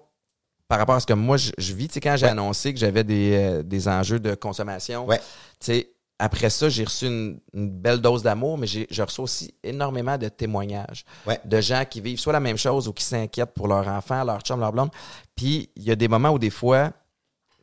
par 0.67 0.79
rapport 0.79 0.95
à 0.95 0.99
ce 1.01 1.05
que 1.05 1.11
moi 1.11 1.35
je, 1.35 1.51
je 1.57 1.73
vis? 1.73 1.89
Tu 1.89 1.95
sais, 1.95 1.99
quand 1.99 2.15
j'ai 2.15 2.27
Ouais. 2.27 2.31
annoncé 2.31 2.73
que 2.73 2.79
j'avais 2.79 3.03
des, 3.03 3.33
euh, 3.33 3.61
des 3.61 3.89
enjeux 3.89 4.19
de 4.21 4.35
consommation, 4.35 5.05
Ouais. 5.05 5.17
tu 5.59 5.65
sais, 5.65 5.89
après 6.23 6.49
ça, 6.49 6.69
j'ai 6.69 6.83
reçu 6.83 7.07
une, 7.07 7.39
une 7.53 7.69
belle 7.69 7.99
dose 7.99 8.21
d'amour, 8.23 8.57
mais 8.57 8.67
j'ai, 8.67 8.85
je 8.91 9.01
reçois 9.01 9.23
aussi 9.23 9.53
énormément 9.63 10.17
de 10.17 10.29
témoignages 10.29 11.03
Ouais. 11.25 11.39
de 11.43 11.59
gens 11.61 11.83
qui 11.89 11.99
vivent 12.01 12.19
soit 12.19 12.33
la 12.33 12.39
même 12.39 12.57
chose 12.57 12.87
ou 12.87 12.93
qui 12.93 13.03
s'inquiètent 13.03 13.53
pour 13.53 13.67
leur 13.67 13.87
enfant, 13.87 14.23
leur 14.23 14.39
chum, 14.41 14.59
leur 14.59 14.71
blonde. 14.71 14.91
Puis 15.35 15.69
il 15.75 15.83
y 15.83 15.91
a 15.91 15.95
des 15.95 16.07
moments 16.07 16.29
où 16.29 16.39
des 16.39 16.49
fois, 16.51 16.89
tu 16.89 16.93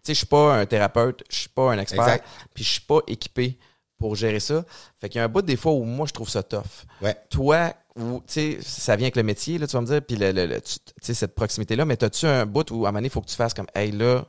sais, 0.03 0.15
je 0.15 0.19
suis 0.19 0.27
pas 0.27 0.55
un 0.57 0.67
thérapeute, 0.67 1.23
je 1.31 1.37
suis 1.41 1.49
pas 1.49 1.73
un 1.73 1.79
expert, 1.79 2.03
Exact. 2.03 2.25
puis 2.55 2.65
je 2.65 2.71
suis 2.73 2.81
pas 2.81 2.99
équipé 3.07 3.59
pour 3.99 4.15
gérer 4.17 4.41
ça. 4.41 4.65
Fait 4.97 5.09
qu'il 5.09 5.19
y 5.19 5.23
a 5.23 5.25
un 5.25 5.29
bout 5.29 5.43
des 5.43 5.57
fois 5.57 5.73
où 5.73 5.85
moi 5.85 6.07
je 6.07 6.13
trouve 6.13 6.29
ça 6.29 6.43
tough 6.43 6.63
ouais 7.03 7.17
toi, 7.31 7.73
tu 7.97 8.05
sais, 8.27 8.59
ça 8.63 8.95
vient 8.97 9.07
avec 9.07 9.17
le 9.17 9.25
métier, 9.25 9.59
là, 9.59 9.67
tu 9.67 9.73
vas 9.73 9.81
me 9.81 9.87
dire, 9.87 10.01
puis 10.03 10.15
le, 10.17 10.31
le- 10.33 10.61
cette 11.01 11.35
proximité-là, 11.35 11.85
mais 11.85 12.03
as-tu 12.05 12.27
un 12.27 12.47
bout 12.47 12.71
où, 12.71 12.87
à 12.87 12.89
un 12.89 12.93
moment 12.93 12.99
donné, 12.99 13.07
il 13.09 13.11
faut 13.11 13.21
que 13.21 13.27
tu 13.29 13.35
fasses 13.35 13.55
comme, 13.55 13.67
hey, 13.75 13.91
là, 13.91 14.25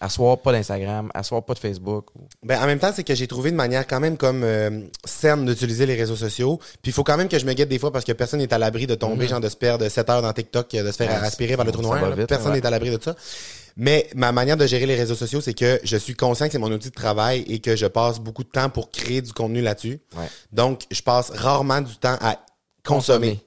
asseoir 0.00 0.38
pas 0.38 0.52
d'Instagram, 0.52 1.10
asseoir 1.14 1.44
pas 1.44 1.54
de 1.54 1.58
Facebook. 1.60 2.06
Ben, 2.42 2.60
en 2.60 2.66
même 2.66 2.78
temps, 2.78 2.90
c'est 2.94 3.04
que 3.04 3.14
j'ai 3.14 3.26
trouvé 3.28 3.50
une 3.50 3.56
manière 3.56 3.86
quand 3.86 4.00
même 4.00 4.16
comme 4.16 4.42
euh, 4.42 4.80
saine 5.04 5.44
d'utiliser 5.44 5.86
les 5.86 5.94
réseaux 5.94 6.16
sociaux. 6.16 6.58
Puis 6.82 6.90
il 6.90 6.92
faut 6.92 7.04
quand 7.04 7.16
même 7.16 7.28
que 7.28 7.38
je 7.38 7.46
me 7.46 7.52
guette 7.52 7.68
des 7.68 7.78
fois 7.78 7.92
parce 7.92 8.04
que 8.04 8.12
personne 8.12 8.40
n'est 8.40 8.52
à 8.52 8.58
l'abri 8.58 8.86
de 8.86 8.94
tomber, 8.94 9.24
Mhm. 9.24 9.30
genre 9.30 9.40
de 9.40 9.48
se 9.48 9.56
perdre 9.56 9.88
7 9.88 10.10
heures 10.10 10.22
dans 10.22 10.32
TikTok, 10.32 10.70
de 10.70 10.90
se 10.90 10.96
faire 10.96 11.08
Ouais, 11.10 11.26
aspirer 11.26 11.56
par 11.56 11.64
le 11.64 11.72
trou 11.72 11.82
noir. 11.82 12.14
vite, 12.16 12.26
personne 12.26 12.52
ouais. 12.52 12.60
n'est 12.60 12.66
à 12.66 12.70
l'abri 12.70 12.90
de 12.90 13.02
ça. 13.02 13.14
Mais 13.76 14.08
ma 14.14 14.32
manière 14.32 14.56
de 14.58 14.66
gérer 14.66 14.84
les 14.86 14.96
réseaux 14.96 15.14
sociaux, 15.14 15.40
c'est 15.40 15.54
que 15.54 15.80
je 15.82 15.96
suis 15.96 16.14
conscient 16.14 16.46
que 16.46 16.52
c'est 16.52 16.58
mon 16.58 16.70
outil 16.72 16.90
de 16.90 16.94
travail 16.94 17.42
et 17.48 17.60
que 17.60 17.74
je 17.76 17.86
passe 17.86 18.18
beaucoup 18.18 18.44
de 18.44 18.50
temps 18.50 18.68
pour 18.68 18.90
créer 18.90 19.22
du 19.22 19.32
contenu 19.32 19.62
là-dessus. 19.62 20.00
Ouais. 20.16 20.26
Donc, 20.52 20.82
je 20.90 21.00
passe 21.00 21.30
rarement 21.30 21.80
du 21.80 21.96
temps 21.96 22.18
à 22.20 22.38
consommer. 22.84 23.40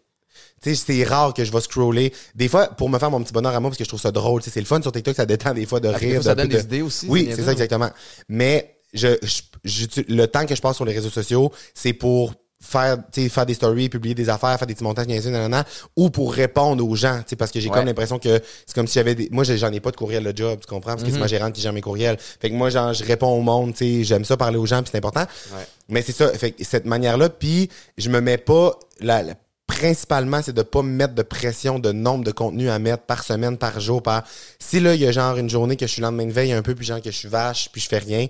Tu 0.61 0.73
sais, 0.75 0.83
c'est 0.87 1.03
rare 1.03 1.33
que 1.33 1.43
je 1.43 1.51
vais 1.51 1.61
scroller. 1.61 2.13
Des 2.33 2.47
fois, 2.47 2.67
pour 2.67 2.89
me 2.89 2.97
faire 2.97 3.11
mon 3.11 3.21
petit 3.21 3.33
bonheur 3.33 3.53
à 3.53 3.59
moi, 3.59 3.69
parce 3.69 3.77
que 3.77 3.83
je 3.83 3.89
trouve 3.89 3.99
ça 4.01 4.11
drôle. 4.11 4.41
Tu 4.41 4.45
sais, 4.45 4.53
c'est 4.53 4.59
le 4.61 4.65
fun 4.65 4.81
sur 4.81 4.91
TikTok, 4.91 5.15
ça 5.15 5.25
détend 5.25 5.53
des 5.53 5.65
fois 5.65 5.79
de 5.79 5.89
que 5.91 5.95
rire. 5.97 6.09
des 6.09 6.13
fois, 6.15 6.23
ça 6.23 6.35
donne 6.35 6.47
peu 6.47 6.55
des 6.55 6.61
de- 6.63 6.67
idées 6.67 6.81
aussi. 6.81 7.05
oui, 7.09 7.29
c'est 7.35 7.43
ça 7.43 7.51
exactement. 7.51 7.89
Mais 8.29 8.77
je, 8.93 9.09
je- 9.21 9.41
j'utilise- 9.63 10.09
le 10.15 10.25
temps 10.27 10.45
que 10.45 10.55
je 10.55 10.61
passe 10.61 10.77
sur 10.77 10.85
les 10.85 10.93
réseaux 10.93 11.09
sociaux, 11.09 11.51
c'est 11.73 11.93
pour 11.93 12.33
faire 12.61 12.97
tu 13.11 13.21
sais, 13.23 13.29
faire 13.29 13.45
des 13.45 13.53
stories 13.53 13.89
publier 13.89 14.15
des 14.15 14.27
affaires 14.29 14.57
faire 14.57 14.65
des 14.65 14.73
petits 14.73 14.83
montages 14.83 15.05
nanana, 15.05 15.65
ou 15.95 16.09
pour 16.09 16.33
répondre 16.33 16.83
aux 16.87 16.95
gens 16.95 17.17
tu 17.19 17.31
sais, 17.31 17.35
parce 17.35 17.51
que 17.51 17.59
j'ai 17.59 17.69
Ouais. 17.69 17.75
comme 17.75 17.85
l'impression 17.85 18.17
que 18.17 18.41
c'est 18.65 18.73
comme 18.73 18.87
si 18.87 18.95
j'avais 18.95 19.13
des 19.13 19.27
moi 19.29 19.43
j'en 19.43 19.71
ai 19.71 19.79
pas 19.81 19.91
de 19.91 19.97
courriel 19.97 20.23
de 20.23 20.35
job 20.35 20.59
tu 20.61 20.65
comprends 20.67 20.91
parce 20.93 21.03
que 21.03 21.07
Mhm. 21.09 21.13
c'est 21.13 21.19
ma 21.19 21.27
gérante 21.27 21.53
qui 21.53 21.61
gère 21.61 21.73
mes 21.73 21.81
courriels 21.81 22.17
fait 22.19 22.49
que 22.49 22.55
moi 22.55 22.71
genre 22.71 22.91
je 22.93 23.03
réponds 23.03 23.27
au 23.37 23.41
monde 23.41 23.73
tu 23.75 23.99
sais 23.99 24.03
j'aime 24.05 24.25
ça 24.25 24.35
parler 24.35 24.57
aux 24.57 24.65
gens 24.65 24.81
puis 24.81 24.89
c'est 24.91 24.97
important 24.97 25.19
Ouais. 25.53 25.63
mais 25.89 26.01
c'est 26.01 26.13
ça 26.13 26.31
fait 26.33 26.53
que 26.53 26.63
cette 26.63 26.85
manière 26.85 27.17
là 27.17 27.29
puis 27.29 27.69
je 27.99 28.09
me 28.09 28.19
mets 28.19 28.37
pas 28.39 28.79
la, 28.99 29.21
la- 29.21 29.33
principalement 29.67 30.41
c'est 30.43 30.53
de 30.53 30.61
pas 30.61 30.81
me 30.83 30.89
mettre 30.89 31.15
de 31.15 31.23
pression 31.23 31.79
de 31.79 31.91
nombre 31.91 32.23
de 32.23 32.31
contenus 32.31 32.69
à 32.69 32.79
mettre 32.79 33.03
par 33.03 33.23
semaine 33.23 33.57
par 33.57 33.79
jour 33.79 34.01
par 34.03 34.23
si 34.59 34.79
là 34.79 34.93
il 34.95 35.01
y 35.01 35.07
a 35.07 35.11
genre 35.11 35.37
une 35.37 35.49
journée 35.49 35.75
que 35.75 35.87
je 35.87 35.91
suis 35.91 36.01
le 36.01 36.07
lendemain 36.07 36.25
de 36.27 36.31
veille 36.31 36.53
un 36.53 36.61
peu 36.61 36.75
puis 36.75 36.85
genre 36.85 37.01
que 37.01 37.11
je 37.11 37.17
suis 37.17 37.27
vache 37.29 37.69
puis 37.71 37.81
je 37.81 37.87
fais 37.87 37.97
rien 37.99 38.27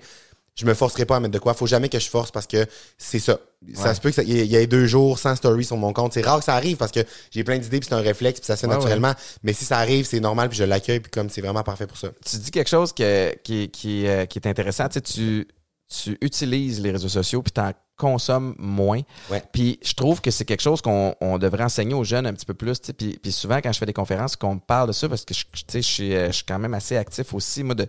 je 0.58 0.66
me 0.66 0.74
forcerai 0.74 1.04
pas 1.06 1.18
à 1.18 1.20
mettre 1.20 1.34
de 1.34 1.40
quoi. 1.40 1.54
Faut 1.54 1.68
jamais 1.68 1.90
que 1.90 2.00
je 2.00 2.08
force 2.10 2.32
parce 2.32 2.48
que 2.48 2.66
c'est 2.98 3.20
ça. 3.20 3.40
Ça 3.74 3.94
se 3.94 4.00
peut 4.00 4.12
qu'il 4.12 4.30
y 4.30 4.40
ait- 4.40 4.46
il 4.46 4.50
y 4.54 4.56
ait 4.56 4.68
deux 4.68 4.86
jours 4.86 5.20
sans 5.20 5.36
story 5.36 5.66
sur 5.66 5.76
mon 5.76 5.92
compte. 5.92 6.14
C'est 6.14 6.22
rare 6.22 6.40
que 6.40 6.46
ça 6.46 6.56
arrive 6.56 6.78
parce 6.78 6.94
que 6.94 7.02
j'ai 7.30 7.44
plein 7.44 7.58
d'idées 7.58 7.82
puis 7.82 7.90
c'est 7.90 7.96
un 7.96 8.00
réflexe 8.00 8.40
puis 8.40 8.48
ça 8.48 8.56
se 8.56 8.62
fait 8.62 8.68
Ouais, 8.68 8.76
naturellement. 8.78 9.14
Mais 9.44 9.52
si 9.52 9.66
ça 9.66 9.80
arrive, 9.80 10.06
c'est 10.06 10.22
normal 10.22 10.48
puis 10.48 10.58
je 10.58 10.64
l'accueille 10.64 11.02
puis 11.02 11.12
comme 11.12 11.30
c'est 11.30 11.42
vraiment 11.42 11.64
parfait 11.64 11.88
pour 11.88 11.98
ça. 11.98 12.08
Tu 12.26 12.38
dis 12.38 12.52
quelque 12.52 12.70
chose 12.70 12.94
que- 12.94 13.36
qui, 13.44 13.68
qui, 13.70 14.08
euh, 14.08 14.26
qui 14.28 14.40
est 14.40 14.48
intéressant. 14.48 14.88
Tu, 14.88 14.94
sais, 14.94 15.02
tu, 15.02 15.48
tu 15.94 16.18
utilises 16.22 16.80
les 16.80 16.92
réseaux 16.92 17.10
sociaux 17.10 17.42
puis 17.42 17.52
consommes 17.98 18.56
moins. 18.58 19.02
Ouais. 19.30 19.44
Puis 19.52 19.80
je 19.84 19.94
trouve 19.94 20.22
que 20.22 20.32
c'est 20.32 20.46
quelque 20.46 20.62
chose 20.62 20.82
qu'on 20.82 21.16
on 21.22 21.38
devrait 21.38 21.64
enseigner 21.64 21.94
aux 21.94 22.04
jeunes 22.04 22.28
un 22.28 22.34
petit 22.34 22.46
peu 22.46 22.54
plus. 22.54 22.80
Puis, 22.80 23.20
puis 23.22 23.32
souvent, 23.32 23.58
quand 23.58 23.72
je 23.72 23.80
fais 23.80 23.86
des 23.86 23.94
conférences, 23.94 24.36
qu'on 24.36 24.56
me 24.56 24.60
parle 24.60 24.88
de 24.88 24.94
ça 24.94 25.08
parce 25.08 25.26
que 25.26 25.34
je, 25.34 25.44
tu 25.44 25.64
sais, 25.68 25.82
je, 25.82 25.88
suis, 25.88 26.16
euh, 26.16 26.28
je 26.28 26.34
suis 26.34 26.46
quand 26.46 26.60
même 26.60 26.74
assez 26.74 26.98
actif 26.98 27.34
aussi, 27.34 27.64
moi, 27.64 27.76
de 27.76 27.88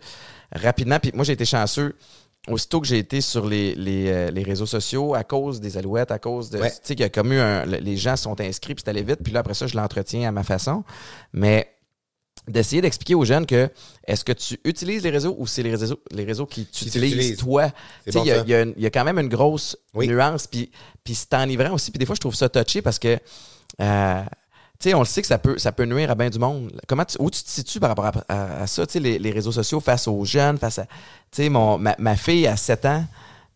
rapidement. 0.52 0.98
Puis 0.98 1.12
moi, 1.14 1.24
j'ai 1.24 1.32
été 1.32 1.44
chanceux. 1.44 1.96
Aussitôt 2.48 2.80
que 2.80 2.86
j'ai 2.86 2.98
été 2.98 3.20
sur 3.20 3.44
les, 3.44 3.74
les, 3.74 4.09
euh, 4.09 4.30
les 4.30 4.44
réseaux 4.44 4.66
sociaux, 4.66 5.16
à 5.16 5.24
cause 5.24 5.61
des 5.61 5.78
alouettes, 5.78 6.12
à 6.12 6.20
cause 6.20 6.48
de. 6.48 6.61
Ouais. 6.61 6.70
Tu 6.70 6.76
sais, 6.82 6.94
qu'il 6.94 7.00
y 7.00 7.04
a 7.04 7.09
comme 7.09 7.32
eu 7.32 7.40
un. 7.40 7.64
Les 7.66 7.96
gens 7.96 8.14
sont 8.16 8.40
inscrits, 8.40 8.76
puis 8.76 8.84
c'est 8.84 8.90
allé 8.90 9.02
vite. 9.02 9.18
Puis 9.24 9.32
là, 9.32 9.40
après 9.40 9.54
ça, 9.54 9.66
je 9.66 9.76
l'entretiens 9.76 10.28
à 10.28 10.30
ma 10.30 10.44
façon. 10.44 10.84
Mais 11.32 11.75
d'essayer 12.49 12.80
d'expliquer 12.82 13.14
aux 13.14 13.24
jeunes 13.24 13.44
que 13.47 13.68
est-ce 14.07 14.24
que 14.24 14.32
tu 14.32 14.59
utilises 14.64 15.03
les 15.03 15.11
réseaux 15.11 15.34
ou 15.38 15.47
c'est 15.47 15.62
les 15.62 15.70
réseaux, 15.74 16.01
les 16.12 16.24
réseaux 16.24 16.47
qui 16.47 16.64
t'utilisent 16.66 17.36
toi? 17.38 17.72
Bon, 18.12 18.22
il 18.24 18.28
y 18.28 18.32
a- 18.32 18.44
y, 18.47 18.55
a 18.55 18.64
y 18.76 18.90
quand 18.90 19.05
même 19.05 19.18
une 19.18 19.28
grosse 19.28 19.76
Oui. 19.94 20.07
nuance. 20.09 20.47
Puis, 20.47 20.70
puis 21.03 21.14
c'est 21.14 21.34
enivrant 21.34 21.72
aussi. 21.72 21.90
Puis 21.90 21.99
des 21.99 22.07
fois, 22.07 22.14
je 22.14 22.20
trouve 22.20 22.34
ça 22.34 22.49
touché 22.49 22.82
parce 22.82 22.99
que, 22.99 23.18
euh, 23.80 24.22
tu 24.78 24.90
sais, 24.90 24.94
on 24.94 25.01
le 25.01 25.07
sait 25.07 25.22
que 25.22 25.26
ça 25.28 25.38
peut, 25.38 25.59
ça 25.59 25.72
peut 25.72 25.84
nuire 25.86 26.11
à 26.11 26.14
bien 26.14 26.30
du 26.30 26.38
monde. 26.38 26.70
Comment 26.86 27.05
tu, 27.05 27.16
où 27.18 27.30
tu 27.30 27.42
te 27.42 27.49
situes 27.51 27.80
par 27.80 27.88
rapport 27.90 28.05
à, 28.07 28.12
à- 28.28 28.62
à 28.62 28.66
ça, 28.66 28.86
tu 28.86 28.92
sais, 28.94 29.01
les, 29.01 29.18
les 29.18 29.30
réseaux 29.32 29.53
sociaux 29.53 29.80
face 29.80 30.07
aux 30.07 30.24
jeunes, 30.24 30.59
face 30.59 30.78
à, 30.78 30.84
tu 30.84 30.90
sais, 31.42 31.49
mon, 31.49 31.78
ma, 31.78 31.97
ma 31.99 32.14
fille 32.16 32.47
a 32.47 32.57
7 32.57 32.84
ans. 32.84 33.05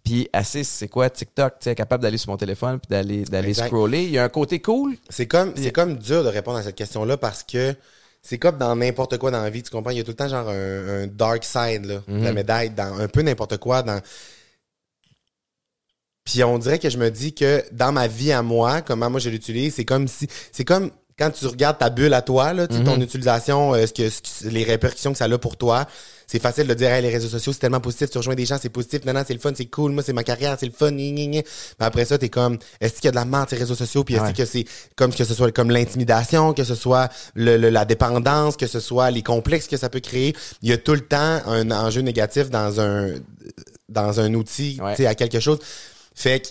Puis, 0.03 0.29
assez, 0.33 0.65
c'est 0.65 0.89
quoi 0.89 1.11
TikTok? 1.11 1.59
Tu 1.61 1.69
est 1.69 1.75
capable 1.75 2.03
d'aller 2.03 2.17
sur 2.17 2.31
mon 2.31 2.39
téléphone 2.39 2.81
puis 2.81 2.89
d'aller, 2.89 3.23
d'aller 3.25 3.53
scroller. 3.53 4.05
Il 4.05 4.11
y 4.13 4.19
a 4.19 4.25
un 4.25 4.29
côté 4.31 4.61
cool. 4.61 4.97
C'est 5.11 5.27
comme, 5.27 5.53
c'est 5.57 5.73
comme 5.73 5.99
dur 5.99 6.25
de 6.25 6.29
répondre 6.29 6.57
à 6.57 6.63
cette 6.63 6.75
question-là 6.75 7.19
parce 7.19 7.43
que 7.43 7.77
c'est 8.23 8.39
comme 8.39 8.59
dans 8.59 8.77
n'importe 8.77 9.17
quoi 9.19 9.31
dans 9.31 9.43
la 9.43 9.51
vie, 9.51 9.63
tu 9.63 9.71
comprends? 9.71 9.91
Il 9.91 9.97
y 9.97 10.01
a 10.01 10.05
tout 10.05 10.11
le 10.11 10.17
temps 10.17 10.29
genre 10.29 10.49
un, 10.49 11.03
un 11.03 11.07
dark 11.07 11.43
side 11.45 11.87
là, 11.87 12.03
de 12.07 12.23
la 12.23 12.29
Mhm. 12.31 12.35
médaille, 12.35 12.71
dans 12.71 12.99
un 12.99 13.09
peu 13.09 13.23
n'importe 13.23 13.57
quoi. 13.59 13.83
Dans... 13.83 14.01
Puis 16.25 16.45
on 16.45 16.59
dirait 16.59 16.79
que 16.79 16.91
je 16.91 16.99
me 16.99 17.11
dis 17.11 17.35
que 17.35 17.65
dans 17.73 17.93
ma 17.93 18.07
vie 18.07 18.33
à 18.33 18.43
moi, 18.43 18.83
comment 18.83 19.11
moi 19.11 19.21
je 19.21 19.31
l'utilise, 19.31 19.75
c'est 19.75 19.85
comme 19.85 20.07
si. 20.07 20.29
C'est 20.53 20.65
comme 20.65 20.91
quand 21.19 21.31
tu 21.31 21.47
regardes 21.47 21.79
ta 21.79 21.91
bulle 21.91 22.15
à 22.15 22.23
toi, 22.23 22.53
là, 22.53 22.67
ton 22.69 22.99
utilisation, 23.01 23.75
euh, 23.75 23.87
ce 23.87 23.93
que, 23.93 24.09
ce 24.09 24.21
que- 24.45 24.49
les 24.49 24.65
répercussions 24.65 25.13
que 25.13 25.19
ça 25.19 25.27
a 25.27 25.39
pour 25.39 25.57
toi. 25.57 25.87
C'est 26.33 26.39
facile 26.41 26.69
de 26.69 26.75
dire, 26.75 26.93
hey, 26.93 27.03
les 27.03 27.09
réseaux 27.09 27.27
sociaux, 27.29 27.53
c'est 27.53 27.59
tellement 27.59 27.81
positif, 27.81 28.09
tu 28.09 28.19
rejoins 28.19 28.37
des 28.37 28.47
gens, 28.47 28.57
c'est 28.63 28.69
positif, 28.69 29.05
non, 29.05 29.13
non, 29.13 29.25
c'est 29.27 29.35
le 29.35 29.41
fun, 29.41 29.51
c'est 29.53 29.67
cool, 29.67 29.91
moi, 29.91 30.05
c'est 30.05 30.13
ma 30.13 30.23
carrière, 30.23 30.57
c'est 30.61 30.67
le 30.67 30.71
fun, 30.73 30.93
gna, 30.93 31.11
gna, 31.11 31.27
gna. 31.27 31.43
Mais 31.81 31.87
après 31.87 32.05
ça, 32.05 32.19
t'es 32.19 32.29
comme, 32.29 32.57
est-ce 32.81 32.95
qu'il 32.95 33.07
y 33.07 33.09
a 33.09 33.11
de 33.11 33.17
la 33.17 33.25
merde, 33.25 33.49
ces 33.51 33.57
réseaux 33.57 33.75
sociaux, 33.75 34.05
puis 34.05 34.15
est-ce 34.15 34.23
Ouais. 34.23 34.33
que 34.33 34.45
c'est 34.45 34.65
comme 34.95 35.13
que 35.13 35.25
ce 35.25 35.35
soit 35.35 35.51
comme 35.51 35.73
l'intimidation, 35.73 36.53
que 36.55 36.63
ce 36.63 36.77
soit 36.77 37.09
le, 37.35 37.57
le- 37.57 37.71
la 37.71 37.85
dépendance, 37.85 38.57
que 38.57 38.69
ce 38.69 38.79
soit 38.79 39.11
les 39.11 39.23
complexes 39.25 39.67
que 39.67 39.77
ça 39.77 39.89
peut 39.89 39.99
créer? 39.99 40.37
Il 40.63 40.69
y 40.69 40.73
a 40.73 40.79
tout 40.79 40.95
le 40.95 41.01
temps 41.01 41.41
un 41.47 41.69
enjeu 41.73 42.03
négatif 42.03 42.49
dans 42.49 42.81
un, 42.81 43.15
dans 43.89 44.21
un 44.21 44.33
outil, 44.35 44.79
Ouais. 44.81 44.95
tu 44.95 45.03
sais, 45.03 45.07
à 45.09 45.17
quelque 45.17 45.41
chose. 45.41 45.59
Fait 46.15 46.41
que, 46.41 46.49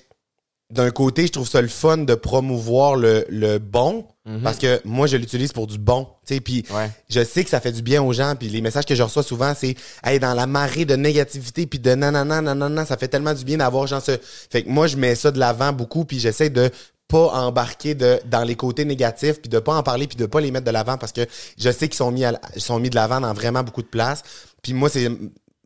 d'un 0.74 0.92
côté, 0.92 1.26
je 1.26 1.32
trouve 1.32 1.48
ça 1.50 1.62
le 1.62 1.68
fun 1.70 1.98
de 2.00 2.16
promouvoir 2.16 2.96
le, 2.98 3.26
le 3.30 3.58
bon, 3.60 4.06
parce 4.44 4.58
que 4.58 4.82
moi, 4.86 5.08
je 5.08 5.18
l'utilise 5.18 5.52
pour 5.54 5.66
du 5.68 5.78
bon, 5.78 6.06
tu 6.26 6.36
sais, 6.36 6.40
puis 6.42 6.64
Ouais. 6.72 6.90
je 7.10 7.24
sais 7.24 7.44
que 7.44 7.50
ça 7.50 7.60
fait 7.60 7.72
du 7.72 7.82
bien 7.82 8.02
aux 8.04 8.14
gens, 8.14 8.36
puis 8.38 8.48
les 8.50 8.62
messages 8.62 8.86
que 8.86 8.96
je 8.96 9.04
reçois 9.04 9.24
souvent, 9.24 9.54
c'est 9.58 9.76
«Hey, 10.04 10.20
dans 10.20 10.34
la 10.34 10.46
marée 10.46 10.86
de 10.86 10.96
négativité, 10.96 11.66
puis 11.68 11.80
de 11.80 11.96
nanana, 11.96 12.42
nanana, 12.42 12.86
ça 12.86 12.98
fait 12.98 13.08
tellement 13.08 13.34
du 13.34 13.44
bien 13.44 13.58
d'avoir 13.58 13.88
genre 13.88 14.02
ce...» 14.02 14.18
Fait 14.52 14.64
que 14.64 14.70
moi, 14.70 14.88
je 14.88 14.98
mets 14.98 15.16
ça 15.16 15.32
de 15.32 15.40
l'avant 15.40 15.74
beaucoup, 15.74 16.06
puis 16.06 16.20
j'essaie 16.20 16.50
de 16.50 16.70
pas 17.08 17.28
embarquer 17.34 17.96
de, 17.96 18.20
dans 18.26 18.44
les 18.44 18.56
côtés 18.56 18.86
négatifs, 18.86 19.42
puis 19.42 19.50
de 19.50 19.58
pas 19.58 19.74
en 19.76 19.82
parler, 19.82 20.06
puis 20.06 20.16
de 20.18 20.28
pas 20.28 20.40
les 20.42 20.52
mettre 20.52 20.66
de 20.66 20.72
l'avant, 20.72 20.98
parce 20.98 21.12
que 21.12 21.22
je 21.58 21.72
sais 21.72 21.88
qu'ils 21.88 21.96
sont 21.98 22.12
mis, 22.12 22.24
à 22.24 22.40
ils 22.56 22.62
sont 22.62 22.80
mis 22.80 22.92
de 22.92 22.96
l'avant 22.96 23.20
dans 23.20 23.34
vraiment 23.34 23.64
beaucoup 23.64 23.82
de 23.82 23.88
places. 23.88 24.22
Puis 24.62 24.74
moi, 24.74 24.90
c'est... 24.90 25.10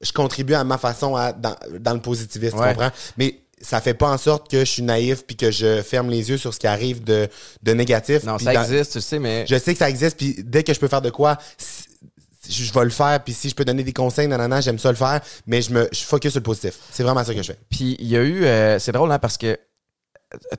Je 0.02 0.12
contribue 0.12 0.54
à 0.54 0.64
ma 0.66 0.78
façon 0.78 1.16
à, 1.16 1.32
dans, 1.32 1.56
dans 1.80 1.94
le 1.94 2.02
positivisme, 2.02 2.58
Ouais. 2.58 2.70
tu 2.74 2.76
comprends? 2.76 2.92
Mais 3.18 3.40
ça 3.64 3.82
fait 3.82 3.94
pas 3.96 4.12
en 4.12 4.18
sorte 4.20 4.52
que 4.52 4.60
je 4.60 4.66
suis 4.70 4.84
naïf 4.84 5.24
puis 5.26 5.36
que 5.36 5.50
je 5.50 5.82
ferme 5.82 6.10
les 6.12 6.30
yeux 6.30 6.38
sur 6.38 6.54
ce 6.54 6.60
qui 6.60 6.68
arrive 6.68 7.04
de, 7.04 7.28
de 7.64 7.72
négatif. 7.74 8.24
Non, 8.24 8.38
ça 8.38 8.54
dans- 8.54 8.62
existe, 8.64 8.94
tu 8.94 9.02
sais, 9.02 9.18
mais. 9.18 9.46
je 9.48 9.58
sais 9.58 9.74
que 9.74 9.80
ça 9.80 9.90
existe, 9.90 10.18
puis 10.18 10.36
dès 10.44 10.64
que 10.64 10.74
je 10.74 10.80
peux 10.80 10.88
faire 10.88 11.02
de 11.02 11.10
quoi, 11.10 11.38
je 11.58 11.64
je 12.64 12.74
vais 12.74 12.84
le 12.84 12.90
faire, 12.90 13.24
puis 13.24 13.34
si 13.34 13.48
je 13.50 13.56
peux 13.56 13.64
donner 13.64 13.84
des 13.84 13.94
conseils, 13.94 14.28
nanana, 14.28 14.60
j'aime 14.60 14.78
ça 14.78 14.90
le 14.90 14.98
faire, 14.98 15.22
mais 15.48 15.62
je 15.62 15.72
me 15.72 15.88
je 15.94 16.02
focus 16.02 16.32
sur 16.34 16.40
le 16.40 16.44
positif. 16.44 16.74
C'est 16.92 17.02
vraiment 17.04 17.24
ça 17.24 17.34
que 17.34 17.42
je 17.42 17.54
fais. 17.54 17.58
Puis 17.70 17.96
il 18.00 18.08
y 18.08 18.18
a 18.18 18.22
eu, 18.22 18.44
euh, 18.44 18.80
c'est 18.80 18.92
drôle 18.92 19.10
hein, 19.14 19.18
parce 19.20 19.38
que 19.38 19.58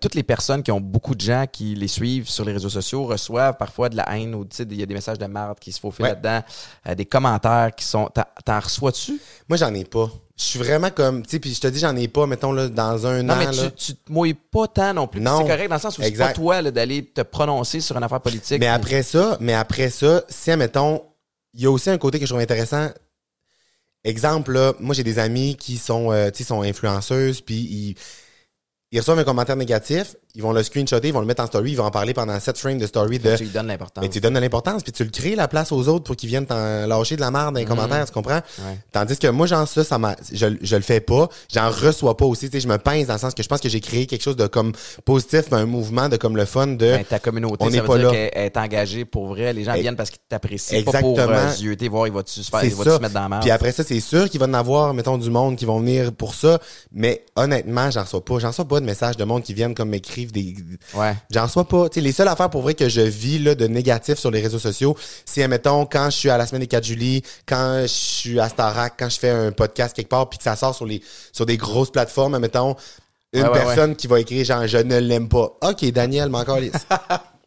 toutes 0.01 0.15
les 0.15 0.23
personnes 0.23 0.63
qui 0.63 0.71
ont 0.71 0.81
beaucoup 0.81 1.15
de 1.15 1.21
gens 1.21 1.47
qui 1.51 1.75
les 1.75 1.89
suivent 1.89 2.29
sur 2.29 2.45
les 2.45 2.53
réseaux 2.53 2.69
sociaux 2.71 3.05
reçoivent 3.07 3.57
parfois 3.57 3.89
de 3.89 3.97
la 3.97 4.05
haine 4.17 4.35
ou 4.35 4.47
il 4.59 4.79
y 4.79 4.83
a 4.83 4.87
des 4.87 4.95
messages 4.95 5.19
de 5.19 5.27
merde 5.27 5.59
qui 5.59 5.73
se 5.73 5.81
faufilent 5.81 6.05
Ouais. 6.05 6.11
là-dedans, 6.11 6.43
euh, 6.89 6.95
des 6.95 7.07
commentaires 7.07 7.71
qui 7.77 7.85
sont. 7.85 8.09
T'en, 8.45 8.61
reçois-tu? 8.61 9.21
Moi, 9.49 9.57
j'en 9.57 9.73
ai 9.75 9.85
pas. 9.85 10.11
Je 10.37 10.43
suis 10.45 10.59
vraiment 10.59 10.91
comme, 10.91 11.23
tu 11.23 11.31
sais, 11.31 11.39
puis 11.39 11.55
je 11.55 11.61
te 11.61 11.67
dis, 11.69 11.79
j'en 11.79 11.95
ai 11.97 12.09
pas, 12.09 12.27
mettons, 12.27 12.53
là, 12.53 12.69
dans 12.69 13.07
un 13.07 13.23
Non, 13.23 13.35
an, 13.35 13.37
mais 13.39 13.47
là. 13.53 13.71
tu, 13.71 13.93
tu 13.93 13.95
te 13.95 14.11
mouilles 14.13 14.35
pas 14.35 14.67
tant 14.67 14.93
non 14.95 15.07
plus. 15.07 15.21
Non. 15.21 15.39
C'est 15.39 15.49
correct 15.49 15.69
dans 15.69 15.77
le 15.77 15.81
sens 15.81 15.97
où 15.99 16.03
c'est 16.03 16.11
pas 16.13 16.33
toi 16.33 16.61
d'aller 16.63 17.05
te 17.05 17.21
prononcer 17.23 17.81
sur 17.81 17.97
une 17.97 18.03
affaire 18.03 18.21
politique. 18.21 18.59
Mais 18.61 18.67
puis- 18.67 18.75
après 18.75 19.03
ça, 19.05 19.37
mais 19.41 19.55
après 19.55 19.91
ça, 19.91 20.23
si, 20.29 20.51
mettons, 20.57 21.03
il 21.53 21.61
y 21.63 21.67
a 21.67 21.71
aussi 21.71 21.89
un 21.91 21.99
côté 21.99 22.19
que 22.19 22.27
je 22.27 22.31
trouve 22.31 22.43
intéressant. 22.43 22.89
Exemple, 24.03 24.53
là, 24.53 24.75
moi, 24.81 24.95
j'ai 24.95 25.03
des 25.05 25.19
amis 25.19 25.57
qui 25.57 25.79
sont, 25.79 26.13
euh, 26.13 26.31
tu 26.31 26.39
sais, 26.39 26.45
sont 26.45 26.63
influenceuses, 26.63 27.41
puis 27.41 27.55
ils, 27.57 27.95
ils 28.95 29.01
reçoivent 29.01 29.19
un 29.19 29.25
commentaire 29.25 29.57
négatif, 29.57 30.15
ils 30.35 30.43
vont 30.43 30.53
le 30.53 30.63
screenshotter, 30.63 31.09
ils 31.09 31.15
vont 31.15 31.21
le 31.21 31.27
mettre 31.27 31.43
en 31.43 31.47
story, 31.47 31.71
ils 31.73 31.77
vont 31.77 31.85
en 31.85 31.91
parler 31.91 32.13
pendant 32.15 32.39
7 32.39 32.59
frames 32.59 32.79
de 32.79 32.87
story 32.87 33.19
de... 33.19 33.37
tu 33.37 33.45
lui 33.45 33.51
donnes 33.51 33.69
l'importance. 33.69 34.03
Mais 34.03 34.09
tu 34.09 34.21
donnes 34.21 34.35
de 34.35 34.41
l'importance, 34.41 34.83
puis 34.83 34.93
tu 34.93 35.05
le 35.05 35.11
crées 35.11 35.37
la 35.37 35.47
place 35.49 35.71
aux 35.73 35.87
autres 35.89 36.05
pour 36.05 36.17
qu'ils 36.17 36.29
viennent 36.29 36.47
t'en 36.47 36.87
lâcher 36.87 37.17
de 37.17 37.21
la 37.21 37.31
merde 37.31 37.55
dans 37.55 37.61
les 37.61 37.67
commentaires, 37.67 38.05
tu 38.07 38.13
comprends? 38.13 38.41
Ouais. 38.59 38.79
Tandis 38.93 39.17
que 39.17 39.29
moi, 39.29 39.47
genre 39.47 39.67
ça, 39.69 39.85
ça 39.85 39.99
m'a, 39.99 40.17
je, 40.33 40.47
je 40.61 40.77
le 40.77 40.83
fais 40.83 41.01
pas, 41.01 41.29
j'en 41.53 41.71
reçois 41.71 42.17
pas 42.17 42.25
aussi, 42.25 42.47
tu 42.51 42.57
sais, 42.57 42.61
je 42.61 42.69
me 42.69 42.79
pince 42.79 43.07
dans 43.07 43.15
le 43.15 43.19
sens 43.21 43.35
que 43.35 43.43
je 43.43 43.49
pense 43.49 43.61
que 43.61 43.69
j'ai 43.69 43.81
créé 43.81 44.07
quelque 44.07 44.23
chose 44.23 44.37
de 44.37 44.47
comme 44.47 44.73
positif, 45.05 45.53
un 45.53 45.67
mouvement 45.67 46.09
de 46.09 46.17
comme 46.17 46.37
le 46.37 46.45
fun 46.45 46.67
de... 46.67 46.77
Ben, 46.79 47.05
ta 47.05 47.19
communauté, 47.19 47.57
On 47.61 47.67
ça 47.67 47.71
n'est 47.71 47.81
veut 47.81 47.87
pas 47.87 47.99
dire 47.99 48.07
là. 48.07 48.13
qu'elle 48.13 48.43
est 48.45 48.57
engagée 48.57 49.05
pour 49.05 49.27
vrai. 49.29 49.53
Les 49.53 49.65
gens 49.65 49.75
viennent 49.75 49.97
parce 49.97 50.11
qu'ils 50.11 50.21
t'apprécient, 50.29 50.83
pas 50.83 51.01
pour 51.01 51.11
Exactement. 51.13 51.39
euh, 51.49 51.53
zioter, 51.53 51.89
voir, 51.89 52.07
il 52.07 52.13
va-tu 52.13 52.43
se 52.43 52.51
faire, 52.51 52.65
il 52.65 52.73
ça. 52.73 52.97
se 52.97 53.01
mettre 53.01 53.15
dans 53.15 53.21
la 53.23 53.29
merde. 53.29 53.43
Puis 53.43 53.51
après 53.51 53.73
ça, 53.73 53.85
c'est 53.85 54.01
sûr 54.01 54.29
qu'il 54.29 54.41
va 54.41 54.47
en 54.47 54.55
avoir, 54.55 54.95
mettons, 54.95 55.17
du 55.19 55.31
monde 55.31 55.57
qui 55.57 55.65
vont 55.65 55.79
venir 55.81 56.13
pour 56.13 56.35
ça. 56.35 56.59
Mais 56.93 57.25
honnêtement, 57.37 57.91
j'en 57.91 58.03
reçois 58.03 58.25
pas. 58.25 58.39
J'en 58.41 58.49
reçois 58.49 58.65
pas 58.67 58.81
de 58.81 58.85
messages 58.85 59.17
de 59.17 59.25
monde 59.25 59.43
qui 59.43 59.55
viennent 59.55 59.75
comme 59.75 59.91
des. 60.33 60.57
Ouais. 60.95 61.15
J'en 61.31 61.45
reçois 61.45 61.67
pas. 61.67 61.89
Tu 61.89 61.95
sais, 61.95 62.01
les 62.01 62.13
seules 62.13 62.29
affaires 62.29 62.51
pour 62.51 62.63
vrai 62.63 62.75
que 62.75 62.89
je 62.89 63.01
vis 63.01 63.39
là, 63.39 63.55
de 63.55 63.67
négatif 63.67 64.19
sur 64.19 64.31
les 64.31 64.41
réseaux 64.41 64.59
sociaux, 64.59 64.97
c'est, 65.25 65.47
mettons, 65.49 65.87
quand 65.87 66.11
je 66.11 66.17
suis 66.17 66.31
à 66.31 66.39
la 66.39 66.47
semaine 66.47 66.61
des 66.61 66.67
4 66.67 66.85
juillet, 66.85 67.23
quand 67.47 67.83
je 67.83 67.87
suis 67.87 68.41
à 68.41 68.49
Starac, 68.49 68.95
quand 68.99 69.09
je 69.09 69.19
fais 69.19 69.31
un 69.31 69.53
podcast 69.53 69.95
quelque 69.95 70.09
part, 70.09 70.29
puis 70.29 70.39
que 70.39 70.45
ça 70.45 70.57
sort 70.57 70.75
sur 70.75 70.87
les 70.87 71.03
sur 71.33 71.47
des 71.47 71.57
grosses 71.57 71.91
plateformes, 71.91 72.39
mettons, 72.39 72.77
une 73.33 73.43
Ouais, 73.43 73.49
ouais, 73.49 73.53
personne 73.53 73.97
qui 73.97 74.07
va 74.07 74.21
écrire 74.21 74.45
genre 74.45 74.67
je 74.67 74.79
ne 74.79 74.99
l'aime 74.99 75.29
pas. 75.29 75.57
OK, 75.63 75.85
Daniel, 75.93 76.29
mais 76.31 76.39
encore. 76.39 76.59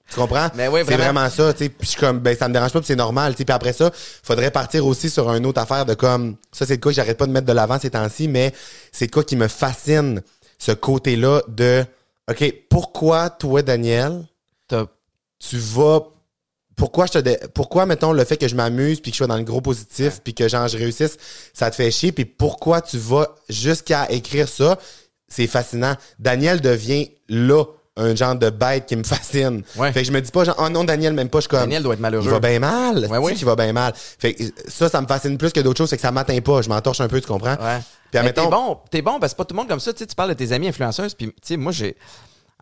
Tu 0.09 0.15
comprends? 0.15 0.47
Mais 0.55 0.67
oui, 0.69 0.82
c'est 0.88 0.95
vraiment. 0.95 1.19
vraiment 1.19 1.30
ça, 1.30 1.53
tu 1.53 1.65
sais. 1.65 1.69
Puis 1.69 1.80
je 1.82 1.88
suis 1.89 1.99
comme, 1.99 2.19
ben, 2.19 2.36
ça 2.36 2.47
me 2.47 2.53
dérange 2.53 2.71
pas, 2.71 2.80
puis 2.80 2.88
c'est 2.88 2.95
normal, 2.95 3.34
tu 3.34 3.39
sais. 3.39 3.45
Puis 3.45 3.53
après 3.53 3.73
ça, 3.73 3.91
faudrait 4.23 4.51
partir 4.51 4.86
aussi 4.86 5.09
sur 5.09 5.30
une 5.34 5.45
autre 5.45 5.59
affaire 5.59 5.86
de 5.86 5.95
comme, 5.95 6.38
ça, 6.51 6.65
c'est 6.65 6.78
de 6.78 6.82
quoi 6.82 6.91
que 6.91 6.95
j'arrête 6.95 7.17
pas 7.17 7.25
de 7.25 7.32
mettre 7.32 7.45
de 7.45 7.53
l'avant 7.53 7.78
ces 7.78 7.89
temps-ci, 7.89 8.28
mais 8.28 8.53
c'est 8.91 9.07
de 9.07 9.11
quoi 9.11 9.23
qui 9.23 9.36
me 9.36 9.49
fascine, 9.49 10.21
ce 10.59 10.71
côté-là 10.71 11.41
de, 11.49 11.86
OK, 12.30 12.53
pourquoi 12.69 13.30
toi, 13.30 13.61
Daniel, 13.61 14.25
tu 15.39 15.57
vas, 15.57 16.01
pourquoi 16.75 17.05
je 17.05 17.13
te, 17.13 17.17
dé- 17.19 17.39
pourquoi, 17.53 17.86
mettons, 17.86 18.11
le 18.11 18.23
fait 18.25 18.38
que 18.38 18.47
je 18.47 18.55
m'amuse 18.55 18.99
puis 18.99 19.11
que 19.11 19.15
je 19.15 19.19
sois 19.19 19.28
dans 19.28 19.38
le 19.38 19.43
gros 19.43 19.61
positif 19.61 20.19
puis 20.23 20.34
que, 20.34 20.47
genre, 20.47 20.67
je 20.67 20.78
réussisse, 20.78 21.17
ça 21.53 21.69
te 21.69 21.75
fait 21.75 21.91
chier 21.91 22.11
puis 22.11 22.25
pourquoi 22.25 22.82
tu 22.82 22.97
vas 22.97 23.36
jusqu'à 23.49 24.09
écrire 24.11 24.49
ça, 24.49 24.78
c'est 25.28 25.47
fascinant. 25.47 25.95
Daniel 26.19 26.61
devient 26.61 27.11
là 27.30 27.63
un 27.97 28.15
genre 28.15 28.35
de 28.35 28.49
bête 28.49 28.85
qui 28.85 28.95
me 28.95 29.03
fascine. 29.03 29.63
Ouais. 29.75 29.91
Fait 29.91 30.01
que 30.01 30.07
je 30.07 30.11
me 30.11 30.21
dis 30.21 30.31
pas 30.31 30.43
genre 30.45 30.55
oh 30.59 30.69
non 30.69 30.83
Daniel 30.83 31.13
même 31.13 31.29
pas 31.29 31.39
je 31.39 31.41
suis 31.41 31.49
comme 31.49 31.59
Daniel 31.61 31.83
doit 31.83 31.95
être 31.95 31.99
malheureux. 31.99 32.23
il 32.25 32.29
va 32.31 32.39
bien 32.39 32.59
mal. 32.59 33.05
Ouais, 33.09 33.17
oui. 33.17 33.33
Il 33.37 33.45
va 33.45 33.55
bien 33.55 33.73
mal. 33.73 33.93
Fait 33.95 34.33
que 34.33 34.43
ça 34.67 34.87
ça 34.87 35.01
me 35.01 35.07
fascine 35.07 35.37
plus 35.37 35.51
que 35.51 35.59
d'autres 35.59 35.77
choses, 35.79 35.89
c'est 35.89 35.97
que 35.97 36.01
ça 36.01 36.11
m'atteint 36.11 36.39
pas, 36.41 36.61
je 36.61 36.69
m'entorche 36.69 37.01
un 37.01 37.07
peu, 37.07 37.19
tu 37.19 37.27
comprends? 37.27 37.55
Ouais. 37.55 37.79
Puis 37.79 38.21
Mais 38.21 38.31
t'es 38.33 38.39
admettons 38.39 38.49
bon, 38.49 38.77
t'es 38.89 39.01
bon, 39.01 39.19
parce 39.19 39.23
que 39.23 39.27
c'est 39.29 39.35
pas 39.37 39.45
tout 39.45 39.53
le 39.53 39.57
monde 39.57 39.67
comme 39.67 39.79
ça. 39.81 39.91
Tu 39.91 39.99
sais, 39.99 40.05
tu 40.07 40.15
parles 40.15 40.29
de 40.29 40.35
tes 40.35 40.51
amis 40.53 40.69
influenceuses, 40.69 41.13
puis 41.13 41.27
tu 41.27 41.33
sais, 41.41 41.57
moi 41.57 41.73
j'ai. 41.73 41.97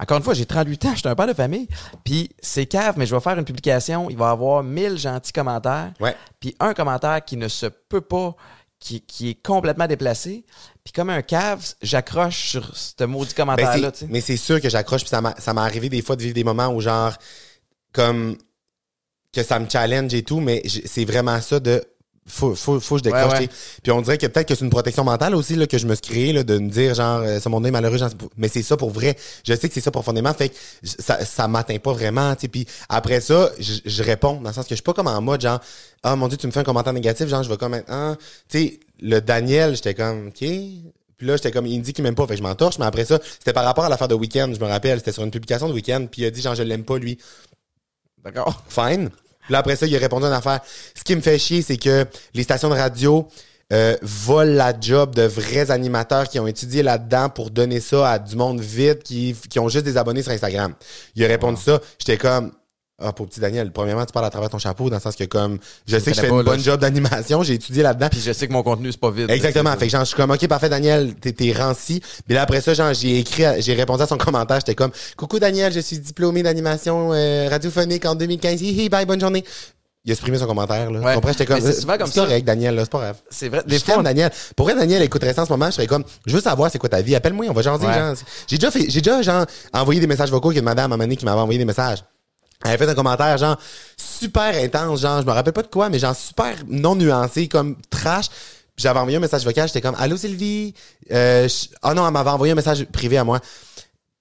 encore 0.01 0.17
une 0.17 0.23
fois, 0.23 0.33
j'ai 0.33 0.45
38 0.47 0.85
ans, 0.85 0.91
je 0.93 0.99
suis 0.99 1.07
un 1.07 1.15
père 1.15 1.27
de 1.27 1.33
famille, 1.33 1.67
puis 2.03 2.29
c'est 2.41 2.65
cave, 2.65 2.95
mais 2.97 3.05
je 3.05 3.13
vais 3.13 3.21
faire 3.21 3.37
une 3.37 3.45
publication, 3.45 4.09
il 4.09 4.17
va 4.17 4.29
y 4.29 4.31
avoir 4.31 4.63
1000 4.63 4.97
gentils 4.97 5.31
commentaires, 5.33 5.91
Ouais. 5.99 6.15
puis 6.39 6.55
un 6.59 6.73
commentaire 6.73 7.23
qui 7.23 7.37
ne 7.37 7.47
se 7.47 7.67
peut 7.67 8.01
pas, 8.01 8.35
qui, 8.79 9.01
qui 9.01 9.29
est 9.29 9.41
complètement 9.41 9.87
déplacé, 9.87 10.45
puis 10.83 10.91
comme 10.93 11.09
un 11.09 11.21
cave, 11.21 11.65
j'accroche 11.81 12.49
sur 12.49 12.75
ce 12.77 13.03
maudit 13.05 13.33
Ben, 13.35 13.43
commentaire-là, 13.43 13.91
mais 14.09 14.21
c'est 14.21 14.37
sûr 14.37 14.61
que 14.61 14.69
j'accroche, 14.69 15.01
puis 15.01 15.09
ça 15.09 15.21
m'est 15.21 15.61
arrivé 15.61 15.89
des 15.89 16.01
fois 16.01 16.15
de 16.15 16.21
vivre 16.21 16.35
des 16.35 16.43
moments 16.43 16.67
où, 16.67 16.81
genre, 16.81 17.13
comme, 17.91 18.37
que 19.33 19.43
ça 19.43 19.59
me 19.59 19.69
challenge 19.69 20.13
et 20.13 20.23
tout, 20.23 20.39
mais 20.39 20.63
c'est 20.85 21.05
vraiment 21.05 21.41
ça 21.41 21.59
de. 21.59 21.83
Faut, 22.27 22.55
faut, 22.55 22.79
faut 22.79 22.95
que 22.95 22.99
je 22.99 23.03
décroche. 23.03 23.33
Ouais, 23.33 23.39
ouais. 23.41 23.49
Puis 23.83 23.91
on 23.91 24.01
dirait 24.01 24.17
que 24.17 24.25
peut-être 24.25 24.47
que 24.47 24.55
c'est 24.55 24.65
une 24.65 24.71
protection 24.71 25.03
mentale 25.03 25.35
aussi 25.35 25.55
là, 25.55 25.67
que 25.67 25.77
je 25.77 25.85
me 25.85 25.93
suis 25.93 26.01
créé 26.01 26.33
là, 26.33 26.43
de 26.43 26.57
me 26.57 26.69
dire 26.69 26.95
genre 26.95 27.19
euh, 27.19 27.39
ce 27.39 27.49
monde 27.49 27.67
est 27.67 27.71
malheureux, 27.71 27.97
genre, 27.97 28.09
mais 28.35 28.47
c'est 28.47 28.63
ça 28.63 28.77
pour 28.77 28.89
vrai. 28.89 29.15
Je 29.47 29.53
sais 29.53 29.67
que 29.67 29.73
c'est 29.73 29.81
ça 29.81 29.91
profondément, 29.91 30.33
fait 30.33 30.49
que 30.49 30.55
ça, 30.83 31.23
ça 31.23 31.47
m'atteint 31.47 31.77
pas 31.77 31.93
vraiment. 31.93 32.33
tu 32.33 32.41
sais. 32.41 32.47
Puis 32.47 32.65
après 32.89 33.21
ça, 33.21 33.51
je, 33.59 33.73
je 33.85 34.03
réponds 34.03 34.41
dans 34.41 34.49
le 34.49 34.53
sens 34.53 34.65
que 34.65 34.71
je 34.71 34.75
suis 34.75 34.83
pas 34.83 34.93
comme 34.93 35.07
en 35.07 35.21
mode 35.21 35.41
genre 35.41 35.59
ah 36.01 36.15
mon 36.15 36.27
dieu 36.27 36.37
tu 36.37 36.47
me 36.47 36.51
fais 36.51 36.61
un 36.61 36.63
commentaire 36.63 36.93
négatif, 36.93 37.27
genre 37.27 37.43
je 37.43 37.49
vais 37.49 37.57
comme 37.57 37.79
ah 37.87 38.15
tu 38.49 38.57
sais 38.57 38.79
le 39.01 39.19
Daniel 39.19 39.75
j'étais 39.75 39.93
comme 39.93 40.27
ok 40.29 40.43
puis 41.17 41.27
là, 41.27 41.37
j'étais 41.37 41.51
comme, 41.51 41.65
il 41.65 41.79
me 41.79 41.83
dit 41.83 41.93
qu'il 41.93 42.03
m'aime 42.03 42.15
pas, 42.15 42.27
fait 42.27 42.33
que 42.33 42.39
je 42.39 42.43
m'entorche, 42.43 42.77
mais 42.77 42.85
après 42.85 43.05
ça, 43.05 43.19
c'était 43.23 43.53
par 43.53 43.63
rapport 43.63 43.85
à 43.85 43.89
l'affaire 43.89 44.07
de 44.09 44.15
Weekend, 44.15 44.53
je 44.53 44.59
me 44.59 44.65
rappelle, 44.65 44.97
c'était 44.99 45.13
sur 45.13 45.23
une 45.23 45.31
publication 45.31 45.69
de 45.69 45.73
Weekend, 45.73 46.09
puis 46.09 46.23
il 46.23 46.25
a 46.25 46.29
dit, 46.31 46.41
genre, 46.41 46.55
je 46.55 46.63
l'aime 46.63 46.83
pas, 46.83 46.97
lui. 46.97 47.17
D'accord. 48.23 48.63
Fine. 48.67 49.11
Là, 49.49 49.59
après 49.59 49.75
ça, 49.75 49.85
il 49.85 49.95
a 49.95 49.99
répondu 49.99 50.25
à 50.25 50.29
une 50.29 50.33
affaire. 50.33 50.59
Ce 50.95 51.03
qui 51.03 51.15
me 51.15 51.21
fait 51.21 51.37
chier, 51.37 51.61
c'est 51.61 51.77
que 51.77 52.05
les 52.33 52.43
stations 52.43 52.69
de 52.69 52.75
radio 52.75 53.27
euh, 53.73 53.95
volent 54.01 54.53
la 54.53 54.73
job 54.79 55.15
de 55.15 55.23
vrais 55.23 55.71
animateurs 55.71 56.29
qui 56.29 56.39
ont 56.39 56.47
étudié 56.47 56.83
là-dedans 56.83 57.29
pour 57.29 57.49
donner 57.49 57.79
ça 57.79 58.11
à 58.11 58.19
du 58.19 58.35
monde 58.35 58.61
vide 58.61 59.01
qui, 59.01 59.35
qui 59.49 59.59
ont 59.59 59.69
juste 59.69 59.85
des 59.85 59.97
abonnés 59.97 60.21
sur 60.21 60.31
Instagram. 60.31 60.73
Il 61.15 61.25
a 61.25 61.27
répondu 61.27 61.59
ça. 61.59 61.79
J'étais 61.97 62.17
comme, 62.17 62.51
ah, 62.97 63.11
pour 63.11 63.27
petit 63.27 63.41
Daniel, 63.41 63.71
premièrement, 63.71 64.05
tu 64.05 64.13
parles 64.13 64.25
à 64.25 64.29
travers 64.29 64.49
ton 64.49 64.57
chapeau, 64.57 64.89
dans 64.89 64.95
le 64.95 65.01
sens 65.01 65.15
que 65.17 65.25
comme, 65.25 65.59
je 65.85 65.97
sais 65.99 66.11
que 66.11 66.15
je 66.15 66.21
fais 66.21 66.27
une 66.29 66.33
pas, 66.37 66.43
là. 66.43 66.51
bonne 66.51 66.59
job 66.61 66.79
d'animation, 66.79 67.43
j'ai 67.43 67.55
étudié 67.55 67.83
là-dedans. 67.83 68.07
Puis 68.09 68.21
je 68.21 68.31
sais 68.31 68.47
que 68.47 68.53
mon 68.53 68.63
contenu, 68.63 68.89
c'est 68.91 68.99
pas 68.99 69.11
vide. 69.11 69.29
Exactement. 69.29 69.71
là, 69.71 69.77
Fait 69.77 69.87
que 69.87 69.91
genre, 69.91 70.01
je 70.01 70.07
suis 70.07 70.15
comme, 70.15 70.31
OK, 70.31 70.47
parfait, 70.47 70.69
Daniel, 70.69 71.13
t'es, 71.15 71.33
t'es 71.33 71.51
ranci. 71.51 72.01
Puis 72.25 72.35
là, 72.35 72.43
après 72.43 72.61
ça, 72.61 72.73
genre, 72.73 72.93
j'ai 72.93 73.19
écrit, 73.19 73.43
j'ai 73.59 73.73
répondu 73.73 74.01
à 74.03 74.07
son 74.07 74.17
commentaire. 74.17 74.57
J'étais 74.61 74.75
comme, 74.75 74.91
coucou 75.17 75.39
Daniel, 75.39 75.73
je 75.73 75.81
suis 75.81 75.99
diplômé 75.99 76.41
d'animation 76.41 77.11
euh, 77.13 77.47
radiophonique 77.49 78.05
en 78.05 78.15
2015. 78.15 78.61
Hi, 78.61 78.83
hi, 78.85 78.89
bye, 78.89 79.05
bonne 79.05 79.19
journée. 79.19 79.43
Il 80.07 80.11
a 80.11 80.15
supprimé 80.15 80.37
son 80.37 80.45
commentaire, 80.45 80.91
là. 80.91 80.99
Ouais. 80.99 81.15
Comprends? 81.15 81.31
J'étais 81.31 81.47
comme, 81.47 81.55
Mais 81.55 81.61
c'est 81.73 81.81
souvent 81.81 81.97
comme 81.97 82.07
c'est 82.07 82.13
ça. 82.19 82.25
correct, 82.25 82.45
Daniel, 82.45 82.75
là, 82.75 82.83
c'est 82.83 82.91
pas 82.91 82.99
grave. 82.99 83.17
C'est 83.29 83.49
vrai. 83.49 83.63
Des 83.65 83.77
je 83.79 83.83
fois, 83.83 84.03
Daniel. 84.03 84.31
Pour 84.55 84.67
vrai, 84.67 84.75
Daniel 84.75 85.01
écouterait 85.01 85.33
ça 85.33 85.41
en 85.41 85.45
ce 85.45 85.51
moment, 85.51 85.65
je 85.65 85.71
serais 85.71 85.87
comme, 85.87 86.03
je 86.27 86.33
veux 86.35 86.41
savoir 86.41 86.69
c'est 86.71 86.77
quoi 86.77 86.87
ta 86.89 87.01
vie. 87.01 87.15
Appelle-moi, 87.15 87.47
on 87.49 87.53
va 87.53 87.61
jaser, 87.63 87.87
Ouais. 87.87 87.93
genre. 87.93 88.13
J'ai 88.47 88.57
déjà 88.57 88.69
fait, 88.71 88.85
j'ai 88.87 89.01
déjà, 89.01 89.21
genre, 89.23 89.45
envoyé 89.73 89.99
des 89.99 90.07
messages 90.07 90.29
vocaux 90.29 90.49
qu'il 90.49 90.57
y 90.57 90.59
a 90.59 90.61
une 90.61 90.65
madame 90.65 90.91
à 90.91 90.93
un 90.93 90.97
moment 90.97 91.03
donné 91.05 91.17
qui 91.17 91.25
m'avait 91.25 91.41
envoyé 91.41 91.57
des 91.57 91.65
messages. 91.65 92.03
Elle 92.63 92.71
avait 92.71 92.85
fait 92.85 92.91
un 92.91 92.95
commentaire, 92.95 93.37
genre, 93.37 93.57
super 93.97 94.55
intense, 94.55 95.01
genre, 95.01 95.21
je 95.21 95.25
me 95.25 95.31
rappelle 95.31 95.53
pas 95.53 95.61
de 95.61 95.67
quoi, 95.67 95.89
mais 95.89 95.99
genre, 95.99 96.15
super 96.15 96.55
non 96.67 96.95
nuancé, 96.95 97.47
comme 97.47 97.75
trash. 97.89 98.27
J'avais 98.77 98.99
envoyé 98.99 99.17
un 99.17 99.21
message 99.21 99.45
vocal, 99.45 99.67
j'étais 99.67 99.81
comme, 99.81 99.95
allô 99.97 100.17
Sylvie? 100.17 100.73
Euh, 101.11 101.47
Ah 101.81 101.93
non, 101.93 102.05
elle 102.05 102.13
m'avait 102.13 102.29
envoyé 102.29 102.51
un 102.51 102.55
message 102.55 102.85
privé 102.85 103.17
à 103.17 103.23
moi. 103.23 103.39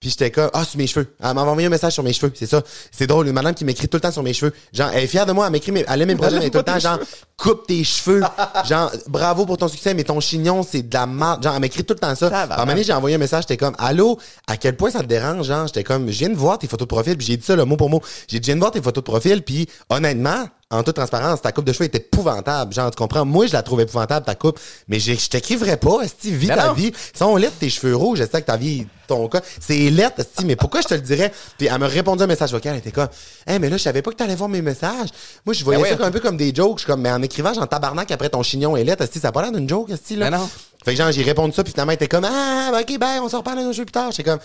Puis 0.05 0.11
j'étais 0.11 0.30
comme, 0.30 0.50
ah, 0.52 0.66
sur 0.66 0.76
mes 0.76 0.86
cheveux. 0.86 1.07
Elle 1.18 1.32
m'avait 1.32 1.48
envoyé 1.48 1.66
un 1.66 1.70
message 1.70 1.94
sur 1.94 2.02
mes 2.02 2.12
cheveux, 2.12 2.30
c'est 2.34 2.44
ça. 2.44 2.61
C'est 2.92 3.07
drôle, 3.07 3.26
une 3.26 3.32
madame 3.32 3.55
qui 3.55 3.64
m'écrit 3.64 3.88
tout 3.88 3.96
le 3.96 4.02
temps 4.02 4.12
sur 4.12 4.22
mes 4.22 4.34
cheveux. 4.34 4.52
Genre, 4.70 4.90
elle 4.92 5.05
est 5.05 5.07
fière 5.07 5.24
de 5.24 5.32
moi, 5.32 5.46
elle 5.46 5.52
m'écrit, 5.52 5.72
mes- 5.72 5.82
elle 5.88 6.02
aime 6.02 6.09
mes 6.09 6.14
projets, 6.14 6.38
mais 6.40 6.50
tout 6.50 6.59
le 6.59 6.62
temps, 6.62 6.78
genre, 6.78 6.98
coupe 7.38 7.66
tes 7.66 7.82
cheveux. 7.84 8.20
genre, 8.66 8.92
bravo 9.09 9.46
pour 9.46 9.57
ton 9.57 9.66
succès, 9.66 9.94
mais 9.94 10.05
ton 10.05 10.20
chignon, 10.20 10.62
c'est 10.62 10.82
de 10.82 10.92
la 10.92 11.07
merde. 11.07 11.42
Genre, 11.42 11.55
elle 11.55 11.61
m'écrit 11.62 11.84
tout 11.84 11.94
le 11.94 12.00
temps 12.00 12.14
ça. 12.14 12.26
À 12.26 12.28
un 12.28 12.30
Tabarnak. 12.32 12.59
moment 12.59 12.72
donné, 12.72 12.84
j'ai 12.84 12.92
envoyé 12.92 13.16
un 13.16 13.18
message, 13.18 13.44
j'étais 13.44 13.57
comme, 13.57 13.74
allô, 13.78 14.18
à 14.46 14.59
quel 14.59 14.76
point 14.76 14.90
ça 14.90 15.00
te 15.00 15.07
dérange, 15.07 15.46
genre, 15.46 15.66
j'étais 15.68 15.84
comme, 15.84 16.11
je 16.11 16.18
viens 16.18 16.28
de 16.28 16.36
voir 16.36 16.59
tes 16.59 16.66
photos 16.68 16.86
de 16.86 16.90
profil, 16.94 17.16
puis 17.16 17.26
j'ai 17.26 17.38
dit 17.38 17.44
ça, 17.46 17.57
le 17.57 17.64
mot 17.64 17.78
pour 17.78 17.88
mot. 17.88 18.02
J'ai 18.28 18.40
dit, 18.40 18.44
je 18.44 18.48
viens 18.50 18.57
de 18.57 18.61
voir 18.61 18.72
tes 18.72 18.82
photos 18.82 19.02
de 19.02 19.07
profil, 19.11 19.40
puis 19.42 19.66
honnêtement, 19.88 20.44
en 20.70 20.82
toute 20.82 20.96
transparence, 20.96 21.42
ta 21.42 21.52
coupe 21.52 21.64
de 21.66 21.72
cheveux 21.72 21.84
était 21.84 21.98
épouvantable. 21.98 22.72
Genre, 22.74 22.90
tu 22.90 22.96
comprends? 22.96 23.24
Moi, 23.24 23.46
je 23.46 23.52
la 23.52 23.62
trouve 23.62 23.80
épouvantable, 23.82 24.24
ta 24.26 24.34
coupe. 24.34 24.58
Mais 24.88 24.98
j'ai- 24.98 25.16
je 25.16 25.28
t'écriverais 25.28 25.76
pas, 25.76 26.00
Esti, 26.02 26.30
vis 26.32 26.48
Ben 26.48 26.56
ta 26.56 26.66
non. 26.68 26.72
vie. 26.72 26.92
Si 27.14 27.22
on 27.22 27.38
tes 27.38 27.70
cheveux 27.70 27.94
rouges, 27.94 28.18
je 28.18 28.24
sais 28.24 28.40
que 28.40 28.46
ta 28.46 28.56
vie, 28.56 28.86
ton 29.06 29.28
cas, 29.28 29.40
c'est 29.60 29.90
lettre, 29.90 30.20
Esti, 30.20 30.44
mais 30.44 30.56
pourquoi 30.56 30.80
je 30.80 30.88
te 30.88 30.94
le 30.94 31.00
dirais? 31.00 31.32
Puis 31.58 31.68
elle 31.68 31.78
me 31.78 31.86
répondit 31.86 32.22
un 32.22 32.26
message 32.26 32.50
vocal, 32.52 32.72
elle 32.72 32.78
était 32.78 32.90
comme, 32.90 33.08
hey, 33.46 33.58
mais 33.58 33.68
là, 33.68 33.76
je 33.76 33.82
savais 33.82 34.02
pas 34.02 34.10
que 34.10 34.16
t'allais 34.16 34.34
voir 34.34 34.48
mes 34.48 34.62
messages. 34.62 35.10
Moi, 35.44 35.52
je 35.54 35.62
voyais 35.64 35.78
Ben 35.78 35.84
ouais. 35.84 35.90
ça 35.90 35.96
comme 35.96 36.06
un 36.06 36.10
peu 36.10 36.20
comme 36.20 36.36
des 36.36 36.54
jokes. 36.54 36.78
Je 36.78 36.84
suis 36.84 36.86
comme, 36.90 37.02
mais 37.02 37.10
en 37.12 37.22
écrivant, 37.22 37.52
j'en 37.54 37.66
tabarnak 37.66 38.10
après 38.10 38.30
ton 38.30 38.42
chignon 38.42 38.76
est 38.76 38.84
lettre, 38.84 39.02
Esti, 39.04 39.20
ça 39.20 39.28
a 39.28 39.32
pas 39.32 39.42
l'air 39.42 39.52
d'une 39.52 39.68
joke, 39.68 39.90
Esti, 39.90 40.16
là. 40.16 40.30
Ben 40.30 40.38
non. 40.38 40.48
Fait 40.84 40.92
que 40.92 40.98
genre, 40.98 41.12
j'ai 41.12 41.22
répondu 41.22 41.52
ça, 41.54 41.62
puis 41.62 41.72
finalement, 41.72 41.92
elle 41.92 41.96
était 41.96 42.08
comme, 42.08 42.24
ah, 42.24 42.70
ben, 42.72 42.80
ok, 42.80 42.98
bye, 42.98 43.20
on 43.20 43.28
s'en 43.28 43.38
reparle 43.38 43.58
un 43.60 43.72
jeu 43.72 43.84
plus 43.84 43.92
tard. 43.92 44.10
J'étais 44.10 44.30
comme, 44.30 44.40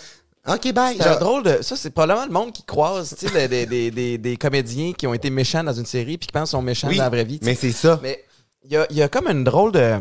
ok, 0.48 0.72
bye. 0.72 0.96
C'est 1.00 1.18
drôle 1.18 1.42
de. 1.44 1.62
Ça, 1.62 1.76
c'est 1.76 1.90
probablement 1.90 2.26
le 2.26 2.32
monde 2.32 2.52
qui 2.52 2.62
croise, 2.64 3.14
tu 3.18 3.28
sais, 3.28 3.48
des, 3.48 3.66
des, 3.66 3.90
des, 3.90 4.18
des 4.18 4.36
comédiens 4.36 4.92
qui 4.92 5.06
ont 5.06 5.14
été 5.14 5.30
méchants 5.30 5.62
dans 5.64 5.72
une 5.72 5.86
série 5.86 6.16
puis 6.18 6.26
qui 6.26 6.32
pensent 6.32 6.50
qu'ils 6.50 6.58
sont 6.58 6.62
méchants 6.62 6.88
oui, 6.88 6.96
dans 6.96 7.04
la 7.04 7.10
vraie 7.10 7.24
vie. 7.24 7.38
tu 7.38 7.44
sais. 7.44 7.50
mais 7.50 7.54
c'est 7.56 7.72
ça. 7.72 7.98
Mais 8.02 8.24
il 8.64 8.72
y 8.72 8.76
a, 8.76 8.86
y 8.90 9.02
a 9.02 9.08
comme 9.08 9.26
une 9.28 9.44
drôle 9.44 9.72
de. 9.72 9.96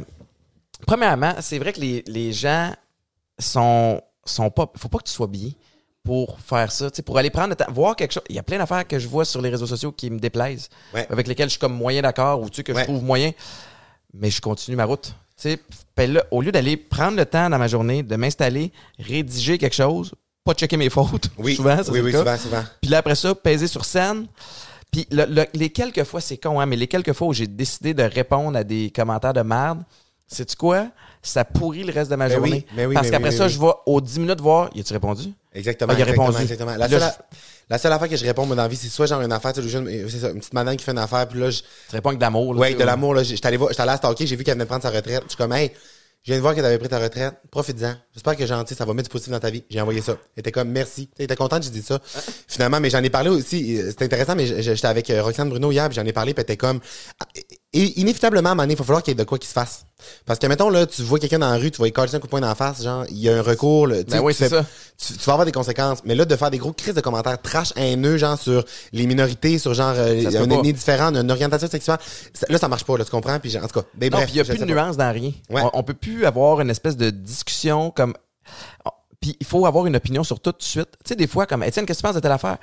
Premièrement, 0.88 1.36
c'est 1.42 1.60
vrai 1.60 1.74
que 1.74 1.80
les, 1.82 2.04
les 2.08 2.32
gens 2.34 2.72
sont, 3.38 4.02
sont 4.26 4.50
pas. 4.50 4.72
Faut 4.78 4.88
pas 4.90 5.00
que 5.00 5.04
tu 5.04 5.12
sois 5.14 5.28
bien 5.28 5.50
pour 6.04 6.40
faire 6.40 6.72
ça, 6.72 6.90
pour 7.06 7.18
aller 7.18 7.30
prendre 7.30 7.50
le 7.50 7.56
temps, 7.56 7.72
voir 7.72 7.96
quelque 7.96 8.14
chose. 8.14 8.24
Il 8.30 8.36
y 8.36 8.40
a 8.40 8.44
plein 8.44 8.58
d'affaires 8.58 8.88
que 8.88 8.98
je 8.98 9.08
vois 9.08 9.26
sur 9.26 9.42
les 9.42 9.50
réseaux 9.50 9.68
sociaux 9.68 9.92
qui 9.92 10.10
me 10.10 10.18
déplaisent, 10.18 10.70
Ouais. 10.94 11.06
avec 11.10 11.28
lesquelles 11.28 11.50
je 11.50 11.52
suis 11.52 11.60
comme 11.60 11.76
moyen 11.76 12.02
d'accord 12.02 12.42
ou 12.42 12.50
tu 12.50 12.58
sais, 12.58 12.64
que 12.64 12.72
Ouais. 12.72 12.82
je 12.82 12.86
trouve 12.86 13.04
moyen, 13.04 13.32
mais 14.14 14.30
je 14.32 14.42
continue 14.42 14.78
ma 14.78 14.86
route. 14.86 15.14
Là, 15.98 16.24
au 16.32 16.42
lieu 16.42 16.52
d'aller 16.52 16.78
prendre 16.78 17.18
le 17.18 17.26
temps 17.26 17.50
dans 17.50 17.58
ma 17.60 17.68
journée 17.68 18.02
de 18.04 18.16
m'installer, 18.16 18.72
rédiger 18.98 19.58
quelque 19.58 19.76
chose, 19.76 20.14
pas 20.44 20.54
checker 20.54 20.78
mes 20.78 20.90
fautes, 20.90 21.30
Oui, 21.38 21.56
souvent, 21.56 21.84
ça, 21.84 21.92
oui, 21.92 22.00
oui, 22.02 22.12
souvent, 22.12 22.38
souvent. 22.38 22.64
Puis 22.82 22.90
là, 22.90 23.00
après 23.00 23.16
ça, 23.16 23.36
peser 23.36 23.68
sur 23.68 23.86
scène. 23.86 24.28
Puis 24.92 25.08
le- 25.12 25.26
le- 25.26 25.46
les 25.54 25.70
quelques 25.70 26.04
fois, 26.04 26.20
c'est 26.22 26.38
con, 26.38 26.60
hein, 26.60 26.66
mais 26.66 26.76
les 26.76 26.88
quelques 26.88 27.14
fois 27.14 27.28
où 27.28 27.34
j'ai 27.34 27.46
décidé 27.48 27.94
de 27.94 28.04
répondre 28.04 28.58
à 28.58 28.64
des 28.64 28.92
commentaires 28.96 29.34
de 29.34 29.42
merde, 29.42 29.84
sais-tu 30.28 30.56
quoi? 30.56 30.88
Ça 31.22 31.44
pourrit 31.46 31.84
le 31.84 31.94
reste 31.94 32.10
de 32.10 32.16
ma 32.16 32.28
Ben 32.30 32.40
oui, 32.40 32.50
journée. 32.50 32.66
ben 32.76 32.88
oui, 32.88 32.94
Parce 32.96 33.08
ben 33.08 33.12
qu'après 33.18 33.30
oui, 33.32 33.38
ça, 33.38 33.46
oui. 33.46 33.50
je 33.52 33.60
vais 33.60 33.72
aux 33.86 34.02
10 34.02 34.20
minutes 34.20 34.42
voir, 34.42 34.70
y 34.74 34.80
a-tu 34.80 34.94
répondu? 34.94 35.32
Exactement. 35.54 35.92
Ah, 35.94 35.96
il 35.96 36.02
a 36.02 36.06
exactement, 36.06 36.26
répondu. 36.28 36.42
exactement. 36.44 36.72
La, 36.78 36.88
là, 36.88 37.00
seule, 37.00 37.12
la 37.70 37.78
seule 37.78 37.92
affaire 37.94 38.08
que 38.10 38.16
je 38.18 38.26
réponds 38.26 38.46
moi, 38.46 38.56
dans 38.56 38.62
la 38.64 38.68
vie, 38.68 38.78
c'est 38.78 38.88
soit 38.88 39.06
genre 39.06 39.22
une 39.22 39.32
affaire, 39.32 39.54
tu 39.54 39.62
sais, 39.70 39.70
c'est 40.10 40.20
ça, 40.20 40.30
une 40.30 40.40
petite 40.40 40.54
madame 40.54 40.76
qui 40.78 40.84
fait 40.86 40.92
une 40.92 40.98
affaire, 40.98 41.28
puis 41.28 41.40
là, 41.40 41.50
je, 41.52 41.60
Tu 41.60 41.96
réponds 41.96 42.10
avec 42.10 42.20
d'amour. 42.20 42.54
là, 42.56 42.60
ouais, 42.62 42.72
sais, 42.72 42.78
de 42.78 42.84
l'amour, 42.84 43.14
là, 43.14 43.22
j'étais 43.24 43.46
allé 43.48 43.58
allé 43.58 43.92
à 43.92 43.98
stalker, 43.98 44.26
j'ai 44.26 44.36
vu 44.36 44.44
qu'elle 44.44 44.54
venait 44.56 44.64
de 44.64 44.70
prendre 44.70 44.84
sa 44.84 44.90
retraite. 44.92 45.22
Je 45.26 45.30
suis 45.30 45.38
comme, 45.38 45.54
hey, 45.54 45.72
je 46.24 46.32
viens 46.32 46.38
de 46.38 46.42
voir 46.42 46.54
que 46.54 46.60
t'avais 46.60 46.78
pris 46.78 46.90
ta 46.90 47.00
retraite, 47.00 47.36
profites-en. 47.50 47.96
J'espère 48.14 48.36
que 48.36 48.46
gentil, 48.46 48.76
ça 48.76 48.84
va 48.84 48.94
mettre 48.94 49.08
du 49.08 49.12
positif 49.12 49.32
dans 49.32 49.40
ta 49.40 49.50
vie. 49.50 49.64
J'ai 49.70 49.80
envoyé 49.80 50.02
ça. 50.02 50.18
Elle 50.36 50.42
était 50.42 50.52
comme, 50.52 50.70
merci. 50.70 51.08
Tu 51.08 51.14
Elle 51.20 51.26
était 51.26 51.38
contente, 51.38 51.64
j'ai 51.64 51.70
dit 51.70 51.82
ça? 51.82 52.00
Finalement, 52.48 52.82
mais 52.82 52.90
j'en 52.90 53.02
ai 53.02 53.10
parlé 53.10 53.30
aussi, 53.30 53.78
euh, 53.78 53.90
c'était 53.90 54.06
intéressant, 54.06 54.36
mais 54.36 54.62
j'étais 54.62 54.86
avec 54.86 55.10
euh, 55.10 55.24
Roxane 55.24 55.50
Bruno 55.50 55.72
hier, 55.72 55.90
j'en 55.92 56.06
ai 56.06 56.12
parlé, 56.12 56.34
puis 56.34 56.44
elle 56.46 56.58
comme, 56.58 56.82
ah, 57.22 57.26
et- 57.74 58.00
inévitablement, 58.00 58.50
à 58.50 58.52
un 58.52 58.56
moment 58.56 58.64
donné, 58.64 58.74
il 58.74 58.78
va 58.78 58.84
falloir 58.86 59.04
qu'il 59.04 59.12
y 59.12 59.14
ait 59.14 59.24
de 59.24 59.24
quoi 59.24 59.38
qui 59.38 59.48
se 59.48 59.54
fasse. 59.54 59.86
Parce 60.26 60.40
que, 60.40 60.48
mettons, 60.48 60.70
là, 60.70 60.86
tu 60.86 61.02
vois 61.04 61.20
quelqu'un 61.20 61.40
dans 61.40 61.50
la 61.52 61.58
rue, 61.58 61.72
tu 61.72 61.78
vas 61.80 61.86
lui 61.86 61.92
coller 61.92 62.16
un 62.16 62.20
coup 62.20 62.28
de 62.28 62.32
poing 62.32 62.40
dans 62.40 62.48
la 62.48 62.56
face, 62.56 62.82
genre, 62.84 63.06
il 63.10 63.18
y 63.18 63.30
a 63.30 63.38
un 63.38 63.42
recours, 63.42 63.86
là, 63.88 64.04
tu 64.04 64.12
Ben 64.12 64.22
oui, 64.22 64.34
tu 64.34 64.40
c'est 64.40 64.50
fais- 64.50 64.56
ça. 64.62 64.66
tu, 64.98 65.14
tu 65.18 65.26
vas 65.26 65.34
avoir 65.34 65.46
des 65.46 65.52
conséquences. 65.52 66.00
Mais 66.06 66.16
là, 66.16 66.24
de 66.26 66.36
faire 66.36 66.50
des 66.52 66.58
gros 66.58 66.72
crises 66.72 66.94
de 66.96 67.02
commentaires 67.02 67.42
trash 67.42 67.74
haineux, 67.76 68.18
genre 68.18 68.40
sur 68.40 68.64
les 68.94 69.06
minorités, 69.08 69.60
sur 69.60 69.74
genre 69.74 69.94
euh, 69.98 70.26
un 70.28 70.44
ennemi 70.50 70.72
différent, 70.74 71.14
une 71.14 71.30
orientation 71.30 71.68
sexuelle, 71.70 71.98
ça- 72.34 72.46
là, 72.50 72.58
ça 72.58 72.68
marche 72.70 72.86
pas, 72.86 72.98
là, 72.98 73.04
tu 73.06 73.12
comprends? 73.12 73.40
Puis, 73.40 73.50
genre, 73.50 73.64
en 73.64 73.68
tout 73.68 73.80
cas, 73.82 73.86
ben, 73.94 74.10
Non, 74.10 74.20
puis 74.20 74.30
il 74.32 74.36
n'y 74.36 74.40
a 74.42 74.44
plus 74.46 74.58
de 74.58 74.66
nuance 74.66 74.96
dans 74.98 75.12
rien. 75.12 75.32
Ouais. 75.50 75.62
On, 75.62 75.72
on 75.80 75.84
peut 75.84 75.94
plus 75.94 76.26
avoir 76.26 76.62
une 76.62 76.70
espèce 76.70 76.96
de 76.98 77.10
discussion 77.10 77.92
comme. 77.92 78.14
Oh, 78.86 78.90
Puis 79.22 79.36
il 79.40 79.46
faut 79.46 79.66
avoir 79.66 79.86
une 79.86 79.98
opinion 79.98 80.24
sur 80.24 80.40
tout 80.40 80.52
de 80.52 80.64
suite. 80.64 80.90
Tu 81.04 81.10
sais, 81.10 81.16
des 81.16 81.28
fois, 81.28 81.46
comme 81.46 81.62
Étienne, 81.64 81.86
qu'est-ce 81.86 82.00
que 82.00 82.04
tu 82.04 82.08
penses 82.08 82.16
de 82.16 82.22
telle 82.22 82.32
affaire? 82.32 82.58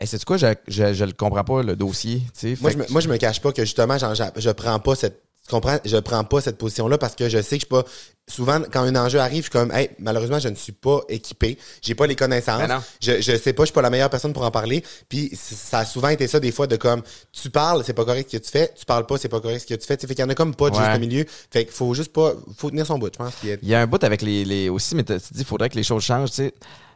Et 0.00 0.06
c'est 0.06 0.22
quoi, 0.24 0.36
je, 0.36 0.46
je, 0.68 0.92
je 0.92 1.04
le 1.04 1.12
comprends 1.12 1.44
pas, 1.44 1.62
le 1.62 1.74
dossier. 1.74 2.22
tu 2.38 2.54
sais. 2.54 2.60
Moi, 2.60 2.70
je 2.70 2.76
me, 2.78 2.84
moi, 2.90 3.00
je 3.00 3.08
me 3.08 3.16
cache 3.16 3.40
pas 3.40 3.52
que 3.52 3.62
justement, 3.64 3.96
genre, 3.96 4.14
je, 4.14 4.24
je 4.36 4.50
prends 4.50 4.78
pas 4.78 4.94
cette. 4.94 5.22
Tu 5.48 5.50
comprends? 5.52 5.78
Je 5.84 5.96
prends 5.98 6.24
pas 6.24 6.40
cette 6.40 6.58
position-là 6.58 6.98
parce 6.98 7.14
que 7.14 7.28
je 7.28 7.40
sais 7.40 7.56
que 7.56 7.64
je 7.64 7.66
suis 7.66 7.66
pas. 7.66 7.84
Souvent, 8.28 8.60
quand 8.72 8.80
un 8.82 8.96
enjeu 8.96 9.20
arrive, 9.20 9.36
je 9.36 9.42
suis 9.42 9.50
comme, 9.50 9.70
hey, 9.70 9.90
malheureusement, 10.00 10.40
je 10.40 10.48
ne 10.48 10.56
suis 10.56 10.72
pas 10.72 11.00
équipé. 11.08 11.56
J'ai 11.80 11.94
pas 11.94 12.08
les 12.08 12.16
connaissances. 12.16 12.66
Ben. 12.66 12.82
Je, 13.00 13.20
je 13.22 13.36
sais 13.36 13.52
pas, 13.52 13.62
je 13.62 13.66
suis 13.66 13.72
pas 13.72 13.80
la 13.82 13.88
meilleure 13.90 14.10
personne 14.10 14.32
pour 14.32 14.42
en 14.44 14.50
parler. 14.50 14.82
Puis 15.08 15.30
ça 15.40 15.78
a 15.78 15.84
souvent 15.84 16.08
été 16.08 16.26
ça 16.26 16.40
des 16.40 16.50
fois 16.50 16.66
de 16.66 16.74
comme, 16.74 17.00
tu 17.32 17.48
parles, 17.50 17.84
c'est 17.86 17.92
pas 17.94 18.04
correct 18.04 18.28
ce 18.28 18.38
que 18.38 18.42
tu 18.42 18.50
fais. 18.50 18.72
Tu 18.76 18.84
parles 18.84 19.06
pas, 19.06 19.18
c'est 19.18 19.28
pas 19.28 19.40
correct 19.40 19.60
ce 19.60 19.66
que 19.66 19.74
tu 19.80 19.86
fais. 19.86 19.96
Fait 19.96 20.08
qu'il 20.08 20.18
y 20.18 20.24
en 20.24 20.28
a 20.30 20.34
comme 20.34 20.56
pas 20.56 20.68
de 20.70 20.74
Ouais. 20.76 20.82
juste 20.84 20.96
au 20.96 20.98
milieu. 21.00 21.24
Fait 21.52 21.64
qu'il 21.64 21.72
faut 21.74 21.94
juste 21.94 22.12
pas, 22.12 22.32
faut 22.58 22.70
tenir 22.70 22.84
son 22.84 22.98
bout, 22.98 23.12
je 23.14 23.18
pense. 23.18 23.32
Il 23.44 23.68
y 23.68 23.74
a 23.74 23.80
un 23.80 23.86
bout 23.86 24.02
avec 24.02 24.22
les, 24.22 24.44
les 24.44 24.68
aussi, 24.68 24.96
mais 24.96 25.04
tu 25.04 25.14
dis, 25.16 25.22
il 25.38 25.44
faudrait 25.44 25.70
que 25.70 25.76
les 25.76 25.84
choses 25.84 26.02
changent. 26.02 26.30
Tu 26.30 26.36
sais. 26.36 26.54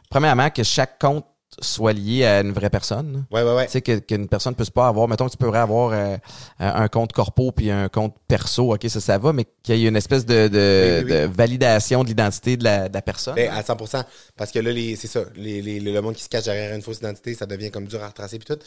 Premièrement, 0.09 0.49
que 0.49 0.63
chaque 0.63 0.99
compte 0.99 1.25
soit 1.59 1.93
lié 1.93 2.23
à 2.25 2.39
une 2.41 2.51
vraie 2.51 2.69
personne. 2.69 3.25
Ouais, 3.31 3.43
ouais, 3.43 3.53
ouais. 3.55 3.65
Tu 3.65 3.73
sais, 3.73 3.81
que- 3.81 3.99
qu'une 3.99 4.27
personne 4.27 4.51
ne 4.51 4.55
puisse 4.55 4.69
pas 4.69 4.87
avoir, 4.87 5.07
mettons 5.07 5.25
que 5.25 5.31
tu 5.31 5.37
pourrais 5.37 5.59
avoir 5.59 5.91
euh, 5.93 6.17
un 6.59 6.87
compte 6.87 7.11
corpo 7.11 7.51
puis 7.51 7.69
un 7.69 7.89
compte 7.89 8.15
perso, 8.27 8.73
ok, 8.73 8.85
ça, 8.87 8.99
ça 9.01 9.17
va, 9.17 9.33
mais 9.33 9.45
qu'il 9.63 9.75
y 9.77 9.85
ait 9.85 9.89
une 9.89 9.95
espèce 9.97 10.25
de, 10.25 10.47
de, 10.47 11.01
Oui, 11.01 11.05
oui, 11.05 11.11
oui. 11.13 11.19
de 11.21 11.25
validation 11.33 12.03
de 12.03 12.07
l'identité 12.09 12.57
de 12.57 12.63
la, 12.63 12.87
de 12.89 12.93
la 12.93 13.01
personne. 13.01 13.35
Ben, 13.35 13.51
à 13.51 13.61
100%. 13.61 14.03
Parce 14.37 14.51
que 14.51 14.59
là, 14.59 14.71
c'est 14.95 15.07
ça. 15.07 15.21
Les, 15.35 15.61
les- 15.61 15.79
le 15.79 16.01
monde 16.01 16.15
qui 16.15 16.23
se 16.23 16.29
cache 16.29 16.45
derrière 16.45 16.73
une 16.75 16.81
fausse 16.81 16.97
identité, 16.99 17.33
ça 17.33 17.45
devient 17.45 17.69
comme 17.71 17.85
dur 17.87 18.01
à 18.03 18.07
retracer 18.07 18.39
puis 18.39 18.45
tout. 18.55 18.59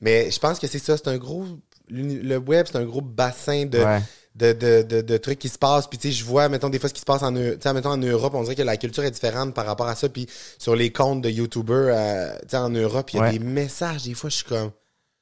Mais 0.00 0.30
je 0.30 0.38
pense 0.38 0.58
que 0.58 0.66
c'est 0.66 0.78
ça. 0.78 0.96
C'est 0.96 1.08
un 1.08 1.16
gros. 1.18 1.44
Le 1.88 2.36
web, 2.38 2.66
c'est 2.70 2.76
un 2.78 2.84
gros 2.84 3.00
bassin 3.00 3.64
de, 3.66 3.78
Ouais. 3.78 4.00
De, 4.36 4.52
de, 4.52 4.82
de, 4.82 5.00
de 5.00 5.16
trucs 5.16 5.38
qui 5.38 5.48
se 5.48 5.58
passent. 5.58 5.86
Puis, 5.86 5.98
tu 5.98 6.08
sais, 6.08 6.14
je 6.14 6.24
vois, 6.24 6.48
mettons, 6.48 6.68
des 6.68 6.78
fois, 6.78 6.88
ce 6.88 6.94
qui 6.94 7.00
se 7.00 7.06
passe 7.06 7.22
en, 7.22 7.32
mettons, 7.32 7.90
en 7.90 7.96
Europe, 7.96 8.34
on 8.34 8.42
dirait 8.42 8.54
que 8.54 8.62
la 8.62 8.76
culture 8.76 9.02
est 9.04 9.10
différente 9.10 9.54
par 9.54 9.66
rapport 9.66 9.86
à 9.88 9.94
ça. 9.94 10.08
Puis, 10.08 10.26
sur 10.58 10.76
les 10.76 10.92
comptes 10.92 11.22
de 11.22 11.30
YouTubers, 11.30 11.74
euh, 11.94 12.36
tu 12.42 12.48
sais, 12.50 12.56
en 12.58 12.70
Europe, 12.70 13.10
il 13.12 13.16
y 13.16 13.18
a 13.18 13.22
Ouais. 13.22 13.32
des 13.32 13.38
messages, 13.38 14.04
des 14.04 14.14
fois, 14.14 14.30
je 14.30 14.36
suis 14.36 14.44
comme. 14.44 14.70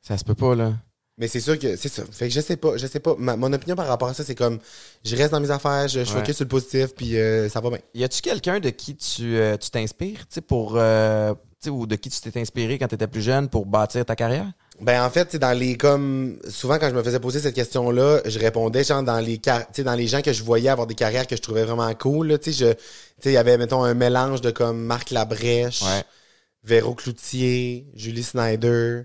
Ça 0.02 0.18
se 0.18 0.24
peut 0.24 0.34
pas, 0.34 0.54
là. 0.54 0.72
Mais 1.16 1.28
c'est 1.28 1.38
sûr 1.40 1.56
que 1.60 1.76
c'est 1.76 1.88
ça. 1.88 2.02
Fait 2.10 2.26
que 2.26 2.34
je 2.34 2.40
sais 2.40 2.56
pas, 2.56 2.76
je 2.76 2.88
sais 2.88 2.98
pas. 2.98 3.14
Ma- 3.16 3.36
mon 3.36 3.52
opinion 3.52 3.76
par 3.76 3.86
rapport 3.86 4.08
à 4.08 4.14
ça, 4.14 4.24
c'est 4.24 4.34
comme, 4.34 4.58
je 5.04 5.14
reste 5.16 5.30
dans 5.30 5.38
mes 5.38 5.52
affaires, 5.52 5.86
je, 5.86 6.02
je 6.04 6.12
Ouais. 6.12 6.18
focus 6.18 6.34
sur 6.34 6.44
le 6.44 6.48
positif, 6.48 6.92
puis 6.96 7.16
euh, 7.16 7.48
ça 7.48 7.60
va 7.60 7.70
bien. 7.70 7.78
Y 7.94 8.02
a-tu 8.02 8.20
quelqu'un 8.20 8.58
de 8.58 8.70
qui 8.70 8.96
tu 8.96 9.36
euh, 9.36 9.56
tu 9.56 9.70
t'inspires, 9.70 10.26
tu 10.26 10.34
sais, 10.34 10.40
pour. 10.40 10.72
euh, 10.76 11.32
tu 11.32 11.66
sais, 11.66 11.70
ou 11.70 11.86
de 11.86 11.94
qui 11.94 12.10
tu 12.10 12.20
t'es 12.20 12.40
inspiré 12.40 12.80
quand 12.80 12.88
tu 12.88 12.96
étais 12.96 13.06
plus 13.06 13.22
jeune 13.22 13.48
pour 13.48 13.64
bâtir 13.64 14.04
ta 14.04 14.16
carrière? 14.16 14.50
Ben 14.84 15.02
en 15.02 15.08
fait, 15.08 15.28
c'est 15.30 15.38
dans 15.38 15.56
les 15.58 15.78
comme 15.78 16.38
souvent 16.50 16.78
quand 16.78 16.90
je 16.90 16.94
me 16.94 17.02
faisais 17.02 17.18
poser 17.18 17.40
cette 17.40 17.54
question-là, 17.54 18.20
je 18.26 18.38
répondais 18.38 18.84
genre 18.84 19.02
dans 19.02 19.18
les 19.18 19.38
car- 19.38 19.66
tu 19.68 19.76
sais 19.76 19.82
dans 19.82 19.94
les 19.94 20.06
gens 20.06 20.20
que 20.20 20.32
je 20.34 20.42
voyais 20.42 20.68
avoir 20.68 20.86
des 20.86 20.94
carrières 20.94 21.26
que 21.26 21.36
je 21.36 21.40
trouvais 21.40 21.64
vraiment 21.64 21.92
cool, 21.94 22.28
là, 22.28 22.38
tu 22.38 22.52
sais 22.52 22.66
je 22.66 22.72
tu 22.74 22.78
sais 23.22 23.30
il 23.30 23.32
y 23.32 23.36
avait 23.38 23.56
mettons 23.56 23.82
un 23.82 23.94
mélange 23.94 24.42
de 24.42 24.50
comme 24.50 24.84
Marc 24.84 25.10
Labrèche, 25.10 25.82
Véro 26.64 26.94
Cloutier, 26.94 27.86
Julie 27.94 28.22
Snyder. 28.22 29.04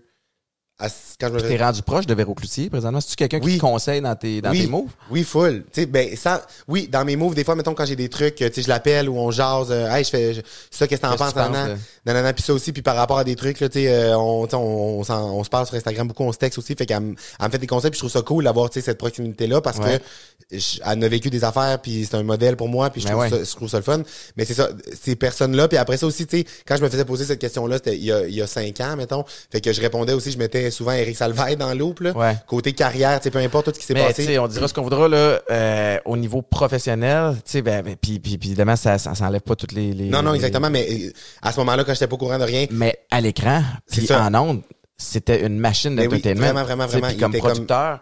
Quand 0.80 1.28
je 1.28 1.34
me 1.34 1.42
T'es 1.42 1.58
rendu 1.58 1.82
proche 1.82 2.06
de 2.08 2.14
Véro 2.14 2.34
Cloutier 2.34 2.70
présentement? 2.70 3.02
C'est-tu 3.02 3.18
quelqu'un 3.18 3.40
Oui. 3.44 3.52
qui 3.54 3.58
te 3.58 3.62
conseille 3.62 4.00
dans 4.00 4.16
tes, 4.16 4.42
dans 4.42 4.52
oui, 4.52 4.62
tes 4.62 4.68
moves? 4.68 4.90
Oui, 5.12 5.24
full. 5.26 5.66
Ben, 5.90 6.16
ça, 6.16 6.46
oui, 6.70 6.88
dans 6.90 7.04
mes 7.04 7.18
moves, 7.18 7.36
des 7.36 7.44
fois, 7.44 7.56
mettons, 7.56 7.74
quand 7.74 7.86
j'ai 7.86 7.98
des 7.98 8.08
trucs, 8.08 8.36
tu 8.36 8.46
sais, 8.54 8.62
je 8.62 8.70
l'appelle 8.70 9.10
ou 9.10 9.18
on 9.18 9.30
jase, 9.30 9.68
euh, 9.72 9.90
hey, 9.94 10.06
je 10.06 10.10
fais, 10.10 10.34
je- 10.36 10.42
ça, 10.72 10.88
qu'est-ce 10.88 11.02
que 11.02 11.08
t'en 11.08 11.18
penses, 11.18 11.36
nanana, 11.36 11.76
nanana, 12.06 12.32
puis 12.32 12.44
ça 12.44 12.54
aussi, 12.54 12.72
puis 12.72 12.82
par 12.82 12.96
rapport 12.96 13.18
à 13.20 13.26
des 13.26 13.36
trucs, 13.36 13.60
là, 13.60 13.68
tu 13.68 13.80
sais, 13.80 13.90
euh, 13.90 14.18
on, 14.18 14.48
on, 14.54 14.58
on, 14.58 15.04
s'en- 15.04 15.36
on 15.36 15.44
se 15.44 15.50
parle 15.50 15.66
sur 15.68 15.76
Instagram 15.76 16.08
beaucoup, 16.08 16.24
on 16.24 16.32
se 16.32 16.38
texte 16.38 16.58
aussi, 16.58 16.74
fait 16.76 16.86
qu'elle 16.86 17.02
me 17.02 17.16
fait 17.52 17.58
des 17.58 17.68
conseils, 17.68 17.90
puis 17.92 17.98
je 17.98 18.02
trouve 18.04 18.12
ça 18.12 18.22
cool 18.22 18.46
d'avoir, 18.46 18.70
tu 18.70 18.80
sais, 18.80 18.86
cette 18.86 18.98
proximité-là, 18.98 19.60
parce 19.60 19.80
Ouais. 19.80 20.00
que 20.52 20.58
je- 20.58 20.80
elle 20.86 21.04
a 21.04 21.08
vécu 21.10 21.30
des 21.30 21.44
affaires, 21.44 21.80
puis 21.82 22.08
c'est 22.10 22.16
un 22.16 22.24
modèle 22.24 22.56
pour 22.56 22.70
moi, 22.70 22.90
puis 22.90 23.02
je 23.02 23.08
Ben 23.08 23.12
trouve, 23.16 23.24
ouais. 23.24 23.30
ça, 23.30 23.44
je 23.44 23.56
trouve 23.58 23.68
ça 23.70 23.78
le 23.78 23.84
fun. 23.84 24.02
Mais 24.38 24.46
c'est 24.46 24.54
ça, 24.54 24.70
ces 25.04 25.18
personnes-là, 25.18 25.68
puis 25.68 25.78
après 25.78 25.98
ça 25.98 26.06
aussi, 26.06 26.26
tu 26.26 26.38
sais, 26.38 26.46
quand 26.66 26.78
je 26.78 26.84
me 26.84 26.88
faisais 26.90 27.04
poser 27.04 27.26
cette 27.26 27.40
question-là, 27.40 27.76
c'était 27.78 27.98
il 27.98 28.06
y 28.06 28.12
a, 28.14 28.26
il 28.26 28.34
y 28.36 28.42
a 28.42 28.48
cinq 28.48 28.80
ans, 28.80 28.96
mettons, 28.96 29.26
fait 29.52 29.60
que 29.60 29.74
je 29.74 29.82
répondais 29.82 30.14
aussi, 30.14 30.32
je 30.32 30.38
mettais 30.38 30.69
souvent 30.72 30.92
Eric 30.92 31.16
Salvaille 31.16 31.56
dans 31.58 31.74
là, 32.02 32.12
Ouais. 32.14 32.36
côté 32.48 32.74
carrière, 32.74 33.20
peu 33.32 33.40
importe 33.40 33.66
tout 33.66 33.72
ce 33.74 33.80
qui 33.80 33.86
s'est 33.86 33.94
passé. 33.94 34.38
on 34.40 34.48
dira 34.48 34.68
ce 34.68 34.74
qu'on 34.74 34.82
voudra 34.84 35.08
là 35.08 35.40
euh, 35.52 35.98
au 36.06 36.18
niveau 36.18 36.42
professionnel, 36.42 37.36
tu 37.46 37.52
sais, 37.52 37.62
ben, 37.62 37.82
ben, 37.84 37.96
puis, 38.02 38.20
puis, 38.20 38.38
puis 38.38 38.50
évidemment, 38.50 38.76
ça, 38.76 38.98
ça, 38.98 39.16
ça 39.16 39.30
pas 39.46 39.56
toutes 39.56 39.72
les, 39.74 39.94
les- 39.94 40.10
Non, 40.10 40.22
non, 40.22 40.32
les- 40.32 40.38
exactement, 40.38 40.70
mais 40.70 40.88
euh, 40.90 41.12
à 41.42 41.52
ce 41.52 41.60
moment-là, 41.60 41.84
quand 41.84 41.94
j'étais 41.94 42.08
pas 42.08 42.16
au 42.16 42.18
courant 42.20 42.38
de 42.40 42.44
rien, 42.44 42.66
Mais 42.72 42.98
à 43.12 43.22
l'écran, 43.22 43.64
puis 43.92 44.12
en 44.14 44.34
ondes, 44.36 44.62
c'était 44.98 45.46
une 45.46 45.58
machine 45.60 45.94
Mais 45.94 46.04
oui, 46.08 46.18
d'entertainment. 46.22 46.42
vraiment, 46.42 46.64
vraiment, 46.64 46.88
vraiment. 46.88 47.08
Puis 47.08 47.18
comme 47.18 47.34
producteur, 47.34 48.00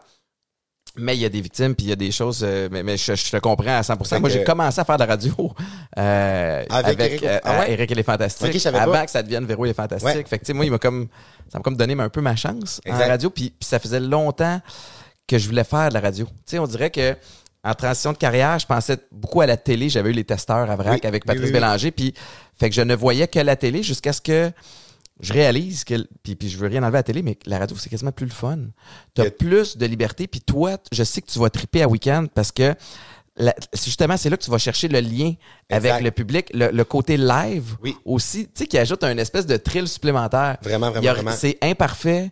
mais 0.99 1.15
il 1.15 1.19
y 1.21 1.25
a 1.25 1.29
des 1.29 1.41
victimes, 1.41 1.75
puis 1.75 1.85
il 1.85 1.89
y 1.89 1.93
a 1.93 1.95
des 1.95 2.09
choses, 2.09 2.39
euh, 2.43 2.69
mais, 2.71 2.81
mais 2.81 2.97
je, 2.97 3.13
je 3.13 3.29
te 3.29 3.37
comprends 3.37 3.77
à 3.77 3.81
100%. 3.81 4.03
Fait 4.09 4.19
Moi, 4.19 4.29
j'ai 4.29 4.43
commencé 4.43 4.81
à 4.81 4.83
faire 4.83 4.95
de 4.97 5.03
la 5.03 5.05
radio 5.05 5.31
euh, 5.99 6.63
Avec 6.71 6.99
avec, 6.99 7.21
Eric- 7.23 7.41
Ah 7.43 7.59
ouais? 7.59 7.71
Eric 7.73 7.91
et 7.91 7.95
les 7.95 8.03
Fantastiques, 8.03 8.65
avant 8.65 8.91
pas. 8.91 9.05
que 9.05 9.11
ça 9.11 9.21
devienne 9.21 9.45
Véro 9.45 9.65
et 9.65 9.67
les 9.67 9.73
Fantastiques. 9.75 10.07
Ouais. 10.15 10.25
Fait 10.27 10.39
que, 10.39 10.53
moi, 10.53 10.65
il 10.65 10.71
m'a 10.71 10.79
comme, 10.79 11.07
ça 11.51 11.59
m'a 11.59 11.63
comme 11.63 11.77
donné 11.77 11.95
un 11.99 12.09
peu 12.09 12.21
ma 12.21 12.35
chance 12.35 12.81
en 12.87 12.91
Exact. 12.91 13.07
radio, 13.07 13.29
puis, 13.29 13.49
puis 13.49 13.67
ça 13.67 13.79
faisait 13.79 13.99
longtemps 13.99 14.61
que 15.27 15.37
je 15.37 15.47
voulais 15.47 15.63
faire 15.63 15.89
de 15.89 15.93
la 15.93 15.99
radio. 15.99 16.25
Tu 16.25 16.33
sais, 16.45 16.59
on 16.59 16.67
dirait 16.67 16.89
que 16.89 17.15
en 17.63 17.73
transition 17.73 18.13
de 18.13 18.17
carrière, 18.17 18.57
je 18.59 18.65
pensais 18.65 18.97
beaucoup 19.11 19.41
à 19.41 19.45
la 19.45 19.57
télé. 19.57 19.89
J'avais 19.89 20.11
eu 20.11 20.13
les 20.13 20.23
testeurs 20.23 20.69
à 20.69 20.75
vrac 20.75 21.01
Oui, 21.01 21.07
avec 21.07 21.25
Patrice 21.25 21.41
oui, 21.41 21.47
oui. 21.47 21.53
Bélanger, 21.53 21.91
puis 21.91 22.13
fait 22.57 22.69
que 22.69 22.75
je 22.75 22.81
ne 22.81 22.95
voyais 22.95 23.27
que 23.27 23.39
la 23.39 23.55
télé 23.55 23.83
jusqu'à 23.83 24.13
ce 24.13 24.21
que 24.21 24.51
je 25.19 25.33
réalise 25.33 25.83
que 25.83 26.07
puis, 26.23 26.35
puis 26.35 26.47
je 26.47 26.57
veux 26.57 26.67
rien 26.67 26.83
enlever 26.83 26.97
à 26.97 26.99
la 26.99 27.03
télé 27.03 27.23
mais 27.23 27.37
la 27.47 27.57
radio 27.57 27.75
c'est 27.75 27.89
quasiment 27.89 28.11
plus 28.11 28.27
le 28.27 28.31
fun. 28.31 28.59
Tu 29.15 29.21
as 29.21 29.31
plus 29.31 29.75
de 29.75 29.85
liberté 29.85 30.27
puis 30.27 30.41
toi 30.41 30.77
je 30.91 31.03
sais 31.03 31.21
que 31.21 31.27
tu 31.27 31.39
vas 31.39 31.49
triper 31.49 31.81
à 31.81 31.87
week-end 31.87 32.27
parce 32.33 32.51
que 32.51 32.75
la- 33.37 33.55
justement 33.73 34.17
c'est 34.17 34.29
là 34.29 34.37
que 34.37 34.43
tu 34.43 34.51
vas 34.51 34.57
chercher 34.57 34.87
le 34.87 34.99
lien 34.99 35.33
avec 35.69 36.01
le 36.01 36.11
public, 36.11 36.49
le, 36.53 36.69
le 36.71 36.83
côté 36.83 37.17
live 37.17 37.75
Oui. 37.83 37.95
aussi, 38.05 38.45
tu 38.45 38.51
sais 38.55 38.67
qui 38.67 38.77
ajoute 38.77 39.03
un 39.03 39.17
espèce 39.17 39.45
de 39.45 39.57
thrill 39.57 39.87
supplémentaire. 39.87 40.57
Vraiment, 40.61 40.89
vraiment, 40.91 41.07
a- 41.07 41.13
vraiment. 41.13 41.31
C'est 41.31 41.57
imparfait 41.61 42.31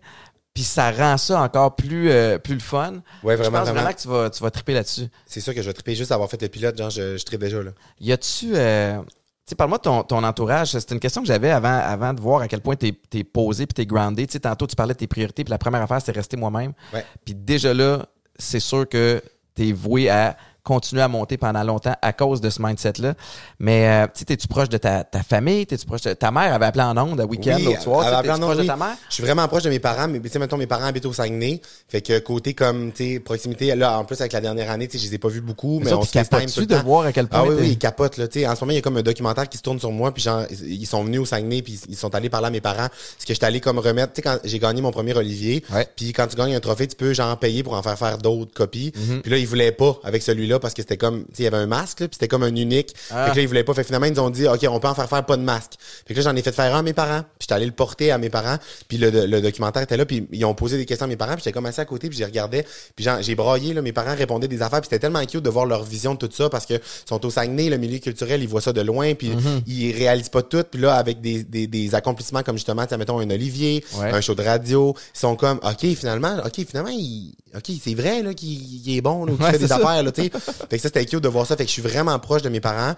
puis 0.54 0.64
ça 0.64 0.90
rend 0.92 1.18
ça 1.18 1.42
encore 1.42 1.76
plus 1.76 2.10
euh, 2.10 2.38
plus 2.38 2.54
le 2.56 2.62
fun. 2.62 3.02
Ouais, 3.24 3.36
je 3.36 3.42
vraiment, 3.44 3.60
pense 3.60 3.68
vraiment. 3.68 3.74
vraiment 3.82 3.94
que 3.94 4.02
tu 4.02 4.08
vas 4.08 4.30
tu 4.30 4.42
vas 4.42 4.52
triper 4.52 4.74
là-dessus. 4.74 5.08
c'est 5.26 5.42
sûr 5.42 5.54
que 5.54 5.62
je 5.62 5.68
vais 5.68 5.74
triper 5.74 5.96
juste 5.96 6.12
d'avoir 6.12 6.30
fait 6.30 6.42
le 6.42 6.48
pilote, 6.48 6.78
genre, 6.78 6.90
je, 6.90 7.18
je 7.18 7.26
tripe 7.26 7.42
déjà, 7.42 7.62
là. 7.62 7.72
Y 8.00 8.12
a-tu. 8.14 8.52
Euh, 8.56 9.00
tu 9.02 9.50
sais, 9.52 9.56
parle-moi 9.56 9.78
de 9.80 9.84
ton, 9.84 10.02
ton 10.04 10.24
entourage. 10.24 10.70
C'est 10.72 10.90
une 10.92 11.00
question 11.00 11.22
que 11.22 11.28
j'avais 11.28 11.52
avant, 11.52 11.78
avant 11.78 12.14
de 12.14 12.22
voir 12.22 12.42
à 12.42 12.48
quel 12.48 12.62
point 12.62 12.76
t'es 12.76 12.94
es 13.14 13.24
posé 13.24 13.68
puis 13.68 13.74
t'es 13.76 13.86
groundé. 13.86 14.26
Tu 14.26 14.34
sais, 14.34 14.40
tantôt, 14.40 14.66
tu 14.66 14.76
parlais 14.76 14.94
de 14.94 14.98
tes 15.00 15.06
priorités, 15.08 15.44
puis 15.44 15.52
la 15.52 15.58
première 15.60 15.82
affaire, 15.84 16.02
c'est 16.04 16.14
rester 16.14 16.36
moi-même. 16.38 16.72
Puis 17.26 17.36
déjà 17.36 17.74
là, 17.74 18.06
c'est 18.40 18.60
sûr 18.62 18.88
que 18.90 19.22
t'es 19.54 19.72
voué 19.74 20.10
à 20.10 20.36
continuer 20.66 21.04
à 21.04 21.08
monter 21.08 21.38
pendant 21.38 21.64
longtemps 21.64 21.96
à 22.02 22.12
cause 22.12 22.42
de 22.42 22.50
ce 22.50 22.62
mindset-là. 22.62 23.14
Mais, 23.60 23.88
euh, 23.88 24.08
tu 24.08 24.20
sais, 24.20 24.26
t'es-tu 24.26 24.48
proche 24.48 24.68
de 24.68 24.78
ta, 24.78 25.04
ta 25.04 25.22
famille? 25.22 25.66
T'es-tu 25.68 25.86
proche 25.86 26.02
de... 26.02 26.14
Ta 26.14 26.32
mère 26.32 26.54
avait 26.54 26.66
appelé 26.66 26.84
en 26.84 26.98
ondes 26.98 27.22
à 27.22 27.26
week-end 27.26 27.56
Oui, 27.58 27.66
l'autre 27.66 27.84
soir. 27.84 28.24
T'es-tu 28.24 28.40
proche 28.40 28.58
de 28.58 28.64
ta 28.64 28.76
mère? 28.76 28.96
Je 29.08 29.14
suis 29.14 29.24
vraiment 29.24 29.48
proche 29.48 29.64
de 29.64 29.70
mes 29.70 29.80
parents, 29.80 30.08
mais 30.08 30.20
tu 30.20 30.28
sais, 30.28 30.40
mettons, 30.40 30.58
mes 30.58 30.66
parents 30.66 30.86
habitent 30.86 31.06
au 31.06 31.14
Saguenay. 31.14 31.62
Fait 31.88 32.02
que 32.02 32.18
côté 32.18 32.56
comme, 32.56 32.92
tu 32.92 33.14
sais, 33.14 33.20
proximité, 33.20 33.74
là, 33.76 33.98
en 34.00 34.06
plus, 34.06 34.20
avec 34.20 34.34
la 34.34 34.42
dernière 34.42 34.72
année, 34.72 34.88
tu 34.88 34.98
sais, 34.98 35.06
je 35.06 35.10
les 35.10 35.16
ai 35.16 35.18
pas 35.20 35.30
vus 35.30 35.42
beaucoup, 35.42 35.80
mais 35.80 35.94
on 35.94 36.02
se 36.02 36.18
le 36.18 36.66
de 36.66 36.76
voir 36.78 37.06
à 37.06 37.12
quel 37.12 37.28
point 37.28 37.42
Ah 37.44 37.48
oui, 37.48 37.56
oui, 37.60 37.70
ils 37.70 37.78
capotent, 37.78 38.18
là, 38.18 38.28
tu 38.28 38.40
sais. 38.40 38.48
En 38.48 38.56
ce 38.56 38.62
moment, 38.62 38.72
il 38.72 38.76
y 38.76 38.80
a 38.80 38.82
comme 38.82 38.98
un 38.98 39.04
documentaire 39.04 39.48
qui 39.48 39.60
se 39.60 39.64
tourne 39.64 39.80
sur 39.80 39.92
moi, 39.92 40.12
puis 40.14 40.24
genre, 40.24 40.46
ils 40.50 40.88
sont 40.88 41.04
venus 41.04 41.20
au 41.20 41.26
Saguenay, 41.26 41.62
puis 41.62 41.80
ils 41.88 41.96
sont 41.96 42.14
allés 42.16 42.30
parler 42.30 42.48
à 42.48 42.52
mes 42.52 42.62
parents. 42.62 42.88
Parce 42.88 43.26
que 43.28 43.34
j'étais 43.34 43.46
allé 43.46 43.60
comme 43.60 43.78
remettre, 43.78 44.14
tu 44.14 44.18
sais, 44.18 44.22
quand 44.24 44.40
j'ai 44.44 44.58
gagné 44.58 44.82
mon 44.82 44.92
premier 44.92 45.14
Olivier, 45.14 45.64
puis 45.96 46.12
quand 46.12 46.26
tu 46.26 46.36
gagnes 46.36 46.56
un 46.56 46.60
trophée, 46.60 46.88
tu 46.88 46.96
peux 46.96 47.14
genre 47.14 47.38
payer 47.38 47.62
pour 47.62 47.74
en 47.76 47.84
faire 47.84 48.00
faire 48.00 48.18
d'autres 48.18 48.54
copies. 48.54 48.92
Mhm. 48.96 49.22
Puis 49.22 49.32
là, 49.32 49.38
ils 49.38 49.48
voulaient 49.48 49.72
pas 49.72 50.00
avec 50.04 50.24
celui-là 50.24 50.55
parce 50.60 50.74
que 50.74 50.82
c'était 50.82 50.98
comme, 50.98 51.22
tu 51.26 51.36
sais, 51.36 51.44
il 51.44 51.46
y 51.46 51.48
avait 51.48 51.58
un 51.58 51.66
masque, 51.68 52.00
là, 52.02 52.08
puis 52.08 52.16
c'était 52.16 52.28
comme 52.28 52.44
un 52.44 52.56
unique. 52.56 52.94
Ah. 53.12 53.26
Fait 53.26 53.32
que 53.32 53.36
là, 53.38 53.42
ils 53.44 53.48
voulaient 53.48 53.64
pas. 53.64 53.74
Fait 53.74 53.82
que 53.82 53.88
finalement, 53.88 54.08
ils 54.08 54.14
nous 54.14 54.20
ont 54.22 54.30
dit, 54.30 54.48
OK, 54.48 54.66
on 54.70 54.80
peut 54.80 54.88
en 54.88 54.96
faire 54.96 55.10
faire 55.10 55.26
pas 55.26 55.38
de 55.38 55.42
masque. 55.44 55.74
Fait 56.08 56.14
que 56.14 56.20
là, 56.20 56.24
j'en 56.24 56.36
ai 56.36 56.42
fait 56.42 56.52
faire 56.52 56.74
un 56.76 56.80
à 56.80 56.82
mes 56.82 56.94
parents. 56.94 57.22
Puis 57.22 57.40
j'étais 57.42 57.54
allé 57.54 57.66
le 57.66 57.72
porter 57.72 58.12
à 58.12 58.18
mes 58.18 58.30
parents. 58.30 58.58
Puis 58.88 58.98
le, 58.98 59.10
le 59.10 59.42
documentaire 59.42 59.82
était 59.84 59.98
là. 59.98 60.06
Puis 60.06 60.28
ils 60.32 60.46
ont 60.46 60.54
posé 60.54 60.78
des 60.78 60.86
questions 60.86 61.06
à 61.06 61.08
mes 61.10 61.16
parents. 61.18 61.34
Puis 61.34 61.42
j'étais 61.44 61.54
comme 61.54 61.66
assis 61.66 61.82
à 61.82 61.86
côté. 61.86 62.10
Puis 62.10 62.18
j'ai 62.18 62.26
regardais. 62.26 62.66
Puis 62.96 63.06
j'ai 63.22 63.36
braillé. 63.36 63.74
Là, 63.74 63.82
mes 63.82 63.92
parents 63.94 64.16
répondaient 64.16 64.48
des 64.48 64.62
affaires. 64.62 64.82
Puis 64.82 64.88
c'était 64.90 65.00
tellement 65.00 65.24
cute 65.26 65.42
de 65.44 65.50
voir 65.50 65.66
leur 65.66 65.84
vision 65.84 66.14
de 66.14 66.20
tout 66.26 66.30
ça 66.32 66.50
parce 66.50 66.66
que 66.66 66.76
sont 67.08 67.26
au 67.26 67.30
Saguenay, 67.30 67.70
le 67.70 67.78
milieu 67.78 68.00
culturel, 68.00 68.42
ils 68.42 68.48
voient 68.48 68.62
ça 68.62 68.74
de 68.74 68.82
loin. 68.82 69.14
Puis 69.16 69.30
Mhm. 69.30 69.62
ils 69.68 69.92
réalisent 69.96 70.30
pas 70.30 70.42
tout. 70.44 70.64
Puis 70.70 70.80
là, 70.82 70.96
avec 70.96 71.22
des, 71.22 71.44
des, 71.44 71.68
des 71.68 71.96
accomplissements 71.96 72.44
comme 72.44 72.56
justement, 72.58 72.86
mettons 72.98 73.20
un 73.20 73.30
Olivier, 73.30 73.84
Ouais. 73.98 74.12
un 74.12 74.22
show 74.22 74.36
de 74.36 74.44
radio, 74.44 74.96
ils 75.16 75.20
sont 75.20 75.36
comme, 75.36 75.60
OK, 75.64 75.86
finalement, 75.96 76.38
OK, 76.46 76.66
finalement, 76.68 76.90
il, 76.92 77.34
OK, 77.56 77.72
c'est 77.84 77.94
vrai 77.94 78.22
là 78.22 78.34
qu'il 78.34 78.86
il 78.86 78.98
est 78.98 79.02
bon, 79.02 79.26
là, 79.26 79.34
qu'il 79.34 79.44
Ouais, 79.46 79.52
fait 79.52 79.58
des 79.60 79.68
ça. 79.68 79.76
affaires, 79.78 80.04
là, 80.04 80.12
tu 80.12 80.24
sais. 80.24 80.32
Fait 80.70 80.78
que 80.78 80.82
ça, 80.82 80.90
c'était 80.90 81.06
cute 81.06 81.22
de 81.22 81.28
voir 81.28 81.46
ça. 81.46 81.56
Fait 81.56 81.64
que 81.64 81.70
je 81.70 81.74
suis 81.74 81.82
vraiment 81.82 82.18
proche 82.20 82.42
de 82.42 82.50
mes 82.50 82.60
parents. 82.60 82.96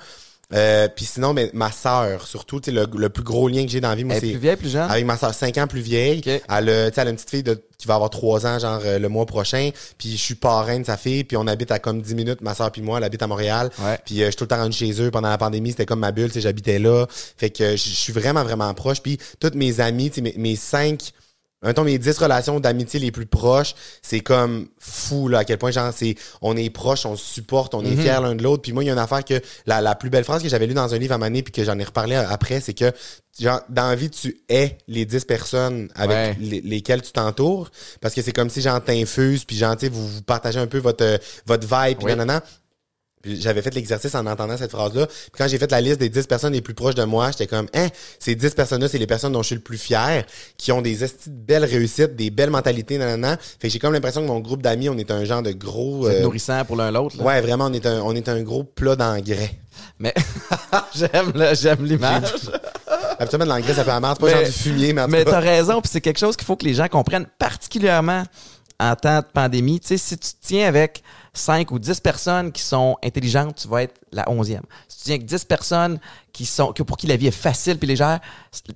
Euh, 0.54 0.88
puis 0.88 1.04
sinon, 1.04 1.34
mais 1.34 1.50
ma 1.54 1.72
sœur, 1.72 2.26
surtout, 2.26 2.62
le, 2.68 2.86
le 2.98 3.10
plus 3.10 3.24
gros 3.24 3.50
lien 3.50 3.66
que 3.66 3.72
j'ai 3.72 3.82
dans 3.82 3.90
la 3.90 3.96
vie, 3.96 4.06
moi, 4.06 4.16
c'est 4.16 4.32
plus 4.32 4.38
vieille, 4.38 4.56
plus 4.56 4.70
jeune? 4.70 4.90
avec 4.90 5.06
ma 5.06 5.18
sœur, 5.18 5.34
5 5.34 5.58
ans 5.58 5.68
plus 5.68 5.82
vieille. 5.82 6.22
Elle, 6.26 6.70
a, 6.70 6.88
elle 6.88 7.08
une 7.10 7.16
petite 7.16 7.30
fille 7.30 7.44
de, 7.44 7.62
qui 7.78 7.86
va 7.86 7.96
avoir 7.96 8.10
3 8.10 8.48
ans, 8.48 8.58
genre 8.58 8.82
euh, 8.86 8.98
le 8.98 9.10
mois 9.10 9.26
prochain. 9.26 9.72
Puis 9.98 10.12
je 10.12 10.18
suis 10.18 10.36
parrain 10.36 10.80
de 10.80 10.86
sa 10.86 10.96
fille. 10.96 11.26
Puis 11.26 11.36
on 11.36 11.48
habite 11.48 11.72
à 11.72 11.80
comme 11.80 12.02
10 12.02 12.16
minutes, 12.16 12.42
ma 12.42 12.56
sœur 12.56 12.72
puis 12.72 12.82
moi, 12.82 12.98
elle 12.98 13.04
habite 13.04 13.22
à 13.22 13.28
Montréal. 13.28 13.70
Puis 14.06 14.22
euh, 14.22 14.28
je 14.28 14.32
suis 14.32 14.36
tout 14.38 14.46
le 14.46 14.48
temps 14.48 14.58
rendu 14.58 14.78
chez 14.78 15.02
eux. 15.02 15.12
Pendant 15.12 15.30
la 15.30 15.38
pandémie, 15.38 15.72
c'était 15.72 15.86
comme 15.86 16.00
ma 16.00 16.14
bulle, 16.14 16.32
j'habitais 16.34 16.80
là. 16.80 17.08
Fait 17.10 17.50
que 17.50 17.72
je 17.72 17.76
suis 17.76 18.14
vraiment, 18.14 18.44
vraiment 18.44 18.74
proche. 18.74 19.02
Puis 19.02 19.18
toutes 19.42 19.56
mes 19.56 19.74
sais, 19.74 19.92
mes, 19.92 20.34
mes 20.38 20.56
5... 20.56 21.12
Mettons, 21.64 21.84
mes 21.84 21.98
10 21.98 22.18
relations 22.20 22.60
d'amitié 22.60 23.00
les 23.00 23.12
plus 23.12 23.26
proches, 23.26 23.74
c'est 24.04 24.20
comme 24.20 24.68
fou, 24.78 25.28
là, 25.28 25.40
à 25.40 25.44
quel 25.44 25.58
point, 25.58 25.72
genre, 25.72 25.92
c'est, 25.92 26.16
on 26.42 26.56
est 26.56 26.70
proches, 26.70 27.06
on 27.08 27.16
se 27.16 27.26
supporte, 27.34 27.74
on 27.74 27.84
est 27.84 27.96
Mhm. 27.96 28.02
fiers 28.02 28.20
l'un 28.22 28.36
de 28.36 28.44
l'autre. 28.44 28.62
Puis 28.62 28.74
moi, 28.74 28.84
il 28.84 28.88
y 28.88 28.90
a 28.92 28.94
une 28.94 29.00
affaire 29.00 29.26
que, 29.26 29.42
la, 29.66 29.82
la 29.82 29.96
plus 29.96 30.12
belle 30.12 30.24
phrase 30.24 30.44
que 30.44 30.50
j'avais 30.50 30.68
lue 30.68 30.76
dans 30.76 30.94
un 30.94 30.98
livre 31.00 31.14
à 31.16 31.18
Mané, 31.18 31.42
puis 31.42 31.52
que 31.52 31.64
j'en 31.64 31.78
ai 31.80 31.84
reparlé 31.84 32.16
après, 32.16 32.62
c'est 32.62 32.76
que, 32.76 32.92
genre, 33.40 33.62
dans 33.70 33.90
la 33.90 33.96
vie, 33.96 34.12
tu 34.12 34.38
es 34.50 34.78
les 34.88 35.06
10 35.06 35.26
personnes 35.26 35.90
avec 35.96 36.16
Ouais. 36.16 36.38
les- 36.40 36.62
lesquelles 36.62 37.02
tu 37.02 37.12
t'entoures. 37.12 37.72
Parce 38.02 38.14
que 38.14 38.22
c'est 38.22 38.34
comme 38.34 38.52
si, 38.52 38.62
genre, 38.62 38.84
t'infuses, 38.84 39.44
puis 39.44 39.56
genre, 39.58 39.76
tu 39.76 39.90
vous, 39.90 40.08
vous 40.08 40.22
partagez 40.22 40.60
un 40.60 40.68
peu 40.68 40.78
votre, 40.78 41.20
votre 41.48 41.64
vibe, 41.66 41.98
puis 41.98 42.06
Oui. 42.06 42.12
nanana. 42.12 42.44
J'avais 43.26 43.62
fait 43.62 43.74
l'exercice 43.74 44.14
en 44.16 44.26
entendant 44.28 44.56
cette 44.58 44.72
phrase-là. 44.72 45.08
Puis 45.08 45.32
quand 45.38 45.48
j'ai 45.48 45.58
fait 45.58 45.72
la 45.72 45.82
liste 45.82 46.00
des 46.00 46.08
10 46.08 46.28
personnes 46.28 46.54
les 46.54 46.62
plus 46.62 46.74
proches 46.76 46.96
de 46.96 47.04
moi, 47.04 47.32
j'étais 47.32 47.48
comme, 47.48 47.68
hein, 47.74 47.88
ces 48.20 48.36
10 48.36 48.54
personnes-là, 48.54 48.88
c'est 48.88 49.00
les 49.00 49.08
personnes 49.08 49.34
dont 49.34 49.42
je 49.42 49.48
suis 49.48 49.56
le 49.56 49.62
plus 49.62 49.78
fier, 49.78 50.24
qui 50.58 50.72
ont 50.72 50.82
des 50.82 51.00
belles 51.28 51.66
réussites, 51.66 52.16
des 52.16 52.30
belles 52.30 52.52
mentalités, 52.52 52.98
nanana. 52.98 53.38
Fait 53.60 53.68
que 53.68 53.74
j'ai 53.74 53.80
comme 53.80 53.94
l'impression 53.94 54.22
que 54.22 54.28
mon 54.28 54.40
groupe 54.40 54.62
d'amis, 54.62 54.88
on 54.90 54.98
est 54.98 55.12
un 55.12 55.26
genre 55.26 55.42
de 55.42 55.52
gros... 55.52 56.08
Euh, 56.08 56.22
nourrissant 56.22 56.64
pour 56.66 56.76
l'un 56.76 56.92
l'autre. 56.92 57.22
ouais, 57.22 57.42
vraiment, 57.42 57.66
on 57.66 57.74
est 57.74 57.86
un, 57.86 58.02
on 58.02 58.16
est 58.16 58.30
un 58.30 58.42
gros 58.44 58.64
plat 58.64 58.96
d'engrais. 58.96 59.52
Mais 60.00 60.14
j'aime 60.96 61.34
j'aime 61.54 61.86
l'image. 61.86 62.34
Absolument, 63.20 63.46
de 63.46 63.50
l'engrais, 63.60 63.74
ça 63.74 63.84
peut 63.84 63.92
amère, 63.92 64.14
c'est 64.14 64.20
pas 64.20 64.26
Mais- 64.28 64.34
genre 64.34 64.44
du 64.44 64.52
fumier, 64.52 64.94
mais 64.94 65.02
en 65.02 65.08
Mais 65.08 65.26
t'as 65.26 65.40
raison, 65.40 65.82
puis 65.82 65.90
c'est 65.92 66.02
quelque 66.02 66.20
chose 66.20 66.38
qu'il 66.38 66.46
faut 66.46 66.56
que 66.56 66.66
les 66.66 66.76
gens 66.76 66.88
comprennent, 66.88 67.28
particulièrement 67.40 68.24
en 68.80 68.96
temps 68.96 69.20
de 69.20 69.26
pandémie. 69.34 69.80
Tu 69.80 69.88
sais, 69.88 69.98
si 69.98 70.18
tu 70.18 70.30
te 70.30 70.36
tiens 70.48 70.68
avec 70.68 71.02
5 71.38 71.72
ou 71.72 71.80
10 71.80 72.00
personnes 72.00 72.52
qui 72.52 72.62
sont 72.62 72.98
intelligentes, 73.04 73.56
tu 73.56 73.68
vas 73.68 73.84
être 73.84 73.96
la 74.12 74.24
11e. 74.30 74.62
Si 74.88 74.98
tu 74.98 75.04
tiens 75.06 75.16
avec 75.16 75.26
10 75.26 75.46
personnes 75.46 76.00
qui 76.34 76.46
sont, 76.46 76.74
que 76.74 76.84
pour 76.84 76.98
qui 76.98 77.08
la 77.08 77.16
vie 77.16 77.28
est 77.28 77.32
facile 77.32 77.78
puis 77.78 77.88
légère, 77.88 78.20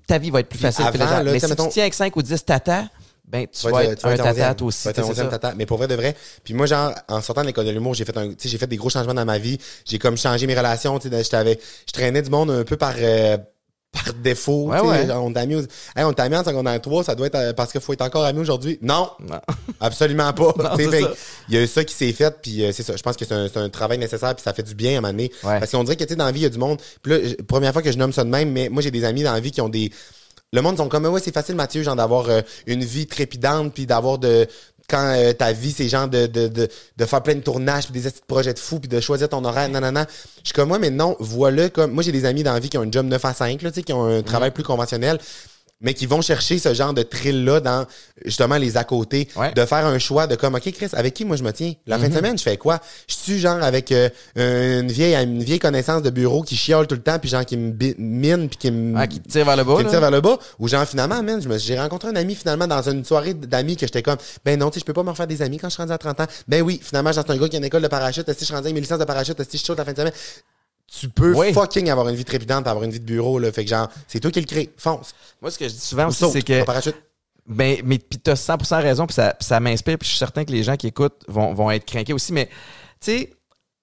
ta 0.07 0.17
vie 0.17 0.29
va 0.29 0.39
être 0.41 0.49
plus 0.49 0.57
Puis 0.59 0.67
facile 0.67 0.85
puis 0.91 1.01
avant, 1.01 1.05
légère. 1.11 1.23
là, 1.23 1.31
Mais 1.31 1.39
tu 1.39 1.45
si 1.45 1.49
mettons- 1.51 1.65
tu 1.65 1.71
tiens 1.71 1.83
avec 1.83 1.93
5 1.93 2.15
ou 2.15 2.21
10 2.21 2.45
tatas, 2.45 2.85
ben 3.27 3.47
tu 3.47 3.61
Tu 3.65 3.69
vas 3.71 3.83
être- 3.85 3.95
tu 3.99 4.03
vas 4.03 4.09
un 4.09 4.13
être 4.15 4.23
tata 4.23 4.55
Tu 4.55 4.63
aussi. 4.65 4.83
vas 4.85 4.91
être 4.91 4.99
un 4.99 5.23
tu 5.23 5.29
tata. 5.29 5.53
Mais 5.55 5.65
pour 5.65 5.77
vrai 5.77 5.87
de 5.87 5.95
vrai. 5.95 6.15
Puis 6.43 6.53
moi, 6.53 6.65
genre, 6.65 6.93
en 7.07 7.21
sortant 7.21 7.41
de 7.41 7.47
l'école 7.47 7.65
de 7.65 7.71
l'humour, 7.71 7.93
j'ai 7.93 8.03
fait 8.03 8.17
un, 8.17 8.29
tu 8.29 8.35
sais, 8.39 8.49
j'ai 8.49 8.57
fait 8.57 8.67
des 8.67 8.75
gros 8.75 8.89
changements 8.89 9.13
dans 9.13 9.23
ma 9.25 9.37
vie. 9.37 9.57
J'ai 9.85 9.99
comme 9.99 10.17
changé 10.17 10.47
mes 10.47 10.55
relations. 10.55 10.99
Tu 10.99 11.09
sais, 11.09 11.23
je 11.23 11.91
traînais 11.93 12.21
du 12.21 12.29
monde 12.29 12.51
un 12.51 12.63
peu 12.65 12.75
par, 12.75 12.93
euh, 12.97 13.37
par 13.91 14.13
défaut. 14.13 14.69
Ouais, 14.69 14.79
ouais. 14.79 15.11
On 15.11 15.33
t'a 15.33 15.45
mis, 15.45 15.55
hey, 15.95 16.03
on 16.05 16.13
t'a 16.13 16.29
mis 16.29 16.35
en 16.37 16.43
secondaire 16.43 16.79
3, 16.79 17.03
ça 17.03 17.15
doit 17.15 17.27
être 17.27 17.35
euh, 17.35 17.53
parce 17.53 17.71
qu'il 17.71 17.81
faut 17.81 17.93
être 17.93 18.01
encore 18.01 18.23
ami 18.25 18.39
aujourd'hui? 18.39 18.79
Non. 18.81 19.09
Non. 19.19 19.39
Absolument 19.81 20.31
pas. 20.33 20.53
Il 21.49 21.55
y 21.55 21.57
a 21.57 21.61
eu 21.63 21.67
ça 21.67 21.83
qui 21.83 21.93
s'est 21.93 22.13
fait, 22.13 22.33
puis 22.41 22.63
euh, 22.63 22.71
c'est 22.71 22.83
ça. 22.83 22.95
Je 22.95 23.03
pense 23.03 23.17
que 23.17 23.25
c'est 23.25 23.33
un, 23.33 23.47
c'est 23.47 23.59
un 23.59 23.69
travail 23.69 23.97
nécessaire, 23.97 24.33
puis 24.35 24.43
ça 24.43 24.53
fait 24.53 24.63
du 24.63 24.75
bien 24.75 24.91
à 24.95 24.97
un 24.97 25.01
moment 25.01 25.11
donné. 25.13 25.31
Ouais. 25.43 25.59
Parce 25.59 25.71
qu'on 25.71 25.83
dirait 25.83 25.97
que, 25.97 26.03
tu 26.03 26.09
sais, 26.09 26.15
dans 26.15 26.25
la 26.25 26.31
vie, 26.31 26.39
il 26.39 26.43
y 26.43 26.45
a 26.45 26.49
du 26.49 26.57
monde. 26.57 26.79
Puis 27.01 27.11
là, 27.11 27.19
j- 27.23 27.35
première 27.47 27.73
fois 27.73 27.81
que 27.81 27.91
je 27.91 27.97
nomme 27.97 28.13
ça 28.13 28.23
de 28.23 28.29
même, 28.29 28.51
mais 28.51 28.69
moi, 28.69 28.81
j'ai 28.81 28.91
des 28.91 29.03
amis 29.03 29.23
dans 29.23 29.33
la 29.33 29.39
vie 29.39 29.51
qui 29.51 29.61
ont 29.61 29.69
des... 29.69 29.91
Le 30.53 30.61
monde 30.61 30.75
sont 30.75 30.89
comme, 30.89 31.05
ouais, 31.05 31.21
c'est 31.23 31.33
facile, 31.33 31.55
Mathieu, 31.55 31.81
genre 31.81 31.95
d'avoir 31.95 32.29
euh, 32.29 32.41
une 32.67 32.83
vie 32.83 33.07
trépidante, 33.07 33.73
puis 33.73 33.85
d'avoir 33.85 34.17
de... 34.17 34.47
Quand 34.91 35.13
euh, 35.15 35.31
ta 35.31 35.53
vie, 35.53 35.71
c'est 35.71 35.87
genre 35.87 36.09
de, 36.09 36.27
de, 36.27 36.49
de, 36.49 36.67
de 36.97 37.05
faire 37.05 37.23
plein 37.23 37.35
de 37.35 37.39
tournages, 37.39 37.85
puis 37.85 38.01
des 38.01 38.09
petits 38.09 38.21
projets 38.27 38.53
de 38.53 38.59
fou, 38.59 38.79
puis 38.79 38.89
de 38.89 38.99
choisir 38.99 39.29
ton 39.29 39.43
horaire, 39.45 39.69
nanana. 39.69 40.05
Je 40.43 40.49
suis 40.49 40.53
comme, 40.53 40.67
moi, 40.67 40.79
mais 40.79 40.89
non, 40.89 41.15
voilà, 41.19 41.69
comme... 41.69 41.91
Moi, 41.91 42.03
j'ai 42.03 42.11
des 42.11 42.25
amis 42.25 42.43
dans 42.43 42.53
la 42.53 42.59
vie 42.59 42.69
qui 42.69 42.77
ont 42.77 42.81
un 42.81 42.91
job 42.91 43.05
9 43.05 43.23
à 43.23 43.33
5, 43.33 43.61
là, 43.61 43.71
tu 43.71 43.75
sais, 43.75 43.83
qui 43.83 43.93
ont 43.93 44.05
un 44.05 44.21
travail 44.21 44.51
plus 44.51 44.63
conventionnel 44.63 45.17
mais 45.81 45.93
qui 45.93 46.05
vont 46.05 46.21
chercher 46.21 46.59
ce 46.59 46.73
genre 46.73 46.93
de 46.93 47.03
thrill-là 47.03 47.59
dans 47.59 47.85
justement 48.25 48.57
les 48.57 48.77
à 48.77 48.83
côté, 48.83 49.27
Ouais. 49.35 49.51
de 49.53 49.65
faire 49.65 49.85
un 49.85 49.99
choix 49.99 50.27
de 50.27 50.35
comme, 50.35 50.55
OK, 50.55 50.71
Chris, 50.71 50.89
avec 50.93 51.13
qui 51.13 51.25
moi 51.25 51.35
je 51.35 51.43
me 51.43 51.51
tiens? 51.51 51.73
La 51.87 51.97
fin 51.97 52.07
de 52.09 52.13
semaine, 52.13 52.37
je 52.37 52.43
fais 52.43 52.57
quoi? 52.57 52.79
Je 53.07 53.15
suis 53.15 53.39
genre 53.39 53.61
avec 53.61 53.91
euh, 53.91 54.09
une 54.81 54.91
vieille 54.91 55.15
une 55.15 55.43
vieille 55.43 55.59
connaissance 55.59 56.01
de 56.01 56.09
bureau 56.09 56.43
qui 56.43 56.55
chiale 56.55 56.87
tout 56.87 56.95
le 56.95 57.01
temps, 57.01 57.17
puis 57.19 57.29
genre 57.29 57.45
qui 57.45 57.57
me 57.57 57.73
mine, 57.97 58.47
puis 58.49 58.57
qui 58.57 58.71
me, 58.71 58.97
Ah, 58.97 59.07
qui 59.07 59.19
tire 59.19 59.45
vers 59.45 59.57
le 59.57 59.63
bas. 59.63 59.77
qui 59.77 59.83
me 59.85 59.89
tire 59.89 59.99
vers 60.01 60.11
le 60.11 60.21
bas, 60.21 60.37
ou 60.59 60.67
genre 60.67 60.85
finalement, 60.85 61.21
man, 61.23 61.41
je 61.41 61.49
me- 61.49 61.57
j'ai 61.57 61.77
rencontré 61.79 62.09
un 62.09 62.15
ami 62.15 62.35
finalement 62.35 62.67
dans 62.67 62.81
une 62.89 63.03
soirée 63.03 63.33
d'amis 63.33 63.75
que 63.75 63.85
j'étais 63.85 64.03
comme, 64.03 64.17
ben 64.45 64.59
non, 64.59 64.69
tu 64.69 64.75
sais, 64.75 64.79
je 64.81 64.85
peux 64.85 64.93
pas 64.93 65.03
me 65.03 65.09
refaire 65.09 65.27
des 65.27 65.41
amis 65.41 65.57
quand 65.57 65.67
je 65.69 65.73
suis 65.73 65.81
rendu 65.81 65.93
à 65.93 65.97
30 65.97 66.19
ans. 66.19 66.27
Ben 66.47 66.61
oui, 66.61 66.79
finalement, 66.83 67.11
c'est 67.13 67.29
un 67.29 67.37
gars 67.37 67.49
qui 67.49 67.55
a 67.55 67.59
une 67.59 67.65
école 67.65 67.81
de 67.81 67.87
parachute, 67.87 68.25
si 68.33 68.39
je 68.39 68.45
suis 68.45 68.53
rendu 68.53 68.67
avec 68.67 68.75
mes 68.75 68.81
licences 68.81 68.99
de 68.99 69.05
parachute, 69.05 69.41
si 69.49 69.57
je 69.57 69.63
saute 69.63 69.77
la 69.77 69.85
fin 69.85 69.93
de 69.93 69.97
semaine? 69.97 70.13
Tu 70.99 71.07
peux 71.09 71.33
Oui. 71.35 71.53
fucking 71.53 71.89
avoir 71.89 72.09
une 72.09 72.15
vie 72.15 72.25
trépidante, 72.25 72.67
avoir 72.67 72.83
une 72.83 72.91
vie 72.91 72.99
de 72.99 73.05
bureau, 73.05 73.39
là. 73.39 73.51
Fait 73.51 73.63
que 73.63 73.69
genre, 73.69 73.87
c'est 74.07 74.19
toi 74.19 74.29
qui 74.29 74.41
le 74.41 74.45
crée. 74.45 74.69
Fonce. 74.77 75.13
Moi, 75.41 75.49
ce 75.49 75.57
que 75.57 75.67
je 75.67 75.73
dis 75.73 75.79
souvent 75.79 76.05
Ou 76.05 76.09
aussi, 76.09 76.29
c'est 76.31 76.41
que. 76.41 76.63
Ben, 77.47 77.77
mais 77.83 77.97
puis 77.97 78.19
t'as 78.19 78.35
100% 78.35 78.81
raison, 78.81 79.07
puis 79.07 79.15
ça, 79.15 79.35
ça 79.39 79.59
m'inspire, 79.59 79.97
puis 79.97 80.05
je 80.05 80.11
suis 80.11 80.19
certain 80.19 80.45
que 80.45 80.51
les 80.51 80.63
gens 80.63 80.75
qui 80.75 80.87
écoutent 80.87 81.23
vont, 81.27 81.53
vont 81.53 81.71
être 81.71 81.85
craqués 81.85 82.13
aussi. 82.13 82.33
Mais, 82.33 82.47
tu 82.47 82.51
sais, 83.11 83.33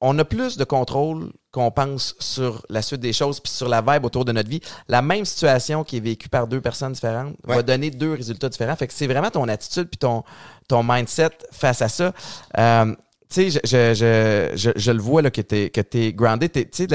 on 0.00 0.16
a 0.18 0.24
plus 0.24 0.56
de 0.56 0.64
contrôle 0.64 1.32
qu'on 1.50 1.70
pense 1.70 2.14
sur 2.20 2.64
la 2.68 2.82
suite 2.82 3.00
des 3.00 3.12
choses, 3.12 3.40
puis 3.40 3.50
sur 3.50 3.68
la 3.68 3.80
vibe 3.80 4.04
autour 4.04 4.24
de 4.24 4.32
notre 4.32 4.48
vie. 4.48 4.60
La 4.86 5.02
même 5.02 5.24
situation 5.24 5.82
qui 5.82 5.96
est 5.96 6.00
vécue 6.00 6.28
par 6.28 6.46
deux 6.46 6.60
personnes 6.60 6.92
différentes 6.92 7.34
va 7.44 7.62
donner 7.62 7.90
deux 7.90 8.12
résultats 8.12 8.48
différents. 8.48 8.76
Fait 8.76 8.86
que 8.86 8.92
c'est 8.92 9.08
vraiment 9.08 9.30
ton 9.30 9.48
attitude 9.48 9.88
puis 9.88 9.98
ton, 9.98 10.22
ton 10.68 10.82
mindset 10.84 11.30
face 11.50 11.82
à 11.82 11.88
ça. 11.88 12.12
Euh, 12.58 12.94
tu 13.30 13.50
sais, 13.50 13.50
je, 13.50 13.58
je, 13.64 14.52
je, 14.56 14.70
je, 14.74 14.90
le 14.90 15.00
vois 15.00 15.22
là, 15.22 15.30
que 15.30 15.40
t'es 15.42 15.70
que 15.70 15.80
t'es 15.80 16.12
grounded. 16.12 16.50
Tu 16.52 16.66
sais, 16.72 16.86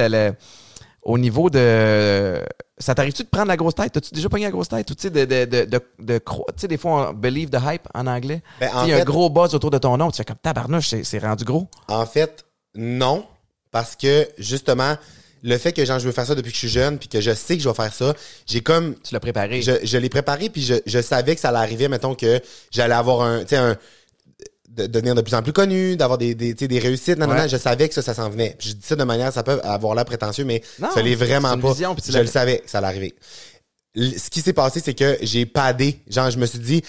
au 1.04 1.18
niveau 1.18 1.50
de. 1.50 2.42
Ça 2.78 2.96
t'arrive-tu 2.96 3.24
de 3.24 3.28
prendre 3.30 3.48
la 3.48 3.58
grosse 3.58 3.76
tête? 3.76 3.92
T'as-tu 3.94 4.14
déjà 4.14 4.30
pogné 4.30 4.46
la 4.46 4.52
grosse 4.52 4.70
tête? 4.70 4.90
Ou 4.90 4.96
tu 4.96 5.04
sais, 5.04 5.10
de, 5.10 5.26
de, 5.26 5.46
de, 5.46 5.66
de, 5.66 5.82
de 6.00 6.20
sais, 6.58 6.68
des 6.68 6.78
fois, 6.78 7.10
on 7.12 7.14
believe 7.14 7.50
the 7.50 7.60
hype 7.64 7.88
en 7.94 8.08
anglais. 8.08 8.42
Ben, 8.60 8.70
Il 8.84 8.90
y 8.90 8.94
a 8.94 8.98
un 8.98 9.04
gros 9.04 9.30
buzz 9.30 9.54
autour 9.54 9.70
de 9.70 9.78
ton 9.78 9.96
nom. 9.98 10.12
Tu 10.12 10.18
fais 10.18 10.26
comme 10.26 10.38
tabarnouche, 10.42 10.88
c'est- 10.90 11.04
c'est 11.04 11.20
rendu 11.20 11.44
gros. 11.44 11.68
En 11.88 12.06
fait, 12.06 12.46
non. 12.76 13.26
Parce 13.72 13.96
que, 13.96 14.28
justement, 14.38 14.96
le 15.44 15.58
fait 15.58 15.74
que 15.74 15.84
genre, 15.86 16.00
je 16.00 16.06
veux 16.06 16.12
faire 16.14 16.26
ça 16.26 16.36
depuis 16.36 16.50
que 16.52 16.56
je 16.56 16.60
suis 16.60 16.70
jeune, 16.70 16.98
puis 16.98 17.10
que 17.10 17.20
je 17.22 17.34
sais 17.34 17.58
que 17.58 17.64
je 17.64 17.70
vais 17.70 17.76
faire 17.76 17.94
ça, 17.94 18.14
j'ai 18.46 18.62
comme. 18.62 18.96
Tu 19.04 19.14
l'as 19.14 19.20
préparé. 19.20 19.62
Je, 19.62 19.72
je 19.84 19.98
l'ai 19.98 20.10
préparé, 20.10 20.50
puis 20.50 20.62
je, 20.62 20.76
je 20.86 21.02
savais 21.02 21.36
que 21.36 21.42
ça 21.42 21.50
allait 21.50 21.58
arriver, 21.60 21.88
mettons, 21.90 22.16
que 22.16 22.40
j'allais 22.72 22.94
avoir 22.96 23.22
un. 23.22 23.42
Tu 23.42 23.50
sais, 23.50 23.58
un. 23.58 23.78
De 24.76 24.88
devenir 24.88 25.14
de 25.14 25.22
plus 25.22 25.36
en 25.36 25.44
plus 25.44 25.54
connu, 25.54 25.96
d'avoir 25.96 26.18
des, 26.18 26.34
des, 26.34 26.54
des 26.56 26.80
réussites. 26.80 27.20
Non, 27.20 27.28
non, 27.28 27.34
Ouais. 27.34 27.42
non, 27.44 27.48
je 27.48 27.58
savais 27.58 27.88
que 27.88 27.94
ça, 27.94 28.02
ça 28.02 28.14
s'en 28.16 28.30
venait. 28.30 28.56
Puis 28.58 28.70
je 28.70 28.74
dis 28.74 28.86
ça 28.86 28.96
de 28.96 29.04
manière, 29.04 29.32
ça 29.32 29.44
peut 29.44 29.60
avoir 29.64 29.94
l'air 29.94 30.06
prétentieux, 30.06 30.46
mais 30.46 30.64
Non, 30.80 30.90
ça 30.94 31.02
l'est 31.04 31.14
vraiment 31.16 31.56
pas. 31.58 31.72
vision, 31.74 31.96
je 32.08 32.18
le 32.18 32.26
savais 32.26 32.60
que 32.60 32.70
ça 32.70 32.80
allait 32.80 32.88
arriver. 32.88 33.14
Ce 33.96 34.30
qui 34.32 34.42
s'est 34.42 34.54
passé, 34.54 34.82
c'est 34.84 34.96
que 34.96 35.18
j'ai 35.22 35.46
padé. 35.46 36.00
Genre, 36.10 36.32
je 36.32 36.40
me 36.40 36.48
suis 36.48 36.58
dit, 36.58 36.82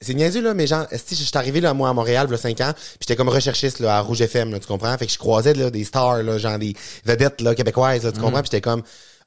c'est 0.00 0.14
niaiseux, 0.14 0.40
là, 0.40 0.54
mais 0.54 0.66
genre, 0.68 0.86
si 1.04 1.16
je 1.16 1.24
suis 1.24 1.36
arrivé, 1.36 1.60
là, 1.60 1.74
moi, 1.74 1.88
à 1.88 1.92
Montréal, 1.92 2.26
il 2.28 2.32
y 2.32 2.34
a 2.34 2.38
5 2.38 2.60
ans, 2.60 2.72
puis 2.74 2.98
j'étais 3.00 3.16
comme 3.16 3.28
recherchiste, 3.28 3.80
là, 3.80 3.96
à 3.96 4.00
Rouge 4.00 4.20
FM, 4.22 4.52
là, 4.52 4.60
tu 4.60 4.66
comprends? 4.68 4.96
Fait 4.96 5.06
que 5.06 5.12
je 5.12 5.18
croisais, 5.18 5.52
là, 5.54 5.70
des 5.70 5.82
stars, 5.84 6.22
là, 6.22 6.38
genre 6.38 6.58
des 6.58 6.74
vedettes, 7.04 7.40
là, 7.40 7.54
québécoises, 7.56 8.04
là, 8.04 8.12
tu 8.12 8.20
comprends? 8.20 8.40
Puis 8.40 8.50
j'étais 8.52 8.60
comme, 8.60 8.82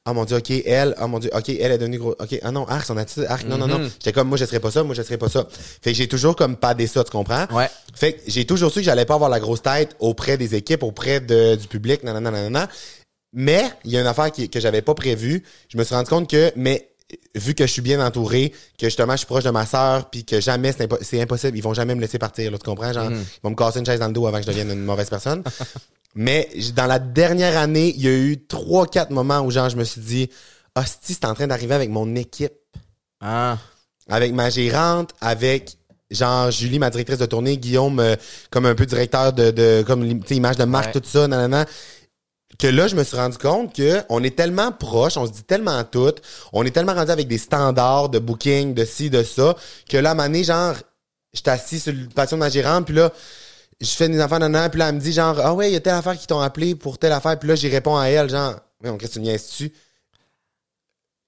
oh 0.06 0.12
mon 0.12 0.24
dieu, 0.24 0.36
ok, 0.36 0.50
elle, 0.66 0.94
oh 1.00 1.06
mon 1.08 1.18
dieu, 1.18 1.30
ok, 1.32 1.48
elle 1.48 1.72
est 1.72 1.78
devenue 1.78 1.98
gros, 1.98 2.14
ok, 2.18 2.38
ah 2.42 2.50
non, 2.50 2.66
arc, 2.68 2.84
son 2.84 2.96
attitude, 2.96 3.24
arc, 3.28 3.44
non, 3.44 3.56
non, 3.56 3.66
non. 3.66 3.78
J'étais 3.84 4.12
comme, 4.12 4.28
moi, 4.28 4.36
je 4.36 4.44
serais 4.44 4.60
pas 4.60 4.70
ça, 4.70 4.82
moi, 4.82 4.94
je 4.94 5.02
serais 5.02 5.16
pas 5.16 5.28
ça. 5.28 5.46
Fait 5.82 5.92
que 5.92 5.96
j'ai 5.96 6.08
toujours 6.08 6.36
comme 6.36 6.56
padé 6.56 6.86
ça, 6.86 7.02
tu 7.04 7.10
comprends? 7.10 7.46
Ouais. 7.50 7.68
Fait 7.94 8.14
que 8.14 8.20
j'ai 8.26 8.44
toujours 8.44 8.70
su 8.70 8.80
que 8.80 8.84
j'allais 8.84 9.06
pas 9.06 9.14
avoir 9.14 9.30
la 9.30 9.40
grosse 9.40 9.62
tête 9.62 9.96
auprès 10.00 10.36
des 10.36 10.54
équipes, 10.54 10.82
auprès 10.82 11.20
de, 11.20 11.54
du 11.54 11.66
public, 11.68 12.02
nanana, 12.02 12.30
nanana. 12.30 12.68
Mais, 13.32 13.64
il 13.84 13.92
y 13.92 13.96
a 13.96 14.00
une 14.02 14.06
affaire 14.06 14.30
qui, 14.30 14.48
que 14.50 14.60
j'avais 14.60 14.82
pas 14.82 14.94
prévue. 14.94 15.42
Je 15.68 15.78
me 15.78 15.84
suis 15.84 15.94
rendu 15.94 16.10
compte 16.10 16.28
que, 16.30 16.52
mais, 16.54 16.90
vu 17.34 17.54
que 17.54 17.66
je 17.66 17.72
suis 17.72 17.82
bien 17.82 18.04
entouré, 18.04 18.52
que 18.78 18.86
justement 18.86 19.12
je 19.12 19.18
suis 19.18 19.26
proche 19.26 19.44
de 19.44 19.50
ma 19.50 19.64
sœur, 19.66 20.10
puis 20.10 20.24
que 20.24 20.40
jamais 20.40 20.72
c'est 20.72 20.86
impo- 20.86 20.98
c'est 21.00 21.20
impossible, 21.20 21.56
ils 21.56 21.62
vont 21.62 21.74
jamais 21.74 21.94
me 21.94 22.00
laisser 22.00 22.18
partir, 22.18 22.50
là, 22.50 22.58
tu 22.58 22.64
comprends? 22.64 22.92
Genre, 22.92 23.10
ils 23.10 23.16
vont 23.42 23.50
me 23.50 23.54
casser 23.56 23.78
une 23.78 23.86
chaise 23.86 24.00
dans 24.00 24.06
le 24.08 24.12
dos 24.12 24.26
avant 24.26 24.38
que 24.38 24.42
je 24.44 24.48
devienne 24.48 24.70
une 24.70 24.84
mauvaise 24.84 25.08
personne. 25.10 25.42
Mais 26.14 26.48
dans 26.76 26.86
la 26.86 26.98
dernière 26.98 27.56
année, 27.58 27.92
il 27.96 28.02
y 28.02 28.08
a 28.08 28.12
eu 28.12 28.46
trois, 28.46 28.86
quatre 28.86 29.10
moments 29.10 29.40
où 29.40 29.50
genre 29.50 29.68
je 29.68 29.76
me 29.76 29.84
suis 29.84 30.00
dit, 30.00 30.30
hostie, 30.76 31.14
c'est 31.14 31.24
en 31.24 31.34
train 31.34 31.46
d'arriver 31.46 31.74
avec 31.74 31.90
mon 31.90 32.14
équipe 32.14 32.52
Ah. 33.20 33.58
avec 34.08 34.32
ma 34.32 34.50
gérante, 34.50 35.10
avec 35.20 35.76
genre 36.10 36.50
Julie, 36.50 36.78
ma 36.78 36.90
directrice 36.90 37.18
de 37.18 37.26
tournée, 37.26 37.56
Guillaume, 37.58 37.98
euh, 37.98 38.16
comme 38.50 38.66
un 38.66 38.74
peu 38.74 38.86
directeur 38.86 39.32
de, 39.32 39.50
de 39.50 39.82
comme 39.86 40.04
l'im- 40.04 40.20
tu 40.20 40.28
sais, 40.28 40.36
image 40.36 40.56
de 40.56 40.64
marque, 40.64 40.94
Ouais. 40.94 41.00
tout 41.00 41.08
ça, 41.08 41.26
nanana. 41.26 41.64
Que 42.56 42.68
là, 42.68 42.86
je 42.86 42.94
me 42.94 43.02
suis 43.02 43.16
rendu 43.16 43.36
compte 43.38 43.74
que 43.74 44.02
on 44.08 44.22
est 44.22 44.36
tellement 44.36 44.70
proches, 44.70 45.16
on 45.16 45.26
se 45.26 45.32
dit 45.32 45.42
tellement 45.42 45.82
tout, 45.82 46.14
on 46.52 46.62
est 46.64 46.70
tellement 46.70 46.94
rendu 46.94 47.10
avec 47.10 47.26
des 47.26 47.38
standards 47.38 48.10
de 48.10 48.20
booking, 48.20 48.74
de 48.74 48.84
ci, 48.84 49.10
de 49.10 49.24
ça, 49.24 49.56
que 49.88 49.96
là, 49.96 50.10
à 50.10 50.12
un 50.12 50.14
moment 50.14 50.28
donné, 50.28 50.44
genre, 50.44 50.74
je 51.32 51.40
suis 51.40 51.50
assis 51.50 51.80
sur 51.80 51.92
le 51.92 52.06
patio 52.06 52.36
de 52.36 52.40
ma 52.40 52.50
gérante, 52.50 52.84
puis 52.86 52.94
là, 52.94 53.10
je 53.80 53.90
fais 53.90 54.08
des 54.08 54.20
enfants 54.22 54.38
nanana, 54.38 54.68
puis 54.68 54.78
là, 54.78 54.88
elle 54.88 54.96
me 54.96 55.00
dit 55.00 55.12
genre, 55.12 55.38
ah 55.42 55.54
ouais, 55.54 55.70
il 55.70 55.72
y 55.74 55.76
a 55.76 55.80
telle 55.80 55.94
affaire 55.94 56.16
qui 56.16 56.26
t'ont 56.26 56.40
appelé 56.40 56.74
pour 56.74 56.98
telle 56.98 57.12
affaire, 57.12 57.38
puis 57.38 57.48
là, 57.48 57.54
j'y 57.54 57.68
réponds 57.68 57.96
à 57.96 58.06
elle, 58.06 58.30
genre, 58.30 58.54
mais 58.82 58.90
on 58.90 58.96
qu'est-ce 58.96 59.18
que 59.18 59.24
tu 59.24 59.32
dessus? 59.32 59.72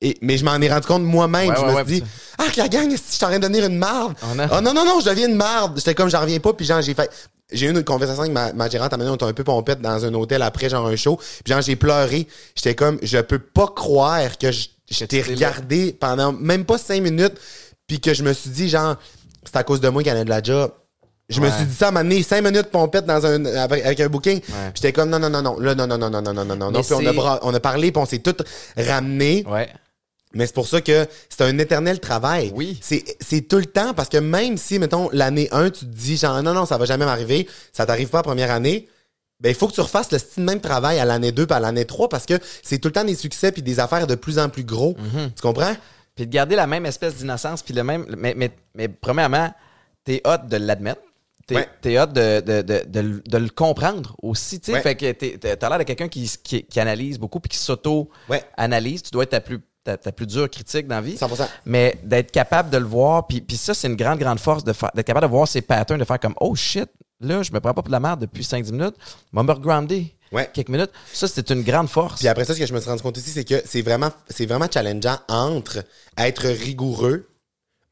Et, 0.03 0.17
mais 0.21 0.37
je 0.37 0.45
m'en 0.45 0.61
ai 0.61 0.69
rendu 0.69 0.87
compte 0.87 1.03
moi-même. 1.03 1.49
Ouais, 1.49 1.57
je 1.57 1.61
ouais, 1.63 1.71
me 1.71 1.75
ouais, 1.75 1.85
suis 1.87 2.01
dit, 2.01 2.07
ah, 2.39 2.51
que 2.53 2.59
la 2.59 2.69
gang, 2.69 2.91
je 2.91 2.97
suis 2.97 3.25
en 3.25 3.29
train 3.29 3.39
de 3.39 3.43
devenir 3.43 3.65
une 3.65 3.79
marde? 3.79 4.15
Oh 4.23 4.61
non, 4.61 4.75
non, 4.75 4.85
non, 4.85 5.01
je 5.01 5.09
deviens 5.09 5.29
une 5.29 5.37
marde. 5.37 5.79
J'étais 5.79 5.95
comme, 5.95 6.11
j'en 6.11 6.21
reviens 6.21 6.39
pas, 6.39 6.53
puis 6.53 6.67
genre, 6.67 6.83
j'ai 6.83 6.95
fait. 6.95 7.11
J'ai 7.51 7.67
eu 7.67 7.71
une 7.71 7.85
conversation 7.85 8.23
avec 8.23 8.33
ma, 8.33 8.53
ma 8.53 8.69
gérante, 8.69 8.93
à 8.93 8.97
un 8.97 8.99
moment 8.99 9.11
donné, 9.13 9.23
on 9.23 9.29
était 9.29 9.31
un 9.31 9.33
peu 9.33 9.45
pompette 9.45 9.81
dans 9.81 10.05
un 10.05 10.13
hôtel 10.15 10.43
après, 10.43 10.69
genre 10.69 10.87
un 10.87 10.97
show. 10.97 11.17
Puis 11.17 11.53
genre, 11.53 11.63
j'ai 11.63 11.77
pleuré. 11.77 12.27
J'étais 12.57 12.75
comme, 12.75 12.99
je 13.03 13.19
peux 13.19 13.39
pas 13.39 13.69
croire 13.69 14.37
que 14.37 14.51
je, 14.51 14.69
je 14.91 15.05
t'ai 15.05 15.23
t'es 15.23 15.23
là. 15.23 15.35
regardé 15.35 15.93
pendant 15.93 16.33
même 16.33 16.65
pas 16.65 16.77
cinq 16.77 17.03
minutes, 17.03 17.35
puis 17.87 18.01
que 18.01 18.13
je 18.13 18.23
me 18.23 18.33
suis 18.33 18.51
dit, 18.51 18.69
genre, 18.69 18.97
c'est 19.45 19.57
à 19.57 19.63
cause 19.63 19.81
de 19.81 19.89
moi 19.89 20.03
qu'elle 20.03 20.17
a 20.17 20.25
de 20.25 20.29
la 20.29 20.43
job. 20.43 20.73
Je 21.29 21.41
me 21.41 21.51
suis 21.51 21.65
dit 21.65 21.75
ça 21.75 21.91
donné, 21.91 22.23
cinq 22.23 22.43
minutes 22.43 22.71
pompette 22.71 23.05
dans 23.05 23.27
un, 23.27 23.45
avec, 23.47 23.99
un 24.01 24.09
booking. 24.09 24.37
Ouais. 24.37 24.71
J'étais 24.75 24.93
comme, 24.93 25.11
non, 25.11 25.19
non, 25.19 25.29
non, 25.29 25.43
non, 25.43 25.59
là, 25.59 25.75
non, 25.75 25.87
non, 25.87 25.99
non, 25.99 26.09
non, 26.11 26.23
non, 26.23 26.33
non, 26.33 26.57
non, 26.57 26.71
non. 26.71 26.83
Puis 26.83 26.95
on 26.95 27.05
a, 27.05 27.39
on 27.43 27.53
a 27.53 27.61
parlé, 27.61 27.91
puis 27.91 28.01
on 28.01 28.07
s'est 28.07 28.21
tout 28.21 28.37
ramené. 28.77 29.45
Ouais. 29.49 29.69
Mais 30.37 30.47
c'est 30.47 30.55
pour 30.55 30.69
ça 30.69 30.81
que 30.81 31.07
c'est 31.29 31.43
un 31.43 31.59
éternel 31.59 31.99
travail. 31.99 32.53
Oui. 32.55 32.79
C'est, 32.81 33.49
tout 33.49 33.57
le 33.57 33.67
temps 33.67 33.95
parce 33.95 34.09
que 34.09 34.19
même 34.19 34.57
si, 34.57 34.79
mettons, 34.79 35.09
l'année 35.13 35.49
1, 35.51 35.71
tu 35.71 35.81
te 35.81 35.85
dis 35.87 36.17
genre 36.17 36.43
non, 36.43 36.53
non, 36.53 36.67
ça 36.67 36.77
va 36.77 36.85
jamais 36.85 37.07
m'arriver, 37.07 37.49
ça 37.73 37.87
t'arrive 37.87 38.09
pas 38.09 38.19
la 38.19 38.23
première 38.23 38.51
année, 38.51 38.87
ben 39.41 39.49
il 39.49 39.55
faut 39.55 39.67
que 39.67 39.73
tu 39.73 39.81
refasses 39.81 40.13
le 40.13 40.19
style 40.19 40.45
même 40.45 40.61
travail 40.61 40.99
à 40.99 41.05
l'année 41.05 41.33
2 41.33 41.47
puis 41.47 41.57
à 41.57 41.61
l'année 41.61 41.85
3 41.85 42.09
parce 42.09 42.27
que 42.27 42.35
c'est 42.63 42.79
tout 42.79 42.89
le 42.89 42.93
temps 42.93 43.05
des 43.05 43.15
succès 43.15 43.51
puis 43.53 43.63
des 43.63 43.81
affaires 43.81 44.07
de 44.07 44.15
plus 44.15 44.39
en 44.39 44.49
plus 44.49 44.65
gros. 44.65 44.97
Mhm. 44.99 45.31
Tu 45.35 45.43
comprends? 45.43 45.75
Puis 46.15 46.27
de 46.27 46.31
garder 46.31 46.57
la 46.57 46.67
même 46.67 46.87
espèce 46.87 47.17
d'innocence, 47.17 47.63
puis 47.63 47.75
le 47.75 47.85
même. 47.85 48.07
Mais, 48.17 48.35
mais, 48.37 48.51
mais 48.75 48.89
premièrement, 48.89 49.53
t'es 50.05 50.23
hot 50.25 50.49
de 50.49 50.57
l'admettre. 50.57 51.01
T'es 51.47 51.55
Ouais. 51.55 51.99
hot 52.01 52.07
de, 52.07 52.41
de, 52.41 52.63
de, 52.63 53.23
de, 53.25 53.39
le- 53.39 53.49
comprendre 53.51 54.17
aussi. 54.21 54.59
tu 54.59 54.67
sais. 54.67 54.73
Ouais. 54.73 54.83
Fait 54.83 54.97
que 54.97 55.13
t'es- 55.13 55.39
t'as 55.39 55.69
l'air 55.69 55.79
de 55.79 55.85
quelqu'un 55.85 56.09
qui, 56.09 56.29
qui, 56.43 56.65
qui 56.65 56.81
analyse 56.81 57.19
beaucoup 57.21 57.39
puis 57.39 57.49
qui 57.51 57.59
Ouais. 57.59 57.65
s'auto-analyse. 57.65 59.03
Tu 59.05 59.11
dois 59.13 59.23
être 59.23 59.31
ta 59.31 59.41
plus, 59.41 59.61
ta, 59.85 59.97
ta 59.97 60.11
plus 60.11 60.27
dure 60.27 60.51
critique 60.51 60.89
dans 60.89 60.97
la 60.97 61.01
vie. 61.03 61.17
100%. 61.17 61.49
Mais 61.65 61.99
d'être 62.03 62.33
capable 62.33 62.71
de 62.71 62.79
le 62.79 62.85
voir, 62.85 63.27
puis, 63.29 63.41
puis 63.41 63.57
ça, 63.57 63.75
c'est 63.75 63.87
une 63.87 63.95
grande, 63.97 64.19
grande 64.19 64.41
force 64.41 64.65
d'être 64.65 65.03
capable 65.05 65.27
de 65.27 65.31
voir 65.31 65.47
ces 65.47 65.63
patterns, 65.63 66.01
de 66.01 66.05
faire 66.05 66.19
comme 66.19 66.35
Oh 66.41 66.55
shit, 66.57 66.89
là, 67.21 67.43
je 67.45 67.53
me 67.53 67.61
prends 67.61 67.73
pas 67.75 67.83
pour 67.83 67.89
de 67.89 67.93
la 67.93 68.01
merde 68.01 68.21
depuis 68.21 68.43
5-10 68.43 68.73
minutes, 68.73 68.97
on 69.33 69.37
va 69.37 69.43
me 69.45 69.53
regrounder 69.53 70.13
quelques 70.53 70.69
minutes. 70.69 70.91
Ça, 71.13 71.29
c'est 71.29 71.49
une 71.51 71.63
grande 71.63 71.89
force. 71.89 72.19
Puis 72.19 72.27
après 72.29 72.45
ça, 72.45 72.55
ce 72.55 72.59
que 72.59 72.67
je 72.67 72.75
me 72.75 72.81
suis 72.81 72.91
rendu 72.91 73.03
compte 73.03 73.17
aussi, 73.17 73.31
c'est 73.31 73.45
que 73.45 73.63
c'est 73.65 73.83
vraiment, 73.83 74.11
vraiment 74.41 74.67
challengeant 74.73 75.19
entre 75.29 75.85
être 76.19 76.49
rigoureux, 76.49 77.29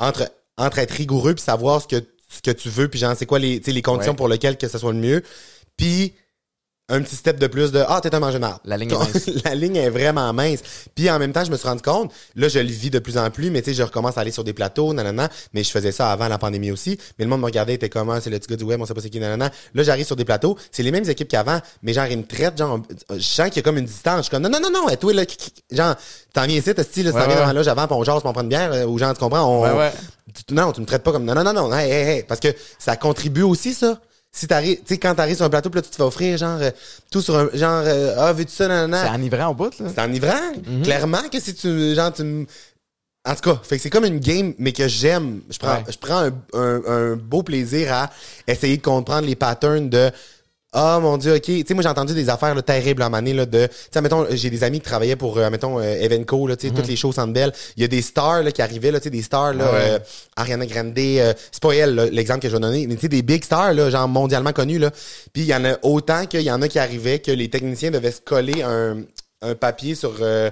entre, 0.00 0.28
entre 0.58 0.78
être 0.80 0.90
rigoureux 0.90 1.34
puis 1.34 1.42
savoir 1.44 1.80
ce 1.82 1.86
que, 1.86 2.04
ce 2.34 2.42
que 2.42 2.50
tu 2.50 2.68
veux, 2.68 2.88
puis 2.88 2.98
genre, 2.98 3.14
c'est 3.16 3.26
quoi 3.26 3.38
les, 3.38 3.58
tu 3.60 3.66
sais, 3.66 3.72
les 3.72 3.82
conditions 3.82 4.12
Ouais. 4.12 4.16
pour 4.16 4.28
lesquelles 4.28 4.58
que 4.58 4.68
ce 4.68 4.78
soit 4.78 4.92
le 4.92 4.98
mieux, 4.98 5.22
puis 5.76 6.14
un 6.90 7.00
petit 7.00 7.16
step 7.16 7.38
de 7.38 7.46
plus 7.46 7.72
de 7.72 7.82
ah 7.88 8.00
t'es 8.02 8.14
un 8.14 8.20
mangeur. 8.20 8.60
La 8.66 8.76
ligne 8.76 8.90
est 8.92 8.98
mince. 8.98 9.30
la 9.44 9.54
ligne 9.54 9.76
est 9.76 9.88
vraiment 9.88 10.30
mince. 10.34 10.60
Puis 10.94 11.10
en 11.10 11.18
même 11.18 11.32
temps, 11.32 11.42
je 11.44 11.50
me 11.50 11.56
suis 11.56 11.66
rendu 11.66 11.80
compte, 11.80 12.12
là 12.36 12.48
je 12.48 12.58
le 12.58 12.66
vis 12.68 12.90
de 12.90 12.98
plus 12.98 13.16
en 13.16 13.30
plus, 13.30 13.50
mais 13.50 13.62
tu 13.62 13.70
sais 13.70 13.76
je 13.76 13.82
recommence 13.82 14.18
à 14.18 14.20
aller 14.20 14.30
sur 14.30 14.44
des 14.44 14.52
plateaux, 14.52 14.92
nanana, 14.92 15.30
mais 15.54 15.64
je 15.64 15.70
faisais 15.70 15.92
ça 15.92 16.12
avant 16.12 16.28
la 16.28 16.36
pandémie 16.36 16.70
aussi, 16.70 16.98
mais 17.18 17.24
le 17.24 17.30
monde 17.30 17.40
me 17.40 17.46
regardait 17.46 17.72
était 17.74 17.88
comment, 17.88 18.20
c'est 18.20 18.28
le 18.28 18.38
petit 18.38 18.48
gars 18.48 18.56
du 18.56 18.64
web, 18.64 18.80
on 18.82 18.84
sait 18.86 18.92
pas 18.92 19.00
c'est 19.00 19.08
qui 19.08 19.18
nanana. 19.18 19.50
Là 19.74 19.82
j'arrive 19.82 20.04
sur 20.04 20.16
des 20.16 20.26
plateaux, 20.26 20.58
c'est 20.72 20.82
les 20.82 20.90
mêmes 20.90 21.08
équipes 21.08 21.28
qu'avant, 21.28 21.58
mais 21.82 21.94
genre 21.94 22.06
ils 22.06 22.18
me 22.18 22.26
traitent 22.26 22.58
genre 22.58 22.78
je 23.10 23.18
sens 23.18 23.46
qu'il 23.48 23.56
y 23.56 23.60
a 23.60 23.62
comme 23.62 23.78
une 23.78 23.86
distance, 23.86 24.18
je 24.18 24.22
suis 24.24 24.30
comme 24.30 24.42
non 24.42 24.50
non 24.50 24.60
non 24.60 24.70
non, 24.70 24.94
toi 24.96 25.12
là 25.14 25.24
genre 25.72 25.94
t'en 26.34 26.44
viens 26.46 26.58
ici, 26.58 26.74
t'as 26.74 26.82
style, 26.84 27.10
t'en 27.12 27.26
viens 27.26 27.36
devant 27.40 27.52
là, 27.52 27.62
j'avance, 27.62 27.86
on 27.92 28.04
jase, 28.04 28.20
on 28.24 28.32
prend 28.34 28.42
une 28.42 28.48
bière 28.50 28.86
ou 28.90 28.98
genre 28.98 29.14
tu 29.14 29.20
comprends, 29.20 29.44
on 29.48 29.62
Ouais, 29.62 29.72
ouais. 29.72 29.92
tu- 30.46 30.52
non, 30.52 30.70
tu 30.72 30.82
me 30.82 30.86
traites 30.86 31.02
pas 31.02 31.12
comme 31.12 31.24
non 31.24 31.34
non 31.34 31.44
non 31.44 31.54
non, 31.54 31.74
hey, 31.74 31.90
hey, 31.90 32.08
hey, 32.18 32.22
parce 32.24 32.40
que 32.40 32.48
ça 32.78 32.96
contribue 32.98 33.42
aussi 33.42 33.72
ça. 33.72 33.98
Si 34.36 34.48
t'arrives, 34.48 34.78
tu 34.78 34.82
sais, 34.86 34.98
quand 34.98 35.14
t'arrives 35.14 35.36
sur 35.36 35.44
un 35.44 35.48
plateau, 35.50 35.70
puis 35.70 35.78
là, 35.78 35.82
tu 35.82 35.90
te 35.90 35.94
fais 35.94 36.02
offrir, 36.02 36.36
genre, 36.36 36.58
euh, 36.60 36.70
tout 37.08 37.22
sur 37.22 37.36
un, 37.38 37.48
genre, 37.54 37.82
euh, 37.86 38.14
ah, 38.18 38.32
veux-tu 38.32 38.50
ça, 38.52 38.66
nanana? 38.66 39.04
C'est 39.04 39.14
enivrant 39.14 39.48
au 39.50 39.54
bout, 39.54 39.78
là. 39.78 39.86
C'est 39.94 40.00
enivrant. 40.02 40.52
Clairement 40.82 41.28
que 41.32 41.38
si 41.38 41.54
tu, 41.54 41.94
genre, 41.94 42.12
tu 42.12 42.46
En 43.26 43.34
tout 43.36 43.40
cas, 43.52 43.60
fait 43.62 43.76
que 43.76 43.82
c'est 43.82 43.90
comme 43.90 44.04
une 44.04 44.18
game, 44.18 44.52
mais 44.58 44.72
que 44.72 44.86
j'aime. 44.88 45.40
Je 45.48 45.56
prends, 45.58 45.76
Ouais. 45.76 45.84
je 45.88 45.96
prends 45.96 46.18
un, 46.24 46.32
un- 46.52 46.82
un 46.86 47.16
beau 47.16 47.42
plaisir 47.44 47.90
à 47.92 48.10
essayer 48.46 48.76
de 48.76 48.82
comprendre 48.82 49.26
les 49.26 49.36
patterns 49.36 49.88
de. 49.88 50.10
Ah 50.76 50.98
mon 51.00 51.16
dieu, 51.18 51.36
ok. 51.36 51.42
Tu 51.42 51.64
sais, 51.66 51.72
moi 51.72 51.84
j'ai 51.84 51.88
entendu 51.88 52.14
des 52.14 52.28
affaires 52.28 52.52
là, 52.52 52.60
terribles 52.60 53.02
à 53.02 53.08
donné, 53.08 53.32
là, 53.32 53.46
de. 53.46 53.66
Tu 53.66 53.72
sais, 53.92 54.00
mettons, 54.00 54.26
j'ai 54.30 54.50
des 54.50 54.64
amis 54.64 54.80
qui 54.80 54.86
travaillaient 54.86 55.14
pour, 55.14 55.38
euh, 55.38 55.48
mettons, 55.48 55.78
euh, 55.78 55.82
Evenco, 56.00 56.48
là, 56.48 56.56
tu 56.56 56.66
sais, 56.68 56.74
toutes 56.74 56.88
les 56.88 56.96
choses 56.96 57.14
Sandbell. 57.14 57.52
Il 57.76 57.82
y 57.82 57.84
a 57.84 57.88
des 57.88 58.02
stars 58.02 58.42
là, 58.42 58.50
qui 58.50 58.60
arrivaient, 58.60 58.90
là, 58.90 58.98
tu 58.98 59.04
sais, 59.04 59.10
des 59.10 59.22
stars, 59.22 59.54
là, 59.54 59.66
Ah 59.68 59.72
ouais. 59.72 59.90
euh, 59.92 59.98
Ariana 60.34 60.66
Grande, 60.66 60.98
euh, 60.98 61.32
c'est 61.52 61.62
pas 61.62 61.74
elle, 61.76 61.94
là, 61.94 62.06
l'exemple 62.06 62.40
que 62.40 62.48
je 62.48 62.54
vais 62.54 62.60
donner, 62.60 62.88
mais 62.88 62.96
tu 62.96 63.02
sais, 63.02 63.08
des 63.08 63.22
big 63.22 63.44
stars, 63.44 63.72
là, 63.72 63.88
genre 63.88 64.08
mondialement 64.08 64.52
connus, 64.52 64.80
là. 64.80 64.90
Puis 65.32 65.42
il 65.42 65.46
y 65.46 65.54
en 65.54 65.64
a 65.64 65.76
autant 65.82 66.26
qu'il 66.26 66.42
y 66.42 66.50
en 66.50 66.60
a 66.60 66.66
qui 66.66 66.80
arrivaient 66.80 67.20
que 67.20 67.30
les 67.30 67.48
techniciens 67.48 67.92
devaient 67.92 68.10
se 68.10 68.20
coller 68.20 68.62
un, 68.64 69.02
un 69.42 69.54
papier 69.54 69.94
sur 69.94 70.16
euh, 70.22 70.50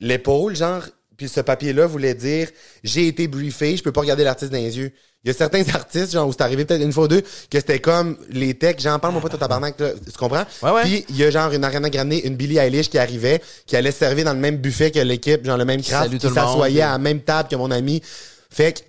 l'épaule, 0.00 0.54
genre. 0.54 0.82
Puis 1.16 1.28
ce 1.28 1.40
papier-là 1.40 1.86
voulait 1.86 2.14
dire 2.14 2.48
j'ai 2.82 3.06
été 3.06 3.28
briefé, 3.28 3.76
je 3.76 3.82
peux 3.82 3.92
pas 3.92 4.00
regarder 4.00 4.24
l'artiste 4.24 4.52
dans 4.52 4.58
les 4.58 4.76
yeux. 4.76 4.92
Il 5.24 5.28
y 5.28 5.30
a 5.30 5.34
certains 5.34 5.66
artistes, 5.74 6.12
genre, 6.12 6.28
où 6.28 6.32
c'est 6.32 6.42
arrivé 6.42 6.64
peut-être 6.64 6.82
une 6.82 6.92
fois 6.92 7.04
ou 7.04 7.08
deux, 7.08 7.22
que 7.22 7.58
c'était 7.58 7.78
comme 7.78 8.18
les 8.28 8.54
techs, 8.54 8.80
j'en 8.80 8.98
parle 8.98 9.14
moi 9.14 9.22
pas 9.22 9.28
de 9.28 9.36
tabarnak, 9.36 9.80
là, 9.80 9.90
tu 9.92 10.18
comprends? 10.18 10.44
Ouais, 10.62 10.70
ouais. 10.70 10.82
Puis 10.82 11.04
il 11.08 11.16
y 11.16 11.24
a 11.24 11.30
genre 11.30 11.50
une 11.52 11.64
Ariana 11.64 11.88
Grande, 11.88 12.12
une 12.12 12.36
Billie 12.36 12.58
Eilish 12.58 12.90
qui 12.90 12.98
arrivait, 12.98 13.40
qui 13.66 13.76
allait 13.76 13.92
se 13.92 13.98
servir 13.98 14.24
dans 14.26 14.34
le 14.34 14.38
même 14.40 14.58
buffet 14.58 14.90
que 14.90 14.98
l'équipe, 15.00 15.44
genre 15.44 15.56
le 15.56 15.64
même 15.64 15.82
craft, 15.82 16.18
qui 16.18 16.26
monde. 16.26 16.34
s'assoyait 16.34 16.82
à 16.82 16.92
la 16.92 16.98
même 16.98 17.20
table 17.20 17.48
que 17.48 17.56
mon 17.56 17.70
ami. 17.70 18.02
Fait 18.50 18.74
que 18.74 18.80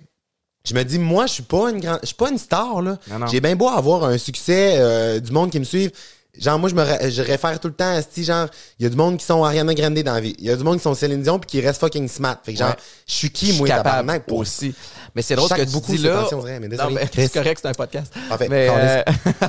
je 0.68 0.74
me 0.74 0.82
dis, 0.82 0.98
moi, 0.98 1.26
je 1.26 1.34
suis 1.34 1.42
pas 1.44 1.70
une 1.70 1.80
grande, 1.80 2.00
je 2.02 2.06
suis 2.06 2.16
pas 2.16 2.28
une 2.28 2.38
star, 2.38 2.82
là. 2.82 2.98
J'ai 3.30 3.40
bien 3.40 3.54
beau 3.56 3.68
avoir 3.68 4.04
un 4.04 4.18
succès, 4.18 4.74
euh, 4.78 5.20
du 5.20 5.30
monde 5.32 5.50
qui 5.50 5.60
me 5.60 5.64
suive. 5.64 5.90
Genre, 6.38 6.58
moi, 6.58 6.68
je 6.68 6.74
me 6.74 7.10
je 7.10 7.22
réfère 7.22 7.58
tout 7.60 7.68
le 7.68 7.74
temps 7.74 7.90
à 7.96 8.02
ce 8.02 8.20
genre, 8.22 8.48
il 8.78 8.82
y 8.82 8.86
a 8.86 8.90
du 8.90 8.96
monde 8.96 9.16
qui 9.16 9.24
sont 9.24 9.42
Ariana 9.44 9.74
Grande 9.74 9.94
dans 9.98 10.14
la 10.14 10.20
vie. 10.20 10.34
Il 10.38 10.44
y 10.44 10.50
a 10.50 10.56
du 10.56 10.62
monde 10.64 10.76
qui 10.76 10.82
sont 10.82 10.94
Céline 10.94 11.22
Dion 11.22 11.38
puis 11.38 11.46
qui 11.48 11.60
restent 11.60 11.80
fucking 11.80 12.08
smart. 12.08 12.36
Fait 12.42 12.52
que 12.52 12.58
genre, 12.58 12.70
Ouais. 12.70 12.76
je 13.06 13.12
suis 13.14 13.30
qui, 13.30 13.52
moi, 13.58 13.66
capable 13.68 13.84
tabarnak, 13.88 14.26
pour 14.26 14.38
aussi. 14.38 14.74
Mais 15.14 15.22
c'est 15.22 15.34
drôle 15.36 15.48
ce 15.48 15.54
que 15.54 15.62
tu 15.62 15.72
beaucoup 15.72 15.92
dis 15.92 15.98
là. 16.02 16.18
Attention, 16.18 16.40
vrai, 16.40 16.60
mais 16.60 16.68
désolé, 16.68 16.88
non, 16.94 16.94
mais 17.00 17.08
Chris. 17.08 17.22
c'est 17.22 17.32
correct, 17.32 17.58
c'est 17.62 17.68
un 17.68 17.72
podcast. 17.72 18.12
En 18.30 18.36
fait, 18.36 18.48
mais, 18.48 18.68
euh, 18.70 19.02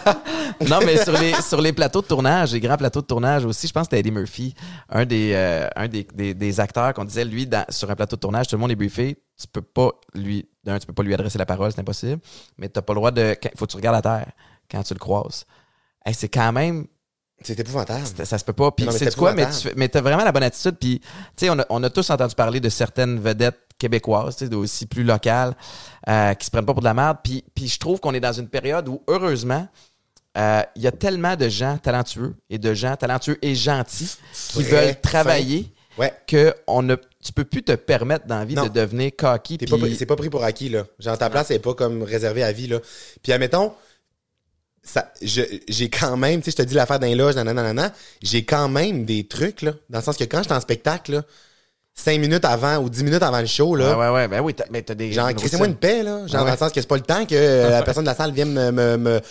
non, 0.70 0.80
mais 0.86 1.04
sur 1.04 1.12
les, 1.18 1.34
sur 1.42 1.62
les 1.62 1.74
plateaux 1.74 2.02
de 2.02 2.08
tournage, 2.08 2.54
les 2.54 2.60
grands 2.60 2.78
plateaux 2.78 3.02
de 3.02 3.06
tournage 3.08 3.46
aussi, 3.46 3.68
je 3.68 3.74
pense 3.74 3.84
que 3.88 3.96
c'était 3.96 4.00
Eddie 4.00 4.12
Murphy, 4.12 4.54
un 4.90 5.06
des, 5.06 5.32
euh, 5.34 5.68
un 5.76 5.88
des, 5.88 6.08
des, 6.14 6.34
des 6.34 6.60
acteurs 6.60 6.94
qu'on 6.94 7.04
disait, 7.06 7.26
lui, 7.26 7.46
dans- 7.48 7.66
sur 7.70 7.90
un 7.92 7.96
plateau 7.96 8.16
de 8.16 8.22
tournage, 8.22 8.48
tout 8.48 8.56
le 8.56 8.60
monde 8.62 8.72
est 8.72 8.76
briefé. 8.76 9.18
Tu 9.40 9.48
peux 9.48 9.62
pas 9.62 9.92
lui, 10.16 10.48
d'un, 10.64 10.80
tu 10.80 10.88
peux 10.88 10.94
pas 10.94 11.04
lui 11.04 11.14
adresser 11.14 11.38
la 11.38 11.46
parole, 11.46 11.72
c'est 11.72 11.80
impossible. 11.82 12.20
Mais 12.58 12.70
t'as 12.70 12.82
pas 12.82 12.94
le 12.94 13.00
droit 13.00 13.12
de, 13.12 13.36
faut 13.56 13.66
que 13.66 13.72
tu 13.72 13.78
regardes 13.78 13.98
à 13.98 14.02
terre 14.02 14.32
quand 14.72 14.82
tu 14.84 14.94
le 14.94 15.00
croises. 15.00 15.46
Hey, 16.08 16.14
c'est 16.14 16.30
quand 16.30 16.54
même 16.54 16.86
C'est 17.44 17.60
épouvantable. 17.60 18.06
ça, 18.24 18.38
se 18.38 18.46
peut 18.46 18.54
pas. 18.54 18.72
Puis 18.72 18.88
c'est 18.92 19.14
quoi, 19.16 19.34
mais 19.34 19.46
tu 19.50 19.68
mais 19.76 19.90
t'as 19.90 20.00
vraiment 20.02 20.24
la 20.24 20.32
bonne 20.32 20.44
attitude. 20.44 20.78
Puis, 20.80 21.00
tu 21.02 21.08
sais, 21.36 21.50
on 21.50 21.60
a, 21.60 21.66
on 21.70 21.84
a 21.84 21.90
tous 21.90 22.10
entendu 22.10 22.34
parler 22.34 22.62
de 22.62 22.70
certaines 22.70 23.20
vedettes 23.20 23.60
québécoises, 23.78 24.42
aussi 24.54 24.86
plus 24.86 25.04
locales, 25.04 25.54
euh, 26.08 26.34
qui 26.34 26.46
se 26.46 26.52
prennent 26.52 26.66
pas 26.66 26.74
pour 26.74 26.82
de 26.82 26.88
la 26.88 26.94
merde. 26.94 27.18
Puis, 27.24 27.44
puis 27.54 27.68
je 27.68 27.78
trouve 27.78 28.00
qu'on 28.00 28.14
est 28.14 28.22
dans 28.22 28.32
une 28.32 28.48
période 28.48 28.88
où, 28.88 29.04
heureusement, 29.08 29.68
euh, 30.38 30.62
il 30.78 30.82
y 30.82 30.88
a 30.88 30.92
tellement 30.92 31.36
de 31.36 31.50
gens 31.50 31.78
talentueux 31.78 32.36
et 32.50 32.58
de 32.58 32.74
gens 32.74 32.96
talentueux 32.96 33.38
et 33.42 33.54
gentils 33.54 34.16
qui 34.54 34.64
Vrai, 34.64 34.86
veulent 34.86 35.02
travailler 35.02 35.72
Ouais. 35.98 36.14
que 36.28 36.54
on 36.68 36.84
ne, 36.84 36.96
tu 37.24 37.34
peux 37.34 37.44
plus 37.44 37.64
te 37.64 37.72
permettre 37.74 38.28
dans 38.28 38.38
la 38.38 38.46
vie 38.46 38.54
Non. 38.54 38.64
de 38.66 38.70
devenir 38.70 39.12
cocky. 39.18 39.58
C'est 39.98 40.06
pas 40.06 40.16
pris 40.16 40.30
pour 40.30 40.44
acquis, 40.44 40.70
là. 40.70 40.86
Genre, 41.00 41.18
ta 41.18 41.30
place 41.30 41.50
est 41.52 41.60
pas 41.60 41.74
comme 41.74 42.04
réservée 42.04 42.44
à 42.44 42.52
vie, 42.52 42.68
là. 42.68 42.80
Puis, 43.24 43.32
admettons, 43.34 43.74
j'ai 45.22 45.90
quand 45.90 46.18
même, 46.18 46.42
tu 46.42 46.46
sais, 46.46 46.58
je 46.58 46.64
te 46.64 46.68
dis 46.68 46.76
l'affaire 46.76 47.00
d'un 47.00 47.16
loge, 47.16 47.36
nanana, 47.36 47.92
j'ai 48.22 48.44
quand 48.46 48.70
même 48.70 49.06
des 49.06 49.28
trucs, 49.28 49.62
là. 49.62 49.74
Dans 49.90 50.00
le 50.00 50.04
sens 50.04 50.18
que 50.18 50.24
quand 50.24 50.42
j'étais 50.44 50.56
en 50.56 50.62
spectacle, 50.62 51.12
là, 51.14 51.22
cinq 51.94 52.20
minutes 52.20 52.46
avant 52.46 52.78
ou 52.78 52.90
dix 52.90 53.04
minutes 53.04 53.24
avant 53.24 53.40
le 53.42 53.48
show, 53.48 53.76
là, 53.76 53.98
Ouais, 53.98 54.06
ouais, 54.08 54.14
ouais. 54.14 54.28
Ben 54.28 54.42
oui, 54.42 54.56
mais 54.72 54.82
t'as 54.84 54.94
des. 54.96 55.12
Genre, 55.12 55.30
une 55.30 55.36
crissez-moi 55.36 55.68
une 55.68 55.76
paix, 55.76 56.04
là. 56.04 56.26
Genre, 56.28 56.42
Ouais. 56.42 56.48
dans 56.48 56.52
le 56.54 56.58
sens 56.58 56.72
que 56.72 56.80
c'est 56.82 56.88
pas 56.88 56.96
le 56.96 57.02
temps 57.02 57.26
que 57.26 57.36
euh, 57.36 57.70
la 57.70 57.82
personne 57.84 58.04
de 58.04 58.10
la 58.10 58.16
salle 58.16 58.32
vienne 58.32 58.54
me. 58.54 58.72
me, 58.72 58.98
me- 58.98 59.22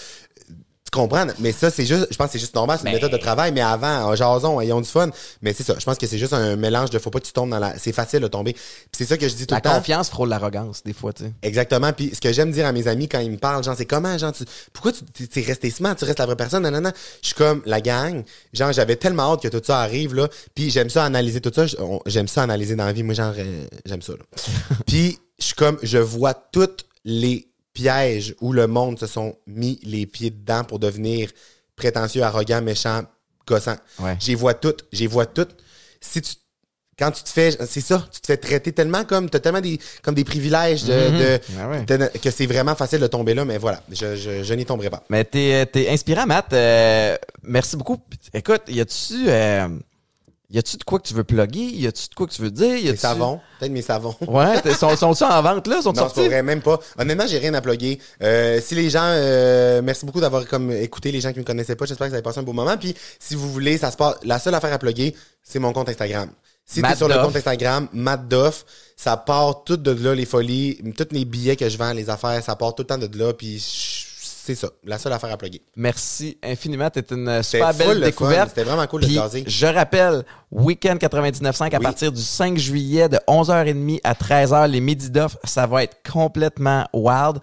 tu 0.93 0.99
comprends? 0.99 1.26
Mais 1.41 1.53
ça, 1.53 1.70
c'est 1.70 1.84
juste, 1.84 2.07
je 2.11 2.16
pense 2.16 2.26
que 2.28 2.32
c'est 2.34 2.39
juste 2.39 2.55
normal, 2.55 2.78
c'est 2.78 2.87
une 2.87 2.91
Mais- 2.91 2.95
méthode 2.95 3.12
de 3.12 3.16
travail. 3.16 3.53
Mais 3.53 3.61
avant, 3.61 4.05
en 4.05 4.14
jason, 4.14 4.61
ils 4.61 4.72
ont 4.72 4.80
du 4.80 4.89
fun. 4.89 5.11
Mais 5.43 5.53
c'est 5.53 5.64
ça, 5.64 5.74
je 5.78 5.84
pense 5.84 5.99
que 5.99 6.07
c'est 6.07 6.16
juste 6.18 6.32
un 6.32 6.57
mélange 6.57 6.91
de 6.91 6.99
faut 6.99 7.11
pas 7.11 7.18
que 7.20 7.26
tu 7.26 7.32
tombes 7.32 7.51
dans 7.51 7.59
la. 7.59 7.76
C'est 7.78 7.93
facile 7.93 8.20
de 8.20 8.28
tomber. 8.28 8.55
C'est 8.93 9.05
ça 9.05 9.16
que 9.18 9.28
je 9.28 9.34
dis 9.34 9.47
tout 9.47 9.55
La 9.55 9.59
le 9.59 9.62
temps. 9.62 9.74
confiance 9.74 10.09
frôle 10.11 10.28
l'arrogance, 10.28 10.82
des 10.84 10.93
fois, 10.93 11.12
tu 11.12 11.24
sais. 11.24 11.32
Exactement. 11.43 11.93
Puis 11.93 12.12
ce 12.14 12.20
que 12.20 12.32
j'aime 12.32 12.51
dire 12.53 12.66
à 12.66 12.72
mes 12.72 12.87
amis 12.89 13.09
quand 13.09 13.18
ils 13.20 13.30
me 13.30 13.37
parlent, 13.39 13.62
genre, 13.64 13.74
c'est 13.76 13.84
comment, 13.87 14.16
genre, 14.16 14.32
tu, 14.32 14.45
pourquoi 14.72 14.93
tu 14.93 15.28
t'es- 15.28 15.41
resté 15.43 15.70
smart, 15.70 15.95
tu 15.97 16.05
restes 16.05 16.18
la 16.18 16.26
vraie 16.26 16.37
personne, 16.37 16.62
nanana. 16.62 16.93
Je 17.22 17.26
suis 17.28 17.34
comme 17.34 17.62
la 17.66 17.80
gang. 17.80 18.22
Genre, 18.53 18.72
j'avais 18.72 18.97
tellement 18.97 19.32
hâte 19.32 19.43
que 19.43 19.49
tout 19.49 19.62
ça 19.64 19.80
arrive, 19.80 20.14
là. 20.14 20.28
Puis 20.55 20.70
j'aime 20.70 20.89
ça 20.91 21.05
analyser 21.05 21.41
tout 21.41 21.53
ça. 21.55 21.66
J'aime 22.07 22.28
ça 22.28 22.43
analyser 22.45 22.76
dans 22.76 22.87
la 22.87 22.93
vie. 22.93 23.03
Moi, 23.03 23.14
genre, 23.14 23.34
euh, 23.37 23.66
j'aime 23.84 24.03
ça, 24.03 24.12
là. 24.12 24.24
Puis 24.87 25.18
je 25.39 25.45
suis 25.47 25.55
comme, 25.55 25.78
je 25.82 25.99
vois 25.99 26.34
tous 26.34 26.68
les 27.05 27.49
pièges 27.80 28.34
où 28.40 28.52
le 28.52 28.66
monde 28.66 28.98
se 28.98 29.06
sont 29.06 29.36
mis 29.46 29.78
les 29.82 30.06
pieds 30.06 30.30
dedans 30.30 30.64
pour 30.64 30.78
devenir 30.78 31.30
prétentieux, 31.76 32.22
arrogant, 32.22 32.62
méchant, 32.62 33.02
gossant. 33.46 33.76
Ouais. 34.00 34.16
J'y 34.18 34.34
vois 34.34 34.54
toutes. 34.54 34.86
J'y 34.92 35.06
vois 35.06 35.26
toutes. 35.26 35.54
Si 36.00 36.20
tu 36.22 36.32
quand 36.98 37.10
tu 37.10 37.22
te 37.24 37.28
fais 37.28 37.50
c'est 37.66 37.82
ça 37.82 37.98
tu 38.10 38.22
te 38.22 38.26
fais 38.26 38.38
traiter 38.38 38.72
tellement 38.72 39.04
comme 39.04 39.28
t'as 39.28 39.38
tellement 39.38 39.60
des 39.60 39.78
comme 40.02 40.14
des 40.14 40.24
privilèges 40.24 40.84
de, 40.84 40.94
de- 41.20 41.38
Ah 41.60 41.68
ouais. 41.68 41.84
de- 41.84 42.18
que 42.22 42.30
c'est 42.30 42.46
vraiment 42.46 42.74
facile 42.74 43.00
de 43.00 43.06
tomber 43.06 43.34
là 43.34 43.44
mais 43.44 43.58
voilà 43.58 43.82
je, 43.90 44.16
je, 44.16 44.42
je 44.42 44.54
n'y 44.54 44.64
tomberai 44.64 44.88
pas 44.88 45.04
Mais 45.10 45.22
t'es, 45.24 45.66
t'es 45.66 45.90
inspirant, 45.90 46.24
Matt. 46.26 46.54
Euh, 46.54 47.14
merci 47.42 47.76
beaucoup. 47.76 47.98
Écoute, 48.32 48.62
y 48.68 48.80
a-tu, 48.80 49.26
euh, 49.28 49.68
y 50.51 50.59
a-tu 50.59 50.76
de 50.76 50.84
quoi 50.84 50.99
que 51.01 51.09
tu 51.09 51.14
veux 51.14 51.24
plugger? 51.24 51.61
Y 51.64 51.86
a-tu 51.86 52.09
de 52.09 52.14
quoi 52.14 52.26
que 52.26 52.32
tu 52.32 52.42
veux 52.42 52.51
dire? 52.51 52.76
Y 52.76 52.84
mes 52.84 52.88
a-tu... 52.90 52.99
savons 52.99 53.40
peut-être 53.59 53.72
mes 53.72 53.82
savons 53.82 54.14
Ouais, 54.28 54.61
t'es- 54.61 54.74
sont, 54.74 54.94
sont-ils 54.97 55.24
en 55.24 55.42
vente, 55.42 55.66
là? 55.66 55.82
Sont 55.82 55.92
non, 55.92 56.03
sortis? 56.03 56.20
pas 56.20 56.26
vrai, 56.26 56.42
même 56.42 56.62
pas. 56.62 56.78
Honnêtement, 56.99 57.26
j'ai 57.26 57.38
rien 57.38 57.55
à 57.55 57.61
plugger. 57.61 57.99
Euh, 58.22 58.61
si 58.62 58.74
les 58.74 58.88
gens, 58.90 59.01
euh, 59.03 59.80
merci 59.82 60.05
beaucoup 60.07 60.20
d'avoir 60.20 60.47
comme 60.47 60.70
écouté 60.72 61.11
les 61.12 61.20
gens 61.20 61.32
qui 61.32 61.38
me 61.40 61.44
connaissaient 61.44 61.74
pas. 61.76 61.86
J'espère 61.86 62.07
que 62.07 62.11
vous 62.11 62.14
avez 62.16 62.22
passé 62.22 62.38
un 62.38 62.42
beau 62.44 62.53
moment. 62.53 62.76
Puis, 62.76 62.94
si 63.18 63.34
vous 63.34 63.51
voulez, 63.51 63.78
ça 63.78 63.90
se 63.90 63.97
passe. 63.97 64.16
La 64.24 64.38
seule 64.38 64.55
affaire 64.55 64.72
à 64.72 64.78
plugger, 64.78 65.14
c'est 65.42 65.59
mon 65.59 65.72
compte 65.72 65.88
Instagram. 65.88 66.30
Si 66.68 66.82
t'es 66.82 66.97
sur 66.97 67.07
le 67.09 67.14
compte 67.14 67.36
Instagram, 67.36 67.88
Matt 67.92 68.26
Doff, 68.28 68.64
ça 68.97 69.16
part 69.16 69.62
tout 69.64 69.76
de 69.76 69.90
là, 69.92 70.14
les 70.14 70.26
folies, 70.26 70.78
tous 70.97 71.07
les 71.12 71.24
billets 71.24 71.55
que 71.57 71.68
je 71.68 71.78
vends, 71.78 71.92
les 71.92 72.11
affaires, 72.11 72.42
ça 72.42 72.57
part 72.57 72.74
tout 72.74 72.82
le 72.82 72.86
temps 72.88 72.99
de 72.99 73.18
là. 73.18 73.32
Puis, 73.32 73.59
je- 73.59 74.05
c'est 74.47 74.55
ça, 74.55 74.68
la 74.84 74.97
seule 74.97 75.12
affaire 75.12 75.32
à 75.32 75.36
plugger. 75.36 75.61
Merci 75.74 76.38
infiniment. 76.40 76.88
T'es 76.88 77.05
une 77.11 77.42
super 77.42 77.74
belle 77.74 78.01
découverte. 78.01 78.51
C'était 78.51 78.62
vraiment 78.62 78.86
cool 78.86 79.01
de 79.01 79.07
Puis, 79.07 79.16
jaser. 79.16 79.42
je 79.44 79.66
rappelle, 79.66 80.24
Weekend 80.53 80.99
99.5 81.01 81.74
à 81.74 81.78
Oui. 81.78 81.82
partir 81.82 82.12
du 82.12 82.22
5 82.22 82.57
juillet 82.57 83.09
de 83.09 83.18
11h30 83.28 84.01
à 84.05 84.14
13h, 84.14 84.68
les 84.68 84.80
midi 84.80 85.11
d'off, 85.11 85.36
ça 85.44 85.66
va 85.66 85.82
être 85.82 85.97
complètement 86.11 86.86
wild. 86.92 87.38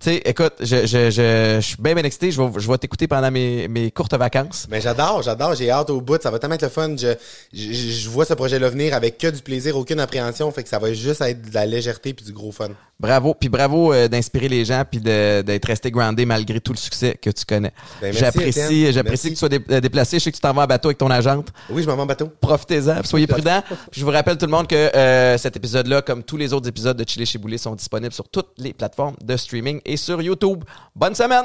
Tu 0.00 0.10
sais, 0.10 0.16
écoute, 0.24 0.52
je, 0.60 0.86
je, 0.86 1.10
je, 1.10 1.56
je 1.56 1.60
suis 1.60 1.76
bien 1.80 1.94
bien 1.94 2.04
excité. 2.04 2.30
Je 2.30 2.40
vais, 2.40 2.48
je 2.60 2.68
vais 2.70 2.78
t'écouter 2.78 3.08
pendant 3.08 3.30
mes, 3.32 3.66
mes 3.66 3.90
courtes 3.90 4.14
vacances. 4.14 4.66
Mais 4.70 4.80
j'adore, 4.80 5.22
j'adore, 5.22 5.54
j'ai 5.56 5.70
hâte 5.72 5.90
au 5.90 6.00
bout, 6.00 6.22
ça 6.22 6.30
va 6.30 6.38
tellement 6.38 6.54
être 6.54 6.62
le 6.62 6.68
fun. 6.68 6.94
Je, 6.96 7.14
je, 7.52 7.72
je 7.72 8.08
vois 8.08 8.24
ce 8.24 8.34
projet-là 8.34 8.68
venir 8.70 8.94
avec 8.94 9.18
que 9.18 9.26
du 9.28 9.42
plaisir, 9.42 9.76
aucune 9.76 9.98
appréhension, 9.98 10.50
fait 10.52 10.62
que 10.62 10.68
ça 10.68 10.78
va 10.78 10.92
juste 10.92 11.20
être 11.20 11.48
de 11.50 11.54
la 11.54 11.66
légèreté 11.66 12.14
puis 12.14 12.24
du 12.24 12.32
gros 12.32 12.52
fun. 12.52 12.68
Bravo, 13.00 13.34
puis 13.34 13.48
bravo 13.48 13.92
euh, 13.92 14.08
d'inspirer 14.08 14.48
les 14.48 14.64
gens 14.64 14.82
puis 14.88 15.00
d'être 15.00 15.64
resté 15.66 15.90
groundé 15.92 16.24
malgré 16.26 16.60
tout 16.60 16.72
le 16.72 16.78
succès 16.78 17.16
que 17.20 17.30
tu 17.30 17.44
connais. 17.44 17.72
Ben, 18.00 18.12
j'apprécie, 18.12 18.92
j'apprécie 18.92 19.28
que 19.28 19.34
tu 19.34 19.38
sois 19.38 19.48
dé- 19.48 19.60
euh, 19.70 19.80
déplacé. 19.80 20.18
Je 20.18 20.24
sais 20.24 20.30
que 20.32 20.36
tu 20.36 20.40
t'en 20.42 20.52
vas 20.52 20.62
en 20.62 20.66
bateau 20.66 20.88
avec 20.88 20.98
ton 20.98 21.10
agente. 21.10 21.48
Oui, 21.70 21.82
je 21.82 21.88
m'en 21.88 21.96
vais 21.96 22.02
en 22.02 22.06
bateau. 22.06 22.28
Profitez-en, 22.58 23.04
soyez 23.04 23.26
prudents. 23.28 23.62
Puis 23.90 24.00
je 24.00 24.04
vous 24.04 24.10
rappelle 24.10 24.36
tout 24.36 24.46
le 24.46 24.50
monde 24.50 24.66
que 24.66 24.74
euh, 24.74 25.38
cet 25.38 25.56
épisode-là, 25.56 26.02
comme 26.02 26.24
tous 26.24 26.36
les 26.36 26.52
autres 26.52 26.68
épisodes 26.68 26.96
de 26.96 27.08
Chili 27.08 27.24
chez 27.24 27.38
Boulet, 27.38 27.58
sont 27.58 27.74
disponibles 27.74 28.12
sur 28.12 28.28
toutes 28.28 28.50
les 28.58 28.72
plateformes 28.72 29.14
de 29.22 29.36
streaming 29.36 29.80
et 29.84 29.96
sur 29.96 30.20
YouTube. 30.20 30.64
Bonne 30.96 31.14
semaine! 31.14 31.44